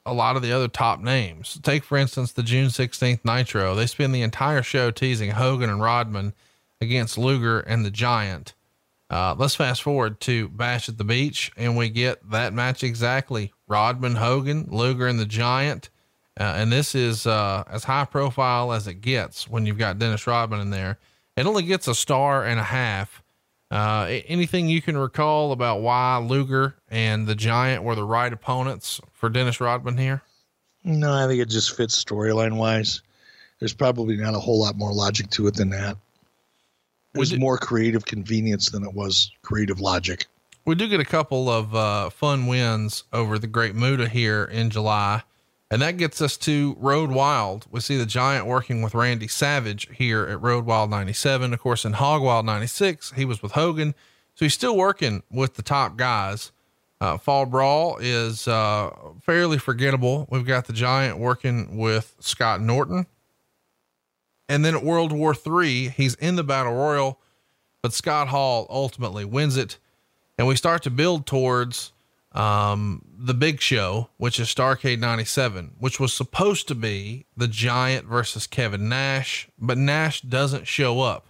a 0.05 0.13
lot 0.13 0.35
of 0.35 0.41
the 0.41 0.51
other 0.51 0.67
top 0.67 0.99
names. 0.99 1.59
Take, 1.63 1.83
for 1.83 1.97
instance, 1.97 2.31
the 2.31 2.43
June 2.43 2.67
16th 2.67 3.23
Nitro. 3.23 3.75
They 3.75 3.87
spend 3.87 4.13
the 4.13 4.21
entire 4.21 4.63
show 4.63 4.91
teasing 4.91 5.31
Hogan 5.31 5.69
and 5.69 5.81
Rodman 5.81 6.33
against 6.81 7.17
Luger 7.17 7.59
and 7.61 7.85
the 7.85 7.91
Giant. 7.91 8.53
Uh, 9.09 9.35
let's 9.37 9.55
fast 9.55 9.81
forward 9.83 10.19
to 10.21 10.49
Bash 10.49 10.89
at 10.89 10.97
the 10.97 11.03
Beach, 11.03 11.51
and 11.55 11.77
we 11.77 11.89
get 11.89 12.29
that 12.31 12.53
match 12.53 12.83
exactly 12.83 13.53
Rodman, 13.67 14.15
Hogan, 14.15 14.67
Luger, 14.69 15.07
and 15.07 15.19
the 15.19 15.25
Giant. 15.25 15.89
Uh, 16.39 16.43
and 16.43 16.71
this 16.71 16.95
is 16.95 17.27
uh, 17.27 17.63
as 17.69 17.83
high 17.83 18.05
profile 18.05 18.73
as 18.73 18.87
it 18.87 18.95
gets 18.95 19.47
when 19.47 19.65
you've 19.65 19.77
got 19.77 19.99
Dennis 19.99 20.25
Rodman 20.25 20.61
in 20.61 20.69
there. 20.71 20.97
It 21.37 21.45
only 21.45 21.63
gets 21.63 21.87
a 21.87 21.95
star 21.95 22.43
and 22.43 22.59
a 22.59 22.63
half. 22.63 23.22
Uh, 23.73 24.21
anything 24.27 24.69
you 24.69 24.83
can 24.83 24.95
recall 24.95 25.51
about 25.51 25.81
why 25.81 26.17
Luger 26.17 26.75
and 26.91 27.25
the 27.25 27.33
Giant 27.33 27.83
were 27.83 27.95
the 27.95 28.03
right 28.03 28.31
opponents 28.31 29.01
for 29.13 29.29
Dennis 29.29 29.59
Rodman 29.59 29.97
here? 29.97 30.21
No, 30.83 31.11
I 31.11 31.25
think 31.25 31.41
it 31.41 31.49
just 31.49 31.75
fits 31.75 32.01
storyline 32.01 32.57
wise. 32.57 33.01
There's 33.57 33.73
probably 33.73 34.15
not 34.15 34.35
a 34.35 34.39
whole 34.39 34.61
lot 34.61 34.77
more 34.77 34.93
logic 34.93 35.31
to 35.31 35.47
it 35.47 35.55
than 35.55 35.71
that. 35.71 35.97
It 37.15 37.17
was 37.17 37.35
more 37.35 37.57
creative 37.57 38.05
convenience 38.05 38.69
than 38.69 38.83
it 38.83 38.93
was 38.93 39.31
creative 39.41 39.79
logic. 39.79 40.27
We 40.65 40.75
do 40.75 40.87
get 40.87 40.99
a 40.99 41.05
couple 41.05 41.49
of 41.49 41.73
uh, 41.73 42.11
fun 42.11 42.45
wins 42.45 43.05
over 43.11 43.39
the 43.39 43.47
Great 43.47 43.73
Muta 43.73 44.07
here 44.07 44.43
in 44.43 44.69
July. 44.69 45.23
And 45.73 45.81
that 45.81 45.97
gets 45.97 46.21
us 46.21 46.37
to 46.37 46.77
Road 46.79 47.09
Wild. 47.09 47.65
We 47.71 47.79
see 47.79 47.97
the 47.97 48.05
Giant 48.05 48.45
working 48.45 48.83
with 48.83 48.93
Randy 48.93 49.27
Savage 49.27 49.89
here 49.91 50.23
at 50.27 50.39
Road 50.39 50.67
Wild 50.67 50.91
97. 50.91 51.51
Of 51.51 51.59
course, 51.59 51.83
in 51.83 51.93
Hog 51.93 52.21
Wild 52.21 52.45
96, 52.45 53.13
he 53.15 53.25
was 53.25 53.41
with 53.41 53.53
Hogan. 53.53 53.95
So 54.35 54.45
he's 54.45 54.53
still 54.53 54.77
working 54.77 55.23
with 55.31 55.55
the 55.55 55.63
top 55.63 55.97
guys. 55.97 56.51
Uh, 57.01 57.17
Fall 57.17 57.47
Brawl 57.47 57.97
is 57.99 58.47
uh, 58.47 58.91
fairly 59.23 59.57
forgettable. 59.57 60.27
We've 60.29 60.45
got 60.45 60.67
the 60.67 60.73
Giant 60.73 61.17
working 61.17 61.75
with 61.75 62.17
Scott 62.19 62.61
Norton. 62.61 63.07
And 64.47 64.63
then 64.63 64.75
at 64.75 64.83
World 64.83 65.11
War 65.11 65.33
III, 65.33 65.89
he's 65.89 66.13
in 66.13 66.35
the 66.35 66.43
Battle 66.43 66.75
Royal, 66.75 67.19
but 67.81 67.93
Scott 67.93 68.27
Hall 68.27 68.67
ultimately 68.69 69.25
wins 69.25 69.57
it. 69.57 69.79
And 70.37 70.47
we 70.47 70.55
start 70.55 70.83
to 70.83 70.91
build 70.91 71.25
towards 71.25 71.92
um, 72.33 73.03
the 73.17 73.33
big 73.33 73.61
show, 73.61 74.09
which 74.17 74.39
is 74.39 74.47
Starcade 74.47 74.99
97, 74.99 75.75
which 75.79 75.99
was 75.99 76.13
supposed 76.13 76.67
to 76.67 76.75
be 76.75 77.25
the 77.37 77.47
Giant 77.47 78.05
versus 78.07 78.47
Kevin 78.47 78.89
Nash, 78.89 79.47
but 79.59 79.77
Nash 79.77 80.21
doesn't 80.21 80.67
show 80.67 81.01
up. 81.01 81.27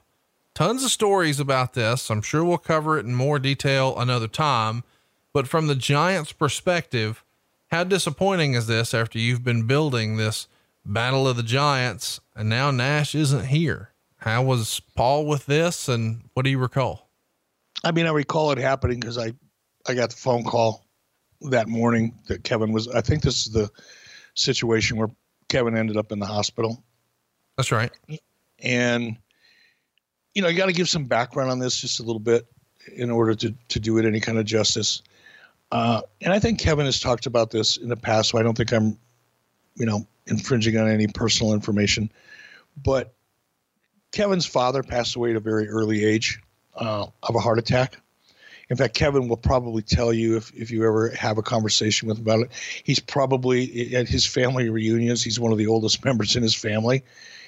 Tons 0.54 0.84
of 0.84 0.92
stories 0.92 1.40
about 1.40 1.74
this. 1.74 2.10
I'm 2.10 2.22
sure 2.22 2.44
we'll 2.44 2.58
cover 2.58 2.98
it 2.98 3.06
in 3.06 3.16
more 3.16 3.40
detail 3.40 3.98
another 3.98 4.28
time. 4.28 4.84
But 5.34 5.48
from 5.48 5.66
the 5.66 5.76
Giants' 5.76 6.32
perspective, 6.32 7.24
how 7.72 7.84
disappointing 7.84 8.54
is 8.54 8.68
this 8.68 8.94
after 8.94 9.18
you've 9.18 9.44
been 9.44 9.66
building 9.66 10.18
this 10.18 10.48
Battle 10.86 11.28
of 11.28 11.38
the 11.38 11.44
Giants 11.44 12.20
and 12.36 12.50
now 12.50 12.70
Nash 12.70 13.16
isn't 13.16 13.48
here? 13.48 13.90
How 14.18 14.44
was 14.44 14.80
Paul 14.96 15.26
with 15.26 15.48
this 15.48 15.90
and 15.90 16.30
what 16.34 16.44
do 16.44 16.52
you 16.52 16.60
recall? 16.60 17.10
I 17.84 17.92
mean, 17.92 18.06
I 18.06 18.12
recall 18.12 18.52
it 18.52 18.58
happening 18.60 19.00
because 19.00 19.18
I, 19.18 19.34
I 19.88 19.96
got 19.96 20.12
the 20.12 20.16
phone 20.16 20.44
call 20.44 20.86
that 21.50 21.68
morning 21.68 22.14
that 22.28 22.44
Kevin 22.44 22.72
was. 22.72 22.88
I 22.88 23.02
think 23.02 23.24
this 23.24 23.46
is 23.46 23.54
the 23.54 23.70
situation 24.36 24.98
where 24.98 25.10
Kevin 25.50 25.78
ended 25.78 25.98
up 25.98 26.12
in 26.12 26.20
the 26.20 26.26
hospital. 26.26 26.84
That's 27.58 27.72
right. 27.72 27.92
And 28.60 29.18
you 30.34 30.42
know, 30.42 30.48
you 30.48 30.58
got 30.58 30.66
to 30.66 30.74
give 30.74 30.90
some 30.90 31.06
background 31.06 31.52
on 31.52 31.60
this 31.60 31.80
just 31.80 32.00
a 32.00 32.04
little 32.04 32.20
bit 32.20 32.48
in 32.96 33.12
order 33.12 33.36
to 33.36 33.54
to 33.70 33.80
do 33.80 33.98
it 33.98 34.06
any 34.06 34.20
kind 34.20 34.38
of 34.38 34.46
justice. 34.46 35.02
Uh, 35.72 36.02
and 36.22 36.32
I 36.32 36.40
think 36.40 36.60
Kevin 36.60 36.86
has 36.86 37.00
talked 37.00 37.26
about 37.26 37.50
this 37.50 37.78
in 37.78 37.90
the 37.90 37.98
past, 37.98 38.30
so 38.30 38.38
I 38.38 38.44
don't 38.44 38.56
think 38.56 38.72
I'm, 38.72 39.00
you 39.76 39.88
know, 39.88 40.08
infringing 40.28 40.78
on 40.78 40.88
any 40.88 41.08
personal 41.08 41.54
information. 41.54 42.12
But 42.84 43.14
Kevin's 44.12 44.46
father 44.46 44.84
passed 44.84 45.16
away 45.16 45.32
at 45.32 45.36
a 45.36 45.40
very 45.40 45.68
early 45.68 46.06
age 46.06 46.40
uh, 46.76 47.08
of 47.24 47.36
a 47.36 47.40
heart 47.40 47.58
attack. 47.58 47.98
In 48.74 48.78
fact, 48.78 48.96
Kevin 48.96 49.28
will 49.28 49.38
probably 49.38 49.84
tell 49.84 50.12
you 50.12 50.36
if, 50.36 50.52
if 50.56 50.72
you 50.72 50.84
ever 50.88 51.10
have 51.10 51.38
a 51.38 51.44
conversation 51.44 52.08
with 52.08 52.18
him 52.18 52.24
about 52.24 52.40
it. 52.40 52.52
He's 52.84 53.00
probably 53.00 53.94
at 53.94 54.10
his 54.10 54.26
family 54.26 54.68
reunions, 54.68 55.24
he's 55.24 55.40
one 55.40 55.52
of 55.52 55.60
the 55.60 55.68
oldest 55.68 56.04
members 56.06 56.36
in 56.36 56.42
his 56.42 56.56
family. 56.56 57.04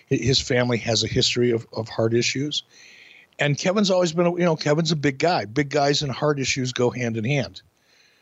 His 0.08 0.40
family 0.40 0.78
has 0.78 1.04
a 1.04 1.08
history 1.08 1.50
of, 1.50 1.66
of 1.74 1.90
heart 1.90 2.14
issues. 2.14 2.62
And 3.40 3.58
Kevin's 3.58 3.90
always 3.90 4.14
been, 4.14 4.28
you 4.34 4.46
know, 4.46 4.56
Kevin's 4.56 4.92
a 4.92 4.96
big 4.96 5.18
guy. 5.18 5.46
Big 5.46 5.70
guys 5.70 6.04
and 6.04 6.12
heart 6.12 6.40
issues 6.40 6.74
go 6.74 6.92
hand 6.92 7.18
in 7.18 7.24
hand. 7.24 7.64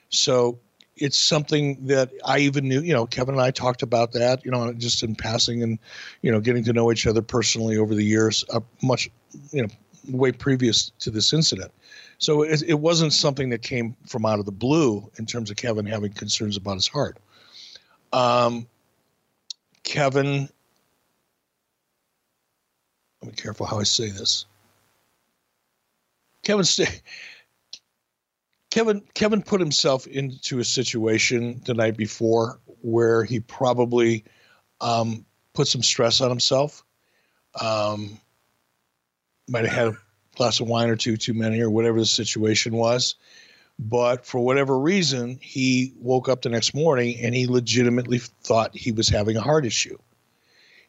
So 0.08 0.60
it's 0.96 1.18
something 1.18 1.88
that 1.88 2.10
I 2.24 2.40
even 2.40 2.70
knew, 2.70 2.80
you 2.80 2.94
know, 2.94 3.06
Kevin 3.06 3.36
and 3.36 3.44
I 3.44 3.52
talked 3.52 3.84
about 3.84 4.14
that, 4.14 4.46
you 4.46 4.52
know, 4.52 4.72
just 4.72 5.04
in 5.04 5.14
passing 5.16 5.62
and, 5.62 5.78
you 6.22 6.32
know, 6.32 6.40
getting 6.40 6.64
to 6.64 6.72
know 6.72 6.90
each 6.90 7.06
other 7.06 7.22
personally 7.22 7.76
over 7.76 7.96
the 7.96 8.06
years, 8.06 8.46
uh, 8.54 8.62
much, 8.82 9.10
you 9.52 9.64
know, 9.64 9.68
way 10.08 10.32
previous 10.32 10.94
to 11.00 11.12
this 11.12 11.34
incident. 11.34 11.74
So 12.18 12.44
it, 12.44 12.64
it 12.64 12.80
wasn't 12.80 13.14
something 13.14 13.50
that 13.50 13.62
came 13.62 13.96
from 14.06 14.26
out 14.26 14.40
of 14.40 14.46
the 14.46 14.52
blue 14.52 15.10
in 15.18 15.26
terms 15.26 15.52
of 15.52 15.58
Kevin 15.58 15.86
having 15.86 16.14
concerns 16.14 16.58
about 16.58 16.76
his 16.76 16.88
heart. 16.88 17.18
Um, 18.12 18.68
Kevin, 19.84 20.50
be 23.22 23.32
careful 23.32 23.66
how 23.66 23.80
I 23.80 23.84
say 23.84 24.10
this. 24.10 24.46
Kevin, 26.44 26.66
Kevin, 28.70 29.02
Kevin 29.14 29.42
put 29.42 29.60
himself 29.60 30.08
into 30.08 30.60
a 30.60 30.64
situation 30.64 31.62
the 31.66 31.74
night 31.74 31.98
before 31.98 32.60
where 32.82 33.24
he 33.24 33.40
probably 33.40 34.26
um, 34.82 35.26
put 35.54 35.68
some 35.68 35.84
stress 35.84 36.22
on 36.22 36.30
himself. 36.30 36.84
Um, 37.60 38.20
might 39.48 39.66
have 39.66 39.74
had 39.74 39.96
glass 40.36 40.60
of 40.60 40.68
wine 40.68 40.90
or 40.90 40.96
two 40.96 41.18
too 41.18 41.34
many 41.34 41.62
or 41.62 41.70
whatever 41.70 42.00
the 42.00 42.06
situation 42.06 42.74
was. 42.74 43.16
But 43.80 44.26
for 44.26 44.40
whatever 44.40 44.78
reason, 44.78 45.40
he 45.42 45.94
woke 46.00 46.30
up 46.30 46.42
the 46.42 46.50
next 46.50 46.74
morning 46.74 47.18
and 47.22 47.34
he 47.34 47.48
legitimately 47.48 48.20
thought 48.20 48.76
he 48.76 48.92
was 48.92 49.10
having 49.10 49.36
a 49.36 49.42
heart 49.42 49.66
issue. 49.66 49.98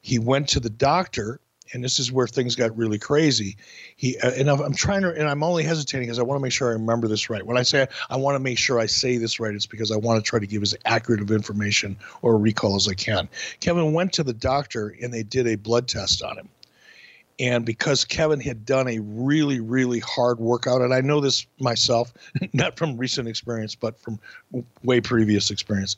He 0.02 0.18
went 0.18 0.48
to 0.50 0.60
the 0.60 0.70
doctor 0.70 1.40
and 1.72 1.82
this 1.82 1.98
is 1.98 2.12
where 2.12 2.26
things 2.26 2.54
got 2.56 2.76
really 2.76 2.98
crazy. 2.98 3.56
He 3.96 4.18
uh, 4.18 4.30
and 4.32 4.50
I'm 4.50 4.74
trying 4.74 5.02
to, 5.02 5.14
and 5.14 5.28
I'm 5.28 5.42
only 5.42 5.64
hesitating 5.64 6.06
because 6.06 6.18
I 6.18 6.22
want 6.22 6.38
to 6.38 6.42
make 6.42 6.52
sure 6.52 6.68
I 6.68 6.72
remember 6.72 7.08
this 7.08 7.30
right. 7.30 7.44
When 7.44 7.56
I 7.56 7.62
say 7.62 7.86
I 8.10 8.16
want 8.16 8.34
to 8.34 8.38
make 8.38 8.58
sure 8.58 8.78
I 8.78 8.86
say 8.86 9.16
this 9.16 9.40
right, 9.40 9.54
it's 9.54 9.66
because 9.66 9.90
I 9.90 9.96
want 9.96 10.22
to 10.22 10.28
try 10.28 10.38
to 10.38 10.46
give 10.46 10.62
as 10.62 10.74
accurate 10.84 11.20
of 11.20 11.30
information 11.30 11.96
or 12.22 12.38
recall 12.38 12.76
as 12.76 12.86
I 12.86 12.94
can. 12.94 13.28
Kevin 13.60 13.92
went 13.92 14.12
to 14.14 14.22
the 14.22 14.34
doctor 14.34 14.94
and 15.02 15.12
they 15.12 15.22
did 15.22 15.46
a 15.46 15.56
blood 15.56 15.88
test 15.88 16.22
on 16.22 16.36
him. 16.36 16.48
And 17.38 17.64
because 17.64 18.04
Kevin 18.04 18.40
had 18.40 18.64
done 18.64 18.88
a 18.88 19.00
really, 19.00 19.60
really 19.60 19.98
hard 20.00 20.38
workout, 20.38 20.82
and 20.82 20.94
I 20.94 21.00
know 21.00 21.20
this 21.20 21.46
myself, 21.58 22.12
not 22.52 22.76
from 22.76 22.96
recent 22.96 23.28
experience, 23.28 23.74
but 23.74 23.98
from 24.00 24.18
way 24.82 25.00
previous 25.00 25.50
experience, 25.50 25.96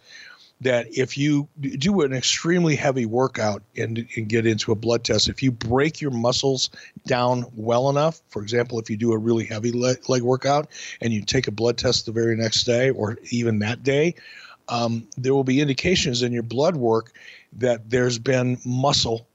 that 0.63 0.87
if 0.91 1.19
you 1.19 1.47
do 1.61 2.01
an 2.01 2.15
extremely 2.15 2.77
heavy 2.77 3.05
workout 3.05 3.63
and, 3.77 4.07
and, 4.17 4.29
get 4.29 4.47
into 4.47 4.73
a 4.73 4.75
blood 4.75 5.05
test, 5.05 5.29
if 5.29 5.43
you 5.43 5.53
break 5.53 6.01
your 6.01 6.11
muscles 6.11 6.71
down 7.07 7.45
well 7.55 7.91
enough, 7.91 8.23
for 8.29 8.41
example, 8.41 8.79
if 8.79 8.89
you 8.89 8.97
do 8.97 9.13
a 9.13 9.19
really 9.19 9.45
heavy 9.45 9.71
leg, 9.71 10.09
leg 10.09 10.23
workout 10.23 10.69
and 11.03 11.13
you 11.13 11.23
take 11.23 11.47
a 11.47 11.51
blood 11.51 11.77
test 11.77 12.07
the 12.07 12.13
very 12.13 12.37
next 12.37 12.65
day 12.65 12.89
or 12.89 13.19
even 13.31 13.59
that 13.59 13.83
day, 13.83 14.15
um, 14.69 15.07
there 15.19 15.35
will 15.35 15.45
be 15.45 15.61
indications 15.61 16.23
in 16.23 16.33
your 16.33 16.43
blood 16.43 16.77
work 16.77 17.13
that 17.53 17.91
there's 17.91 18.19
been 18.19 18.59
muscle 18.65 19.27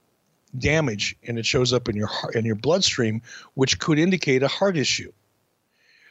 damage 0.58 1.16
and 1.26 1.38
it 1.38 1.46
shows 1.46 1.72
up 1.72 1.88
in 1.88 1.96
your 1.96 2.06
heart, 2.06 2.34
in 2.34 2.44
your 2.44 2.56
bloodstream, 2.56 3.22
which 3.54 3.78
could 3.78 3.98
indicate 3.98 4.42
a 4.42 4.48
heart 4.48 4.76
issue. 4.76 5.12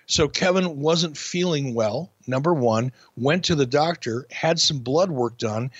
So 0.07 0.27
Kevin 0.27 0.79
wasn't 0.79 1.15
feeling 1.15 1.73
well, 1.73 2.11
number 2.27 2.53
one, 2.53 2.91
went 3.15 3.45
to 3.45 3.55
the 3.55 3.65
doctor, 3.65 4.25
had 4.29 4.59
some 4.59 4.79
blood 4.79 5.09
work 5.09 5.37
done 5.37 5.71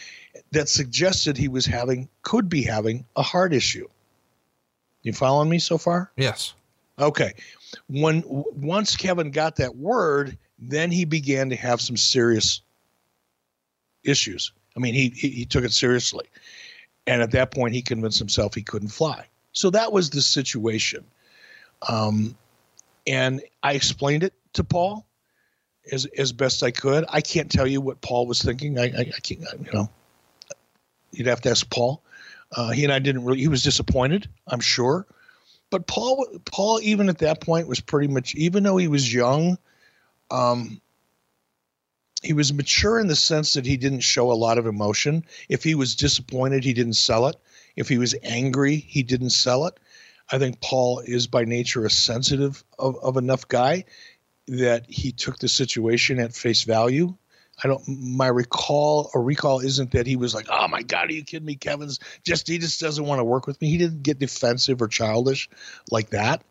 that 0.51 0.69
suggested 0.69 1.37
he 1.37 1.49
was 1.49 1.65
having, 1.65 2.07
could 2.21 2.47
be 2.47 2.63
having 2.63 3.05
a 3.15 3.21
heart 3.21 3.53
issue. 3.53 3.87
You 5.01 5.13
following 5.13 5.49
me 5.49 5.59
so 5.59 5.77
far? 5.77 6.11
Yes. 6.15 6.53
Okay. 6.99 7.33
When 7.89 8.23
once 8.25 8.95
Kevin 8.95 9.31
got 9.31 9.55
that 9.57 9.75
word, 9.75 10.37
then 10.59 10.91
he 10.91 11.05
began 11.05 11.49
to 11.49 11.55
have 11.55 11.81
some 11.81 11.97
serious 11.97 12.61
issues. 14.03 14.51
I 14.77 14.79
mean, 14.79 14.93
he, 14.93 15.09
he, 15.09 15.29
he 15.29 15.45
took 15.45 15.63
it 15.63 15.73
seriously. 15.73 16.25
And 17.07 17.21
at 17.21 17.31
that 17.31 17.51
point, 17.51 17.73
he 17.73 17.81
convinced 17.81 18.19
himself 18.19 18.53
he 18.53 18.61
couldn't 18.61 18.89
fly. 18.89 19.27
So 19.53 19.69
that 19.71 19.91
was 19.91 20.09
the 20.09 20.21
situation. 20.21 21.03
Um, 21.87 22.37
and 23.07 23.41
I 23.63 23.73
explained 23.73 24.23
it 24.23 24.33
to 24.53 24.63
Paul 24.63 25.05
as 25.91 26.05
as 26.17 26.31
best 26.31 26.63
I 26.63 26.71
could. 26.71 27.05
I 27.09 27.21
can't 27.21 27.51
tell 27.51 27.67
you 27.67 27.81
what 27.81 28.01
Paul 28.01 28.27
was 28.27 28.41
thinking. 28.41 28.77
I, 28.77 28.83
I, 28.83 28.99
I 28.99 29.19
can't, 29.21 29.41
you 29.41 29.71
know, 29.73 29.89
you'd 31.11 31.27
have 31.27 31.41
to 31.41 31.49
ask 31.49 31.69
Paul. 31.69 32.01
Uh, 32.55 32.69
he 32.69 32.83
and 32.83 32.93
I 32.93 32.99
didn't 32.99 33.23
really. 33.23 33.39
He 33.39 33.47
was 33.47 33.63
disappointed, 33.63 34.29
I'm 34.47 34.59
sure, 34.59 35.07
but 35.69 35.87
Paul, 35.87 36.27
Paul, 36.45 36.79
even 36.83 37.09
at 37.09 37.19
that 37.19 37.41
point, 37.41 37.67
was 37.67 37.79
pretty 37.79 38.07
much. 38.07 38.35
Even 38.35 38.63
though 38.63 38.77
he 38.77 38.87
was 38.87 39.11
young, 39.11 39.57
um, 40.29 40.81
he 42.21 42.33
was 42.33 42.53
mature 42.53 42.99
in 42.99 43.07
the 43.07 43.15
sense 43.15 43.53
that 43.53 43.65
he 43.65 43.77
didn't 43.77 44.01
show 44.01 44.31
a 44.31 44.33
lot 44.33 44.57
of 44.57 44.67
emotion. 44.67 45.25
If 45.49 45.63
he 45.63 45.75
was 45.75 45.95
disappointed, 45.95 46.63
he 46.63 46.73
didn't 46.73 46.93
sell 46.93 47.27
it. 47.27 47.35
If 47.75 47.89
he 47.89 47.97
was 47.97 48.15
angry, 48.23 48.75
he 48.75 49.03
didn't 49.03 49.31
sell 49.31 49.65
it. 49.65 49.79
I 50.31 50.37
think 50.37 50.61
Paul 50.61 50.99
is 50.99 51.27
by 51.27 51.45
nature 51.45 51.85
a 51.85 51.89
sensitive 51.89 52.63
of, 52.79 52.95
of 52.97 53.17
enough 53.17 53.47
guy 53.47 53.85
that 54.47 54.85
he 54.87 55.11
took 55.11 55.39
the 55.39 55.49
situation 55.49 56.19
at 56.19 56.33
face 56.33 56.63
value. 56.63 57.15
I 57.63 57.67
don't. 57.67 57.83
My 57.87 58.27
recall 58.27 59.11
or 59.13 59.21
recall 59.21 59.59
isn't 59.59 59.91
that 59.91 60.07
he 60.07 60.15
was 60.15 60.33
like, 60.33 60.47
"Oh 60.49 60.67
my 60.67 60.81
God, 60.81 61.09
are 61.09 61.13
you 61.13 61.23
kidding 61.23 61.45
me?" 61.45 61.55
Kevin's 61.55 61.99
just 62.23 62.47
he 62.47 62.57
just 62.57 62.79
doesn't 62.79 63.05
want 63.05 63.19
to 63.19 63.23
work 63.23 63.45
with 63.45 63.61
me. 63.61 63.69
He 63.69 63.77
didn't 63.77 64.03
get 64.03 64.19
defensive 64.19 64.81
or 64.81 64.87
childish 64.87 65.49
like 65.91 66.09
that, 66.09 66.43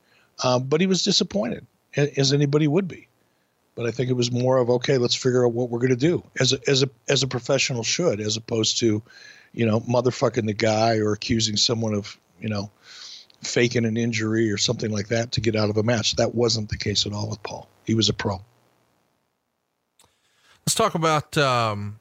um, 0.44 0.64
but 0.64 0.80
he 0.80 0.86
was 0.86 1.02
disappointed, 1.02 1.66
as 1.97 2.32
anybody 2.32 2.68
would 2.68 2.86
be. 2.86 3.09
But 3.81 3.89
I 3.89 3.93
think 3.93 4.11
it 4.11 4.12
was 4.12 4.31
more 4.31 4.59
of 4.59 4.69
okay, 4.69 4.98
let's 4.98 5.15
figure 5.15 5.47
out 5.47 5.55
what 5.55 5.70
we're 5.70 5.78
going 5.78 5.89
to 5.89 5.97
do 5.97 6.23
as 6.39 6.52
a 6.52 6.59
as 6.69 6.82
a 6.82 6.90
as 7.09 7.23
a 7.23 7.27
professional 7.27 7.82
should, 7.82 8.20
as 8.20 8.36
opposed 8.36 8.77
to, 8.81 9.02
you 9.55 9.65
know, 9.65 9.81
motherfucking 9.81 10.44
the 10.44 10.52
guy 10.52 10.98
or 10.98 11.12
accusing 11.15 11.57
someone 11.57 11.94
of 11.94 12.19
you 12.39 12.51
know 12.51 12.70
faking 13.43 13.86
an 13.86 13.97
injury 13.97 14.52
or 14.52 14.59
something 14.59 14.90
like 14.90 15.09
that 15.09 15.32
to 15.32 15.40
get 15.40 15.57
out 15.57 15.70
of 15.70 15.78
a 15.78 15.82
match. 15.82 16.16
That 16.16 16.35
wasn't 16.35 16.69
the 16.69 16.77
case 16.77 17.07
at 17.07 17.15
all 17.15 17.31
with 17.31 17.43
Paul. 17.43 17.70
He 17.86 17.94
was 17.94 18.11
a 18.11 18.12
pro. 18.12 18.43
Let's 20.66 20.74
talk 20.74 20.94
about, 20.94 21.39
um, 21.39 22.01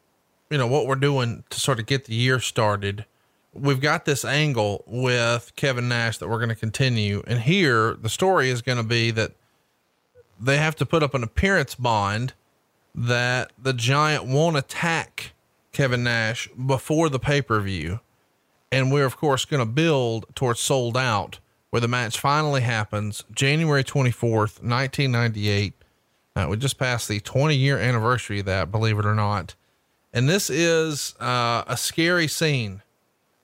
you 0.49 0.57
know, 0.57 0.67
what 0.67 0.85
we're 0.85 0.95
doing 0.95 1.45
to 1.49 1.61
sort 1.61 1.79
of 1.79 1.85
get 1.85 2.03
the 2.03 2.13
year 2.13 2.41
started. 2.41 3.05
We've 3.53 3.79
got 3.79 4.03
this 4.03 4.25
angle 4.25 4.83
with 4.85 5.53
Kevin 5.55 5.87
Nash 5.87 6.17
that 6.17 6.27
we're 6.27 6.39
going 6.39 6.49
to 6.49 6.55
continue. 6.55 7.23
And 7.25 7.39
here 7.39 7.93
the 7.93 8.09
story 8.09 8.49
is 8.49 8.61
going 8.61 8.79
to 8.79 8.83
be 8.83 9.11
that 9.11 9.31
they 10.39 10.57
have 10.57 10.75
to 10.77 10.85
put 10.85 11.03
up 11.03 11.13
an 11.13 11.23
appearance 11.23 11.75
bond 11.75 12.33
that 12.95 13.51
the 13.61 13.73
giant 13.73 14.25
won't 14.25 14.57
attack 14.57 15.33
Kevin 15.71 16.03
Nash 16.03 16.49
before 16.49 17.09
the 17.09 17.19
pay 17.19 17.41
per 17.41 17.59
view 17.59 17.99
and 18.71 18.91
we're, 18.91 19.05
of 19.05 19.17
course, 19.17 19.45
going 19.45 19.65
to 19.65 19.71
build 19.71 20.25
towards 20.35 20.59
sold 20.59 20.95
out, 20.95 21.39
where 21.69 21.79
the 21.79 21.87
match 21.87 22.19
finally 22.19 22.61
happens 22.61 23.23
January 23.33 23.83
24th, 23.83 24.61
1998. 24.61 25.73
Uh, 26.35 26.47
we 26.49 26.57
just 26.57 26.77
passed 26.77 27.07
the 27.07 27.19
20 27.19 27.55
year 27.55 27.77
anniversary 27.77 28.39
of 28.39 28.45
that, 28.45 28.71
believe 28.71 28.99
it 28.99 29.05
or 29.05 29.15
not. 29.15 29.55
And 30.13 30.27
this 30.27 30.49
is 30.49 31.15
uh, 31.19 31.63
a 31.67 31.77
scary 31.77 32.27
scene. 32.27 32.81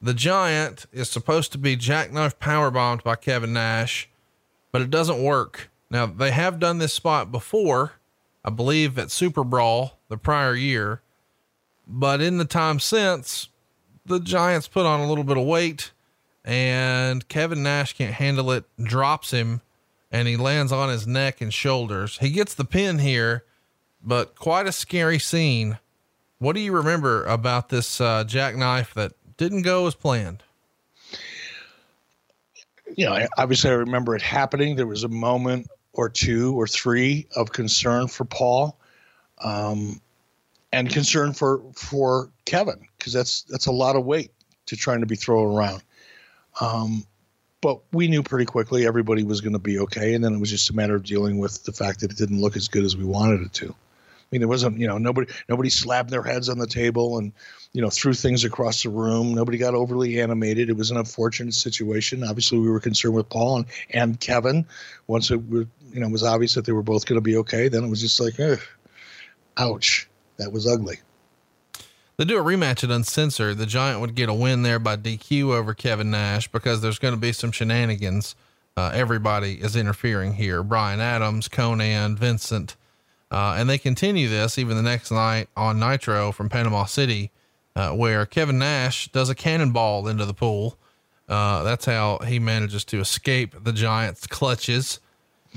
The 0.02 0.14
giant 0.14 0.86
is 0.92 1.10
supposed 1.10 1.52
to 1.54 1.58
be 1.58 1.76
jackknife 1.76 2.40
powerbombed 2.40 3.04
by 3.04 3.16
Kevin 3.16 3.54
Nash, 3.54 4.10
but 4.72 4.82
it 4.82 4.90
doesn't 4.90 5.22
work. 5.22 5.70
Now, 5.96 6.08
they 6.08 6.32
have 6.32 6.60
done 6.60 6.80
this 6.80 6.94
spot 6.94 7.32
before, 7.32 7.94
I 8.44 8.50
believe 8.50 9.00
at 9.00 9.12
Super 9.12 9.46
Brawl 9.46 9.98
the 10.10 10.18
prior 10.18 10.54
year, 10.54 11.02
but 11.88 12.20
in 12.20 12.38
the 12.38 12.44
time 12.44 12.82
since, 12.82 13.48
the 14.06 14.20
Giants 14.20 14.68
put 14.68 14.86
on 14.86 15.00
a 15.00 15.08
little 15.08 15.24
bit 15.24 15.38
of 15.38 15.46
weight 15.46 15.94
and 16.44 17.26
Kevin 17.30 17.64
Nash 17.64 17.94
can't 17.94 18.14
handle 18.14 18.52
it, 18.52 18.66
drops 18.78 19.32
him, 19.32 19.62
and 20.12 20.28
he 20.28 20.36
lands 20.36 20.74
on 20.74 20.90
his 20.90 21.08
neck 21.08 21.40
and 21.40 21.54
shoulders. 21.54 22.18
He 22.18 22.30
gets 22.30 22.54
the 22.54 22.66
pin 22.66 23.00
here, 23.00 23.46
but 24.04 24.36
quite 24.36 24.68
a 24.68 24.74
scary 24.74 25.18
scene. 25.18 25.80
What 26.40 26.58
do 26.58 26.60
you 26.60 26.74
remember 26.74 27.24
about 27.24 27.70
this 27.70 28.02
uh, 28.02 28.26
jackknife 28.26 28.94
that 28.96 29.14
didn't 29.38 29.62
go 29.62 29.88
as 29.88 29.96
planned? 29.96 30.44
You 32.98 33.06
know, 33.06 33.28
obviously, 33.38 33.70
I 33.70 33.76
remember 33.76 34.14
it 34.14 34.22
happening. 34.22 34.76
There 34.76 34.88
was 34.88 35.06
a 35.06 35.08
moment 35.08 35.70
or 35.96 36.10
two 36.10 36.54
or 36.60 36.68
three 36.68 37.28
of 37.36 37.52
concern 37.52 38.08
for 38.08 38.26
Paul. 38.26 38.78
Um, 39.40 40.02
and 40.76 40.90
concern 40.90 41.34
for 41.34 41.62
for 41.74 42.30
Kevin 42.44 42.88
because 42.98 43.14
that's 43.14 43.44
that's 43.44 43.68
a 43.68 43.72
lot 43.72 43.96
of 43.96 44.06
weight 44.06 44.32
to 44.68 44.76
trying 44.76 45.00
to 45.00 45.06
be 45.06 45.16
thrown 45.16 45.56
around. 45.56 45.82
Um, 46.60 47.06
but 47.62 47.80
we 47.94 48.08
knew 48.08 48.22
pretty 48.22 48.46
quickly 48.46 48.86
everybody 48.86 49.24
was 49.24 49.42
going 49.42 49.54
to 49.54 49.60
be 49.60 49.80
okay, 49.80 50.14
and 50.14 50.24
then 50.24 50.34
it 50.34 50.40
was 50.40 50.50
just 50.50 50.70
a 50.70 50.76
matter 50.76 50.96
of 50.96 51.04
dealing 51.04 51.40
with 51.40 51.64
the 51.64 51.72
fact 51.72 52.02
that 52.02 52.12
it 52.12 52.18
didn't 52.18 52.42
look 52.42 52.56
as 52.56 52.68
good 52.68 52.84
as 52.84 52.96
we 52.98 53.06
wanted 53.06 53.42
it 53.42 53.54
to. 53.54 53.70
I 53.70 54.28
mean, 54.32 54.42
there 54.42 54.48
wasn't 54.48 54.78
you 54.78 54.88
know 54.88 54.98
nobody 54.98 55.32
nobody 55.48 55.70
slapped 55.70 56.10
their 56.10 56.24
heads 56.24 56.50
on 56.50 56.58
the 56.58 56.68
table 56.68 57.20
and 57.20 57.32
you 57.72 57.82
know 57.82 57.90
threw 57.90 58.14
things 58.14 58.44
across 58.44 58.84
the 58.84 58.90
room. 58.90 59.34
Nobody 59.34 59.58
got 59.58 59.76
overly 59.76 60.20
animated. 60.20 60.70
It 60.70 60.76
was 60.76 60.92
an 60.92 60.98
unfortunate 60.98 61.54
situation. 61.54 62.24
Obviously, 62.24 62.60
we 62.60 62.70
were 62.70 62.82
concerned 62.82 63.16
with 63.16 63.30
Paul 63.30 63.58
and, 63.58 63.66
and 63.92 64.20
Kevin. 64.20 64.66
Once 65.08 65.32
it 65.32 65.40
you 65.96 66.02
know 66.02 66.10
was 66.10 66.24
obvious 66.24 66.54
that 66.54 66.66
they 66.66 66.74
were 66.74 66.84
both 66.84 67.06
going 67.06 67.18
to 67.18 67.22
be 67.22 67.38
okay, 67.38 67.70
then 67.70 67.84
it 67.84 67.90
was 67.90 68.02
just 68.02 68.20
like, 68.20 68.36
ouch 69.58 70.08
that 70.38 70.52
was 70.52 70.68
ugly. 70.68 70.98
They 72.18 72.26
do 72.26 72.38
a 72.38 72.44
rematch 72.44 72.84
at 72.84 72.92
Uncensored. 72.92 73.58
The 73.58 73.66
Giant 73.66 74.00
would 74.02 74.16
get 74.16 74.30
a 74.30 74.34
win 74.34 74.64
there 74.64 74.80
by 74.80 74.98
DQ 74.98 75.54
over 75.54 75.74
Kevin 75.74 76.12
Nash 76.12 76.50
because 76.50 76.82
there's 76.82 77.00
going 77.00 77.14
to 77.14 77.20
be 77.20 77.32
some 77.32 77.52
shenanigans. 77.52 78.36
Uh, 78.78 78.92
everybody 78.94 79.56
is 79.56 79.76
interfering 79.76 80.34
here. 80.34 80.64
Brian 80.64 81.00
Adams, 81.00 81.48
Konnan, 81.48 82.18
Vincent, 82.18 82.76
uh, 83.32 83.56
and 83.58 83.70
they 83.70 83.78
continue 83.78 84.28
this 84.28 84.58
even 84.58 84.78
the 84.78 84.84
next 84.84 85.12
night 85.12 85.48
on 85.56 85.80
Nitro 85.80 86.32
from 86.32 86.50
Panama 86.50 86.86
City, 86.86 87.32
uh, 87.76 87.92
where 87.92 88.26
Kevin 88.26 88.60
Nash 88.60 89.10
does 89.12 89.30
a 89.30 89.36
cannonball 89.36 90.08
into 90.08 90.26
the 90.26 90.34
pool. 90.34 90.78
Uh, 91.28 91.64
that's 91.64 91.86
how 91.86 92.20
he 92.20 92.38
manages 92.38 92.86
to 92.86 93.00
escape 93.00 93.56
the 93.64 93.74
Giants' 93.74 94.28
clutches. 94.28 95.00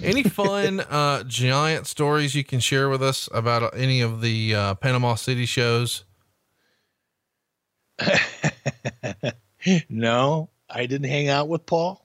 Any 0.02 0.22
fun 0.22 0.80
uh, 0.90 1.24
giant 1.24 1.86
stories 1.86 2.34
you 2.34 2.44
can 2.44 2.60
share 2.60 2.88
with 2.88 3.02
us 3.02 3.28
about 3.32 3.62
uh, 3.62 3.70
any 3.74 4.00
of 4.00 4.20
the 4.20 4.54
uh, 4.54 4.74
Panama 4.74 5.14
City 5.14 5.46
shows? 5.46 6.04
no, 9.88 10.50
I 10.70 10.86
didn't 10.86 11.08
hang 11.08 11.28
out 11.28 11.48
with 11.48 11.66
Paul. 11.66 12.04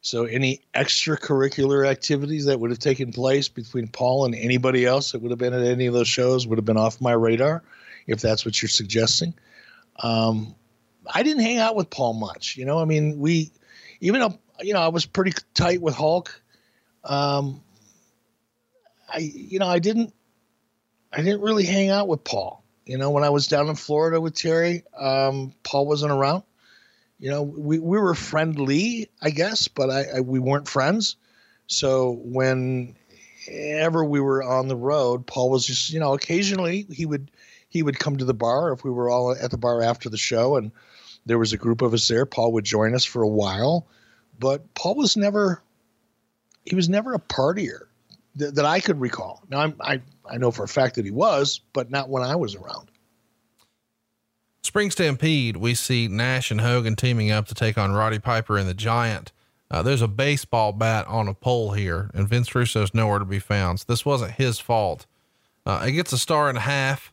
So 0.00 0.24
any 0.24 0.60
extracurricular 0.74 1.86
activities 1.86 2.44
that 2.44 2.60
would 2.60 2.70
have 2.70 2.78
taken 2.78 3.10
place 3.12 3.48
between 3.48 3.88
Paul 3.88 4.26
and 4.26 4.34
anybody 4.34 4.84
else 4.84 5.12
that 5.12 5.22
would 5.22 5.30
have 5.30 5.38
been 5.38 5.54
at 5.54 5.66
any 5.66 5.86
of 5.86 5.94
those 5.94 6.08
shows 6.08 6.46
would 6.46 6.58
have 6.58 6.64
been 6.66 6.76
off 6.76 7.00
my 7.00 7.12
radar, 7.12 7.62
if 8.06 8.20
that's 8.20 8.44
what 8.44 8.60
you're 8.60 8.68
suggesting. 8.68 9.32
Um, 10.02 10.54
I 11.12 11.22
didn't 11.22 11.42
hang 11.42 11.58
out 11.58 11.74
with 11.74 11.88
Paul 11.88 12.14
much. 12.14 12.56
You 12.56 12.66
know, 12.66 12.78
I 12.78 12.84
mean, 12.84 13.18
we 13.18 13.50
even 14.00 14.20
though 14.20 14.38
you 14.60 14.74
know 14.74 14.80
I 14.80 14.88
was 14.88 15.06
pretty 15.06 15.32
tight 15.54 15.80
with 15.80 15.94
Hulk, 15.94 16.38
um, 17.04 17.62
I 19.08 19.18
you 19.18 19.58
know 19.58 19.68
I 19.68 19.78
didn't 19.78 20.12
I 21.12 21.18
didn't 21.22 21.42
really 21.42 21.64
hang 21.64 21.90
out 21.90 22.08
with 22.08 22.24
Paul. 22.24 22.62
You 22.86 22.98
know, 22.98 23.10
when 23.10 23.24
I 23.24 23.30
was 23.30 23.48
down 23.48 23.68
in 23.68 23.76
Florida 23.76 24.20
with 24.20 24.34
Terry, 24.34 24.82
um, 24.98 25.52
Paul 25.62 25.86
wasn't 25.86 26.12
around. 26.12 26.42
You 27.18 27.30
know, 27.30 27.42
we, 27.42 27.78
we 27.78 27.98
were 27.98 28.14
friendly, 28.14 29.08
I 29.22 29.30
guess, 29.30 29.68
but 29.68 29.88
I, 29.88 30.04
I 30.16 30.20
we 30.20 30.38
weren't 30.38 30.68
friends. 30.68 31.16
So 31.66 32.20
whenever 32.22 34.04
we 34.04 34.20
were 34.20 34.42
on 34.42 34.68
the 34.68 34.76
road, 34.76 35.26
Paul 35.26 35.50
was 35.50 35.66
just 35.66 35.90
you 35.90 36.00
know 36.00 36.14
occasionally 36.14 36.86
he 36.90 37.06
would 37.06 37.30
he 37.68 37.82
would 37.82 37.98
come 37.98 38.18
to 38.18 38.24
the 38.24 38.34
bar 38.34 38.72
if 38.72 38.84
we 38.84 38.90
were 38.90 39.08
all 39.08 39.32
at 39.32 39.50
the 39.50 39.58
bar 39.58 39.82
after 39.82 40.08
the 40.08 40.18
show 40.18 40.56
and 40.56 40.70
there 41.26 41.38
was 41.38 41.52
a 41.52 41.58
group 41.58 41.80
of 41.80 41.94
us 41.94 42.06
there. 42.06 42.26
Paul 42.26 42.52
would 42.52 42.64
join 42.64 42.94
us 42.94 43.04
for 43.04 43.22
a 43.22 43.28
while, 43.28 43.86
but 44.38 44.74
Paul 44.74 44.96
was 44.96 45.16
never 45.16 45.62
he 46.64 46.74
was 46.74 46.88
never 46.88 47.14
a 47.14 47.18
partier 47.18 47.86
that, 48.36 48.54
that 48.54 48.64
I 48.64 48.80
could 48.80 49.00
recall. 49.00 49.42
Now 49.48 49.60
I'm, 49.60 49.76
I 49.80 50.00
I 50.28 50.38
know 50.38 50.50
for 50.50 50.64
a 50.64 50.68
fact 50.68 50.94
that 50.96 51.04
he 51.04 51.10
was, 51.10 51.60
but 51.72 51.90
not 51.90 52.08
when 52.08 52.22
I 52.22 52.36
was 52.36 52.54
around. 52.54 52.90
Spring 54.62 54.90
Stampede, 54.90 55.56
we 55.56 55.74
see 55.74 56.08
Nash 56.08 56.50
and 56.50 56.60
Hogan 56.60 56.96
teaming 56.96 57.30
up 57.30 57.46
to 57.48 57.54
take 57.54 57.76
on 57.76 57.92
Roddy 57.92 58.18
Piper 58.18 58.56
and 58.56 58.68
the 58.68 58.74
Giant. 58.74 59.30
Uh, 59.70 59.82
there's 59.82 60.02
a 60.02 60.08
baseball 60.08 60.72
bat 60.72 61.06
on 61.06 61.28
a 61.28 61.34
pole 61.34 61.72
here, 61.72 62.10
and 62.14 62.28
Vince 62.28 62.54
Russo's 62.54 62.94
nowhere 62.94 63.18
to 63.18 63.24
be 63.24 63.38
found. 63.38 63.80
So 63.80 63.84
this 63.88 64.06
wasn't 64.06 64.32
his 64.32 64.58
fault. 64.58 65.06
Uh, 65.66 65.84
it 65.86 65.92
gets 65.92 66.12
a 66.12 66.18
star 66.18 66.48
and 66.48 66.58
a 66.58 66.62
half. 66.62 67.12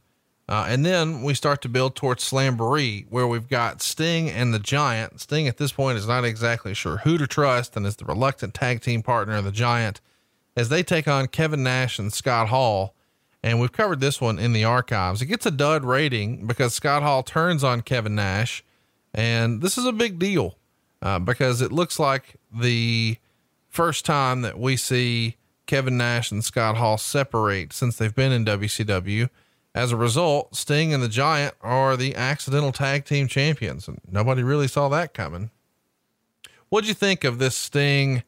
Uh, 0.50 0.66
and 0.68 0.86
then 0.86 1.22
we 1.22 1.34
start 1.34 1.62
to 1.62 1.70
build 1.70 1.96
towards 1.96 2.30
Slamboree, 2.30 3.06
where 3.10 3.28
we've 3.28 3.48
got 3.48 3.82
Sting 3.82 4.30
and 4.30 4.54
the 4.54 4.60
Giant. 4.60 5.22
Sting 5.22 5.48
at 5.48 5.58
this 5.58 5.72
point 5.72 5.98
is 5.98 6.08
not 6.08 6.26
exactly 6.26 6.74
sure 6.74 6.98
who 6.98 7.18
to 7.18 7.28
trust 7.28 7.78
and 7.78 7.86
is 7.86 7.96
the 7.96 8.06
reluctant 8.06 8.54
tag 8.54 8.82
team 8.82 9.02
partner 9.02 9.38
of 9.38 9.46
the 9.46 9.52
Giant 9.52 10.02
as 10.56 10.70
they 10.70 10.84
take 10.84 11.08
on 11.08 11.28
Kevin 11.28 11.64
Nash 11.64 12.00
and 12.00 12.12
Scott 12.12 12.50
Hall. 12.50 12.94
And 13.44 13.60
we've 13.60 13.72
covered 13.72 14.02
this 14.02 14.20
one 14.22 14.38
in 14.38 14.54
the 14.54 14.66
archives. 14.66 15.22
It 15.22 15.28
gets 15.28 15.46
a 15.46 15.52
dud 15.52 15.84
rating 15.84 16.46
because 16.46 16.74
Scott 16.74 17.02
Hall 17.02 17.24
turns 17.24 17.64
on 17.64 17.82
Kevin 17.82 18.16
Nash. 18.16 18.64
And 19.14 19.62
this 19.62 19.78
is 19.78 19.86
a 19.86 19.92
big 19.92 20.20
deal 20.20 20.58
uh, 21.02 21.20
because 21.20 21.62
it 21.62 21.72
looks 21.72 21.98
like 21.98 22.36
the 22.54 23.18
first 23.70 24.06
time 24.06 24.42
that 24.42 24.60
we 24.60 24.76
see 24.76 25.38
Kevin 25.66 25.98
Nash 25.98 26.32
and 26.32 26.44
Scott 26.44 26.78
Hall 26.78 26.98
separate 26.98 27.74
since 27.74 27.98
they've 27.98 28.14
been 28.14 28.32
in 28.32 28.46
WCW. 28.46 29.30
As 29.74 29.92
a 29.92 29.98
result, 29.98 30.56
Sting 30.56 30.94
and 30.94 31.02
the 31.02 31.08
Giant 31.08 31.56
are 31.62 31.96
the 31.96 32.16
accidental 32.16 32.72
tag 32.72 33.06
team 33.06 33.28
champions, 33.28 33.88
and 33.88 34.02
nobody 34.10 34.44
really 34.44 34.68
saw 34.68 34.90
that 34.90 35.14
coming. 35.14 35.50
What'd 36.70 36.88
you 36.88 36.94
think 36.94 37.24
of 37.24 37.40
this 37.40 37.56
Sting 37.56 38.24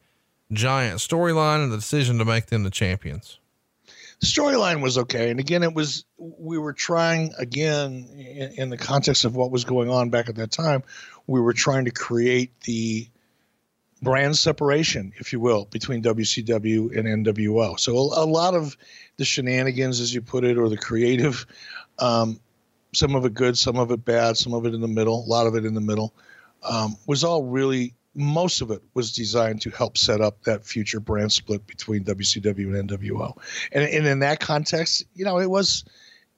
Giant 0.52 1.00
storyline 1.00 1.64
and 1.64 1.72
the 1.72 1.78
decision 1.78 2.18
to 2.20 2.26
make 2.26 2.46
them 2.46 2.64
the 2.64 2.70
champions? 2.70 3.40
Storyline 4.24 4.82
was 4.82 4.98
okay, 4.98 5.30
and 5.32 5.40
again, 5.40 5.64
it 5.64 5.74
was 5.74 6.06
we 6.18 6.58
were 6.58 6.72
trying 6.72 7.34
again 7.38 8.08
in, 8.16 8.54
in 8.54 8.70
the 8.70 8.78
context 8.78 9.26
of 9.26 9.36
what 9.36 9.52
was 9.52 9.66
going 9.66 9.90
on 9.90 10.10
back 10.10 10.30
at 10.30 10.36
that 10.36 10.52
time. 10.52 10.84
We 11.28 11.42
were 11.42 11.52
trying 11.52 11.86
to 11.86 11.92
create 11.92 12.58
the 12.62 13.10
brand 14.02 14.38
separation, 14.38 15.14
if 15.18 15.34
you 15.34 15.40
will, 15.40 15.66
between 15.66 16.04
WCW 16.04 16.98
and 16.98 17.26
NWO. 17.26 17.80
So 17.80 17.98
a, 17.98 18.24
a 18.24 18.26
lot 18.26 18.54
of 18.54 18.78
the 19.18 19.26
shenanigans, 19.26 20.00
as 20.00 20.14
you 20.14 20.22
put 20.22 20.44
it, 20.44 20.58
or 20.58 20.70
the 20.70 20.78
creative. 20.78 21.46
Um, 22.00 22.40
some 22.94 23.16
of 23.16 23.26
it 23.26 23.34
good, 23.34 23.58
some 23.58 23.78
of 23.78 23.92
it 23.92 24.06
bad, 24.06 24.38
some 24.38 24.54
of 24.54 24.66
it 24.66 24.74
in 24.74 24.82
the 24.82 24.88
middle, 24.88 25.24
a 25.24 25.28
lot 25.28 25.48
of 25.48 25.56
it 25.56 25.66
in 25.66 25.74
the 25.74 25.82
middle, 25.82 26.14
um, 26.64 26.96
was 27.08 27.24
all 27.24 27.44
really, 27.44 27.94
most 28.16 28.62
of 28.62 28.72
it 28.72 28.82
was 28.94 29.12
designed 29.14 29.62
to 29.62 29.70
help 29.72 29.98
set 29.98 30.22
up 30.22 30.44
that 30.44 30.66
future 30.66 31.00
brand 31.00 31.32
split 31.32 31.66
between 31.66 32.04
WCW 32.04 32.78
and 32.78 32.90
NWO. 32.90 33.36
And, 33.72 33.84
and 33.84 34.06
in 34.06 34.20
that 34.20 34.40
context, 34.40 35.04
you 35.16 35.26
know, 35.26 35.40
it 35.40 35.50
was, 35.50 35.84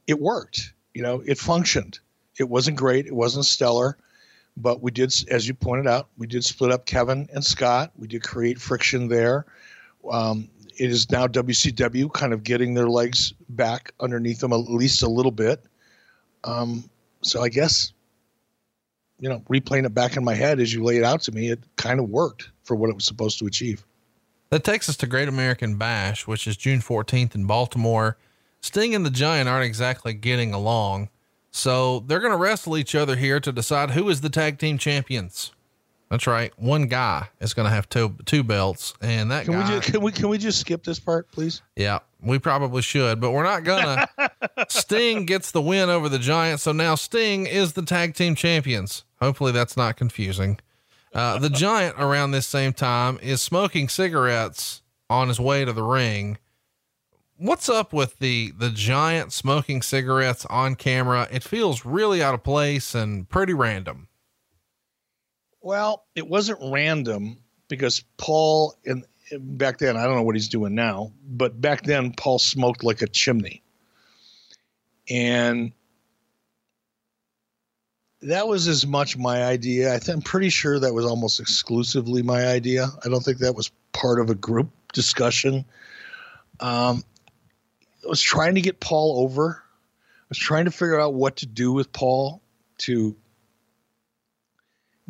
it 0.07 0.19
worked, 0.19 0.73
you 0.93 1.01
know, 1.01 1.21
it 1.25 1.37
functioned. 1.37 1.99
It 2.39 2.49
wasn't 2.49 2.77
great, 2.77 3.05
it 3.05 3.15
wasn't 3.15 3.45
stellar, 3.45 3.97
but 4.57 4.81
we 4.81 4.91
did, 4.91 5.13
as 5.29 5.47
you 5.47 5.53
pointed 5.53 5.87
out, 5.87 6.07
we 6.17 6.27
did 6.27 6.43
split 6.43 6.71
up 6.71 6.85
Kevin 6.85 7.27
and 7.33 7.43
Scott. 7.43 7.91
We 7.97 8.07
did 8.07 8.23
create 8.23 8.59
friction 8.59 9.07
there. 9.09 9.45
Um, 10.09 10.49
it 10.77 10.89
is 10.91 11.09
now 11.11 11.27
WCW 11.27 12.11
kind 12.13 12.33
of 12.33 12.43
getting 12.43 12.73
their 12.73 12.89
legs 12.89 13.33
back 13.49 13.91
underneath 13.99 14.39
them 14.39 14.53
at 14.53 14.57
least 14.69 15.03
a 15.03 15.09
little 15.09 15.31
bit. 15.31 15.63
Um, 16.43 16.89
so 17.21 17.41
I 17.41 17.49
guess, 17.49 17.93
you 19.19 19.29
know, 19.29 19.41
replaying 19.49 19.85
it 19.85 19.93
back 19.93 20.17
in 20.17 20.23
my 20.23 20.35
head 20.35 20.59
as 20.59 20.73
you 20.73 20.83
lay 20.83 20.97
it 20.97 21.03
out 21.03 21.21
to 21.23 21.31
me, 21.31 21.49
it 21.49 21.59
kind 21.75 21.99
of 21.99 22.09
worked 22.09 22.49
for 22.63 22.75
what 22.75 22.89
it 22.89 22.95
was 22.95 23.05
supposed 23.05 23.39
to 23.39 23.45
achieve. 23.45 23.83
That 24.49 24.63
takes 24.63 24.87
us 24.87 24.97
to 24.97 25.07
Great 25.07 25.27
American 25.27 25.77
Bash, 25.77 26.27
which 26.27 26.47
is 26.47 26.55
June 26.55 26.79
14th 26.79 27.35
in 27.35 27.45
Baltimore. 27.45 28.17
Sting 28.61 28.95
and 28.95 29.05
the 29.05 29.09
Giant 29.09 29.49
aren't 29.49 29.65
exactly 29.65 30.13
getting 30.13 30.53
along. 30.53 31.09
So 31.51 32.01
they're 32.01 32.19
going 32.19 32.31
to 32.31 32.37
wrestle 32.37 32.77
each 32.77 32.95
other 32.95 33.15
here 33.15 33.39
to 33.39 33.51
decide 33.51 33.91
who 33.91 34.09
is 34.09 34.21
the 34.21 34.29
tag 34.29 34.59
team 34.59 34.77
champions. 34.77 35.51
That's 36.09 36.27
right. 36.27 36.53
One 36.57 36.87
guy 36.87 37.29
is 37.39 37.53
going 37.53 37.67
to 37.67 37.73
have 37.73 37.89
two 37.89 38.15
two 38.25 38.43
belts, 38.43 38.93
and 39.01 39.31
that 39.31 39.45
can 39.45 39.53
guy, 39.53 39.63
we 39.63 39.75
just, 39.75 39.91
can 39.91 40.01
we 40.01 40.11
can 40.11 40.29
we 40.29 40.37
just 40.37 40.59
skip 40.59 40.83
this 40.83 40.99
part, 40.99 41.31
please? 41.31 41.61
Yeah, 41.75 41.99
we 42.21 42.37
probably 42.37 42.83
should, 42.83 43.19
but 43.19 43.31
we're 43.31 43.43
not 43.43 43.63
gonna. 43.63 44.07
Sting 44.69 45.25
gets 45.25 45.51
the 45.51 45.61
win 45.61 45.89
over 45.89 46.07
the 46.07 46.19
Giant, 46.19 46.59
so 46.59 46.71
now 46.71 46.95
Sting 46.95 47.47
is 47.47 47.73
the 47.73 47.81
tag 47.81 48.13
team 48.13 48.35
champions. 48.35 49.03
Hopefully, 49.19 49.51
that's 49.51 49.75
not 49.75 49.97
confusing. 49.97 50.59
Uh, 51.13 51.39
the 51.39 51.49
Giant 51.51 51.95
around 51.97 52.31
this 52.31 52.47
same 52.47 52.73
time 52.73 53.17
is 53.23 53.41
smoking 53.41 53.89
cigarettes 53.89 54.83
on 55.09 55.27
his 55.27 55.39
way 55.39 55.65
to 55.65 55.73
the 55.73 55.83
ring. 55.83 56.37
What's 57.37 57.67
up 57.67 57.93
with 57.93 58.19
the 58.19 58.53
the 58.55 58.69
Giant 58.69 59.33
smoking 59.33 59.81
cigarettes 59.81 60.45
on 60.51 60.75
camera? 60.75 61.27
It 61.31 61.43
feels 61.43 61.83
really 61.83 62.21
out 62.21 62.35
of 62.35 62.43
place 62.43 62.93
and 62.93 63.27
pretty 63.27 63.53
random. 63.53 64.07
Well, 65.65 66.05
it 66.13 66.27
wasn't 66.27 66.59
random 66.61 67.39
because 67.69 68.03
Paul 68.17 68.75
in 68.83 69.03
back 69.35 69.79
then 69.79 69.97
I 69.97 70.03
don't 70.03 70.13
know 70.13 70.21
what 70.21 70.35
he's 70.35 70.47
doing 70.47 70.75
now, 70.75 71.11
but 71.27 71.59
back 71.59 71.81
then 71.81 72.13
Paul 72.13 72.37
smoked 72.37 72.83
like 72.83 73.01
a 73.01 73.07
chimney. 73.07 73.63
And 75.09 75.73
that 78.21 78.47
was 78.47 78.67
as 78.67 78.85
much 78.85 79.17
my 79.17 79.43
idea. 79.43 79.91
I 79.91 79.99
am 80.11 80.21
pretty 80.21 80.49
sure 80.49 80.79
that 80.79 80.93
was 80.93 81.03
almost 81.07 81.39
exclusively 81.39 82.21
my 82.21 82.45
idea. 82.45 82.85
I 83.03 83.09
don't 83.09 83.23
think 83.23 83.39
that 83.39 83.55
was 83.55 83.71
part 83.91 84.19
of 84.19 84.29
a 84.29 84.35
group 84.35 84.69
discussion. 84.93 85.65
Um, 86.59 87.03
I 88.05 88.07
was 88.07 88.21
trying 88.21 88.53
to 88.53 88.61
get 88.61 88.79
Paul 88.79 89.23
over. 89.23 89.63
I 89.63 90.25
was 90.29 90.37
trying 90.37 90.65
to 90.65 90.71
figure 90.71 90.99
out 90.99 91.15
what 91.15 91.37
to 91.37 91.47
do 91.47 91.73
with 91.73 91.91
Paul 91.91 92.43
to 92.81 93.15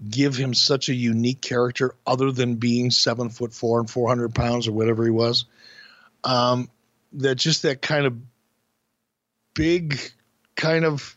give 0.10 0.36
him 0.36 0.54
such 0.54 0.90
a 0.90 0.94
unique 0.94 1.42
character 1.42 1.96
other 2.06 2.32
than 2.32 2.56
being 2.56 2.92
seven 2.92 3.30
foot 3.30 3.54
four 3.54 3.80
and 3.80 3.90
400 3.90 4.36
pounds 4.36 4.68
or 4.68 4.74
whatever 4.74 5.04
he 5.04 5.12
was. 5.12 5.46
Um, 6.24 6.70
that 7.14 7.36
just 7.36 7.62
that 7.64 7.82
kind 7.82 8.06
of 8.06 8.18
big 9.54 10.00
kind 10.56 10.84
of, 10.84 11.16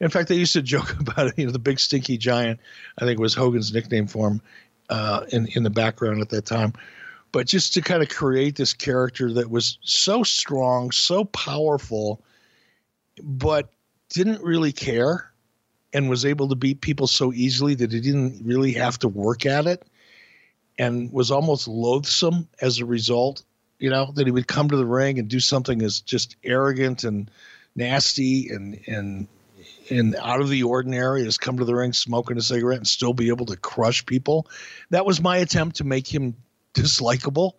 in 0.00 0.10
fact, 0.10 0.28
they 0.28 0.34
used 0.36 0.52
to 0.52 0.62
joke 0.62 0.98
about 1.00 1.28
it, 1.28 1.34
you 1.38 1.46
know, 1.46 1.52
the 1.52 1.58
big 1.58 1.80
stinky 1.80 2.18
giant, 2.18 2.60
I 2.98 3.04
think 3.04 3.18
was 3.18 3.34
Hogan's 3.34 3.72
nickname 3.72 4.06
for 4.06 4.28
him, 4.28 4.42
uh, 4.90 5.24
in, 5.30 5.46
in 5.54 5.62
the 5.62 5.70
background 5.70 6.20
at 6.20 6.28
that 6.30 6.44
time. 6.44 6.74
But 7.32 7.46
just 7.46 7.74
to 7.74 7.80
kind 7.80 8.02
of 8.02 8.08
create 8.08 8.56
this 8.56 8.72
character 8.74 9.32
that 9.34 9.48
was 9.48 9.78
so 9.82 10.24
strong, 10.24 10.90
so 10.90 11.24
powerful, 11.24 12.20
but 13.22 13.70
didn't 14.08 14.42
really 14.42 14.72
care 14.72 15.29
and 15.92 16.08
was 16.08 16.24
able 16.24 16.48
to 16.48 16.54
beat 16.54 16.80
people 16.80 17.06
so 17.06 17.32
easily 17.32 17.74
that 17.74 17.92
he 17.92 18.00
didn't 18.00 18.44
really 18.44 18.72
have 18.72 18.98
to 18.98 19.08
work 19.08 19.46
at 19.46 19.66
it 19.66 19.84
and 20.78 21.12
was 21.12 21.30
almost 21.30 21.68
loathsome 21.68 22.48
as 22.60 22.78
a 22.78 22.86
result 22.86 23.42
you 23.78 23.90
know 23.90 24.12
that 24.14 24.26
he 24.26 24.30
would 24.30 24.46
come 24.46 24.68
to 24.68 24.76
the 24.76 24.86
ring 24.86 25.18
and 25.18 25.28
do 25.28 25.40
something 25.40 25.82
as 25.82 26.00
just 26.00 26.36
arrogant 26.44 27.04
and 27.04 27.30
nasty 27.74 28.48
and 28.50 28.80
and 28.86 29.26
and 29.90 30.14
out 30.16 30.40
of 30.40 30.48
the 30.48 30.62
ordinary 30.62 31.26
as 31.26 31.38
come 31.38 31.58
to 31.58 31.64
the 31.64 31.74
ring 31.74 31.92
smoking 31.92 32.36
a 32.36 32.42
cigarette 32.42 32.78
and 32.78 32.86
still 32.86 33.12
be 33.12 33.28
able 33.28 33.46
to 33.46 33.56
crush 33.56 34.06
people. 34.06 34.46
That 34.90 35.04
was 35.04 35.20
my 35.20 35.38
attempt 35.38 35.76
to 35.76 35.84
make 35.84 36.06
him 36.06 36.36
dislikable 36.74 37.52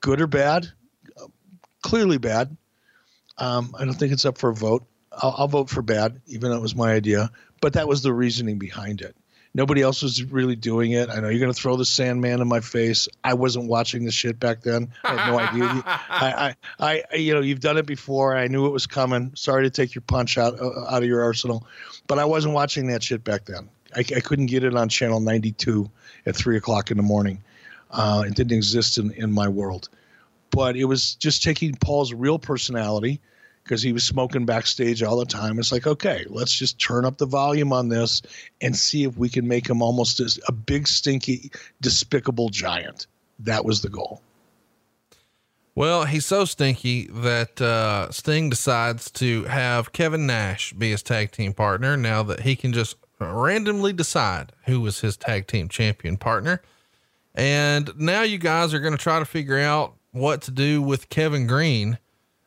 good 0.00 0.20
or 0.20 0.26
bad 0.26 0.70
clearly 1.82 2.18
bad. 2.18 2.56
Um, 3.36 3.74
i 3.76 3.84
don't 3.84 3.94
think 3.94 4.12
it's 4.12 4.24
up 4.24 4.38
for 4.38 4.50
a 4.50 4.54
vote 4.54 4.86
I'll, 5.18 5.34
I'll 5.38 5.48
vote 5.48 5.70
for 5.70 5.82
bad, 5.82 6.20
even 6.26 6.50
though 6.50 6.56
it 6.56 6.62
was 6.62 6.74
my 6.74 6.92
idea. 6.92 7.30
But 7.60 7.74
that 7.74 7.88
was 7.88 8.02
the 8.02 8.12
reasoning 8.12 8.58
behind 8.58 9.00
it. 9.00 9.16
Nobody 9.56 9.82
else 9.82 10.02
was 10.02 10.24
really 10.24 10.56
doing 10.56 10.92
it. 10.92 11.08
I 11.10 11.20
know 11.20 11.28
you're 11.28 11.38
going 11.38 11.52
to 11.52 11.58
throw 11.58 11.76
the 11.76 11.84
Sandman 11.84 12.40
in 12.40 12.48
my 12.48 12.58
face. 12.58 13.08
I 13.22 13.34
wasn't 13.34 13.68
watching 13.68 14.04
the 14.04 14.10
shit 14.10 14.40
back 14.40 14.62
then. 14.62 14.90
I 15.04 15.14
had 15.14 15.30
no 15.30 15.38
idea. 15.38 15.82
I, 15.86 16.56
I, 16.80 17.04
I, 17.12 17.16
you 17.16 17.34
know, 17.34 17.40
you've 17.40 17.60
done 17.60 17.76
it 17.76 17.86
before. 17.86 18.36
I 18.36 18.48
knew 18.48 18.66
it 18.66 18.70
was 18.70 18.88
coming. 18.88 19.30
Sorry 19.36 19.62
to 19.62 19.70
take 19.70 19.94
your 19.94 20.02
punch 20.02 20.38
out 20.38 20.58
uh, 20.60 20.86
out 20.88 21.04
of 21.04 21.08
your 21.08 21.22
arsenal, 21.22 21.68
but 22.08 22.18
I 22.18 22.24
wasn't 22.24 22.54
watching 22.54 22.88
that 22.88 23.04
shit 23.04 23.22
back 23.22 23.44
then. 23.44 23.68
I, 23.94 24.00
I 24.00 24.20
couldn't 24.20 24.46
get 24.46 24.64
it 24.64 24.74
on 24.74 24.88
channel 24.88 25.20
92 25.20 25.88
at 26.26 26.34
three 26.34 26.56
o'clock 26.56 26.90
in 26.90 26.96
the 26.96 27.04
morning. 27.04 27.40
Uh, 27.92 28.24
it 28.26 28.34
didn't 28.34 28.56
exist 28.56 28.98
in, 28.98 29.12
in 29.12 29.30
my 29.30 29.48
world. 29.48 29.88
But 30.50 30.76
it 30.76 30.84
was 30.84 31.14
just 31.14 31.44
taking 31.44 31.76
Paul's 31.76 32.12
real 32.12 32.40
personality 32.40 33.20
because 33.64 33.82
he 33.82 33.92
was 33.92 34.04
smoking 34.04 34.44
backstage 34.44 35.02
all 35.02 35.16
the 35.16 35.24
time. 35.24 35.58
It's 35.58 35.72
like, 35.72 35.86
okay, 35.86 36.24
let's 36.28 36.54
just 36.54 36.78
turn 36.78 37.04
up 37.04 37.16
the 37.16 37.26
volume 37.26 37.72
on 37.72 37.88
this 37.88 38.22
and 38.60 38.76
see 38.76 39.04
if 39.04 39.16
we 39.16 39.28
can 39.28 39.48
make 39.48 39.68
him 39.68 39.82
almost 39.82 40.20
as 40.20 40.38
a 40.46 40.52
big, 40.52 40.86
stinky, 40.86 41.50
despicable 41.80 42.50
giant. 42.50 43.06
That 43.40 43.64
was 43.64 43.82
the 43.82 43.88
goal. 43.88 44.20
Well, 45.74 46.04
he's 46.04 46.24
so 46.24 46.44
stinky 46.44 47.08
that 47.08 47.60
uh, 47.60 48.12
Sting 48.12 48.48
decides 48.48 49.10
to 49.12 49.44
have 49.44 49.92
Kevin 49.92 50.24
Nash 50.24 50.72
be 50.72 50.90
his 50.90 51.02
tag 51.02 51.32
team 51.32 51.52
partner 51.52 51.96
now 51.96 52.22
that 52.22 52.40
he 52.40 52.54
can 52.54 52.72
just 52.72 52.96
randomly 53.18 53.92
decide 53.92 54.52
who 54.66 54.80
was 54.80 55.00
his 55.00 55.16
tag 55.16 55.48
team 55.48 55.68
champion 55.68 56.16
partner. 56.16 56.62
And 57.34 57.90
now 57.98 58.22
you 58.22 58.38
guys 58.38 58.72
are 58.72 58.78
going 58.78 58.96
to 58.96 59.02
try 59.02 59.18
to 59.18 59.24
figure 59.24 59.58
out 59.58 59.94
what 60.12 60.42
to 60.42 60.52
do 60.52 60.80
with 60.80 61.08
Kevin 61.08 61.48
Greene. 61.48 61.98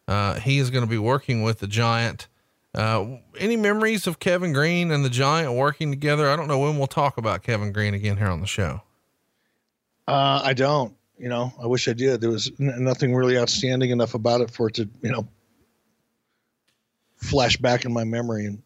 Uh, 0.08 0.40
he 0.40 0.58
is 0.60 0.70
going 0.70 0.84
to 0.84 0.90
be 0.90 0.98
working 0.98 1.44
with 1.44 1.60
the 1.60 1.68
Giant. 1.68 2.28
Uh, 2.74 3.18
any 3.40 3.58
memories 3.58 4.08
of 4.08 4.20
Kevin 4.20 4.54
Greene 4.54 4.92
and 4.92 5.04
the 5.04 5.10
Giant 5.10 5.54
working 5.54 5.92
together? 5.92 6.30
I 6.30 6.36
don't 6.36 6.48
know 6.48 6.60
when 6.60 6.78
we'll 6.78 6.88
talk 6.88 7.18
about 7.18 7.44
Kevin 7.44 7.72
Greene 7.72 7.94
again 7.94 8.18
here 8.18 8.28
on 8.28 8.40
the 8.40 8.48
show. 8.48 8.82
Uh, 10.08 10.42
I 10.44 10.54
don't. 10.54 10.94
You 11.18 11.30
know, 11.30 11.52
I 11.62 11.66
wish 11.66 11.88
I 11.88 11.94
did. 11.94 12.22
There 12.22 12.30
was 12.30 12.52
n- 12.60 12.84
nothing 12.84 13.16
really 13.16 13.40
outstanding 13.40 13.90
enough 13.90 14.14
about 14.14 14.42
it 14.42 14.52
for 14.52 14.68
it 14.68 14.76
to, 14.76 14.88
you 15.02 15.12
know, 15.12 15.28
flash 17.16 17.58
back 17.58 17.86
in 17.86 17.92
my 17.92 18.04
memory 18.04 18.46
and 18.46 18.62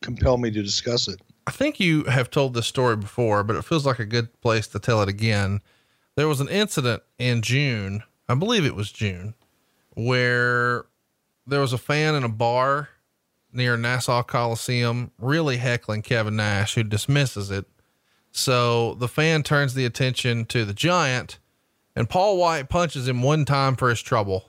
compel 0.00 0.38
me 0.38 0.50
to 0.50 0.62
discuss 0.62 1.08
it. 1.08 1.20
I 1.46 1.50
think 1.50 1.78
you 1.78 2.04
have 2.04 2.30
told 2.30 2.54
this 2.54 2.66
story 2.66 2.96
before, 2.96 3.44
but 3.44 3.56
it 3.56 3.64
feels 3.66 3.84
like 3.84 3.98
a 3.98 4.06
good 4.06 4.40
place 4.40 4.66
to 4.68 4.78
tell 4.78 5.02
it 5.02 5.10
again. 5.10 5.60
There 6.16 6.26
was 6.26 6.40
an 6.40 6.48
incident 6.48 7.02
in 7.18 7.42
June, 7.42 8.02
I 8.28 8.34
believe 8.34 8.64
it 8.64 8.74
was 8.74 8.90
June, 8.90 9.34
where 9.94 10.86
there 11.46 11.60
was 11.60 11.72
a 11.72 11.78
fan 11.78 12.14
in 12.14 12.24
a 12.24 12.28
bar 12.28 12.88
near 13.52 13.76
Nassau 13.76 14.22
Coliseum 14.22 15.10
really 15.18 15.58
heckling 15.58 16.02
Kevin 16.02 16.36
Nash, 16.36 16.74
who 16.74 16.82
dismisses 16.82 17.50
it. 17.50 17.66
So 18.32 18.94
the 18.94 19.08
fan 19.08 19.42
turns 19.42 19.74
the 19.74 19.84
attention 19.84 20.44
to 20.46 20.64
the 20.64 20.74
giant 20.74 21.38
and 21.96 22.08
Paul 22.08 22.36
White 22.36 22.68
punches 22.68 23.06
him 23.06 23.22
one 23.22 23.44
time 23.44 23.76
for 23.76 23.88
his 23.88 24.02
trouble 24.02 24.44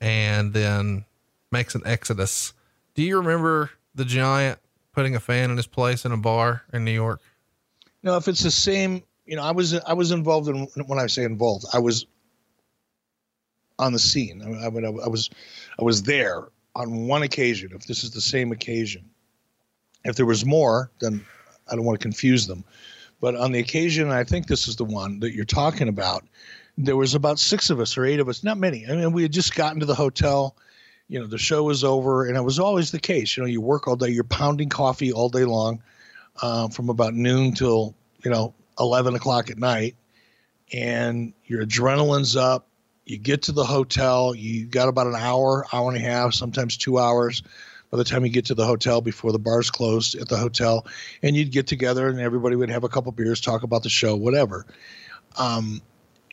and 0.00 0.52
then 0.52 1.04
makes 1.50 1.74
an 1.74 1.82
exodus. 1.86 2.52
Do 2.94 3.02
you 3.02 3.18
remember 3.18 3.70
the 3.94 4.04
giant 4.04 4.58
putting 4.92 5.14
a 5.14 5.20
fan 5.20 5.50
in 5.50 5.56
his 5.56 5.66
place 5.66 6.04
in 6.04 6.12
a 6.12 6.16
bar 6.16 6.62
in 6.72 6.84
New 6.84 6.92
York? 6.92 7.22
No, 8.02 8.16
if 8.16 8.28
it's 8.28 8.42
the 8.42 8.50
same, 8.50 9.02
you 9.24 9.36
know, 9.36 9.42
I 9.42 9.52
was 9.52 9.74
I 9.74 9.94
was 9.94 10.10
involved 10.10 10.48
in 10.48 10.68
when 10.86 10.98
I 10.98 11.06
say 11.06 11.24
involved, 11.24 11.64
I 11.72 11.78
was 11.78 12.06
on 13.78 13.92
the 13.92 13.98
scene. 13.98 14.42
I, 14.42 14.66
I, 14.66 15.04
I 15.04 15.08
was 15.08 15.30
I 15.78 15.84
was 15.84 16.02
there 16.02 16.48
on 16.74 17.06
one 17.06 17.22
occasion. 17.22 17.72
If 17.74 17.86
this 17.86 18.04
is 18.04 18.10
the 18.10 18.20
same 18.20 18.52
occasion, 18.52 19.08
if 20.04 20.16
there 20.16 20.26
was 20.26 20.44
more, 20.44 20.90
then 21.00 21.24
I 21.70 21.76
don't 21.76 21.84
want 21.84 21.98
to 21.98 22.04
confuse 22.04 22.46
them. 22.46 22.64
But 23.20 23.34
on 23.34 23.52
the 23.52 23.60
occasion, 23.60 24.10
I 24.10 24.24
think 24.24 24.46
this 24.46 24.68
is 24.68 24.76
the 24.76 24.84
one 24.84 25.20
that 25.20 25.32
you're 25.32 25.44
talking 25.44 25.88
about 25.88 26.24
there 26.78 26.96
was 26.96 27.14
about 27.14 27.38
six 27.38 27.70
of 27.70 27.80
us 27.80 27.96
or 27.96 28.04
eight 28.04 28.20
of 28.20 28.28
us, 28.28 28.44
not 28.44 28.58
many. 28.58 28.86
I 28.86 28.94
mean, 28.94 29.12
we 29.12 29.22
had 29.22 29.32
just 29.32 29.54
gotten 29.54 29.80
to 29.80 29.86
the 29.86 29.94
hotel. 29.94 30.56
You 31.08 31.20
know, 31.20 31.26
the 31.26 31.38
show 31.38 31.62
was 31.62 31.84
over, 31.84 32.26
and 32.26 32.36
it 32.36 32.42
was 32.42 32.58
always 32.58 32.90
the 32.90 32.98
case. 32.98 33.36
You 33.36 33.42
know, 33.42 33.48
you 33.48 33.60
work 33.60 33.86
all 33.86 33.96
day, 33.96 34.08
you're 34.08 34.24
pounding 34.24 34.68
coffee 34.68 35.12
all 35.12 35.28
day 35.28 35.44
long, 35.44 35.82
uh, 36.42 36.68
from 36.68 36.88
about 36.88 37.14
noon 37.14 37.54
till 37.54 37.94
you 38.24 38.30
know 38.30 38.54
eleven 38.78 39.14
o'clock 39.14 39.50
at 39.50 39.58
night, 39.58 39.94
and 40.72 41.32
your 41.46 41.64
adrenaline's 41.64 42.36
up. 42.36 42.66
You 43.06 43.18
get 43.18 43.42
to 43.42 43.52
the 43.52 43.64
hotel, 43.64 44.34
you 44.34 44.66
got 44.66 44.88
about 44.88 45.06
an 45.06 45.14
hour, 45.14 45.64
hour 45.72 45.88
and 45.88 45.96
a 45.96 46.00
half, 46.00 46.34
sometimes 46.34 46.76
two 46.76 46.98
hours 46.98 47.42
by 47.90 47.98
the 47.98 48.04
time 48.04 48.24
you 48.24 48.30
get 48.32 48.46
to 48.46 48.54
the 48.54 48.66
hotel 48.66 49.00
before 49.00 49.32
the 49.32 49.38
bars 49.38 49.70
closed 49.70 50.16
at 50.16 50.28
the 50.28 50.36
hotel 50.36 50.86
and 51.22 51.36
you'd 51.36 51.52
get 51.52 51.68
together 51.68 52.08
and 52.08 52.20
everybody 52.20 52.56
would 52.56 52.68
have 52.68 52.82
a 52.82 52.88
couple 52.88 53.12
beers 53.12 53.40
talk 53.40 53.62
about 53.62 53.84
the 53.84 53.88
show 53.88 54.16
whatever 54.16 54.66
um, 55.38 55.80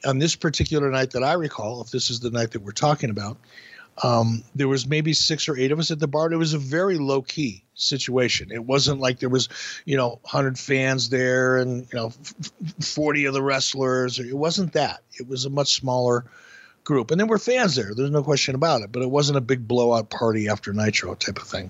on 0.06 0.20
this 0.20 0.36
particular 0.36 0.90
night 0.90 1.12
that 1.12 1.24
I 1.24 1.34
recall, 1.34 1.82
if 1.82 1.92
this 1.92 2.10
is 2.10 2.20
the 2.20 2.32
night 2.32 2.52
that 2.52 2.62
we're 2.62 2.72
talking 2.72 3.10
about, 3.10 3.38
um, 4.02 4.44
there 4.56 4.68
was 4.68 4.88
maybe 4.88 5.14
six 5.14 5.48
or 5.48 5.58
eight 5.58 5.72
of 5.72 5.80
us 5.80 5.92
at 5.92 6.00
the 6.00 6.08
bar. 6.08 6.32
It 6.32 6.38
was 6.38 6.54
a 6.54 6.60
very 6.60 6.98
low 6.98 7.22
key 7.22 7.64
situation. 7.76 8.52
It 8.52 8.66
wasn't 8.66 9.00
like 9.00 9.20
there 9.20 9.30
was, 9.30 9.50
you 9.86 9.96
know, 9.96 10.20
hundred 10.26 10.58
fans 10.58 11.10
there 11.10 11.58
and 11.58 11.88
you 11.94 12.00
know, 12.00 12.12
forty 12.82 13.26
of 13.26 13.34
the 13.34 13.44
wrestlers. 13.44 14.18
It 14.18 14.36
wasn't 14.36 14.74
that. 14.74 15.02
It 15.20 15.28
was 15.28 15.46
a 15.46 15.50
much 15.50 15.76
smaller 15.76 16.26
group, 16.84 17.12
and 17.12 17.20
there 17.20 17.28
were 17.28 17.38
fans 17.38 17.76
there. 17.76 17.94
There's 17.96 18.12
no 18.12 18.24
question 18.24 18.56
about 18.56 18.82
it. 18.82 18.92
But 18.92 19.02
it 19.02 19.10
wasn't 19.10 19.38
a 19.38 19.42
big 19.42 19.68
blowout 19.68 20.10
party 20.10 20.48
after 20.48 20.74
Nitro 20.74 21.16
type 21.16 21.40
of 21.40 21.48
thing. 21.48 21.70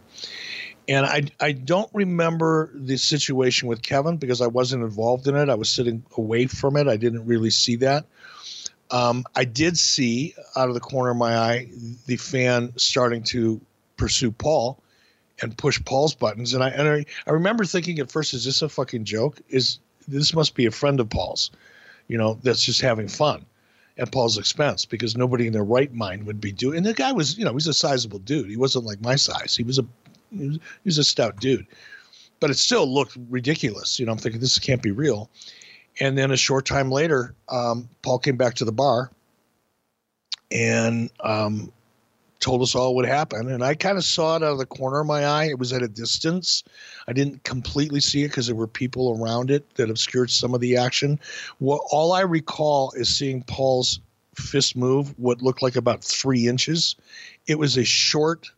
And 0.87 1.05
I 1.05 1.23
I 1.39 1.53
don't 1.53 1.89
remember 1.93 2.71
the 2.73 2.97
situation 2.97 3.67
with 3.67 3.81
Kevin 3.81 4.17
because 4.17 4.41
I 4.41 4.47
wasn't 4.47 4.83
involved 4.83 5.27
in 5.27 5.35
it. 5.35 5.49
I 5.49 5.55
was 5.55 5.69
sitting 5.69 6.03
away 6.17 6.47
from 6.47 6.75
it. 6.75 6.87
I 6.87 6.97
didn't 6.97 7.25
really 7.25 7.51
see 7.51 7.77
that. 7.77 8.05
Um, 8.91 9.23
I 9.35 9.45
did 9.45 9.77
see 9.77 10.35
out 10.55 10.67
of 10.67 10.75
the 10.75 10.79
corner 10.79 11.11
of 11.11 11.17
my 11.17 11.35
eye 11.35 11.69
the 12.05 12.17
fan 12.17 12.73
starting 12.75 13.23
to 13.23 13.61
pursue 13.97 14.31
Paul 14.31 14.83
and 15.41 15.57
push 15.57 15.83
Paul's 15.83 16.13
buttons, 16.13 16.53
and 16.53 16.63
I 16.63 16.69
and 16.69 16.87
I, 16.87 17.05
I 17.25 17.31
remember 17.31 17.65
thinking 17.65 17.99
at 17.99 18.11
first, 18.11 18.33
"Is 18.33 18.45
this 18.45 18.61
a 18.61 18.69
fucking 18.69 19.05
joke? 19.05 19.39
Is 19.49 19.79
this 20.07 20.33
must 20.33 20.53
be 20.53 20.65
a 20.65 20.71
friend 20.71 20.99
of 20.99 21.09
Paul's? 21.09 21.49
You 22.07 22.17
know, 22.17 22.37
that's 22.43 22.63
just 22.63 22.81
having 22.81 23.07
fun." 23.07 23.45
At 23.97 24.11
Paul's 24.11 24.37
expense 24.37 24.85
because 24.85 25.15
nobody 25.15 25.47
in 25.47 25.53
their 25.53 25.63
right 25.63 25.93
mind 25.93 26.25
would 26.25 26.41
be 26.41 26.51
doing. 26.51 26.77
And 26.77 26.85
the 26.85 26.93
guy 26.93 27.11
was, 27.11 27.37
you 27.37 27.45
know, 27.45 27.53
he's 27.53 27.67
a 27.67 27.73
sizable 27.73 28.19
dude. 28.19 28.49
He 28.49 28.57
wasn't 28.57 28.85
like 28.85 29.01
my 29.01 29.15
size. 29.15 29.55
He 29.55 29.63
was 29.63 29.79
a 29.79 29.85
he 30.31 30.47
was, 30.47 30.55
he 30.55 30.85
was 30.85 30.97
a 30.97 31.03
stout 31.03 31.39
dude, 31.39 31.67
but 32.39 32.49
it 32.49 32.55
still 32.55 32.91
looked 32.91 33.17
ridiculous. 33.29 33.99
You 33.99 34.05
know, 34.05 34.11
I'm 34.11 34.17
thinking 34.17 34.41
this 34.41 34.57
can't 34.59 34.81
be 34.81 34.91
real. 34.91 35.29
And 35.99 36.17
then 36.17 36.31
a 36.31 36.37
short 36.37 36.65
time 36.65 36.89
later, 36.89 37.35
um, 37.49 37.87
Paul 38.01 38.17
came 38.17 38.35
back 38.35 38.55
to 38.55 38.65
the 38.65 38.71
bar 38.71 39.11
and 40.51 41.09
um, 41.19 41.71
told 42.43 42.61
us 42.61 42.75
all 42.75 42.95
what 42.95 43.05
happened. 43.05 43.49
And 43.49 43.63
I 43.63 43.73
kind 43.73 43.97
of 43.97 44.03
saw 44.03 44.35
it 44.35 44.43
out 44.43 44.51
of 44.51 44.57
the 44.57 44.65
corner 44.65 44.99
of 44.99 45.07
my 45.07 45.25
eye. 45.25 45.45
It 45.45 45.59
was 45.59 45.73
at 45.73 45.81
a 45.81 45.87
distance. 45.87 46.63
I 47.07 47.13
didn't 47.13 47.43
completely 47.43 47.99
see 47.99 48.23
it 48.23 48.29
because 48.29 48.47
there 48.47 48.55
were 48.55 48.67
people 48.67 49.17
around 49.19 49.49
it 49.49 49.75
that 49.75 49.89
obscured 49.89 50.29
some 50.29 50.53
of 50.53 50.61
the 50.61 50.77
action. 50.77 51.19
What 51.59 51.81
all 51.91 52.11
I 52.11 52.21
recall 52.21 52.91
is 52.95 53.15
seeing 53.15 53.43
Paul's 53.43 53.99
fist 54.35 54.75
move, 54.75 55.17
what 55.17 55.41
looked 55.41 55.61
like 55.61 55.75
about 55.75 56.03
three 56.03 56.47
inches. 56.47 56.95
It 57.47 57.57
was 57.59 57.77
a 57.77 57.85
short. 57.85 58.49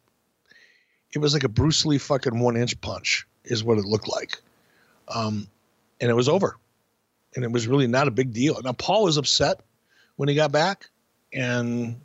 It 1.13 1.19
was 1.19 1.33
like 1.33 1.43
a 1.43 1.49
Bruce 1.49 1.85
Lee 1.85 1.97
fucking 1.97 2.39
one 2.39 2.57
inch 2.57 2.79
punch, 2.81 3.27
is 3.45 3.63
what 3.63 3.77
it 3.77 3.85
looked 3.85 4.07
like. 4.07 4.41
Um, 5.07 5.47
and 6.01 6.09
it 6.09 6.15
was 6.15 6.27
over 6.27 6.57
and 7.35 7.43
it 7.43 7.51
was 7.51 7.67
really 7.67 7.87
not 7.87 8.07
a 8.07 8.11
big 8.11 8.33
deal. 8.33 8.59
Now 8.63 8.73
Paul 8.73 9.03
was 9.03 9.17
upset 9.17 9.59
when 10.15 10.29
he 10.29 10.35
got 10.35 10.51
back, 10.51 10.89
and 11.33 11.99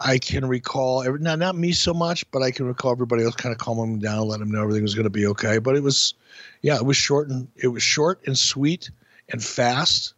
I 0.00 0.18
can 0.18 0.46
recall 0.46 1.02
every 1.02 1.20
not 1.20 1.38
not 1.38 1.56
me 1.56 1.72
so 1.72 1.94
much, 1.94 2.28
but 2.30 2.42
I 2.42 2.50
can 2.50 2.66
recall 2.66 2.92
everybody 2.92 3.24
else 3.24 3.36
kind 3.36 3.52
of 3.52 3.58
calming 3.58 3.94
him 3.94 3.98
down, 4.00 4.28
let 4.28 4.40
him 4.40 4.50
know 4.50 4.62
everything 4.62 4.82
was 4.82 4.94
going 4.94 5.04
to 5.04 5.10
be 5.10 5.26
okay. 5.28 5.58
But 5.58 5.76
it 5.76 5.82
was, 5.82 6.14
yeah, 6.62 6.76
it 6.76 6.84
was 6.84 6.96
short 6.96 7.28
and 7.28 7.48
it 7.56 7.68
was 7.68 7.82
short 7.82 8.20
and 8.26 8.36
sweet 8.36 8.90
and 9.30 9.42
fast 9.42 10.14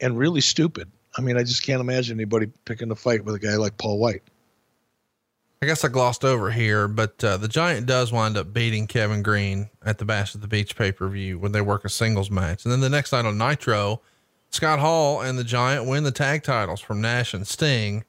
and 0.00 0.18
really 0.18 0.40
stupid. 0.40 0.90
I 1.16 1.22
mean, 1.22 1.38
I 1.38 1.42
just 1.42 1.64
can't 1.64 1.80
imagine 1.80 2.16
anybody 2.16 2.50
picking 2.66 2.90
a 2.90 2.94
fight 2.94 3.24
with 3.24 3.34
a 3.34 3.38
guy 3.38 3.56
like 3.56 3.78
Paul 3.78 3.98
White. 3.98 4.22
I 5.62 5.66
guess 5.66 5.84
I 5.84 5.88
glossed 5.88 6.22
over 6.22 6.50
here, 6.50 6.86
but 6.86 7.24
uh, 7.24 7.38
the 7.38 7.48
Giant 7.48 7.86
does 7.86 8.12
wind 8.12 8.36
up 8.36 8.52
beating 8.52 8.86
Kevin 8.86 9.22
Greene 9.22 9.70
at 9.82 9.96
the 9.96 10.04
Bash 10.04 10.34
at 10.34 10.42
the 10.42 10.46
Beach 10.46 10.76
pay 10.76 10.92
per 10.92 11.08
view 11.08 11.38
when 11.38 11.52
they 11.52 11.62
work 11.62 11.86
a 11.86 11.88
singles 11.88 12.30
match. 12.30 12.64
And 12.64 12.72
then 12.72 12.80
the 12.80 12.90
next 12.90 13.12
night 13.12 13.24
on 13.24 13.38
Nitro, 13.38 14.02
Scott 14.50 14.78
Hall 14.78 15.22
and 15.22 15.38
the 15.38 15.44
Giant 15.44 15.86
win 15.86 16.04
the 16.04 16.12
tag 16.12 16.42
titles 16.42 16.80
from 16.80 17.00
Nash 17.00 17.32
and 17.32 17.46
Sting. 17.46 18.04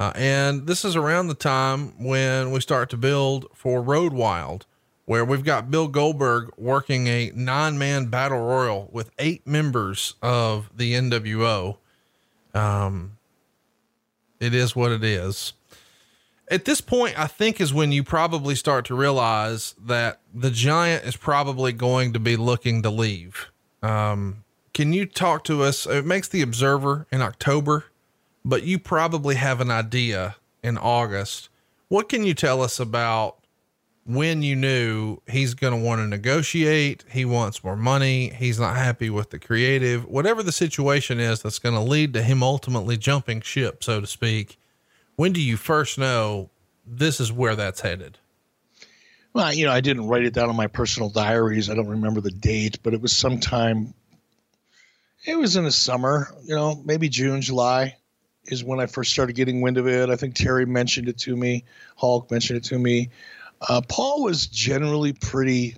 Uh, 0.00 0.12
and 0.16 0.66
this 0.66 0.84
is 0.84 0.96
around 0.96 1.28
the 1.28 1.34
time 1.34 1.92
when 2.02 2.50
we 2.50 2.60
start 2.60 2.90
to 2.90 2.96
build 2.96 3.46
for 3.54 3.82
Road 3.82 4.12
Wild, 4.12 4.66
where 5.04 5.24
we've 5.24 5.44
got 5.44 5.70
Bill 5.70 5.86
Goldberg 5.86 6.50
working 6.56 7.06
a 7.06 7.30
nine 7.36 7.78
man 7.78 8.06
battle 8.06 8.40
royal 8.40 8.88
with 8.90 9.12
eight 9.20 9.46
members 9.46 10.14
of 10.22 10.70
the 10.74 10.94
NWO. 10.94 11.76
Um, 12.54 13.18
it 14.40 14.54
is 14.54 14.74
what 14.74 14.90
it 14.90 15.04
is 15.04 15.52
at 16.50 16.64
this 16.64 16.80
point, 16.80 17.18
I 17.18 17.28
think 17.28 17.60
is 17.60 17.72
when 17.72 17.92
you 17.92 18.02
probably 18.02 18.56
start 18.56 18.84
to 18.86 18.94
realize 18.94 19.76
that 19.86 20.20
the 20.34 20.50
giant 20.50 21.04
is 21.04 21.16
probably 21.16 21.72
going 21.72 22.12
to 22.12 22.18
be 22.18 22.36
looking 22.36 22.82
to 22.82 22.90
leave. 22.90 23.52
Um, 23.82 24.44
can 24.74 24.92
you 24.92 25.06
talk 25.06 25.44
to 25.44 25.62
us? 25.62 25.86
It 25.86 26.04
makes 26.04 26.26
the 26.26 26.42
observer 26.42 27.06
in 27.12 27.22
October, 27.22 27.84
but 28.44 28.62
you 28.62 28.78
probably 28.78 29.34
have 29.36 29.60
an 29.60 29.70
idea 29.70 30.36
in 30.62 30.78
August. 30.78 31.48
What 31.88 32.08
can 32.08 32.24
you 32.24 32.34
tell 32.34 32.62
us 32.62 32.80
about 32.80 33.36
when 34.06 34.42
you 34.42 34.56
knew 34.56 35.18
he's 35.28 35.54
going 35.54 35.72
to 35.72 35.86
want 35.86 36.00
to 36.00 36.06
negotiate, 36.06 37.04
he 37.10 37.24
wants 37.24 37.62
more 37.62 37.76
money, 37.76 38.30
he's 38.30 38.58
not 38.58 38.76
happy 38.76 39.10
with 39.10 39.30
the 39.30 39.38
creative, 39.38 40.06
whatever 40.06 40.42
the 40.42 40.52
situation 40.52 41.20
is 41.20 41.42
that's 41.42 41.58
going 41.58 41.74
to 41.74 41.80
lead 41.80 42.12
to 42.14 42.22
him 42.22 42.42
ultimately 42.42 42.96
jumping 42.96 43.40
ship, 43.40 43.84
so 43.84 44.00
to 44.00 44.06
speak. 44.06 44.58
When 45.16 45.32
do 45.32 45.40
you 45.40 45.56
first 45.56 45.98
know 45.98 46.50
this 46.86 47.20
is 47.20 47.32
where 47.32 47.54
that's 47.54 47.82
headed? 47.82 48.18
Well, 49.32 49.52
you 49.52 49.66
know, 49.66 49.72
I 49.72 49.80
didn't 49.80 50.08
write 50.08 50.24
it 50.24 50.34
down 50.34 50.50
in 50.50 50.56
my 50.56 50.66
personal 50.66 51.08
diaries. 51.08 51.70
I 51.70 51.74
don't 51.74 51.86
remember 51.86 52.20
the 52.20 52.32
date, 52.32 52.78
but 52.82 52.94
it 52.94 53.00
was 53.00 53.16
sometime. 53.16 53.94
It 55.24 55.38
was 55.38 55.54
in 55.54 55.64
the 55.64 55.70
summer, 55.70 56.34
you 56.42 56.56
know, 56.56 56.82
maybe 56.84 57.08
June, 57.08 57.42
July 57.42 57.96
is 58.44 58.64
when 58.64 58.80
I 58.80 58.86
first 58.86 59.12
started 59.12 59.34
getting 59.34 59.60
wind 59.60 59.78
of 59.78 59.86
it. 59.86 60.10
I 60.10 60.16
think 60.16 60.34
Terry 60.34 60.66
mentioned 60.66 61.08
it 61.08 61.18
to 61.18 61.36
me, 61.36 61.64
Hulk 61.96 62.30
mentioned 62.30 62.58
it 62.58 62.64
to 62.64 62.78
me. 62.78 63.10
Uh, 63.60 63.82
Paul 63.86 64.22
was 64.22 64.46
generally 64.46 65.12
pretty. 65.12 65.76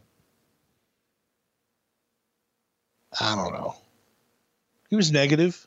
I 3.21 3.35
don't 3.35 3.53
know. 3.53 3.75
He 4.89 4.97
was 4.97 5.11
negative, 5.11 5.67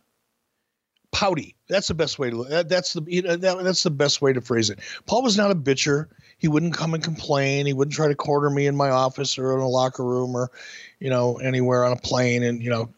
pouty. 1.11 1.55
That's 1.67 1.87
the 1.87 1.93
best 1.93 2.19
way 2.19 2.29
to. 2.29 2.43
That, 2.45 2.69
that's 2.69 2.93
the 2.93 3.03
you 3.07 3.21
know, 3.23 3.35
that, 3.35 3.63
that's 3.63 3.83
the 3.83 3.91
best 3.91 4.21
way 4.21 4.33
to 4.33 4.41
phrase 4.41 4.69
it. 4.69 4.79
Paul 5.05 5.23
was 5.23 5.37
not 5.37 5.51
a 5.51 5.55
bitcher. 5.55 6.07
He 6.37 6.47
wouldn't 6.47 6.73
come 6.73 6.93
and 6.93 7.03
complain. 7.03 7.65
He 7.65 7.73
wouldn't 7.73 7.95
try 7.95 8.07
to 8.07 8.15
corner 8.15 8.49
me 8.49 8.67
in 8.67 8.75
my 8.75 8.89
office 8.89 9.37
or 9.37 9.53
in 9.55 9.61
a 9.61 9.67
locker 9.67 10.03
room 10.03 10.35
or, 10.35 10.51
you 10.99 11.09
know, 11.09 11.37
anywhere 11.37 11.85
on 11.85 11.93
a 11.93 11.97
plane. 11.97 12.43
And 12.43 12.61
you 12.61 12.69
know, 12.69 12.89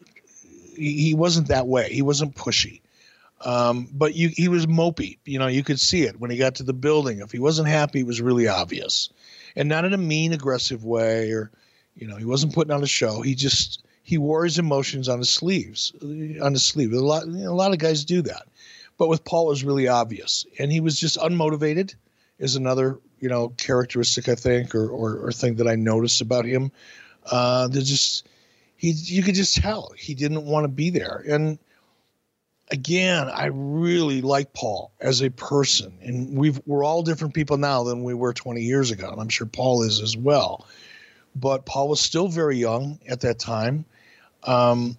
he, 0.76 1.00
he 1.00 1.14
wasn't 1.14 1.48
that 1.48 1.66
way. 1.66 1.92
He 1.92 2.02
wasn't 2.02 2.34
pushy. 2.34 2.80
Um, 3.40 3.88
but 3.92 4.14
you, 4.14 4.28
he 4.28 4.48
was 4.48 4.66
mopey. 4.66 5.18
You 5.24 5.38
know, 5.38 5.46
you 5.46 5.62
could 5.62 5.78
see 5.78 6.02
it 6.02 6.18
when 6.18 6.30
he 6.30 6.36
got 6.36 6.56
to 6.56 6.64
the 6.64 6.72
building. 6.72 7.20
If 7.20 7.30
he 7.30 7.38
wasn't 7.38 7.68
happy, 7.68 8.00
it 8.00 8.06
was 8.06 8.20
really 8.20 8.48
obvious, 8.48 9.10
and 9.54 9.68
not 9.68 9.84
in 9.84 9.94
a 9.94 9.98
mean, 9.98 10.32
aggressive 10.32 10.84
way, 10.84 11.30
or 11.30 11.50
you 11.94 12.08
know, 12.08 12.16
he 12.16 12.24
wasn't 12.24 12.54
putting 12.54 12.72
on 12.72 12.82
a 12.82 12.88
show. 12.88 13.22
He 13.22 13.34
just 13.34 13.84
he 14.02 14.18
wore 14.18 14.44
his 14.44 14.58
emotions 14.58 15.08
on 15.08 15.18
his 15.18 15.30
sleeves, 15.30 15.92
on 16.02 16.52
his 16.52 16.64
sleeve. 16.64 16.92
A 16.92 16.98
lot, 16.98 17.26
you 17.26 17.44
know, 17.44 17.52
a 17.52 17.54
lot 17.54 17.72
of 17.72 17.78
guys 17.78 18.04
do 18.04 18.22
that, 18.22 18.48
but 18.96 19.08
with 19.08 19.24
Paul, 19.24 19.46
it 19.46 19.50
was 19.50 19.64
really 19.64 19.86
obvious, 19.86 20.44
and 20.58 20.72
he 20.72 20.80
was 20.80 20.98
just 20.98 21.16
unmotivated. 21.18 21.94
Is 22.40 22.56
another 22.56 22.98
you 23.20 23.28
know 23.28 23.50
characteristic 23.50 24.28
I 24.28 24.34
think, 24.34 24.74
or 24.74 24.88
or, 24.88 25.26
or 25.26 25.32
thing 25.32 25.56
that 25.56 25.68
I 25.68 25.76
noticed 25.76 26.20
about 26.20 26.44
him. 26.44 26.72
Uh, 27.24 27.68
that 27.68 27.82
just 27.82 28.26
he 28.76 28.90
you 28.90 29.22
could 29.22 29.34
just 29.34 29.56
tell 29.56 29.92
he 29.96 30.14
didn't 30.14 30.44
want 30.44 30.64
to 30.64 30.68
be 30.68 30.90
there, 30.90 31.22
and 31.28 31.58
again, 32.70 33.28
I 33.28 33.46
really 33.46 34.22
like 34.22 34.52
Paul 34.52 34.92
as 35.00 35.22
a 35.22 35.30
person, 35.30 35.98
and 36.02 36.36
we've 36.36 36.60
we're 36.66 36.84
all 36.84 37.02
different 37.02 37.34
people 37.34 37.56
now 37.56 37.84
than 37.84 38.04
we 38.04 38.14
were 38.14 38.32
20 38.32 38.62
years 38.62 38.90
ago, 38.90 39.10
and 39.10 39.20
I'm 39.20 39.28
sure 39.28 39.46
Paul 39.46 39.82
is 39.82 40.00
as 40.00 40.16
well. 40.16 40.66
But 41.34 41.66
Paul 41.66 41.88
was 41.88 42.00
still 42.00 42.28
very 42.28 42.56
young 42.56 42.98
at 43.08 43.20
that 43.20 43.38
time. 43.38 43.84
Um, 44.44 44.96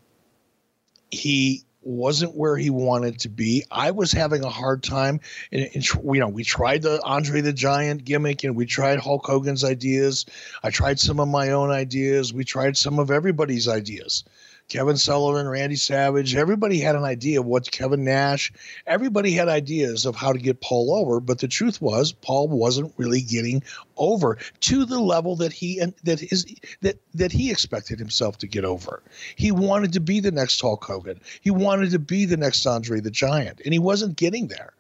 he 1.11 1.63
wasn't 1.81 2.35
where 2.35 2.57
he 2.57 2.69
wanted 2.69 3.19
to 3.19 3.29
be. 3.29 3.65
I 3.71 3.91
was 3.91 4.11
having 4.11 4.43
a 4.43 4.49
hard 4.49 4.83
time. 4.83 5.21
And, 5.51 5.69
and, 5.73 5.85
you 5.85 6.19
know, 6.19 6.27
we 6.27 6.43
tried 6.43 6.81
the 6.81 7.01
Andre 7.03 7.41
the 7.41 7.53
Giant 7.53 8.03
gimmick 8.03 8.43
and 8.43 8.55
we 8.55 8.65
tried 8.65 8.99
Hulk 8.99 9.25
Hogan's 9.25 9.63
ideas. 9.63 10.25
I 10.61 10.69
tried 10.69 10.99
some 10.99 11.19
of 11.19 11.27
my 11.27 11.51
own 11.51 11.71
ideas. 11.71 12.33
We 12.33 12.43
tried 12.43 12.77
some 12.77 12.99
of 12.99 13.11
everybody's 13.11 13.67
ideas. 13.67 14.23
Kevin 14.69 14.97
Sullivan, 14.97 15.47
Randy 15.47 15.75
Savage, 15.75 16.35
everybody 16.35 16.79
had 16.79 16.95
an 16.95 17.03
idea 17.03 17.39
of 17.39 17.47
what 17.47 17.71
Kevin 17.71 18.03
Nash, 18.03 18.53
everybody 18.85 19.31
had 19.31 19.47
ideas 19.47 20.05
of 20.05 20.15
how 20.15 20.31
to 20.31 20.37
get 20.37 20.61
Paul 20.61 20.93
over, 20.93 21.19
but 21.19 21.39
the 21.39 21.47
truth 21.47 21.81
was 21.81 22.11
Paul 22.11 22.47
wasn't 22.47 22.93
really 22.95 23.21
getting 23.21 23.63
over 23.97 24.37
to 24.61 24.85
the 24.85 24.99
level 24.99 25.35
that 25.37 25.51
he 25.51 25.79
and 25.79 25.95
that 26.03 26.19
his 26.19 26.45
that 26.81 26.97
that 27.15 27.31
he 27.31 27.49
expected 27.49 27.97
himself 27.97 28.37
to 28.37 28.47
get 28.47 28.63
over. 28.63 29.01
He 29.35 29.51
wanted 29.51 29.93
to 29.93 29.99
be 29.99 30.19
the 30.19 30.31
next 30.31 30.61
Hulk 30.61 30.85
Hogan. 30.85 31.19
He 31.41 31.49
wanted 31.49 31.89
to 31.91 31.99
be 31.99 32.25
the 32.25 32.37
next 32.37 32.63
Andre 32.67 32.99
the 32.99 33.09
Giant, 33.09 33.61
and 33.65 33.73
he 33.73 33.79
wasn't 33.79 34.17
getting 34.17 34.49
there. 34.49 34.73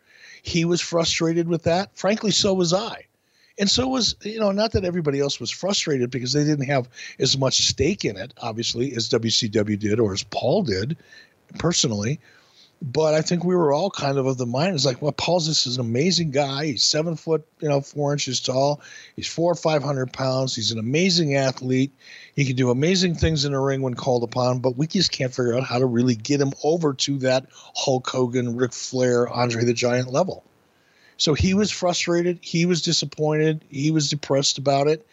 He 0.43 0.65
was 0.65 0.81
frustrated 0.81 1.47
with 1.47 1.63
that. 1.63 1.97
Frankly, 1.97 2.31
so 2.31 2.53
was 2.53 2.73
I 2.73 3.08
and 3.59 3.69
so 3.69 3.87
was 3.87 4.15
you 4.23 4.39
know 4.39 4.51
not 4.51 4.71
that 4.71 4.85
everybody 4.85 5.19
else 5.19 5.39
was 5.39 5.51
frustrated 5.51 6.09
because 6.09 6.33
they 6.33 6.45
didn't 6.45 6.65
have 6.65 6.89
as 7.19 7.37
much 7.37 7.67
stake 7.67 8.05
in 8.05 8.17
it 8.17 8.33
obviously 8.41 8.95
as 8.95 9.09
WCW 9.09 9.77
did 9.77 9.99
or 9.99 10.13
as 10.13 10.23
Paul 10.23 10.63
did 10.63 10.97
personally. 11.59 12.19
But 12.81 13.13
I 13.13 13.21
think 13.21 13.43
we 13.43 13.57
were 13.57 13.73
all 13.73 13.89
kind 13.89 14.17
of 14.17 14.25
of 14.25 14.37
the 14.37 14.45
mind. 14.45 14.73
It's 14.73 14.85
like 14.85 15.01
well 15.01 15.11
Paul's 15.11 15.45
this 15.45 15.67
is 15.67 15.75
an 15.75 15.81
amazing 15.81 16.31
guy. 16.31 16.67
He's 16.67 16.83
seven 16.83 17.17
foot 17.17 17.45
you 17.59 17.67
know 17.67 17.81
four 17.81 18.13
inches 18.13 18.39
tall. 18.39 18.79
He's 19.17 19.27
four 19.27 19.51
or 19.51 19.55
five 19.55 19.83
hundred 19.83 20.13
pounds. 20.13 20.55
He's 20.55 20.71
an 20.71 20.79
amazing 20.79 21.35
athlete. 21.35 21.91
He 22.35 22.45
can 22.45 22.55
do 22.55 22.69
amazing 22.69 23.15
things 23.15 23.43
in 23.43 23.51
the 23.51 23.59
ring 23.59 23.81
when 23.81 23.95
called 23.95 24.23
upon 24.23 24.59
but 24.59 24.77
we 24.77 24.87
just 24.87 25.11
can't 25.11 25.33
figure 25.33 25.57
out 25.57 25.63
how 25.63 25.79
to 25.79 25.85
really 25.85 26.15
get 26.15 26.39
him 26.39 26.53
over 26.63 26.93
to 26.93 27.17
that 27.17 27.47
Hulk 27.51 28.07
Hogan 28.07 28.55
Ric 28.55 28.71
Flair 28.71 29.27
Andre 29.27 29.65
the 29.65 29.73
Giant 29.73 30.13
level 30.13 30.45
so 31.19 31.33
he 31.33 31.53
was 31.53 31.69
frustrated. 31.69 32.39
He 32.41 32.65
was 32.65 32.81
disappointed. 32.81 33.63
He 33.69 33.91
was 33.91 34.09
depressed 34.09 34.57
about 34.57 34.87
it. 34.87 35.05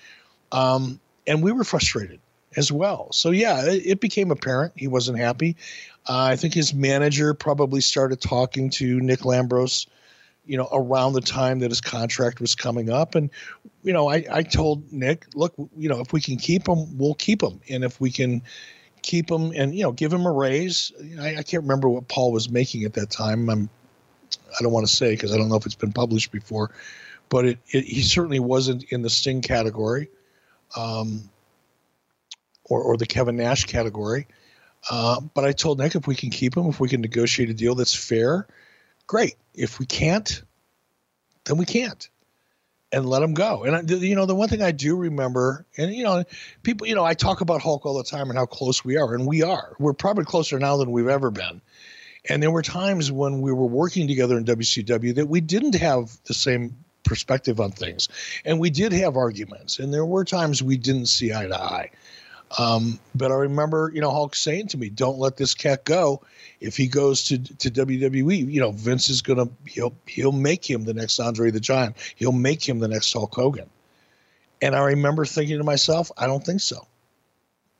Um, 0.52 1.00
and 1.26 1.42
we 1.42 1.50
were 1.50 1.64
frustrated 1.64 2.20
as 2.56 2.70
well. 2.70 3.08
So, 3.12 3.32
yeah, 3.32 3.66
it, 3.66 3.84
it 3.84 4.00
became 4.00 4.30
apparent 4.30 4.72
he 4.76 4.86
wasn't 4.86 5.18
happy. 5.18 5.56
Uh, 6.08 6.22
I 6.30 6.36
think 6.36 6.54
his 6.54 6.72
manager 6.72 7.34
probably 7.34 7.80
started 7.80 8.20
talking 8.20 8.70
to 8.70 9.00
Nick 9.00 9.20
Lambros, 9.20 9.88
you 10.46 10.56
know, 10.56 10.68
around 10.72 11.14
the 11.14 11.20
time 11.20 11.58
that 11.58 11.72
his 11.72 11.80
contract 11.80 12.40
was 12.40 12.54
coming 12.54 12.88
up. 12.88 13.16
And, 13.16 13.28
you 13.82 13.92
know, 13.92 14.08
I, 14.08 14.24
I 14.30 14.42
told 14.44 14.92
Nick, 14.92 15.26
look, 15.34 15.54
you 15.76 15.88
know, 15.88 15.98
if 15.98 16.12
we 16.12 16.20
can 16.20 16.36
keep 16.36 16.68
him, 16.68 16.96
we'll 16.96 17.14
keep 17.14 17.42
him. 17.42 17.60
And 17.68 17.82
if 17.82 18.00
we 18.00 18.12
can 18.12 18.42
keep 19.02 19.28
him 19.28 19.50
and, 19.56 19.74
you 19.74 19.82
know, 19.82 19.90
give 19.90 20.12
him 20.12 20.24
a 20.24 20.32
raise, 20.32 20.92
I, 21.20 21.38
I 21.38 21.42
can't 21.42 21.64
remember 21.64 21.88
what 21.88 22.06
Paul 22.06 22.30
was 22.30 22.48
making 22.48 22.84
at 22.84 22.92
that 22.94 23.10
time. 23.10 23.50
I'm 23.50 23.68
I 24.58 24.62
don't 24.62 24.72
want 24.72 24.86
to 24.86 24.92
say 24.92 25.10
because 25.10 25.32
I 25.32 25.36
don't 25.36 25.48
know 25.48 25.56
if 25.56 25.66
it's 25.66 25.74
been 25.74 25.92
published 25.92 26.32
before, 26.32 26.70
but 27.28 27.44
it, 27.44 27.58
it 27.68 27.84
he 27.84 28.02
certainly 28.02 28.40
wasn't 28.40 28.84
in 28.90 29.02
the 29.02 29.10
Sting 29.10 29.42
category, 29.42 30.08
um, 30.76 31.28
or 32.64 32.82
or 32.82 32.96
the 32.96 33.06
Kevin 33.06 33.36
Nash 33.36 33.64
category. 33.64 34.26
Uh, 34.90 35.20
but 35.20 35.44
I 35.44 35.52
told 35.52 35.78
Nick 35.78 35.94
if 35.94 36.06
we 36.06 36.14
can 36.14 36.30
keep 36.30 36.56
him, 36.56 36.66
if 36.66 36.78
we 36.78 36.88
can 36.88 37.00
negotiate 37.00 37.50
a 37.50 37.54
deal 37.54 37.74
that's 37.74 37.94
fair, 37.94 38.46
great. 39.06 39.34
If 39.54 39.78
we 39.78 39.86
can't, 39.86 40.42
then 41.44 41.56
we 41.56 41.64
can't, 41.64 42.08
and 42.92 43.08
let 43.08 43.22
him 43.22 43.34
go. 43.34 43.64
And 43.64 43.74
I, 43.74 43.80
you 43.94 44.14
know, 44.14 44.26
the 44.26 44.34
one 44.34 44.48
thing 44.48 44.62
I 44.62 44.70
do 44.70 44.96
remember, 44.96 45.66
and 45.76 45.92
you 45.92 46.04
know, 46.04 46.24
people, 46.62 46.86
you 46.86 46.94
know, 46.94 47.04
I 47.04 47.14
talk 47.14 47.40
about 47.40 47.62
Hulk 47.62 47.84
all 47.84 47.96
the 47.96 48.04
time 48.04 48.30
and 48.30 48.38
how 48.38 48.46
close 48.46 48.84
we 48.84 48.96
are, 48.96 49.14
and 49.14 49.26
we 49.26 49.42
are. 49.42 49.74
We're 49.78 49.92
probably 49.92 50.24
closer 50.24 50.58
now 50.58 50.76
than 50.76 50.92
we've 50.92 51.08
ever 51.08 51.30
been. 51.30 51.60
And 52.28 52.42
there 52.42 52.50
were 52.50 52.62
times 52.62 53.12
when 53.12 53.40
we 53.40 53.52
were 53.52 53.66
working 53.66 54.08
together 54.08 54.36
in 54.36 54.44
WCW 54.44 55.14
that 55.14 55.28
we 55.28 55.40
didn't 55.40 55.74
have 55.76 56.16
the 56.24 56.34
same 56.34 56.76
perspective 57.04 57.60
on 57.60 57.70
things. 57.70 58.08
And 58.44 58.58
we 58.58 58.70
did 58.70 58.92
have 58.92 59.16
arguments. 59.16 59.78
And 59.78 59.94
there 59.94 60.04
were 60.04 60.24
times 60.24 60.62
we 60.62 60.76
didn't 60.76 61.06
see 61.06 61.32
eye 61.32 61.46
to 61.46 61.56
eye. 61.56 61.90
Um, 62.58 63.00
but 63.14 63.32
I 63.32 63.34
remember, 63.34 63.90
you 63.94 64.00
know, 64.00 64.10
Hulk 64.10 64.36
saying 64.36 64.68
to 64.68 64.78
me, 64.78 64.88
"Don't 64.88 65.18
let 65.18 65.36
this 65.36 65.54
cat 65.54 65.84
go. 65.84 66.22
If 66.60 66.76
he 66.76 66.86
goes 66.86 67.24
to 67.24 67.38
to 67.38 67.70
WWE, 67.70 68.52
you 68.52 68.60
know, 68.60 68.70
Vince 68.70 69.08
is 69.08 69.20
gonna 69.20 69.48
he'll 69.66 69.94
he'll 70.06 70.32
make 70.32 70.68
him 70.68 70.84
the 70.84 70.94
next 70.94 71.18
Andre 71.18 71.50
the 71.50 71.60
Giant. 71.60 71.96
He'll 72.14 72.32
make 72.32 72.66
him 72.66 72.78
the 72.78 72.88
next 72.88 73.12
Hulk 73.12 73.34
Hogan." 73.34 73.68
And 74.62 74.76
I 74.76 74.84
remember 74.84 75.24
thinking 75.24 75.58
to 75.58 75.64
myself, 75.64 76.12
"I 76.16 76.26
don't 76.26 76.44
think 76.44 76.60
so," 76.60 76.86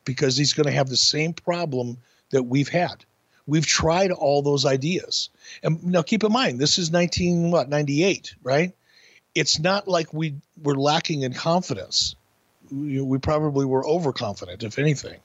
because 0.04 0.36
he's 0.36 0.52
going 0.52 0.66
to 0.66 0.72
have 0.72 0.88
the 0.88 0.96
same 0.96 1.32
problem 1.32 1.98
that 2.30 2.42
we've 2.42 2.68
had. 2.68 3.04
We've 3.46 3.66
tried 3.66 4.10
all 4.10 4.42
those 4.42 4.64
ideas. 4.64 5.30
And 5.62 5.82
now 5.84 6.02
keep 6.02 6.24
in 6.24 6.32
mind, 6.32 6.58
this 6.58 6.78
is 6.78 6.90
19 6.90 7.50
what 7.50 7.68
98, 7.68 8.34
right? 8.42 8.72
It's 9.34 9.58
not 9.58 9.86
like 9.86 10.12
we 10.12 10.34
were 10.62 10.76
lacking 10.76 11.22
in 11.22 11.32
confidence. 11.32 12.16
We, 12.70 13.18
probably 13.18 13.64
were 13.64 13.86
overconfident, 13.86 14.64
if 14.64 14.78
anything. 14.78 15.20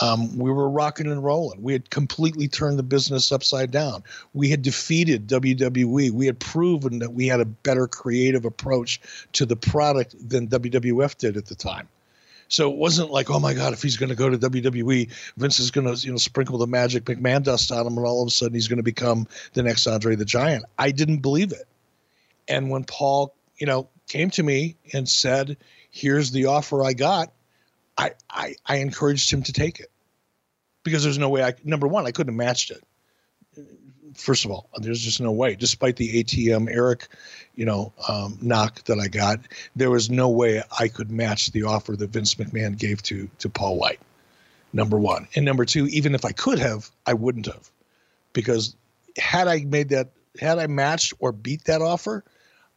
Um, 0.00 0.38
we 0.38 0.50
were 0.50 0.70
rocking 0.70 1.10
and 1.10 1.22
rolling. 1.22 1.62
We 1.62 1.72
had 1.72 1.90
completely 1.90 2.48
turned 2.48 2.78
the 2.78 2.84
business 2.84 3.32
upside 3.32 3.70
down. 3.70 4.04
We 4.32 4.48
had 4.48 4.62
defeated 4.62 5.26
WWE. 5.26 6.10
We 6.12 6.26
had 6.26 6.38
proven 6.38 7.00
that 7.00 7.12
we 7.12 7.26
had 7.26 7.40
a 7.40 7.44
better 7.44 7.86
creative 7.88 8.44
approach 8.44 9.00
to 9.32 9.44
the 9.44 9.56
product 9.56 10.14
than 10.26 10.46
WWF 10.46 11.18
did 11.18 11.36
at 11.36 11.46
the 11.46 11.56
time. 11.56 11.88
So 12.50 12.68
it 12.70 12.76
wasn't 12.76 13.10
like, 13.10 13.30
oh 13.30 13.38
my 13.38 13.54
God, 13.54 13.72
if 13.72 13.80
he's 13.80 13.96
going 13.96 14.08
to 14.08 14.16
go 14.16 14.28
to 14.28 14.36
WWE, 14.36 15.10
Vince 15.36 15.60
is 15.60 15.70
going 15.70 15.86
to 15.86 16.04
you 16.04 16.10
know 16.10 16.18
sprinkle 16.18 16.58
the 16.58 16.66
magic 16.66 17.04
McMahon 17.04 17.44
dust 17.44 17.70
on 17.70 17.86
him, 17.86 17.96
and 17.96 18.06
all 18.06 18.22
of 18.22 18.28
a 18.28 18.30
sudden 18.30 18.54
he's 18.54 18.68
going 18.68 18.78
to 18.78 18.82
become 18.82 19.28
the 19.54 19.62
next 19.62 19.86
Andre 19.86 20.16
the 20.16 20.24
Giant. 20.24 20.64
I 20.76 20.90
didn't 20.90 21.18
believe 21.18 21.52
it. 21.52 21.66
And 22.48 22.68
when 22.68 22.82
Paul, 22.84 23.34
you 23.56 23.66
know, 23.66 23.88
came 24.08 24.30
to 24.30 24.42
me 24.42 24.76
and 24.92 25.08
said, 25.08 25.56
"Here's 25.90 26.32
the 26.32 26.46
offer 26.46 26.84
I 26.84 26.92
got," 26.92 27.32
I 27.96 28.12
I, 28.28 28.56
I 28.66 28.76
encouraged 28.76 29.30
him 29.32 29.44
to 29.44 29.52
take 29.52 29.78
it 29.78 29.90
because 30.82 31.04
there's 31.04 31.18
no 31.18 31.28
way 31.28 31.44
I 31.44 31.54
number 31.62 31.86
one 31.86 32.04
I 32.04 32.10
couldn't 32.10 32.34
have 32.34 32.46
matched 32.46 32.72
it 32.72 32.82
first 34.14 34.44
of 34.44 34.50
all, 34.50 34.68
there's 34.76 35.02
just 35.02 35.20
no 35.20 35.32
way. 35.32 35.54
Despite 35.54 35.96
the 35.96 36.22
ATM 36.22 36.68
Eric, 36.70 37.08
you 37.54 37.64
know, 37.64 37.92
um, 38.08 38.38
knock 38.40 38.84
that 38.84 38.98
I 38.98 39.08
got, 39.08 39.40
there 39.76 39.90
was 39.90 40.10
no 40.10 40.28
way 40.28 40.62
I 40.78 40.88
could 40.88 41.10
match 41.10 41.52
the 41.52 41.64
offer 41.64 41.96
that 41.96 42.10
Vince 42.10 42.34
McMahon 42.34 42.78
gave 42.78 43.02
to 43.04 43.28
to 43.38 43.48
Paul 43.48 43.76
White. 43.76 44.00
Number 44.72 44.98
one, 44.98 45.26
and 45.34 45.44
number 45.44 45.64
two, 45.64 45.86
even 45.88 46.14
if 46.14 46.24
I 46.24 46.30
could 46.30 46.60
have, 46.60 46.90
I 47.04 47.14
wouldn't 47.14 47.46
have, 47.46 47.68
because 48.32 48.76
had 49.18 49.48
I 49.48 49.64
made 49.64 49.88
that, 49.88 50.10
had 50.40 50.60
I 50.60 50.68
matched 50.68 51.12
or 51.18 51.32
beat 51.32 51.64
that 51.64 51.82
offer, 51.82 52.22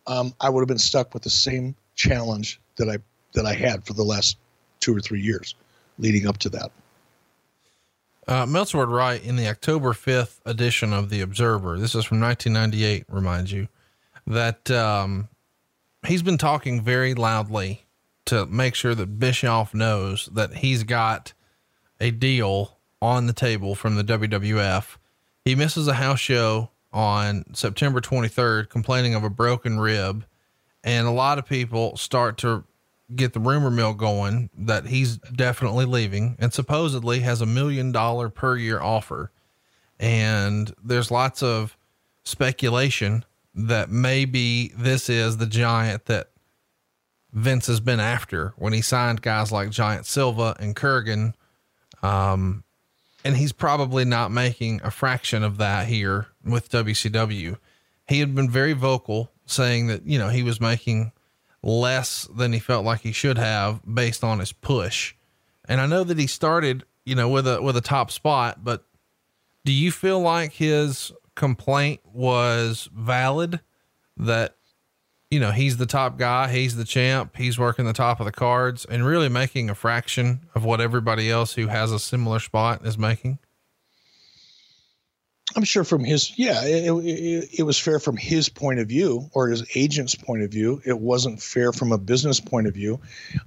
um, 0.08 0.34
I 0.42 0.50
would 0.50 0.62
have 0.62 0.68
been 0.68 0.80
stuck 0.80 1.14
with 1.14 1.22
the 1.22 1.30
same 1.30 1.76
challenge 1.96 2.60
that 2.78 2.90
I 2.90 2.98
that 3.34 3.46
I 3.46 3.54
had 3.54 3.86
for 3.86 3.94
the 3.94 4.04
last 4.04 4.38
two 4.80 4.96
or 4.96 5.00
three 5.00 5.22
years 5.22 5.56
leading 5.98 6.28
up 6.28 6.38
to 6.40 6.50
that. 6.50 6.72
Uh, 8.28 8.46
Meltzer 8.46 8.86
write 8.86 9.24
in 9.24 9.36
the 9.36 9.48
October 9.48 9.92
5th 9.92 10.40
edition 10.46 10.94
of 10.94 11.10
the 11.10 11.22
Observer, 11.22 11.78
this 11.78 11.96
is 11.96 12.06
from 12.06 12.22
1998, 12.22 13.06
reminds 13.10 13.52
you 13.52 13.68
that, 14.26 14.72
um, 14.72 15.28
he's 16.08 16.24
been 16.24 16.38
talking 16.38 16.82
very 16.82 17.14
loudly 17.14 17.86
to 18.26 18.46
make 18.46 18.76
sure 18.76 18.96
that 18.96 19.20
Bischoff 19.20 19.74
knows 19.74 20.30
that 20.32 20.56
he's 20.56 20.84
got 20.84 21.34
a 22.00 22.12
deal 22.12 22.78
on 23.02 23.28
the 23.28 23.34
table 23.34 23.76
from 23.76 23.96
the 23.96 24.04
WWF. 24.04 24.98
He 25.44 25.56
misses 25.56 25.88
a 25.88 25.96
house 25.96 26.20
show 26.20 26.70
on 26.94 27.44
September 27.54 28.00
23rd, 28.00 28.70
complaining 28.70 29.16
of 29.16 29.24
a 29.24 29.30
broken 29.30 29.80
rib. 29.80 30.26
And 30.84 31.08
a 31.08 31.12
lot 31.12 31.38
of 31.38 31.46
people 31.46 31.98
start 31.98 32.38
to 32.40 32.64
get 33.16 33.34
the 33.34 33.40
rumor 33.40 33.70
mill 33.70 33.94
going 33.94 34.50
that 34.58 34.88
he's 34.88 35.18
definitely 35.18 35.86
leaving 35.86 36.36
and 36.40 36.54
supposedly 36.54 37.20
has 37.20 37.42
a 37.42 37.46
million 37.46 37.92
dollar 37.92 38.30
per 38.30 38.58
year 38.58 38.82
offer. 38.82 39.32
And 40.00 40.74
there's 40.84 41.12
lots 41.12 41.44
of 41.44 41.78
speculation 42.24 43.26
that 43.56 43.90
maybe 43.90 44.72
this 44.78 45.10
is 45.10 45.38
the 45.38 45.46
giant 45.46 46.06
that 46.06 46.30
Vince 47.32 47.68
has 47.68 47.80
been 47.80 48.00
after 48.00 48.54
when 48.58 48.74
he 48.74 48.82
signed 48.82 49.22
guys 49.22 49.52
like 49.52 49.70
Giant 49.70 50.06
Silva 50.06 50.56
and 50.60 50.76
Kurrgan. 50.76 51.34
Um, 52.02 52.64
and 53.24 53.38
he's 53.38 53.52
probably 53.52 54.06
not 54.06 54.32
making 54.32 54.82
a 54.84 54.92
fraction 54.92 55.44
of 55.44 55.58
that 55.58 55.88
here 55.88 56.28
with 56.44 56.70
WCW. 56.70 57.58
He 58.08 58.20
had 58.20 58.36
been 58.36 58.50
very 58.50 58.74
vocal 58.74 59.32
saying 59.46 59.88
that, 59.88 60.06
you 60.06 60.20
know, 60.20 60.30
he 60.30 60.44
was 60.44 60.60
making 60.60 61.12
less 61.64 62.28
than 62.36 62.54
he 62.54 62.60
felt 62.60 62.86
like 62.86 63.02
he 63.02 63.12
should 63.12 63.38
have 63.38 63.82
based 63.92 64.24
on 64.24 64.40
his 64.40 64.52
push. 64.52 65.16
And 65.66 65.80
I 65.80 65.86
know 65.86 66.04
that 66.04 66.20
he 66.20 66.28
started, 66.28 66.84
you 67.06 67.16
know, 67.16 67.30
with 67.30 67.48
a 67.48 67.62
with 67.62 67.78
a 67.78 67.82
top 67.82 68.12
spot, 68.12 68.64
but 68.64 68.86
do 69.66 69.72
you 69.72 69.92
feel 69.92 70.20
like 70.20 70.52
his 70.52 71.12
complaint 71.36 72.02
was 72.04 72.90
valid 72.94 73.62
that 74.18 74.56
you 75.32 75.40
know, 75.40 75.50
he's 75.50 75.78
the 75.78 75.88
top 75.88 76.20
guy, 76.20 76.48
he's 76.52 76.76
the 76.76 76.84
champ, 76.84 77.36
he's 77.36 77.58
working 77.58 77.86
the 77.86 77.94
top 77.94 78.20
of 78.20 78.28
the 78.28 78.32
cards 78.32 78.86
and 78.86 79.04
really 79.04 79.30
making 79.30 79.68
a 79.68 79.74
fraction 79.74 80.42
of 80.54 80.64
what 80.64 80.80
everybody 80.80 81.32
else 81.32 81.54
who 81.54 81.66
has 81.66 81.92
a 81.92 81.98
similar 81.98 82.38
spot 82.38 82.86
is 82.86 83.00
making? 83.00 83.40
I'm 85.56 85.64
sure 85.64 85.84
from 85.84 86.04
his, 86.04 86.38
yeah, 86.38 86.64
it, 86.64 86.90
it, 86.90 87.50
it, 87.60 87.64
was 87.64 87.78
fair 87.78 88.00
from 88.00 88.18
his 88.18 88.50
point 88.50 88.80
of 88.80 88.88
view 88.88 89.30
or 89.34 89.50
his 89.50 89.64
agent's 89.76 90.16
point 90.16 90.42
of 90.42 90.52
view. 90.52 90.82
It 90.84 91.00
wasn't 91.00 91.42
fair 91.42 91.72
from 91.72 91.92
a 91.92 91.98
business 91.98 92.40
point 92.40 92.66
of 92.66 92.74
view. 92.74 93.00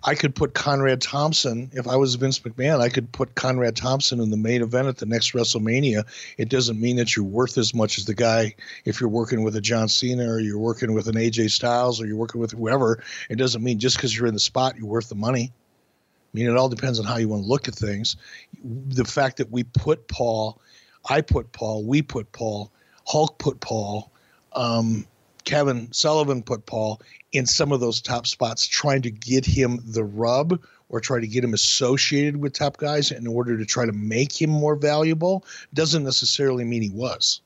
I 0.05 0.15
could 0.15 0.35
put 0.35 0.55
Conrad 0.55 1.01
Thompson, 1.01 1.71
if 1.73 1.89
I 1.89 1.97
was 1.97 2.15
Vince 2.15 2.39
McMahon, 2.41 2.81
I 2.81 2.91
could 2.91 3.11
put 3.11 3.35
Conrad 3.35 3.75
Thompson 3.75 4.21
in 4.21 4.31
the 4.31 4.37
main 4.37 4.63
event 4.63 4.87
at 4.87 4.99
the 4.99 5.07
next 5.07 5.33
WrestleMania. 5.33 6.05
It 6.39 6.49
doesn't 6.49 6.81
mean 6.81 6.97
that 6.97 7.17
you're 7.17 7.25
worth 7.25 7.59
as 7.59 7.75
much 7.75 7.99
as 7.99 8.05
the 8.05 8.15
guy 8.15 8.55
if 8.85 9.01
you're 9.01 9.11
working 9.11 9.43
with 9.43 9.57
a 9.57 9.61
John 9.61 9.89
Cena 9.89 10.31
or 10.31 10.39
you're 10.39 10.59
working 10.59 10.95
with 10.95 11.09
an 11.09 11.17
AJ 11.17 11.51
Styles 11.51 12.01
or 12.01 12.07
you're 12.07 12.17
working 12.17 12.41
with 12.41 12.53
whoever. 12.53 13.03
It 13.29 13.37
doesn't 13.37 13.63
mean 13.63 13.81
just 13.81 13.97
because 13.97 14.17
you're 14.17 14.29
in 14.29 14.35
the 14.35 14.41
spot, 14.41 14.77
you're 14.77 14.87
worth 14.87 15.09
the 15.09 15.17
money. 15.17 15.53
I 15.53 16.39
mean, 16.39 16.51
it 16.51 16.57
all 16.57 16.69
depends 16.69 17.01
on 17.01 17.07
how 17.07 17.17
you 17.17 17.29
want 17.29 17.45
to 17.45 17.49
look 17.49 17.67
at 17.67 17.75
things. 17.75 18.17
The 18.63 19.05
fact 19.05 19.39
that 19.39 19.51
we 19.51 19.65
put 19.65 20.07
Paul 20.07 20.61
I 21.09 21.21
put 21.21 21.53
Paul, 21.53 21.85
we 21.85 22.03
put 22.03 22.33
Paul, 22.33 22.73
Hulk 23.07 23.39
put 23.39 23.61
Paul, 23.61 24.11
um, 24.53 25.07
Kevin 25.45 25.93
Sullivan 25.93 26.43
put 26.43 26.67
Paul 26.67 27.01
in 27.33 27.47
some 27.47 27.73
of 27.73 27.81
those 27.81 28.01
top 28.01 28.27
spots, 28.27 28.67
trying 28.67 29.03
to 29.03 29.11
get 29.11 29.47
him 29.47 29.81
the 29.85 30.05
rub 30.05 30.61
or 30.89 31.01
try 31.01 31.21
to 31.21 31.27
get 31.27 31.45
him 31.45 31.55
associated 31.55 32.37
with 32.37 32.53
top 32.53 32.77
guys 32.77 33.11
in 33.11 33.27
order 33.27 33.57
to 33.57 33.65
try 33.65 33.87
to 33.87 33.93
make 33.93 34.41
him 34.41 34.51
more 34.51 34.77
valuable 34.77 35.45
doesn't 35.73 36.05
necessarily 36.05 36.65
mean 36.65 36.83
he 36.83 36.91
was. 36.91 37.41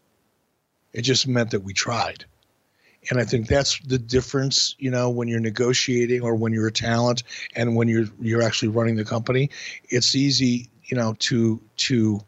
It 0.93 1.03
just 1.03 1.28
meant 1.28 1.51
that 1.51 1.62
we 1.62 1.73
tried. 1.73 2.24
And 3.09 3.19
I 3.19 3.24
think 3.24 3.49
that's 3.49 3.78
the 3.81 3.99
difference, 3.99 4.74
you 4.78 4.91
know, 4.91 5.09
when 5.09 5.28
you're 5.28 5.41
negotiating 5.41 6.23
or 6.23 6.35
when 6.35 6.53
you're 6.53 6.66
a 6.66 6.73
talent 6.73 7.23
and 7.57 7.74
when 7.74 7.89
you're 7.89 8.07
you're 8.20 8.43
actually 8.43 8.69
running 8.69 8.97
the 8.97 9.05
company. 9.05 9.49
It's 9.89 10.15
easy, 10.15 10.69
you 10.85 10.97
know, 10.97 11.15
to 11.20 11.62
to 11.78 12.20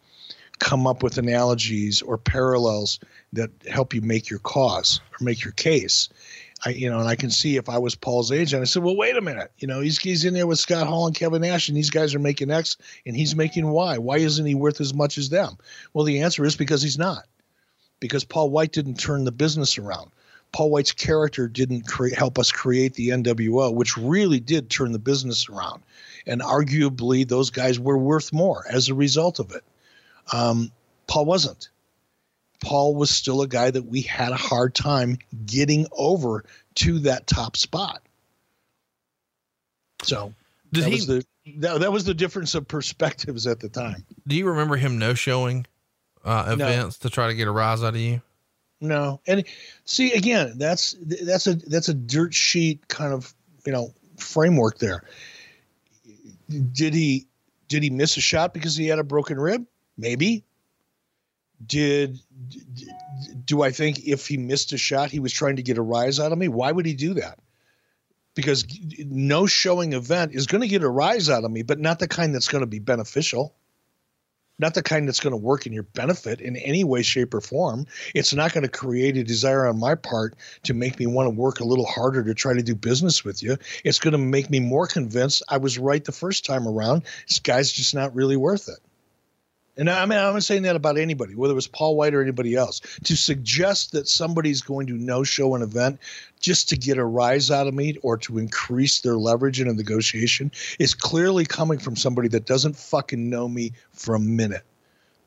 come 0.62 0.86
up 0.86 1.02
with 1.02 1.18
analogies 1.18 2.02
or 2.02 2.16
parallels 2.16 3.01
that 3.32 3.51
help 3.68 3.93
you 3.93 4.01
make 4.01 4.30
your 4.30 4.39
cause 4.39 5.01
or 5.12 5.24
make 5.24 5.43
your 5.44 5.52
case. 5.52 6.09
I, 6.64 6.70
you 6.70 6.89
know, 6.89 7.01
and 7.01 7.09
I 7.09 7.16
can 7.16 7.30
see 7.30 7.56
if 7.56 7.68
I 7.68 7.78
was 7.78 7.97
Paul's 7.97 8.30
agent, 8.30 8.62
I 8.62 8.64
said, 8.64 8.84
well, 8.84 8.97
wait 8.97 9.16
a 9.16 9.20
minute. 9.20 9.51
You 9.59 9.66
know, 9.66 9.80
he's, 9.80 9.98
he's 9.98 10.24
in 10.24 10.34
there 10.34 10.47
with 10.47 10.60
Scott 10.60 10.86
Hall 10.86 11.09
and 11.09 11.16
Kevin 11.16 11.43
Nash, 11.43 11.66
and 11.66 11.76
these 11.76 11.90
guys 11.90 12.14
are 12.14 12.20
making 12.20 12.52
X 12.52 12.76
and 13.05 13.16
he's 13.16 13.34
making 13.34 13.68
Y. 13.68 13.98
Why 13.98 14.18
isn't 14.18 14.47
he 14.47 14.55
worth 14.55 14.80
as 14.80 14.94
much 14.94 15.18
as 15.18 15.30
them? 15.30 15.59
Well, 15.93 16.05
the 16.05 16.22
answer 16.22 16.44
is 16.44 16.55
because 16.55 16.80
he's 16.80 16.98
not. 16.98 17.24
Because 17.98 18.22
Paul 18.22 18.51
White 18.51 18.72
didn't 18.72 19.01
turn 19.01 19.24
the 19.24 19.32
business 19.32 19.78
around. 19.78 20.12
Paul 20.52 20.70
White's 20.70 20.93
character 20.93 21.48
didn't 21.48 21.89
cre- 21.89 22.14
help 22.16 22.39
us 22.39 22.52
create 22.52 22.94
the 22.94 23.09
NWO, 23.09 23.74
which 23.74 23.97
really 23.97 24.39
did 24.39 24.70
turn 24.70 24.93
the 24.93 25.01
business 25.01 25.48
around. 25.48 25.82
And 26.24 26.40
arguably, 26.40 27.26
those 27.26 27.51
guys 27.51 27.80
were 27.80 27.98
worth 27.98 28.32
more 28.32 28.64
as 28.70 28.89
a 28.89 28.94
result 28.94 29.40
of 29.40 29.51
it. 29.51 29.64
Um, 30.31 30.70
Paul 31.07 31.24
wasn't. 31.24 31.69
Paul 32.62 32.94
was 32.94 33.11
still 33.11 33.43
a 33.43 33.49
guy 33.49 33.70
that 33.70 33.86
we 33.86 34.03
had 34.03 34.31
a 34.31 34.36
hard 34.36 34.74
time 34.74 35.19
getting 35.47 35.86
over 35.93 36.44
to 36.77 37.01
that 37.01 37.27
top 37.27 37.57
spot. 37.57 38.03
So 40.05 40.32
that 40.73 40.85
he, 40.85 40.94
was 40.94 41.07
the 41.07 41.24
that, 41.59 41.81
that 41.81 41.93
was 41.93 42.05
the 42.05 42.15
difference 42.15 42.55
of 42.55 42.66
perspectives 42.69 43.47
at 43.47 43.61
the 43.61 43.69
time. 43.69 44.05
Do 44.27 44.36
you 44.36 44.49
remember 44.49 44.77
him 44.77 44.99
no 44.99 45.15
showing 45.15 45.66
uh, 46.24 46.44
events 46.49 47.03
no. 47.03 47.09
to 47.09 47.12
try 47.12 47.27
to 47.27 47.35
get 47.35 47.49
a 47.49 47.51
rise 47.51 47.82
out 47.82 47.94
of 47.94 48.01
you? 48.01 48.23
No. 48.81 49.20
And 49.27 49.44
see 49.85 50.12
again, 50.12 50.55
that's 50.57 50.97
that's 51.01 51.47
a 51.47 51.55
that's 51.55 51.89
a 51.89 51.94
dirt 51.94 52.35
sheet 52.35 52.89
kind 52.89 53.12
of, 53.12 53.32
you 53.65 53.73
know, 53.73 53.93
framework 54.19 54.78
there. 54.78 55.05
Did 56.73 56.94
he 56.94 57.27
did 57.69 57.82
he 57.82 57.90
miss 57.90 58.16
a 58.16 58.20
shot 58.20 58.55
because 58.55 58.77
he 58.77 58.86
had 58.86 58.99
a 58.99 59.05
broken 59.05 59.39
rib? 59.39 59.66
Maybe. 59.97 60.44
Did 61.64 62.19
do 63.44 63.62
I 63.62 63.70
think 63.70 64.05
if 64.06 64.27
he 64.27 64.36
missed 64.36 64.73
a 64.73 64.78
shot, 64.78 65.10
he 65.10 65.20
was 65.20 65.32
trying 65.32 65.56
to 65.56 65.62
get 65.62 65.78
a 65.78 65.82
rise 65.82 66.19
out 66.19 66.32
of 66.32 66.39
me? 66.39 66.48
Why 66.48 66.73
would 66.73 66.86
he 66.86 66.94
do 66.94 67.14
that? 67.14 67.39
Because 68.35 68.64
no 68.98 69.47
showing 69.47 69.93
event 69.93 70.35
is 70.35 70.47
going 70.47 70.62
to 70.62 70.69
get 70.69 70.82
a 70.82 70.89
rise 70.89 71.28
out 71.28 71.44
of 71.44 71.51
me, 71.51 71.62
but 71.62 71.78
not 71.78 71.98
the 71.98 72.09
kind 72.09 72.35
that's 72.35 72.48
going 72.48 72.62
to 72.62 72.66
be 72.66 72.78
beneficial. 72.78 73.55
Not 74.59 74.74
the 74.74 74.82
kind 74.82 75.09
that's 75.09 75.20
going 75.20 75.32
to 75.32 75.39
work 75.39 75.66
in 75.66 75.73
your 75.73 75.82
benefit 75.82 76.40
in 76.40 76.56
any 76.56 76.85
way, 76.85 77.02
shape, 77.02 77.35
or 77.35 77.40
form. 77.40 77.86
It's 78.14 78.32
not 78.32 78.52
going 78.52 78.62
to 78.62 78.70
create 78.70 79.16
a 79.16 79.24
desire 79.24 79.66
on 79.66 79.81
my 79.81 79.94
part 79.94 80.36
to 80.64 80.74
make 80.74 80.98
me 80.98 81.06
want 81.06 81.27
to 81.27 81.31
work 81.31 81.60
a 81.60 81.64
little 81.64 81.86
harder 81.86 82.23
to 82.23 82.35
try 82.35 82.55
to 82.55 82.62
do 82.62 82.74
business 82.74 83.24
with 83.24 83.43
you. 83.43 83.56
It's 83.82 83.98
going 83.98 84.12
to 84.12 84.19
make 84.19 84.51
me 84.51 84.60
more 84.60 84.86
convinced 84.86 85.43
I 85.48 85.56
was 85.56 85.78
right 85.78 86.05
the 86.05 86.12
first 86.12 86.44
time 86.44 86.69
around. 86.69 87.02
This 87.28 87.40
guy's 87.40 87.73
just 87.73 87.94
not 87.94 88.14
really 88.14 88.36
worth 88.36 88.69
it. 88.69 88.78
And 89.77 89.89
I 89.89 90.05
mean, 90.05 90.19
I'm 90.19 90.35
not 90.35 90.43
saying 90.43 90.62
that 90.62 90.77
about 90.77 90.99
anybody, 90.99 91.35
whether 91.35 91.53
it 91.53 91.55
was 91.55 91.66
Paul 91.66 91.97
White 91.97 92.12
or 92.12 92.20
anybody 92.20 92.55
else. 92.55 92.81
To 93.05 93.16
suggest 93.16 93.93
that 93.93 94.07
somebody's 94.07 94.61
going 94.61 94.86
to 94.89 94.93
no 94.93 95.24
show 95.24 95.55
an 95.55 95.62
event 95.62 95.99
just 96.40 96.69
to 96.70 96.77
get 96.77 96.99
a 96.99 97.05
rise 97.05 97.51
out 97.51 97.66
of 97.66 97.73
me 97.73 97.97
or 98.03 98.19
to 98.19 98.39
increase 98.39 99.01
their 99.01 99.16
leverage 99.16 99.61
in 99.61 99.69
a 99.69 99.73
negotiation 99.73 100.53
is 100.78 100.93
clearly 100.93 101.47
coming 101.47 101.78
from 101.78 101.97
somebody 101.97 102.28
that 102.28 102.44
doesn't 102.44 102.77
fucking 102.77 103.31
know 103.31 103.49
me 103.49 103.73
for 103.93 104.15
a 104.15 104.20
minute. 104.20 104.65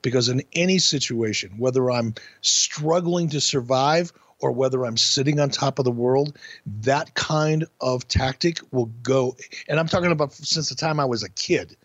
Because 0.04 0.30
in 0.30 0.44
any 0.54 0.78
situation, 0.78 1.52
whether 1.58 1.90
I'm 1.90 2.14
struggling 2.42 3.30
to 3.30 3.42
survive 3.42 4.14
or 4.40 4.52
whether 4.52 4.86
I'm 4.86 4.98
sitting 4.98 5.40
on 5.40 5.50
top 5.50 5.80
of 5.80 5.86
the 5.86 5.92
world, 5.92 6.38
that 6.82 7.16
kind 7.16 7.66
of 7.82 8.08
tactic 8.08 8.60
will 8.72 8.92
go. 9.02 9.36
And 9.68 9.80
I'm 9.80 9.88
talking 9.88 10.12
about 10.12 10.34
since 10.34 10.70
the 10.70 10.76
time 10.76 11.00
I 11.00 11.06
was 11.06 11.24
a 11.24 11.30
kid. 11.30 11.76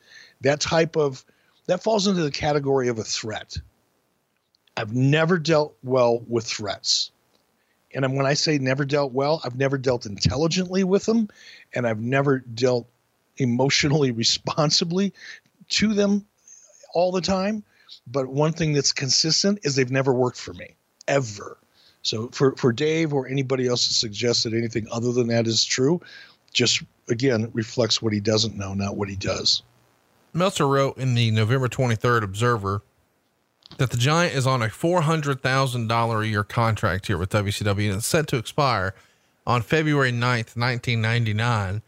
That 0.43 0.61
type 0.61 0.97
of 0.97 1.25
that 1.71 1.85
falls 1.85 2.09
into 2.09 2.25
the 2.25 2.33
category 2.33 2.89
of 2.89 2.99
a 2.99 3.05
threat. 3.05 3.57
I've 4.77 4.93
never 4.93 5.39
dealt 5.39 5.77
well 5.85 6.21
with 6.27 6.45
threats. 6.45 7.13
And 7.95 8.17
when 8.17 8.27
I 8.27 8.35
say 8.35 8.59
never 8.59 8.85
dealt 8.85 9.13
well, 9.13 9.41
I've 9.45 9.55
never 9.55 9.79
dealt 9.79 10.05
intelligently 10.05 10.83
with 10.83 11.07
them 11.07 11.29
and 11.73 11.87
I've 11.87 12.01
never 12.01 12.41
dealt 12.41 12.89
emotionally 13.37 14.11
responsibly 14.25 15.13
to 15.69 15.95
them 15.95 16.27
all 16.93 17.13
the 17.13 17.21
time. 17.21 17.63
But 18.05 18.27
one 18.27 18.53
thing 18.53 18.73
that's 18.73 18.91
consistent 18.91 19.61
is 19.63 19.77
they've 19.77 19.93
never 19.93 20.13
worked 20.13 20.39
for 20.39 20.53
me. 20.53 20.75
ever. 21.07 21.57
So 22.03 22.31
for, 22.33 22.57
for 22.57 22.73
Dave 22.73 23.13
or 23.13 23.29
anybody 23.29 23.69
else 23.69 23.87
to 23.87 23.95
suggest 23.95 24.43
that 24.43 24.55
anything 24.55 24.89
other 24.91 25.13
than 25.13 25.29
that 25.29 25.47
is 25.47 25.65
true, 25.65 26.01
just 26.53 26.83
again 27.09 27.49
reflects 27.53 28.03
what 28.03 28.13
he 28.13 28.19
doesn't 28.19 28.57
know, 28.57 28.75
not 28.75 28.97
what 28.97 29.09
he 29.09 29.15
does. 29.15 29.63
Meltzer 30.33 30.67
wrote 30.67 30.97
in 30.99 31.15
the 31.15 31.31
November 31.31 31.69
23rd 31.69 32.23
Observer 32.23 32.83
that 33.79 33.91
the 33.91 33.97
Giant 33.97 34.35
is 34.35 34.47
on 34.47 34.63
a 34.63 34.67
$400,000 34.67 36.23
a 36.23 36.29
year 36.29 36.45
contract 36.45 37.07
here 37.07 37.19
with 37.19 37.31
WCW 37.31 37.89
and 37.89 37.99
it's 37.99 38.07
set 38.07 38.27
to 38.29 38.37
expire 38.37 38.95
on 39.47 39.63
February 39.63 40.13
9th, 40.13 40.57
1999. 40.57 41.83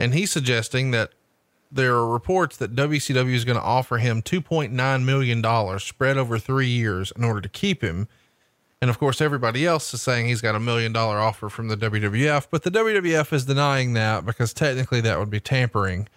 And 0.00 0.14
he's 0.14 0.30
suggesting 0.30 0.90
that 0.90 1.12
there 1.70 1.94
are 1.94 2.06
reports 2.06 2.56
that 2.58 2.74
WCW 2.74 3.32
is 3.32 3.44
going 3.44 3.56
to 3.56 3.64
offer 3.64 3.98
him 3.98 4.20
$2.9 4.20 5.04
million 5.04 5.78
spread 5.78 6.18
over 6.18 6.38
three 6.38 6.66
years 6.66 7.12
in 7.16 7.24
order 7.24 7.40
to 7.40 7.48
keep 7.48 7.82
him. 7.82 8.08
And 8.80 8.90
of 8.90 8.98
course, 8.98 9.20
everybody 9.20 9.64
else 9.64 9.94
is 9.94 10.02
saying 10.02 10.26
he's 10.26 10.40
got 10.40 10.54
a 10.54 10.60
million 10.60 10.92
dollar 10.92 11.18
offer 11.18 11.48
from 11.48 11.68
the 11.68 11.76
WWF, 11.76 12.48
but 12.50 12.64
the 12.64 12.70
WWF 12.70 13.32
is 13.32 13.44
denying 13.44 13.92
that 13.94 14.26
because 14.26 14.52
technically 14.52 15.00
that 15.02 15.18
would 15.18 15.30
be 15.30 15.40
tampering. 15.40 16.08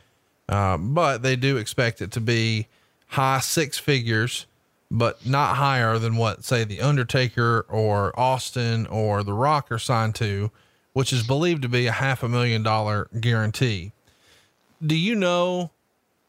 Um, 0.48 0.94
but 0.94 1.24
they 1.24 1.36
do 1.36 1.58
expect 1.58 2.02
it 2.02 2.12
to 2.12 2.22
be 2.22 2.68
high 3.08 3.40
six 3.40 3.78
figures, 3.78 4.46
but 4.92 5.26
not 5.26 5.56
higher 5.56 5.98
than 5.98 6.18
what, 6.18 6.44
say, 6.44 6.64
The 6.64 6.82
Undertaker 6.82 7.66
or 7.70 8.18
Austin 8.20 8.86
or 8.88 9.24
The 9.24 9.34
Rock 9.34 9.72
are 9.72 9.80
signed 9.80 10.16
to, 10.16 10.52
which 10.94 11.12
is 11.12 11.26
believed 11.26 11.64
to 11.64 11.70
be 11.70 11.88
a 11.88 11.92
half 11.92 12.24
a 12.24 12.30
million 12.30 12.62
dollar 12.64 13.10
guarantee. 13.20 13.92
Do 14.86 14.96
you 14.96 15.16
know? 15.16 15.72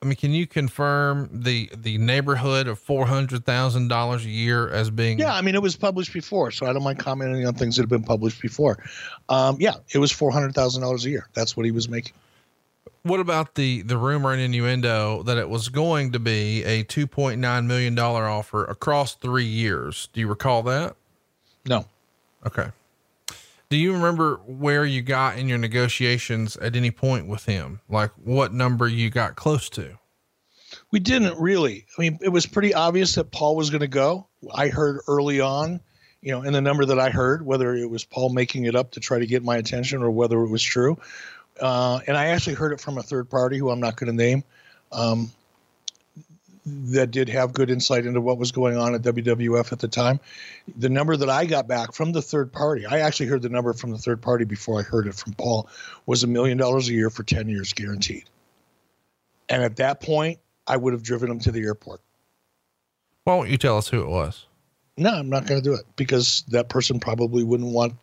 I 0.02 0.06
mean, 0.06 0.16
can 0.16 0.32
you 0.32 0.46
confirm 0.46 1.28
the 1.32 1.70
the 1.76 1.98
neighborhood 1.98 2.68
of 2.68 2.78
four 2.78 3.06
hundred 3.06 3.44
thousand 3.44 3.88
dollars 3.88 4.24
a 4.24 4.28
year 4.28 4.68
as 4.68 4.90
being? 4.90 5.18
Yeah, 5.18 5.34
I 5.34 5.40
mean, 5.40 5.54
it 5.54 5.62
was 5.62 5.76
published 5.76 6.12
before, 6.12 6.50
so 6.50 6.66
I 6.66 6.72
don't 6.72 6.82
mind 6.82 6.98
commenting 6.98 7.46
on 7.46 7.54
things 7.54 7.76
that 7.76 7.82
have 7.82 7.90
been 7.90 8.04
published 8.04 8.40
before. 8.40 8.78
Um, 9.28 9.56
yeah, 9.58 9.74
it 9.92 9.98
was 9.98 10.12
four 10.12 10.30
hundred 10.30 10.54
thousand 10.54 10.82
dollars 10.82 11.04
a 11.06 11.10
year. 11.10 11.28
That's 11.34 11.56
what 11.56 11.66
he 11.66 11.72
was 11.72 11.88
making. 11.88 12.12
What 13.06 13.20
about 13.20 13.54
the 13.54 13.82
the 13.82 13.96
rumor 13.96 14.32
and 14.32 14.42
innuendo 14.42 15.22
that 15.22 15.38
it 15.38 15.48
was 15.48 15.68
going 15.68 16.10
to 16.10 16.18
be 16.18 16.64
a 16.64 16.82
two 16.82 17.06
point 17.06 17.40
nine 17.40 17.68
million 17.68 17.94
dollar 17.94 18.26
offer 18.26 18.64
across 18.64 19.14
three 19.14 19.44
years? 19.44 20.08
Do 20.12 20.18
you 20.18 20.26
recall 20.26 20.64
that? 20.64 20.96
No. 21.64 21.84
Okay. 22.44 22.70
Do 23.68 23.76
you 23.76 23.92
remember 23.92 24.40
where 24.46 24.84
you 24.84 25.02
got 25.02 25.38
in 25.38 25.48
your 25.48 25.58
negotiations 25.58 26.56
at 26.56 26.74
any 26.74 26.90
point 26.90 27.28
with 27.28 27.44
him? 27.44 27.80
Like 27.88 28.10
what 28.24 28.52
number 28.52 28.88
you 28.88 29.08
got 29.08 29.36
close 29.36 29.68
to? 29.70 30.00
We 30.90 30.98
didn't 30.98 31.38
really. 31.38 31.86
I 31.96 32.00
mean, 32.00 32.18
it 32.22 32.30
was 32.30 32.44
pretty 32.44 32.74
obvious 32.74 33.14
that 33.14 33.30
Paul 33.30 33.54
was 33.54 33.70
going 33.70 33.82
to 33.82 33.86
go. 33.86 34.26
I 34.52 34.66
heard 34.66 35.00
early 35.06 35.40
on, 35.40 35.80
you 36.20 36.32
know, 36.32 36.42
in 36.42 36.52
the 36.52 36.60
number 36.60 36.84
that 36.86 36.98
I 36.98 37.10
heard, 37.10 37.46
whether 37.46 37.72
it 37.72 37.88
was 37.88 38.04
Paul 38.04 38.30
making 38.30 38.64
it 38.64 38.74
up 38.74 38.92
to 38.92 39.00
try 39.00 39.20
to 39.20 39.26
get 39.26 39.44
my 39.44 39.58
attention 39.58 40.02
or 40.02 40.10
whether 40.10 40.40
it 40.42 40.50
was 40.50 40.62
true, 40.62 40.98
uh, 41.60 42.00
and 42.06 42.16
I 42.16 42.26
actually 42.26 42.54
heard 42.54 42.72
it 42.72 42.80
from 42.80 42.98
a 42.98 43.02
third 43.02 43.30
party 43.30 43.58
who 43.58 43.70
I'm 43.70 43.80
not 43.80 43.96
going 43.96 44.10
to 44.10 44.16
name, 44.16 44.44
um, 44.92 45.30
that 46.66 47.12
did 47.12 47.28
have 47.28 47.52
good 47.52 47.70
insight 47.70 48.06
into 48.06 48.20
what 48.20 48.38
was 48.38 48.50
going 48.50 48.76
on 48.76 48.94
at 48.94 49.02
WWF 49.02 49.72
at 49.72 49.78
the 49.78 49.86
time. 49.86 50.18
The 50.76 50.88
number 50.88 51.16
that 51.16 51.30
I 51.30 51.44
got 51.44 51.68
back 51.68 51.92
from 51.92 52.10
the 52.10 52.20
third 52.20 52.52
party, 52.52 52.84
I 52.84 53.00
actually 53.00 53.26
heard 53.26 53.42
the 53.42 53.48
number 53.48 53.72
from 53.72 53.92
the 53.92 53.98
third 53.98 54.20
party 54.20 54.44
before 54.44 54.80
I 54.80 54.82
heard 54.82 55.06
it 55.06 55.14
from 55.14 55.34
Paul, 55.34 55.68
was 56.06 56.24
a 56.24 56.26
million 56.26 56.58
dollars 56.58 56.88
a 56.88 56.92
year 56.92 57.08
for 57.08 57.22
10 57.22 57.48
years 57.48 57.72
guaranteed. 57.72 58.24
And 59.48 59.62
at 59.62 59.76
that 59.76 60.00
point, 60.00 60.40
I 60.66 60.76
would 60.76 60.92
have 60.92 61.04
driven 61.04 61.30
him 61.30 61.38
to 61.40 61.52
the 61.52 61.62
airport. 61.62 62.00
Why 63.22 63.36
won't 63.36 63.50
you 63.50 63.58
tell 63.58 63.78
us 63.78 63.88
who 63.88 64.02
it 64.02 64.08
was? 64.08 64.46
No, 64.96 65.10
I'm 65.10 65.28
not 65.28 65.46
going 65.46 65.60
to 65.60 65.64
do 65.64 65.74
it 65.74 65.84
because 65.94 66.42
that 66.48 66.68
person 66.68 66.98
probably 66.98 67.44
wouldn't 67.44 67.72
want 67.72 67.94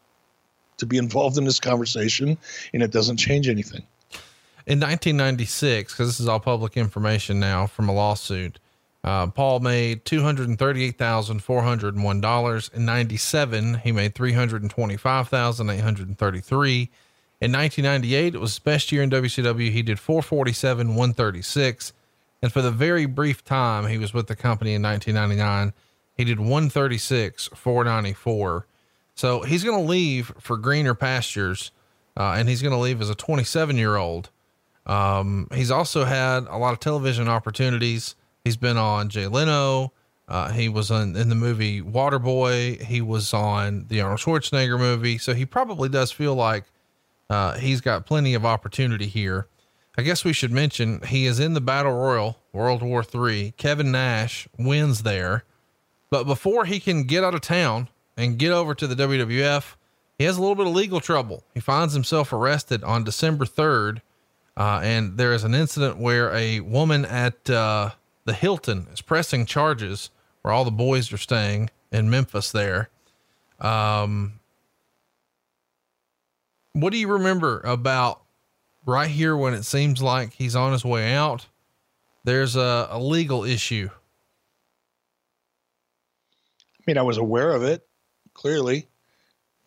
to 0.77 0.85
be 0.85 0.97
involved 0.97 1.37
in 1.37 1.45
this 1.45 1.59
conversation 1.59 2.37
and 2.73 2.83
it 2.83 2.91
doesn't 2.91 3.17
change 3.17 3.47
anything. 3.47 3.83
In 4.65 4.79
1996, 4.79 5.93
because 5.93 6.07
this 6.07 6.21
is 6.21 6.27
all 6.27 6.39
public 6.39 6.77
information 6.77 7.39
now 7.39 7.67
from 7.67 7.89
a 7.89 7.93
lawsuit, 7.93 8.57
uh, 9.03 9.27
Paul 9.27 9.59
made 9.59 10.05
$238,401. 10.05 12.73
In 12.73 12.85
97, 12.85 13.73
he 13.83 13.91
made 13.91 14.15
325,833. 14.15 16.89
In 17.41 17.51
1998, 17.51 18.35
it 18.35 18.39
was 18.39 18.51
his 18.51 18.59
best 18.59 18.93
year 18.93 19.03
in 19.03 19.09
WCW. 19.09 19.69
He 19.69 19.81
did 19.81 19.99
447, 19.99 20.87
136. 20.87 21.91
And 22.41 22.53
for 22.53 22.61
the 22.61 22.71
very 22.71 23.05
brief 23.05 23.43
time 23.43 23.87
he 23.87 23.97
was 23.97 24.13
with 24.13 24.27
the 24.27 24.35
company 24.35 24.73
in 24.73 24.81
1999, 24.81 25.73
he 26.15 26.23
did 26.23 26.39
136, 26.39 27.49
494. 27.53 28.65
So 29.15 29.41
he's 29.41 29.63
going 29.63 29.77
to 29.77 29.89
leave 29.89 30.33
for 30.39 30.57
greener 30.57 30.95
pastures, 30.95 31.71
uh, 32.17 32.35
and 32.37 32.49
he's 32.49 32.61
going 32.61 32.73
to 32.73 32.79
leave 32.79 33.01
as 33.01 33.09
a 33.09 33.15
27 33.15 33.77
year 33.77 33.95
old. 33.95 34.29
Um, 34.85 35.47
he's 35.53 35.71
also 35.71 36.03
had 36.03 36.45
a 36.49 36.57
lot 36.57 36.73
of 36.73 36.79
television 36.79 37.27
opportunities. 37.27 38.15
He's 38.43 38.57
been 38.57 38.77
on 38.77 39.09
Jay 39.09 39.27
Leno. 39.27 39.93
Uh, 40.27 40.51
he 40.51 40.69
was 40.69 40.89
on, 40.89 41.15
in 41.15 41.29
the 41.29 41.35
movie 41.35 41.81
Waterboy. 41.81 42.81
He 42.81 43.01
was 43.01 43.33
on 43.33 43.85
the 43.87 44.01
Arnold 44.01 44.19
Schwarzenegger 44.19 44.79
movie. 44.79 45.17
So 45.17 45.33
he 45.33 45.45
probably 45.45 45.89
does 45.89 46.11
feel 46.11 46.35
like 46.35 46.65
uh, 47.29 47.57
he's 47.57 47.81
got 47.81 48.05
plenty 48.05 48.33
of 48.33 48.45
opportunity 48.45 49.07
here. 49.07 49.47
I 49.97 50.01
guess 50.01 50.25
we 50.25 50.33
should 50.33 50.51
mention 50.51 51.01
he 51.05 51.25
is 51.25 51.39
in 51.39 51.53
the 51.53 51.61
Battle 51.61 51.93
Royal, 51.93 52.39
World 52.51 52.81
War 52.81 53.03
III. 53.13 53.53
Kevin 53.57 53.91
Nash 53.91 54.47
wins 54.57 55.03
there. 55.03 55.43
But 56.09 56.23
before 56.23 56.65
he 56.65 56.79
can 56.79 57.03
get 57.03 57.23
out 57.23 57.35
of 57.35 57.41
town, 57.41 57.89
and 58.17 58.37
get 58.37 58.51
over 58.51 58.75
to 58.75 58.87
the 58.87 58.95
WWF, 58.95 59.75
he 60.17 60.25
has 60.25 60.37
a 60.37 60.41
little 60.41 60.55
bit 60.55 60.67
of 60.67 60.73
legal 60.73 60.99
trouble. 60.99 61.43
He 61.53 61.59
finds 61.59 61.93
himself 61.93 62.31
arrested 62.31 62.83
on 62.83 63.03
December 63.03 63.45
3rd. 63.45 64.01
Uh, 64.55 64.79
and 64.83 65.17
there 65.17 65.33
is 65.33 65.43
an 65.43 65.55
incident 65.55 65.97
where 65.97 66.31
a 66.33 66.59
woman 66.59 67.05
at 67.05 67.49
uh, 67.49 67.89
the 68.25 68.33
Hilton 68.33 68.87
is 68.93 69.01
pressing 69.01 69.45
charges 69.45 70.11
where 70.41 70.53
all 70.53 70.63
the 70.63 70.71
boys 70.71 71.11
are 71.11 71.17
staying 71.17 71.71
in 71.91 72.09
Memphis 72.09 72.51
there. 72.51 72.89
Um, 73.59 74.39
what 76.73 76.91
do 76.91 76.99
you 76.99 77.07
remember 77.07 77.61
about 77.61 78.21
right 78.85 79.09
here 79.09 79.35
when 79.35 79.53
it 79.53 79.63
seems 79.63 80.01
like 80.01 80.33
he's 80.33 80.55
on 80.55 80.71
his 80.71 80.85
way 80.85 81.13
out? 81.13 81.47
There's 82.23 82.55
a, 82.55 82.87
a 82.91 82.99
legal 82.99 83.43
issue. 83.43 83.89
I 86.61 86.83
mean, 86.85 86.97
I 86.97 87.01
was 87.01 87.17
aware 87.17 87.51
of 87.51 87.63
it 87.63 87.87
clearly. 88.43 88.85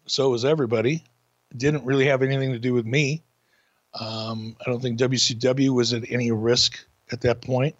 So 0.04 0.28
was 0.28 0.44
everybody. 0.44 1.02
It 1.50 1.56
didn't 1.56 1.86
really 1.86 2.04
have 2.08 2.22
anything 2.22 2.52
to 2.52 2.58
do 2.58 2.74
with 2.74 2.84
me. 2.84 3.22
Um, 3.98 4.54
I 4.60 4.68
don't 4.68 4.82
think 4.82 4.98
WCW 5.00 5.70
was 5.70 5.94
at 5.94 6.02
any 6.10 6.30
risk 6.30 6.78
at 7.10 7.22
that 7.22 7.40
point 7.40 7.74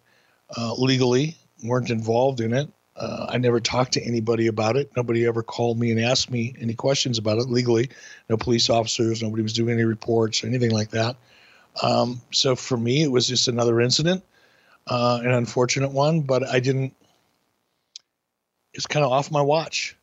uh, 0.56 0.72
legally, 0.72 1.36
weren't 1.62 1.90
involved 1.90 2.40
in 2.40 2.54
it. 2.54 2.70
Uh, 2.96 3.26
I 3.28 3.36
never 3.36 3.60
talked 3.60 3.92
to 3.92 4.02
anybody 4.02 4.46
about 4.46 4.78
it. 4.78 4.90
Nobody 4.96 5.26
ever 5.26 5.42
called 5.42 5.78
me 5.78 5.90
and 5.90 6.00
asked 6.00 6.30
me 6.30 6.54
any 6.58 6.72
questions 6.72 7.18
about 7.18 7.36
it 7.36 7.50
legally. 7.50 7.90
No 8.30 8.38
police 8.38 8.70
officers, 8.70 9.22
nobody 9.22 9.42
was 9.42 9.52
doing 9.52 9.74
any 9.74 9.84
reports 9.84 10.42
or 10.42 10.46
anything 10.46 10.70
like 10.70 10.92
that. 10.92 11.16
Um, 11.82 12.22
so 12.32 12.56
for 12.56 12.78
me, 12.78 13.02
it 13.02 13.12
was 13.12 13.28
just 13.28 13.48
another 13.48 13.82
incident, 13.82 14.24
uh, 14.86 15.20
an 15.22 15.32
unfortunate 15.32 15.92
one, 15.92 16.22
but 16.22 16.48
I 16.48 16.58
didn't, 16.58 16.94
it's 18.72 18.86
kind 18.86 19.04
of 19.04 19.12
off 19.12 19.30
my 19.30 19.42
watch 19.42 19.94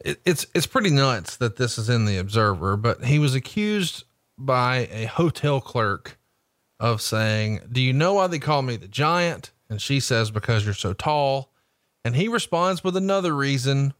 it, 0.00 0.20
it's 0.24 0.46
it's 0.54 0.66
pretty 0.66 0.90
nuts 0.90 1.36
that 1.36 1.56
this 1.56 1.78
is 1.78 1.88
in 1.88 2.04
the 2.04 2.18
Observer, 2.18 2.76
but 2.76 3.04
he 3.04 3.18
was 3.18 3.34
accused 3.34 4.04
by 4.36 4.88
a 4.92 5.06
hotel 5.06 5.60
clerk 5.60 6.18
of 6.78 7.02
saying, 7.02 7.60
"Do 7.70 7.80
you 7.80 7.92
know 7.92 8.14
why 8.14 8.26
they 8.26 8.38
call 8.38 8.62
me 8.62 8.76
the 8.76 8.88
Giant?" 8.88 9.52
And 9.68 9.82
she 9.82 10.00
says, 10.00 10.30
"Because 10.30 10.64
you're 10.64 10.74
so 10.74 10.92
tall." 10.92 11.52
And 12.04 12.14
he 12.14 12.28
responds 12.28 12.84
with 12.84 12.96
another 12.96 13.34
reason, 13.34 13.92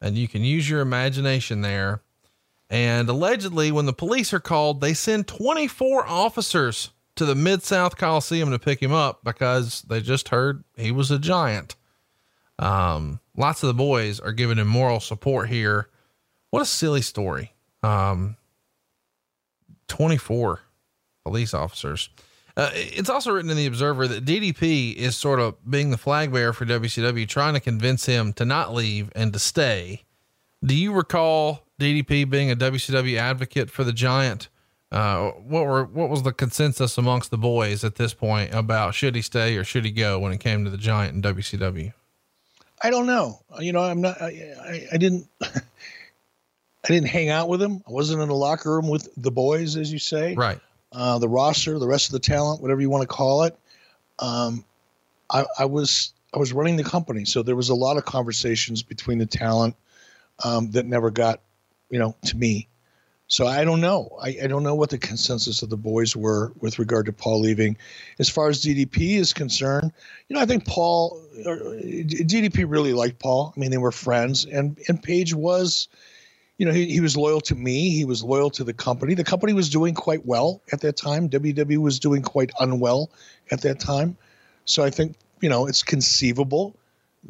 and 0.00 0.16
you 0.16 0.28
can 0.28 0.42
use 0.42 0.68
your 0.68 0.80
imagination 0.80 1.62
there. 1.62 2.02
And 2.68 3.08
allegedly, 3.08 3.72
when 3.72 3.86
the 3.86 3.92
police 3.92 4.32
are 4.32 4.40
called, 4.40 4.80
they 4.80 4.94
send 4.94 5.26
24 5.26 6.06
officers 6.06 6.90
to 7.16 7.24
the 7.24 7.34
Mid 7.34 7.62
South 7.62 7.96
Coliseum 7.96 8.50
to 8.50 8.58
pick 8.58 8.80
him 8.80 8.92
up 8.92 9.24
because 9.24 9.82
they 9.82 10.00
just 10.00 10.28
heard 10.28 10.64
he 10.76 10.90
was 10.90 11.10
a 11.10 11.18
giant. 11.18 11.76
Um, 12.58 13.20
lots 13.36 13.62
of 13.62 13.68
the 13.68 13.74
boys 13.74 14.20
are 14.20 14.32
giving 14.32 14.58
him 14.58 14.68
moral 14.68 15.00
support 15.00 15.48
here. 15.48 15.88
What 16.50 16.62
a 16.62 16.66
silly 16.66 17.02
story. 17.02 17.52
Um, 17.82 18.36
24 19.88 20.60
police 21.24 21.54
officers. 21.54 22.08
Uh, 22.56 22.70
it's 22.74 23.08
also 23.08 23.32
written 23.32 23.50
in 23.50 23.56
the 23.56 23.66
Observer 23.66 24.06
that 24.08 24.24
DDP 24.24 24.94
is 24.94 25.16
sort 25.16 25.40
of 25.40 25.54
being 25.68 25.90
the 25.90 25.96
flag 25.96 26.32
bearer 26.32 26.52
for 26.52 26.66
WCW, 26.66 27.26
trying 27.26 27.54
to 27.54 27.60
convince 27.60 28.04
him 28.04 28.32
to 28.34 28.44
not 28.44 28.74
leave 28.74 29.10
and 29.14 29.32
to 29.32 29.38
stay. 29.38 30.02
Do 30.62 30.74
you 30.74 30.92
recall 30.92 31.66
DDP 31.80 32.28
being 32.28 32.50
a 32.50 32.56
WCW 32.56 33.16
advocate 33.16 33.70
for 33.70 33.84
the 33.84 33.92
Giant? 33.92 34.48
Uh, 34.90 35.30
what 35.30 35.64
were 35.64 35.84
what 35.84 36.10
was 36.10 36.22
the 36.22 36.32
consensus 36.32 36.98
amongst 36.98 37.30
the 37.30 37.38
boys 37.38 37.82
at 37.82 37.94
this 37.94 38.12
point 38.12 38.52
about 38.52 38.94
should 38.94 39.14
he 39.14 39.22
stay 39.22 39.56
or 39.56 39.64
should 39.64 39.86
he 39.86 39.90
go 39.90 40.18
when 40.18 40.32
it 40.32 40.38
came 40.38 40.64
to 40.64 40.70
the 40.70 40.76
Giant 40.76 41.14
and 41.14 41.24
WCW? 41.24 41.94
I 42.82 42.90
don't 42.90 43.06
know. 43.06 43.40
You 43.60 43.72
know, 43.72 43.80
I'm 43.80 44.00
not. 44.00 44.20
I, 44.20 44.54
I, 44.60 44.86
I 44.92 44.96
didn't. 44.96 45.28
I 46.84 46.88
didn't 46.88 47.08
hang 47.08 47.28
out 47.28 47.48
with 47.48 47.62
him. 47.62 47.82
I 47.86 47.92
wasn't 47.92 48.22
in 48.22 48.28
the 48.28 48.34
locker 48.34 48.74
room 48.74 48.88
with 48.88 49.08
the 49.16 49.30
boys, 49.30 49.76
as 49.76 49.92
you 49.92 50.00
say. 50.00 50.34
Right. 50.34 50.58
Uh, 50.90 51.18
the 51.18 51.28
roster, 51.28 51.78
the 51.78 51.86
rest 51.86 52.06
of 52.08 52.12
the 52.12 52.18
talent, 52.18 52.60
whatever 52.60 52.80
you 52.80 52.90
want 52.90 53.02
to 53.02 53.06
call 53.06 53.44
it. 53.44 53.56
Um, 54.18 54.64
I, 55.30 55.44
I 55.60 55.64
was 55.66 56.12
I 56.34 56.38
was 56.38 56.52
running 56.52 56.76
the 56.76 56.84
company, 56.84 57.24
so 57.24 57.42
there 57.42 57.56
was 57.56 57.68
a 57.68 57.74
lot 57.74 57.96
of 57.96 58.04
conversations 58.04 58.82
between 58.82 59.18
the 59.18 59.26
talent 59.26 59.76
um, 60.44 60.70
that 60.72 60.86
never 60.86 61.10
got, 61.10 61.40
you 61.90 61.98
know, 61.98 62.16
to 62.24 62.36
me. 62.36 62.68
So 63.32 63.46
I 63.46 63.64
don't 63.64 63.80
know. 63.80 64.14
I, 64.20 64.36
I 64.42 64.46
don't 64.46 64.62
know 64.62 64.74
what 64.74 64.90
the 64.90 64.98
consensus 64.98 65.62
of 65.62 65.70
the 65.70 65.76
boys 65.78 66.14
were 66.14 66.52
with 66.60 66.78
regard 66.78 67.06
to 67.06 67.14
Paul 67.14 67.40
leaving. 67.40 67.78
As 68.18 68.28
far 68.28 68.50
as 68.50 68.62
DDP 68.62 69.14
is 69.16 69.32
concerned, 69.32 69.90
you 70.28 70.36
know, 70.36 70.42
I 70.42 70.44
think 70.44 70.66
Paul, 70.66 71.18
uh, 71.46 71.48
DDP 71.48 72.66
really 72.68 72.92
liked 72.92 73.20
Paul. 73.20 73.54
I 73.56 73.58
mean, 73.58 73.70
they 73.70 73.78
were 73.78 73.90
friends, 73.90 74.44
and 74.44 74.78
and 74.86 75.02
Page 75.02 75.32
was, 75.32 75.88
you 76.58 76.66
know, 76.66 76.72
he, 76.72 76.84
he 76.84 77.00
was 77.00 77.16
loyal 77.16 77.40
to 77.40 77.54
me. 77.54 77.88
He 77.88 78.04
was 78.04 78.22
loyal 78.22 78.50
to 78.50 78.64
the 78.64 78.74
company. 78.74 79.14
The 79.14 79.24
company 79.24 79.54
was 79.54 79.70
doing 79.70 79.94
quite 79.94 80.26
well 80.26 80.60
at 80.70 80.82
that 80.82 80.98
time. 80.98 81.30
WWE 81.30 81.78
was 81.78 81.98
doing 81.98 82.20
quite 82.20 82.50
unwell 82.60 83.10
at 83.50 83.62
that 83.62 83.80
time. 83.80 84.14
So 84.66 84.84
I 84.84 84.90
think 84.90 85.16
you 85.40 85.48
know 85.48 85.66
it's 85.66 85.82
conceivable 85.82 86.76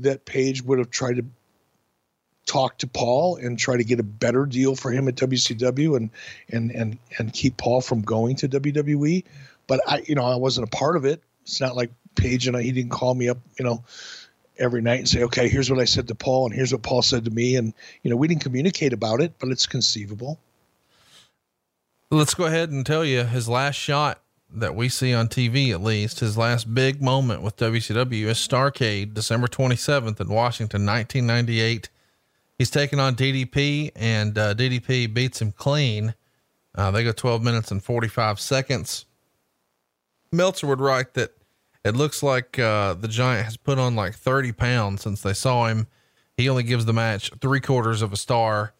that 0.00 0.24
Page 0.24 0.62
would 0.62 0.80
have 0.80 0.90
tried 0.90 1.18
to 1.18 1.24
talk 2.46 2.78
to 2.78 2.86
Paul 2.86 3.36
and 3.36 3.58
try 3.58 3.76
to 3.76 3.84
get 3.84 4.00
a 4.00 4.04
better 4.04 4.46
deal 4.46 4.74
for 4.74 4.90
him 4.90 5.08
at 5.08 5.14
WCW 5.16 5.96
and 5.96 6.10
and 6.48 6.70
and 6.70 6.98
and 7.18 7.32
keep 7.32 7.56
Paul 7.56 7.80
from 7.80 8.02
going 8.02 8.36
to 8.36 8.48
WWE. 8.48 9.24
But 9.66 9.80
I, 9.86 10.02
you 10.06 10.14
know, 10.14 10.24
I 10.24 10.36
wasn't 10.36 10.66
a 10.66 10.76
part 10.76 10.96
of 10.96 11.04
it. 11.04 11.22
It's 11.42 11.60
not 11.60 11.76
like 11.76 11.90
Page 12.14 12.46
and 12.46 12.56
I. 12.56 12.62
He 12.62 12.72
didn't 12.72 12.90
call 12.90 13.14
me 13.14 13.28
up, 13.28 13.38
you 13.58 13.64
know, 13.64 13.84
every 14.58 14.82
night 14.82 14.98
and 14.98 15.08
say, 15.08 15.22
"Okay, 15.22 15.48
here's 15.48 15.70
what 15.70 15.80
I 15.80 15.84
said 15.84 16.08
to 16.08 16.14
Paul, 16.14 16.46
and 16.46 16.54
here's 16.54 16.72
what 16.72 16.82
Paul 16.82 17.02
said 17.02 17.24
to 17.24 17.30
me." 17.30 17.56
And 17.56 17.72
you 18.02 18.10
know, 18.10 18.16
we 18.16 18.28
didn't 18.28 18.42
communicate 18.42 18.92
about 18.92 19.20
it, 19.20 19.32
but 19.38 19.48
it's 19.48 19.66
conceivable. 19.66 20.38
Let's 22.10 22.34
go 22.34 22.44
ahead 22.44 22.70
and 22.70 22.84
tell 22.84 23.04
you 23.04 23.24
his 23.24 23.48
last 23.48 23.76
shot 23.76 24.20
that 24.54 24.74
we 24.74 24.90
see 24.90 25.14
on 25.14 25.28
TV, 25.28 25.70
at 25.70 25.82
least 25.82 26.20
his 26.20 26.36
last 26.36 26.74
big 26.74 27.00
moment 27.00 27.40
with 27.40 27.56
WCW 27.56 28.26
is 28.26 28.36
Starcade, 28.36 29.14
December 29.14 29.48
27th 29.48 30.20
in 30.20 30.28
Washington, 30.28 30.84
1998 30.84 31.88
he's 32.62 32.70
taking 32.70 33.00
on 33.00 33.16
DDP, 33.16 33.90
and 33.96 34.38
uh, 34.38 34.54
DDP 34.54 35.12
beats 35.12 35.42
him 35.42 35.50
clean. 35.50 36.14
Uh, 36.76 36.92
they 36.92 37.02
go 37.02 37.10
12 37.10 37.42
minutes 37.42 37.72
and 37.72 37.82
45 37.82 38.38
seconds. 38.38 39.04
Meltzer 40.30 40.68
would 40.68 40.80
write 40.80 41.14
that 41.14 41.32
it 41.84 41.96
looks 41.96 42.22
like 42.22 42.60
uh, 42.60 42.94
the 42.94 43.08
Giant 43.08 43.46
has 43.46 43.56
put 43.56 43.80
on 43.80 43.96
like 43.96 44.14
30 44.14 44.52
pounds 44.52 45.02
since 45.02 45.22
they 45.22 45.32
saw 45.32 45.66
him. 45.66 45.88
He 46.36 46.48
only 46.48 46.62
gives 46.62 46.84
the 46.84 46.92
match 46.92 47.32
three 47.40 47.58
quarters 47.58 48.00
of 48.00 48.12
a 48.12 48.16
star. 48.16 48.74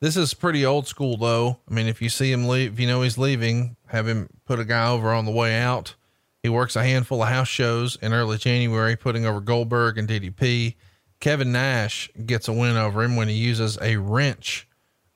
This 0.00 0.16
is 0.16 0.34
pretty 0.34 0.66
old 0.66 0.88
school, 0.88 1.16
though. 1.16 1.58
I 1.70 1.74
mean, 1.74 1.86
if 1.86 2.02
you 2.02 2.08
see 2.08 2.32
him 2.32 2.48
leave, 2.48 2.72
if 2.72 2.80
you 2.80 2.88
know 2.88 3.02
he's 3.02 3.18
leaving, 3.18 3.76
have 3.86 4.08
him 4.08 4.30
put 4.46 4.58
a 4.58 4.64
guy 4.64 4.88
over 4.88 5.12
on 5.12 5.26
the 5.26 5.30
way 5.30 5.54
out. 5.54 5.94
He 6.42 6.48
works 6.48 6.74
a 6.74 6.82
handful 6.82 7.22
of 7.22 7.28
house 7.28 7.46
shows 7.46 7.96
in 8.02 8.12
early 8.12 8.36
January, 8.36 8.96
putting 8.96 9.24
over 9.26 9.40
Goldberg 9.40 9.96
and 9.96 10.08
DDP. 10.08 10.74
Kevin 11.20 11.52
Nash 11.52 12.10
gets 12.26 12.48
a 12.48 12.52
win 12.52 12.76
over 12.76 13.02
him 13.02 13.16
when 13.16 13.28
he 13.28 13.34
uses 13.34 13.78
a 13.82 13.96
wrench 13.96 14.68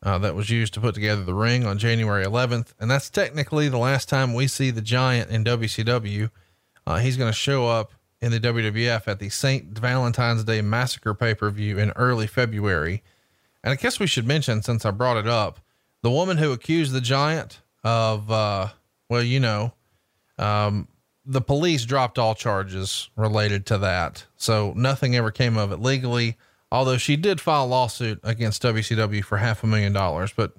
uh, 0.03 0.19
that 0.19 0.35
was 0.35 0.51
used 0.51 0.75
to 0.75 0.81
put 0.81 0.95
together 0.95 1.23
the 1.23 1.35
ring 1.35 1.65
on 1.65 1.79
January 1.79 2.25
11th. 2.25 2.75
And 2.81 2.91
that's 2.91 3.09
technically 3.09 3.69
the 3.69 3.79
last 3.79 4.09
time 4.09 4.35
we 4.35 4.49
see 4.49 4.71
the 4.71 4.83
Giant 4.83 5.31
in 5.31 5.45
WCW. 5.45 6.31
Uh, 6.87 6.99
he's 6.99 7.17
going 7.17 7.31
to 7.31 7.39
show 7.39 7.69
up 7.69 7.93
in 8.21 8.33
the 8.33 8.41
WWF 8.41 9.07
at 9.07 9.21
the 9.21 9.29
St. 9.29 9.79
Valentine's 9.79 10.45
Day 10.45 10.61
Massacre 10.61 11.15
pay 11.15 11.35
per 11.35 11.51
view 11.51 11.79
in 11.79 11.91
early 11.93 12.27
February. 12.27 13.03
And 13.63 13.73
I 13.73 13.77
guess 13.77 14.01
we 14.01 14.09
should 14.09 14.27
mention, 14.27 14.63
since 14.63 14.85
I 14.85 14.91
brought 14.91 15.17
it 15.17 15.29
up, 15.29 15.61
the 16.03 16.11
woman 16.11 16.39
who 16.39 16.51
accused 16.51 16.93
the 16.93 17.01
Giant 17.01 17.61
of, 17.85 18.31
uh, 18.31 18.69
well, 19.09 19.23
you 19.23 19.39
know, 19.39 19.73
um, 20.39 20.89
the 21.25 21.41
police 21.41 21.85
dropped 21.85 22.19
all 22.19 22.35
charges 22.35 23.11
related 23.17 23.67
to 23.67 23.79
that. 23.79 24.27
So 24.37 24.73
nothing 24.77 25.15
ever 25.17 25.31
came 25.31 25.57
of 25.57 25.73
it 25.73 25.81
legally, 25.81 26.37
although 26.71 26.97
she 26.97 27.17
did 27.17 27.41
file 27.41 27.65
a 27.65 27.67
lawsuit 27.67 28.21
against 28.23 28.63
WCW 28.63 29.25
for 29.25 29.39
half 29.39 29.63
a 29.63 29.67
million 29.67 29.93
dollars, 29.93 30.33
but 30.35 30.55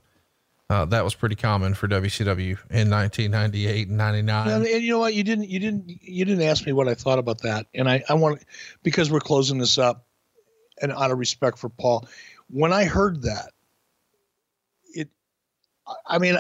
uh, 0.70 0.86
that 0.86 1.04
was 1.04 1.14
pretty 1.14 1.36
common 1.36 1.74
for 1.74 1.88
WCW 1.88 2.58
in 2.70 2.90
1998 2.90 3.90
and 3.90 3.98
99. 3.98 4.48
And, 4.48 4.66
and, 4.66 4.84
you 4.84 4.92
know 4.92 5.00
what? 5.00 5.14
You 5.14 5.24
didn't, 5.24 5.50
you 5.50 5.60
didn't, 5.60 5.84
you 5.88 6.26
didn't 6.26 6.44
ask 6.44 6.66
me 6.66 6.72
what 6.72 6.88
I 6.88 6.96
thought 6.96 7.20
about 7.20 7.42
that. 7.42 7.68
And 7.76 7.90
I, 7.90 8.04
I 8.08 8.14
want, 8.14 8.44
because 8.82 9.12
we're 9.12 9.20
closing 9.20 9.58
this 9.58 9.78
up 9.78 10.06
and 10.82 10.92
out 10.92 11.12
of 11.12 11.20
respect 11.20 11.60
for 11.60 11.70
Paul, 11.70 12.08
when 12.50 12.72
I 12.72 12.86
heard 12.86 13.24
that, 13.24 13.52
it, 14.94 15.10
I 16.08 16.18
mean, 16.18 16.38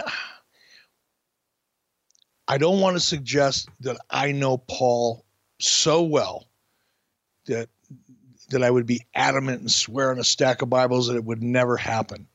I 2.48 2.58
don't 2.58 2.82
want 2.82 2.96
to 2.96 3.00
suggest 3.00 3.70
that 3.82 3.98
I 4.10 4.32
know 4.32 4.58
Paul 4.58 5.26
so 5.60 6.04
well 6.04 6.48
that 7.46 7.70
that 8.50 8.64
I 8.64 8.70
would 8.70 8.86
be 8.86 9.06
adamant 9.16 9.62
and 9.62 9.72
swear 9.72 10.12
on 10.12 10.20
a 10.20 10.24
stack 10.24 10.62
of 10.62 10.70
Bibles 10.70 11.08
that 11.08 11.16
it 11.16 11.24
would 11.24 11.42
never 11.42 11.78
happen. 11.78 12.28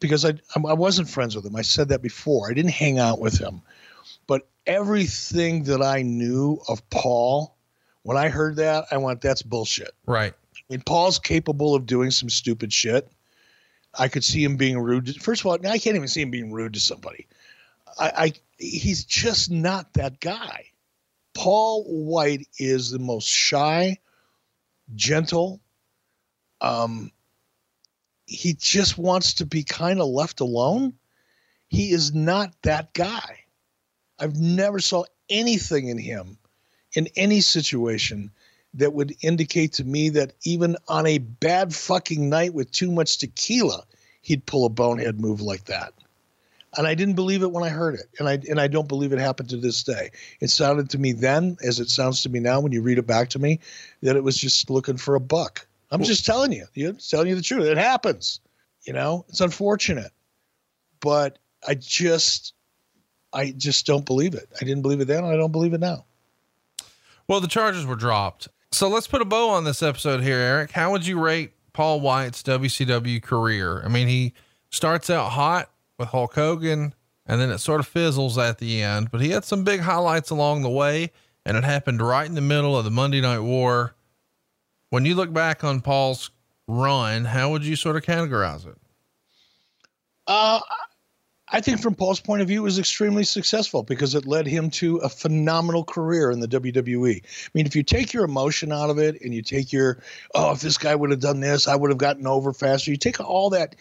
Because 0.00 0.24
I 0.24 0.34
I 0.54 0.74
wasn't 0.74 1.08
friends 1.08 1.36
with 1.36 1.44
him. 1.44 1.56
I 1.56 1.62
said 1.62 1.88
that 1.88 2.02
before. 2.02 2.50
I 2.50 2.54
didn't 2.54 2.72
hang 2.72 2.98
out 2.98 3.20
with 3.20 3.38
him. 3.38 3.62
But 4.26 4.48
everything 4.66 5.64
that 5.64 5.82
I 5.82 6.02
knew 6.02 6.60
of 6.68 6.88
Paul, 6.90 7.56
when 8.02 8.16
I 8.16 8.28
heard 8.28 8.56
that, 8.56 8.86
I 8.90 8.96
went, 8.98 9.20
that's 9.20 9.42
bullshit. 9.42 9.92
Right. 10.06 10.32
I 10.32 10.60
mean, 10.68 10.82
Paul's 10.82 11.18
capable 11.18 11.74
of 11.74 11.86
doing 11.86 12.10
some 12.10 12.30
stupid 12.30 12.72
shit. 12.72 13.10
I 13.98 14.08
could 14.08 14.24
see 14.24 14.44
him 14.44 14.56
being 14.56 14.78
rude. 14.78 15.06
To, 15.06 15.14
First 15.14 15.42
of 15.42 15.46
all, 15.46 15.54
I 15.54 15.78
can't 15.78 15.96
even 15.96 16.08
see 16.08 16.22
him 16.22 16.30
being 16.30 16.52
rude 16.52 16.74
to 16.74 16.80
somebody. 16.80 17.26
I, 17.98 18.12
I 18.16 18.32
he's 18.58 19.04
just 19.04 19.50
not 19.50 19.94
that 19.94 20.20
guy. 20.20 20.66
Paul 21.34 21.84
White 21.84 22.48
is 22.58 22.90
the 22.90 22.98
most 22.98 23.28
shy, 23.28 23.98
gentle. 24.94 25.60
Um, 26.60 27.12
he 28.26 28.54
just 28.54 28.98
wants 28.98 29.34
to 29.34 29.46
be 29.46 29.62
kind 29.62 30.00
of 30.00 30.08
left 30.08 30.40
alone. 30.40 30.94
He 31.68 31.92
is 31.92 32.12
not 32.12 32.54
that 32.62 32.92
guy. 32.92 33.44
I've 34.18 34.36
never 34.36 34.80
saw 34.80 35.04
anything 35.30 35.88
in 35.88 35.98
him 35.98 36.38
in 36.94 37.08
any 37.14 37.40
situation 37.40 38.32
that 38.74 38.92
would 38.92 39.14
indicate 39.22 39.74
to 39.74 39.84
me 39.84 40.08
that 40.10 40.32
even 40.42 40.76
on 40.88 41.06
a 41.06 41.18
bad 41.18 41.74
fucking 41.74 42.28
night 42.28 42.52
with 42.52 42.70
too 42.70 42.90
much 42.90 43.18
tequila, 43.18 43.84
he'd 44.22 44.44
pull 44.44 44.66
a 44.66 44.70
bonehead 44.70 45.20
move 45.20 45.40
like 45.40 45.64
that 45.66 45.94
and 46.76 46.86
I 46.86 46.94
didn't 46.94 47.14
believe 47.14 47.42
it 47.42 47.50
when 47.50 47.64
I 47.64 47.68
heard 47.68 47.94
it, 47.94 48.06
and 48.18 48.28
I 48.28 48.40
and 48.48 48.60
I 48.60 48.66
don't 48.66 48.88
believe 48.88 49.12
it 49.12 49.18
happened 49.18 49.48
to 49.50 49.56
this 49.56 49.82
day. 49.82 50.10
It 50.40 50.50
sounded 50.50 50.90
to 50.90 50.98
me 50.98 51.12
then, 51.12 51.56
as 51.62 51.80
it 51.80 51.88
sounds 51.88 52.22
to 52.22 52.28
me 52.28 52.40
now, 52.40 52.60
when 52.60 52.72
you 52.72 52.82
read 52.82 52.98
it 52.98 53.06
back 53.06 53.30
to 53.30 53.38
me, 53.38 53.60
that 54.02 54.16
it 54.16 54.24
was 54.24 54.36
just 54.36 54.68
looking 54.70 54.96
for 54.96 55.14
a 55.14 55.20
buck. 55.20 55.66
I'm 55.90 56.02
just 56.02 56.26
telling 56.26 56.52
you, 56.52 56.66
you 56.74 56.92
telling 56.92 57.28
you 57.28 57.34
the 57.34 57.42
truth. 57.42 57.64
It 57.64 57.78
happens, 57.78 58.40
you 58.84 58.92
know. 58.92 59.24
It's 59.28 59.40
unfortunate, 59.40 60.12
but 61.00 61.38
I 61.66 61.74
just, 61.74 62.52
I 63.32 63.52
just 63.56 63.86
don't 63.86 64.04
believe 64.04 64.34
it. 64.34 64.48
I 64.60 64.64
didn't 64.64 64.82
believe 64.82 65.00
it 65.00 65.06
then, 65.06 65.24
and 65.24 65.32
I 65.32 65.36
don't 65.36 65.52
believe 65.52 65.72
it 65.72 65.80
now. 65.80 66.04
Well, 67.26 67.40
the 67.40 67.48
charges 67.48 67.86
were 67.86 67.96
dropped. 67.96 68.48
So 68.70 68.88
let's 68.88 69.06
put 69.06 69.22
a 69.22 69.24
bow 69.24 69.48
on 69.48 69.64
this 69.64 69.82
episode 69.82 70.22
here, 70.22 70.38
Eric. 70.38 70.72
How 70.72 70.90
would 70.92 71.06
you 71.06 71.18
rate 71.18 71.52
Paul 71.72 72.00
White's 72.00 72.42
WCW 72.42 73.22
career? 73.22 73.82
I 73.82 73.88
mean, 73.88 74.08
he 74.08 74.34
starts 74.70 75.08
out 75.08 75.30
hot 75.30 75.70
with 75.98 76.08
Hulk 76.08 76.34
Hogan, 76.34 76.94
and 77.26 77.40
then 77.40 77.50
it 77.50 77.58
sort 77.58 77.80
of 77.80 77.86
fizzles 77.86 78.38
at 78.38 78.58
the 78.58 78.82
end. 78.82 79.10
But 79.10 79.20
he 79.20 79.30
had 79.30 79.44
some 79.44 79.64
big 79.64 79.80
highlights 79.80 80.30
along 80.30 80.62
the 80.62 80.70
way, 80.70 81.10
and 81.44 81.56
it 81.56 81.64
happened 81.64 82.00
right 82.00 82.26
in 82.26 82.34
the 82.34 82.40
middle 82.40 82.78
of 82.78 82.84
the 82.84 82.90
Monday 82.90 83.20
Night 83.20 83.40
War. 83.40 83.94
When 84.90 85.04
you 85.04 85.14
look 85.14 85.32
back 85.32 85.64
on 85.64 85.80
Paul's 85.80 86.30
run, 86.66 87.24
how 87.24 87.50
would 87.50 87.64
you 87.64 87.76
sort 87.76 87.96
of 87.96 88.02
categorize 88.02 88.66
it? 88.66 88.76
Uh, 90.26 90.60
I 91.50 91.60
think 91.60 91.80
from 91.80 91.94
Paul's 91.94 92.20
point 92.20 92.42
of 92.42 92.48
view, 92.48 92.60
it 92.60 92.64
was 92.64 92.78
extremely 92.78 93.24
successful 93.24 93.82
because 93.82 94.14
it 94.14 94.26
led 94.26 94.46
him 94.46 94.70
to 94.70 94.98
a 94.98 95.08
phenomenal 95.08 95.84
career 95.84 96.30
in 96.30 96.40
the 96.40 96.48
WWE. 96.48 97.22
I 97.24 97.48
mean, 97.54 97.66
if 97.66 97.74
you 97.74 97.82
take 97.82 98.12
your 98.12 98.24
emotion 98.24 98.70
out 98.70 98.90
of 98.90 98.98
it 98.98 99.20
and 99.22 99.34
you 99.34 99.42
take 99.42 99.72
your, 99.72 100.02
oh, 100.34 100.52
if 100.52 100.60
this 100.60 100.76
guy 100.76 100.94
would 100.94 101.10
have 101.10 101.20
done 101.20 101.40
this, 101.40 101.66
I 101.66 101.74
would 101.74 101.90
have 101.90 101.98
gotten 101.98 102.26
over 102.26 102.52
faster. 102.52 102.90
You 102.90 102.98
take 102.98 103.20
all 103.20 103.50
that 103.50 103.76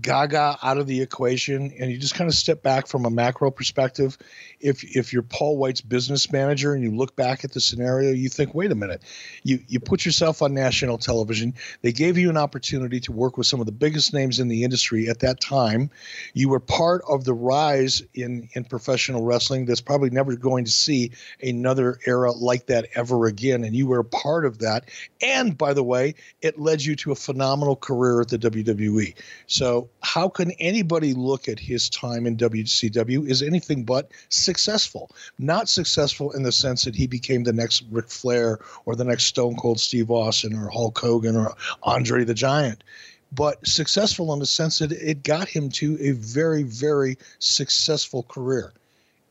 Gaga 0.00 0.58
out 0.62 0.78
of 0.78 0.86
the 0.86 1.02
equation 1.02 1.70
and 1.78 1.90
you 1.90 1.98
just 1.98 2.14
kind 2.14 2.28
of 2.28 2.34
step 2.34 2.62
back 2.62 2.86
from 2.86 3.04
a 3.04 3.10
macro 3.10 3.50
perspective, 3.50 4.16
if 4.60 4.82
if 4.96 5.12
you're 5.12 5.22
Paul 5.22 5.58
White's 5.58 5.82
business 5.82 6.32
manager 6.32 6.72
and 6.72 6.82
you 6.82 6.90
look 6.90 7.14
back 7.16 7.44
at 7.44 7.52
the 7.52 7.60
scenario, 7.60 8.10
you 8.12 8.30
think, 8.30 8.54
wait 8.54 8.72
a 8.72 8.74
minute, 8.74 9.02
you 9.42 9.60
you 9.68 9.80
put 9.80 10.06
yourself 10.06 10.40
on 10.40 10.54
national 10.54 10.96
television. 10.96 11.52
They 11.82 11.92
gave 11.92 12.16
you 12.16 12.30
an 12.30 12.38
opportunity 12.38 12.98
to 13.00 13.12
work 13.12 13.36
with 13.36 13.46
some 13.46 13.60
of 13.60 13.66
the 13.66 13.72
biggest 13.72 14.14
names 14.14 14.40
in 14.40 14.48
the 14.48 14.64
industry 14.64 15.08
at 15.08 15.20
that 15.20 15.40
time. 15.40 15.90
You 16.32 16.48
were 16.48 16.60
part 16.60 17.02
of 17.06 17.24
the 17.24 17.34
rise 17.34 18.02
in 18.14 18.48
in 18.54 18.64
professional 18.64 19.22
wrestling 19.22 19.66
that's 19.66 19.82
probably 19.82 20.10
never 20.10 20.34
going 20.36 20.64
to 20.64 20.70
see 20.70 21.10
another 21.42 21.98
era 22.06 22.32
like 22.32 22.66
that 22.66 22.88
ever 22.94 23.26
again. 23.26 23.64
And 23.64 23.76
you 23.76 23.86
were 23.86 23.98
a 23.98 24.04
part 24.04 24.46
of 24.46 24.60
that. 24.60 24.88
And 25.20 25.58
by 25.58 25.74
the 25.74 25.84
way, 25.84 26.14
it 26.40 26.58
led 26.58 26.82
you 26.82 26.96
to 26.96 27.12
a 27.12 27.16
phenomenal 27.16 27.76
career 27.76 28.22
at 28.22 28.28
the 28.28 28.38
WWE. 28.38 29.14
So 29.46 29.73
how 30.02 30.28
can 30.28 30.50
anybody 30.52 31.14
look 31.14 31.48
at 31.48 31.58
his 31.58 31.88
time 31.90 32.26
in 32.26 32.36
WCW 32.36 33.28
is 33.28 33.42
anything 33.42 33.84
but 33.84 34.10
successful. 34.28 35.10
Not 35.38 35.68
successful 35.68 36.32
in 36.32 36.42
the 36.42 36.52
sense 36.52 36.84
that 36.84 36.94
he 36.94 37.06
became 37.06 37.44
the 37.44 37.52
next 37.52 37.84
Ric 37.90 38.08
Flair 38.08 38.58
or 38.84 38.96
the 38.96 39.04
next 39.04 39.24
Stone 39.24 39.56
Cold 39.56 39.80
Steve 39.80 40.10
Austin 40.10 40.54
or 40.54 40.68
Hulk 40.68 40.98
Hogan 40.98 41.36
or 41.36 41.54
Andre 41.82 42.24
the 42.24 42.34
Giant, 42.34 42.84
but 43.32 43.66
successful 43.66 44.32
in 44.32 44.38
the 44.38 44.46
sense 44.46 44.78
that 44.78 44.92
it 44.92 45.22
got 45.22 45.48
him 45.48 45.68
to 45.70 45.96
a 46.00 46.12
very, 46.12 46.62
very 46.62 47.18
successful 47.38 48.22
career. 48.24 48.72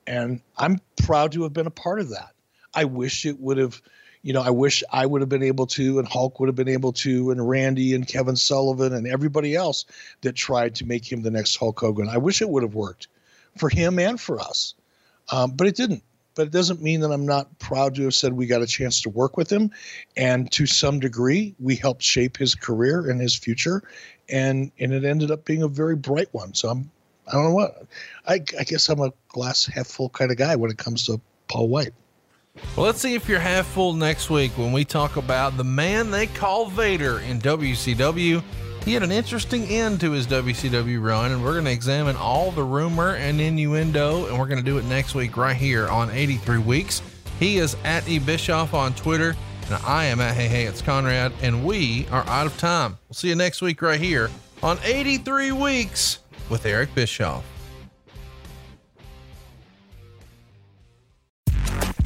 And 0.07 0.41
I'm 0.57 0.82
proud 0.98 1.32
to 1.34 1.44
have 1.44 1.53
been 1.53 1.68
a 1.68 1.72
part 1.72 1.99
of 1.99 2.10
that. 2.10 2.34
I 2.74 2.86
wish 2.86 3.26
it 3.26 3.40
would 3.40 3.57
have 3.57 3.82
you 4.24 4.32
know, 4.32 4.41
I 4.41 4.50
wish 4.50 4.84
I 4.91 5.06
would 5.06 5.22
have 5.22 5.30
been 5.30 5.44
able 5.44 5.68
to, 5.68 6.00
and 6.00 6.08
Hulk 6.08 6.40
would 6.40 6.48
have 6.48 6.56
been 6.56 6.70
able 6.70 6.94
to, 6.94 7.30
and 7.32 7.48
Randy 7.48 7.94
and 7.94 8.08
Kevin 8.08 8.38
Sullivan 8.38 8.94
and 8.94 9.06
everybody 9.06 9.54
else 9.54 9.86
that 10.22 10.34
tried 10.34 10.76
to 10.76 10.86
make 10.86 11.10
him 11.10 11.22
the 11.22 11.30
next 11.30 11.58
Hulk 11.58 11.80
Hogan. 11.80 12.08
I 12.08 12.18
wish 12.18 12.41
it 12.41 12.50
would 12.50 12.64
have 12.64 12.74
worked 12.74 13.10
for 13.58 13.70
him 13.70 14.00
and 14.00 14.20
for 14.20 14.40
us. 14.40 14.76
Um, 15.32 15.52
but 15.52 15.68
it 15.68 15.76
didn't. 15.76 16.04
But 16.36 16.48
it 16.48 16.52
doesn't 16.52 16.82
mean 16.82 17.02
that 17.02 17.12
I'm 17.12 17.28
not 17.28 17.60
proud 17.60 17.95
to 17.95 18.04
have 18.06 18.16
said 18.16 18.34
we 18.34 18.48
got 18.48 18.64
a 18.64 18.68
chance 18.68 19.02
to 19.02 19.10
work 19.10 19.38
with 19.38 19.52
him. 19.52 19.70
And 20.18 20.52
to 20.54 20.66
some 20.66 21.00
degree, 21.00 21.54
we 21.60 21.76
helped 21.76 22.02
shape 22.02 22.38
his 22.38 22.56
career 22.56 23.08
and 23.10 23.22
his 23.22 23.36
future. 23.36 23.84
And, 24.30 24.72
and 24.80 24.94
it 24.94 25.04
ended 25.04 25.32
up 25.32 25.45
being 25.45 25.62
a 25.62 25.68
very 25.68 25.95
bright 25.95 26.30
one. 26.32 26.56
So 26.56 26.70
I'm, 26.70 26.90
I 27.28 27.34
don't 27.34 27.44
know 27.44 27.54
what, 27.54 27.86
I, 28.26 28.36
I 28.58 28.64
guess 28.64 28.90
I'm 28.90 29.02
a 29.02 29.14
glass 29.28 29.66
half 29.66 29.88
full 29.88 30.10
kind 30.10 30.32
of 30.32 30.38
guy 30.38 30.56
when 30.56 30.72
it 30.72 30.78
comes 30.78 31.06
to 31.06 31.22
Paul 31.50 31.68
White. 31.68 31.94
Well, 32.76 32.86
let's 32.86 33.02
see 33.02 33.16
if 33.16 33.28
you're 33.28 33.40
half 33.40 33.66
full 33.68 33.94
next 33.94 34.30
week 34.30 34.52
when 34.58 34.72
we 34.72 34.86
talk 34.86 35.16
about 35.18 35.58
the 35.58 35.64
man 35.64 36.12
they 36.12 36.28
call 36.28 36.68
Vader 36.68 37.20
in 37.20 37.40
WCW 37.40 38.44
he 38.86 38.94
had 38.94 39.04
an 39.04 39.14
interesting 39.14 39.66
end 39.68 40.02
to 40.02 40.12
his 40.12 40.28
WCW 40.28 41.02
run, 41.02 41.32
and 41.32 41.42
we're 41.42 41.54
going 41.54 41.66
to 41.66 41.72
examine 41.72 42.18
all 42.18 42.52
the 42.52 42.64
rumor 42.64 43.16
and 43.16 43.40
innuendo, 43.40 44.28
and 44.28 44.38
we're 44.38 44.48
going 44.48 44.60
to 44.60 44.66
do 44.66 44.78
it 44.78 44.84
next 44.86 45.16
week 45.16 45.38
right 45.38 45.56
here 45.56 45.88
on 45.88 46.12
83 46.12 46.58
Weeks. 46.58 47.02
He 47.40 47.60
is 47.60 47.78
at 47.86 48.08
E 48.10 48.20
Bischoff 48.20 48.74
on 48.74 48.94
Twitter, 48.94 49.38
and 49.68 49.76
I 49.86 50.06
am 50.06 50.20
at 50.20 50.36
Hey 50.36 50.50
Hey 50.50 50.66
It's 50.66 50.82
Conrad, 50.82 51.32
and 51.42 51.64
we 51.64 52.08
are 52.12 52.26
out 52.28 52.46
of 52.46 52.58
time. 52.58 52.98
We'll 53.08 53.16
see 53.16 53.30
you 53.30 53.36
next 53.36 53.62
week 53.62 53.82
right 53.82 54.00
here 54.00 54.30
on 54.62 54.78
83 54.84 55.54
Weeks 55.54 56.20
with 56.50 56.66
Eric 56.66 56.94
Bischoff. 56.94 57.46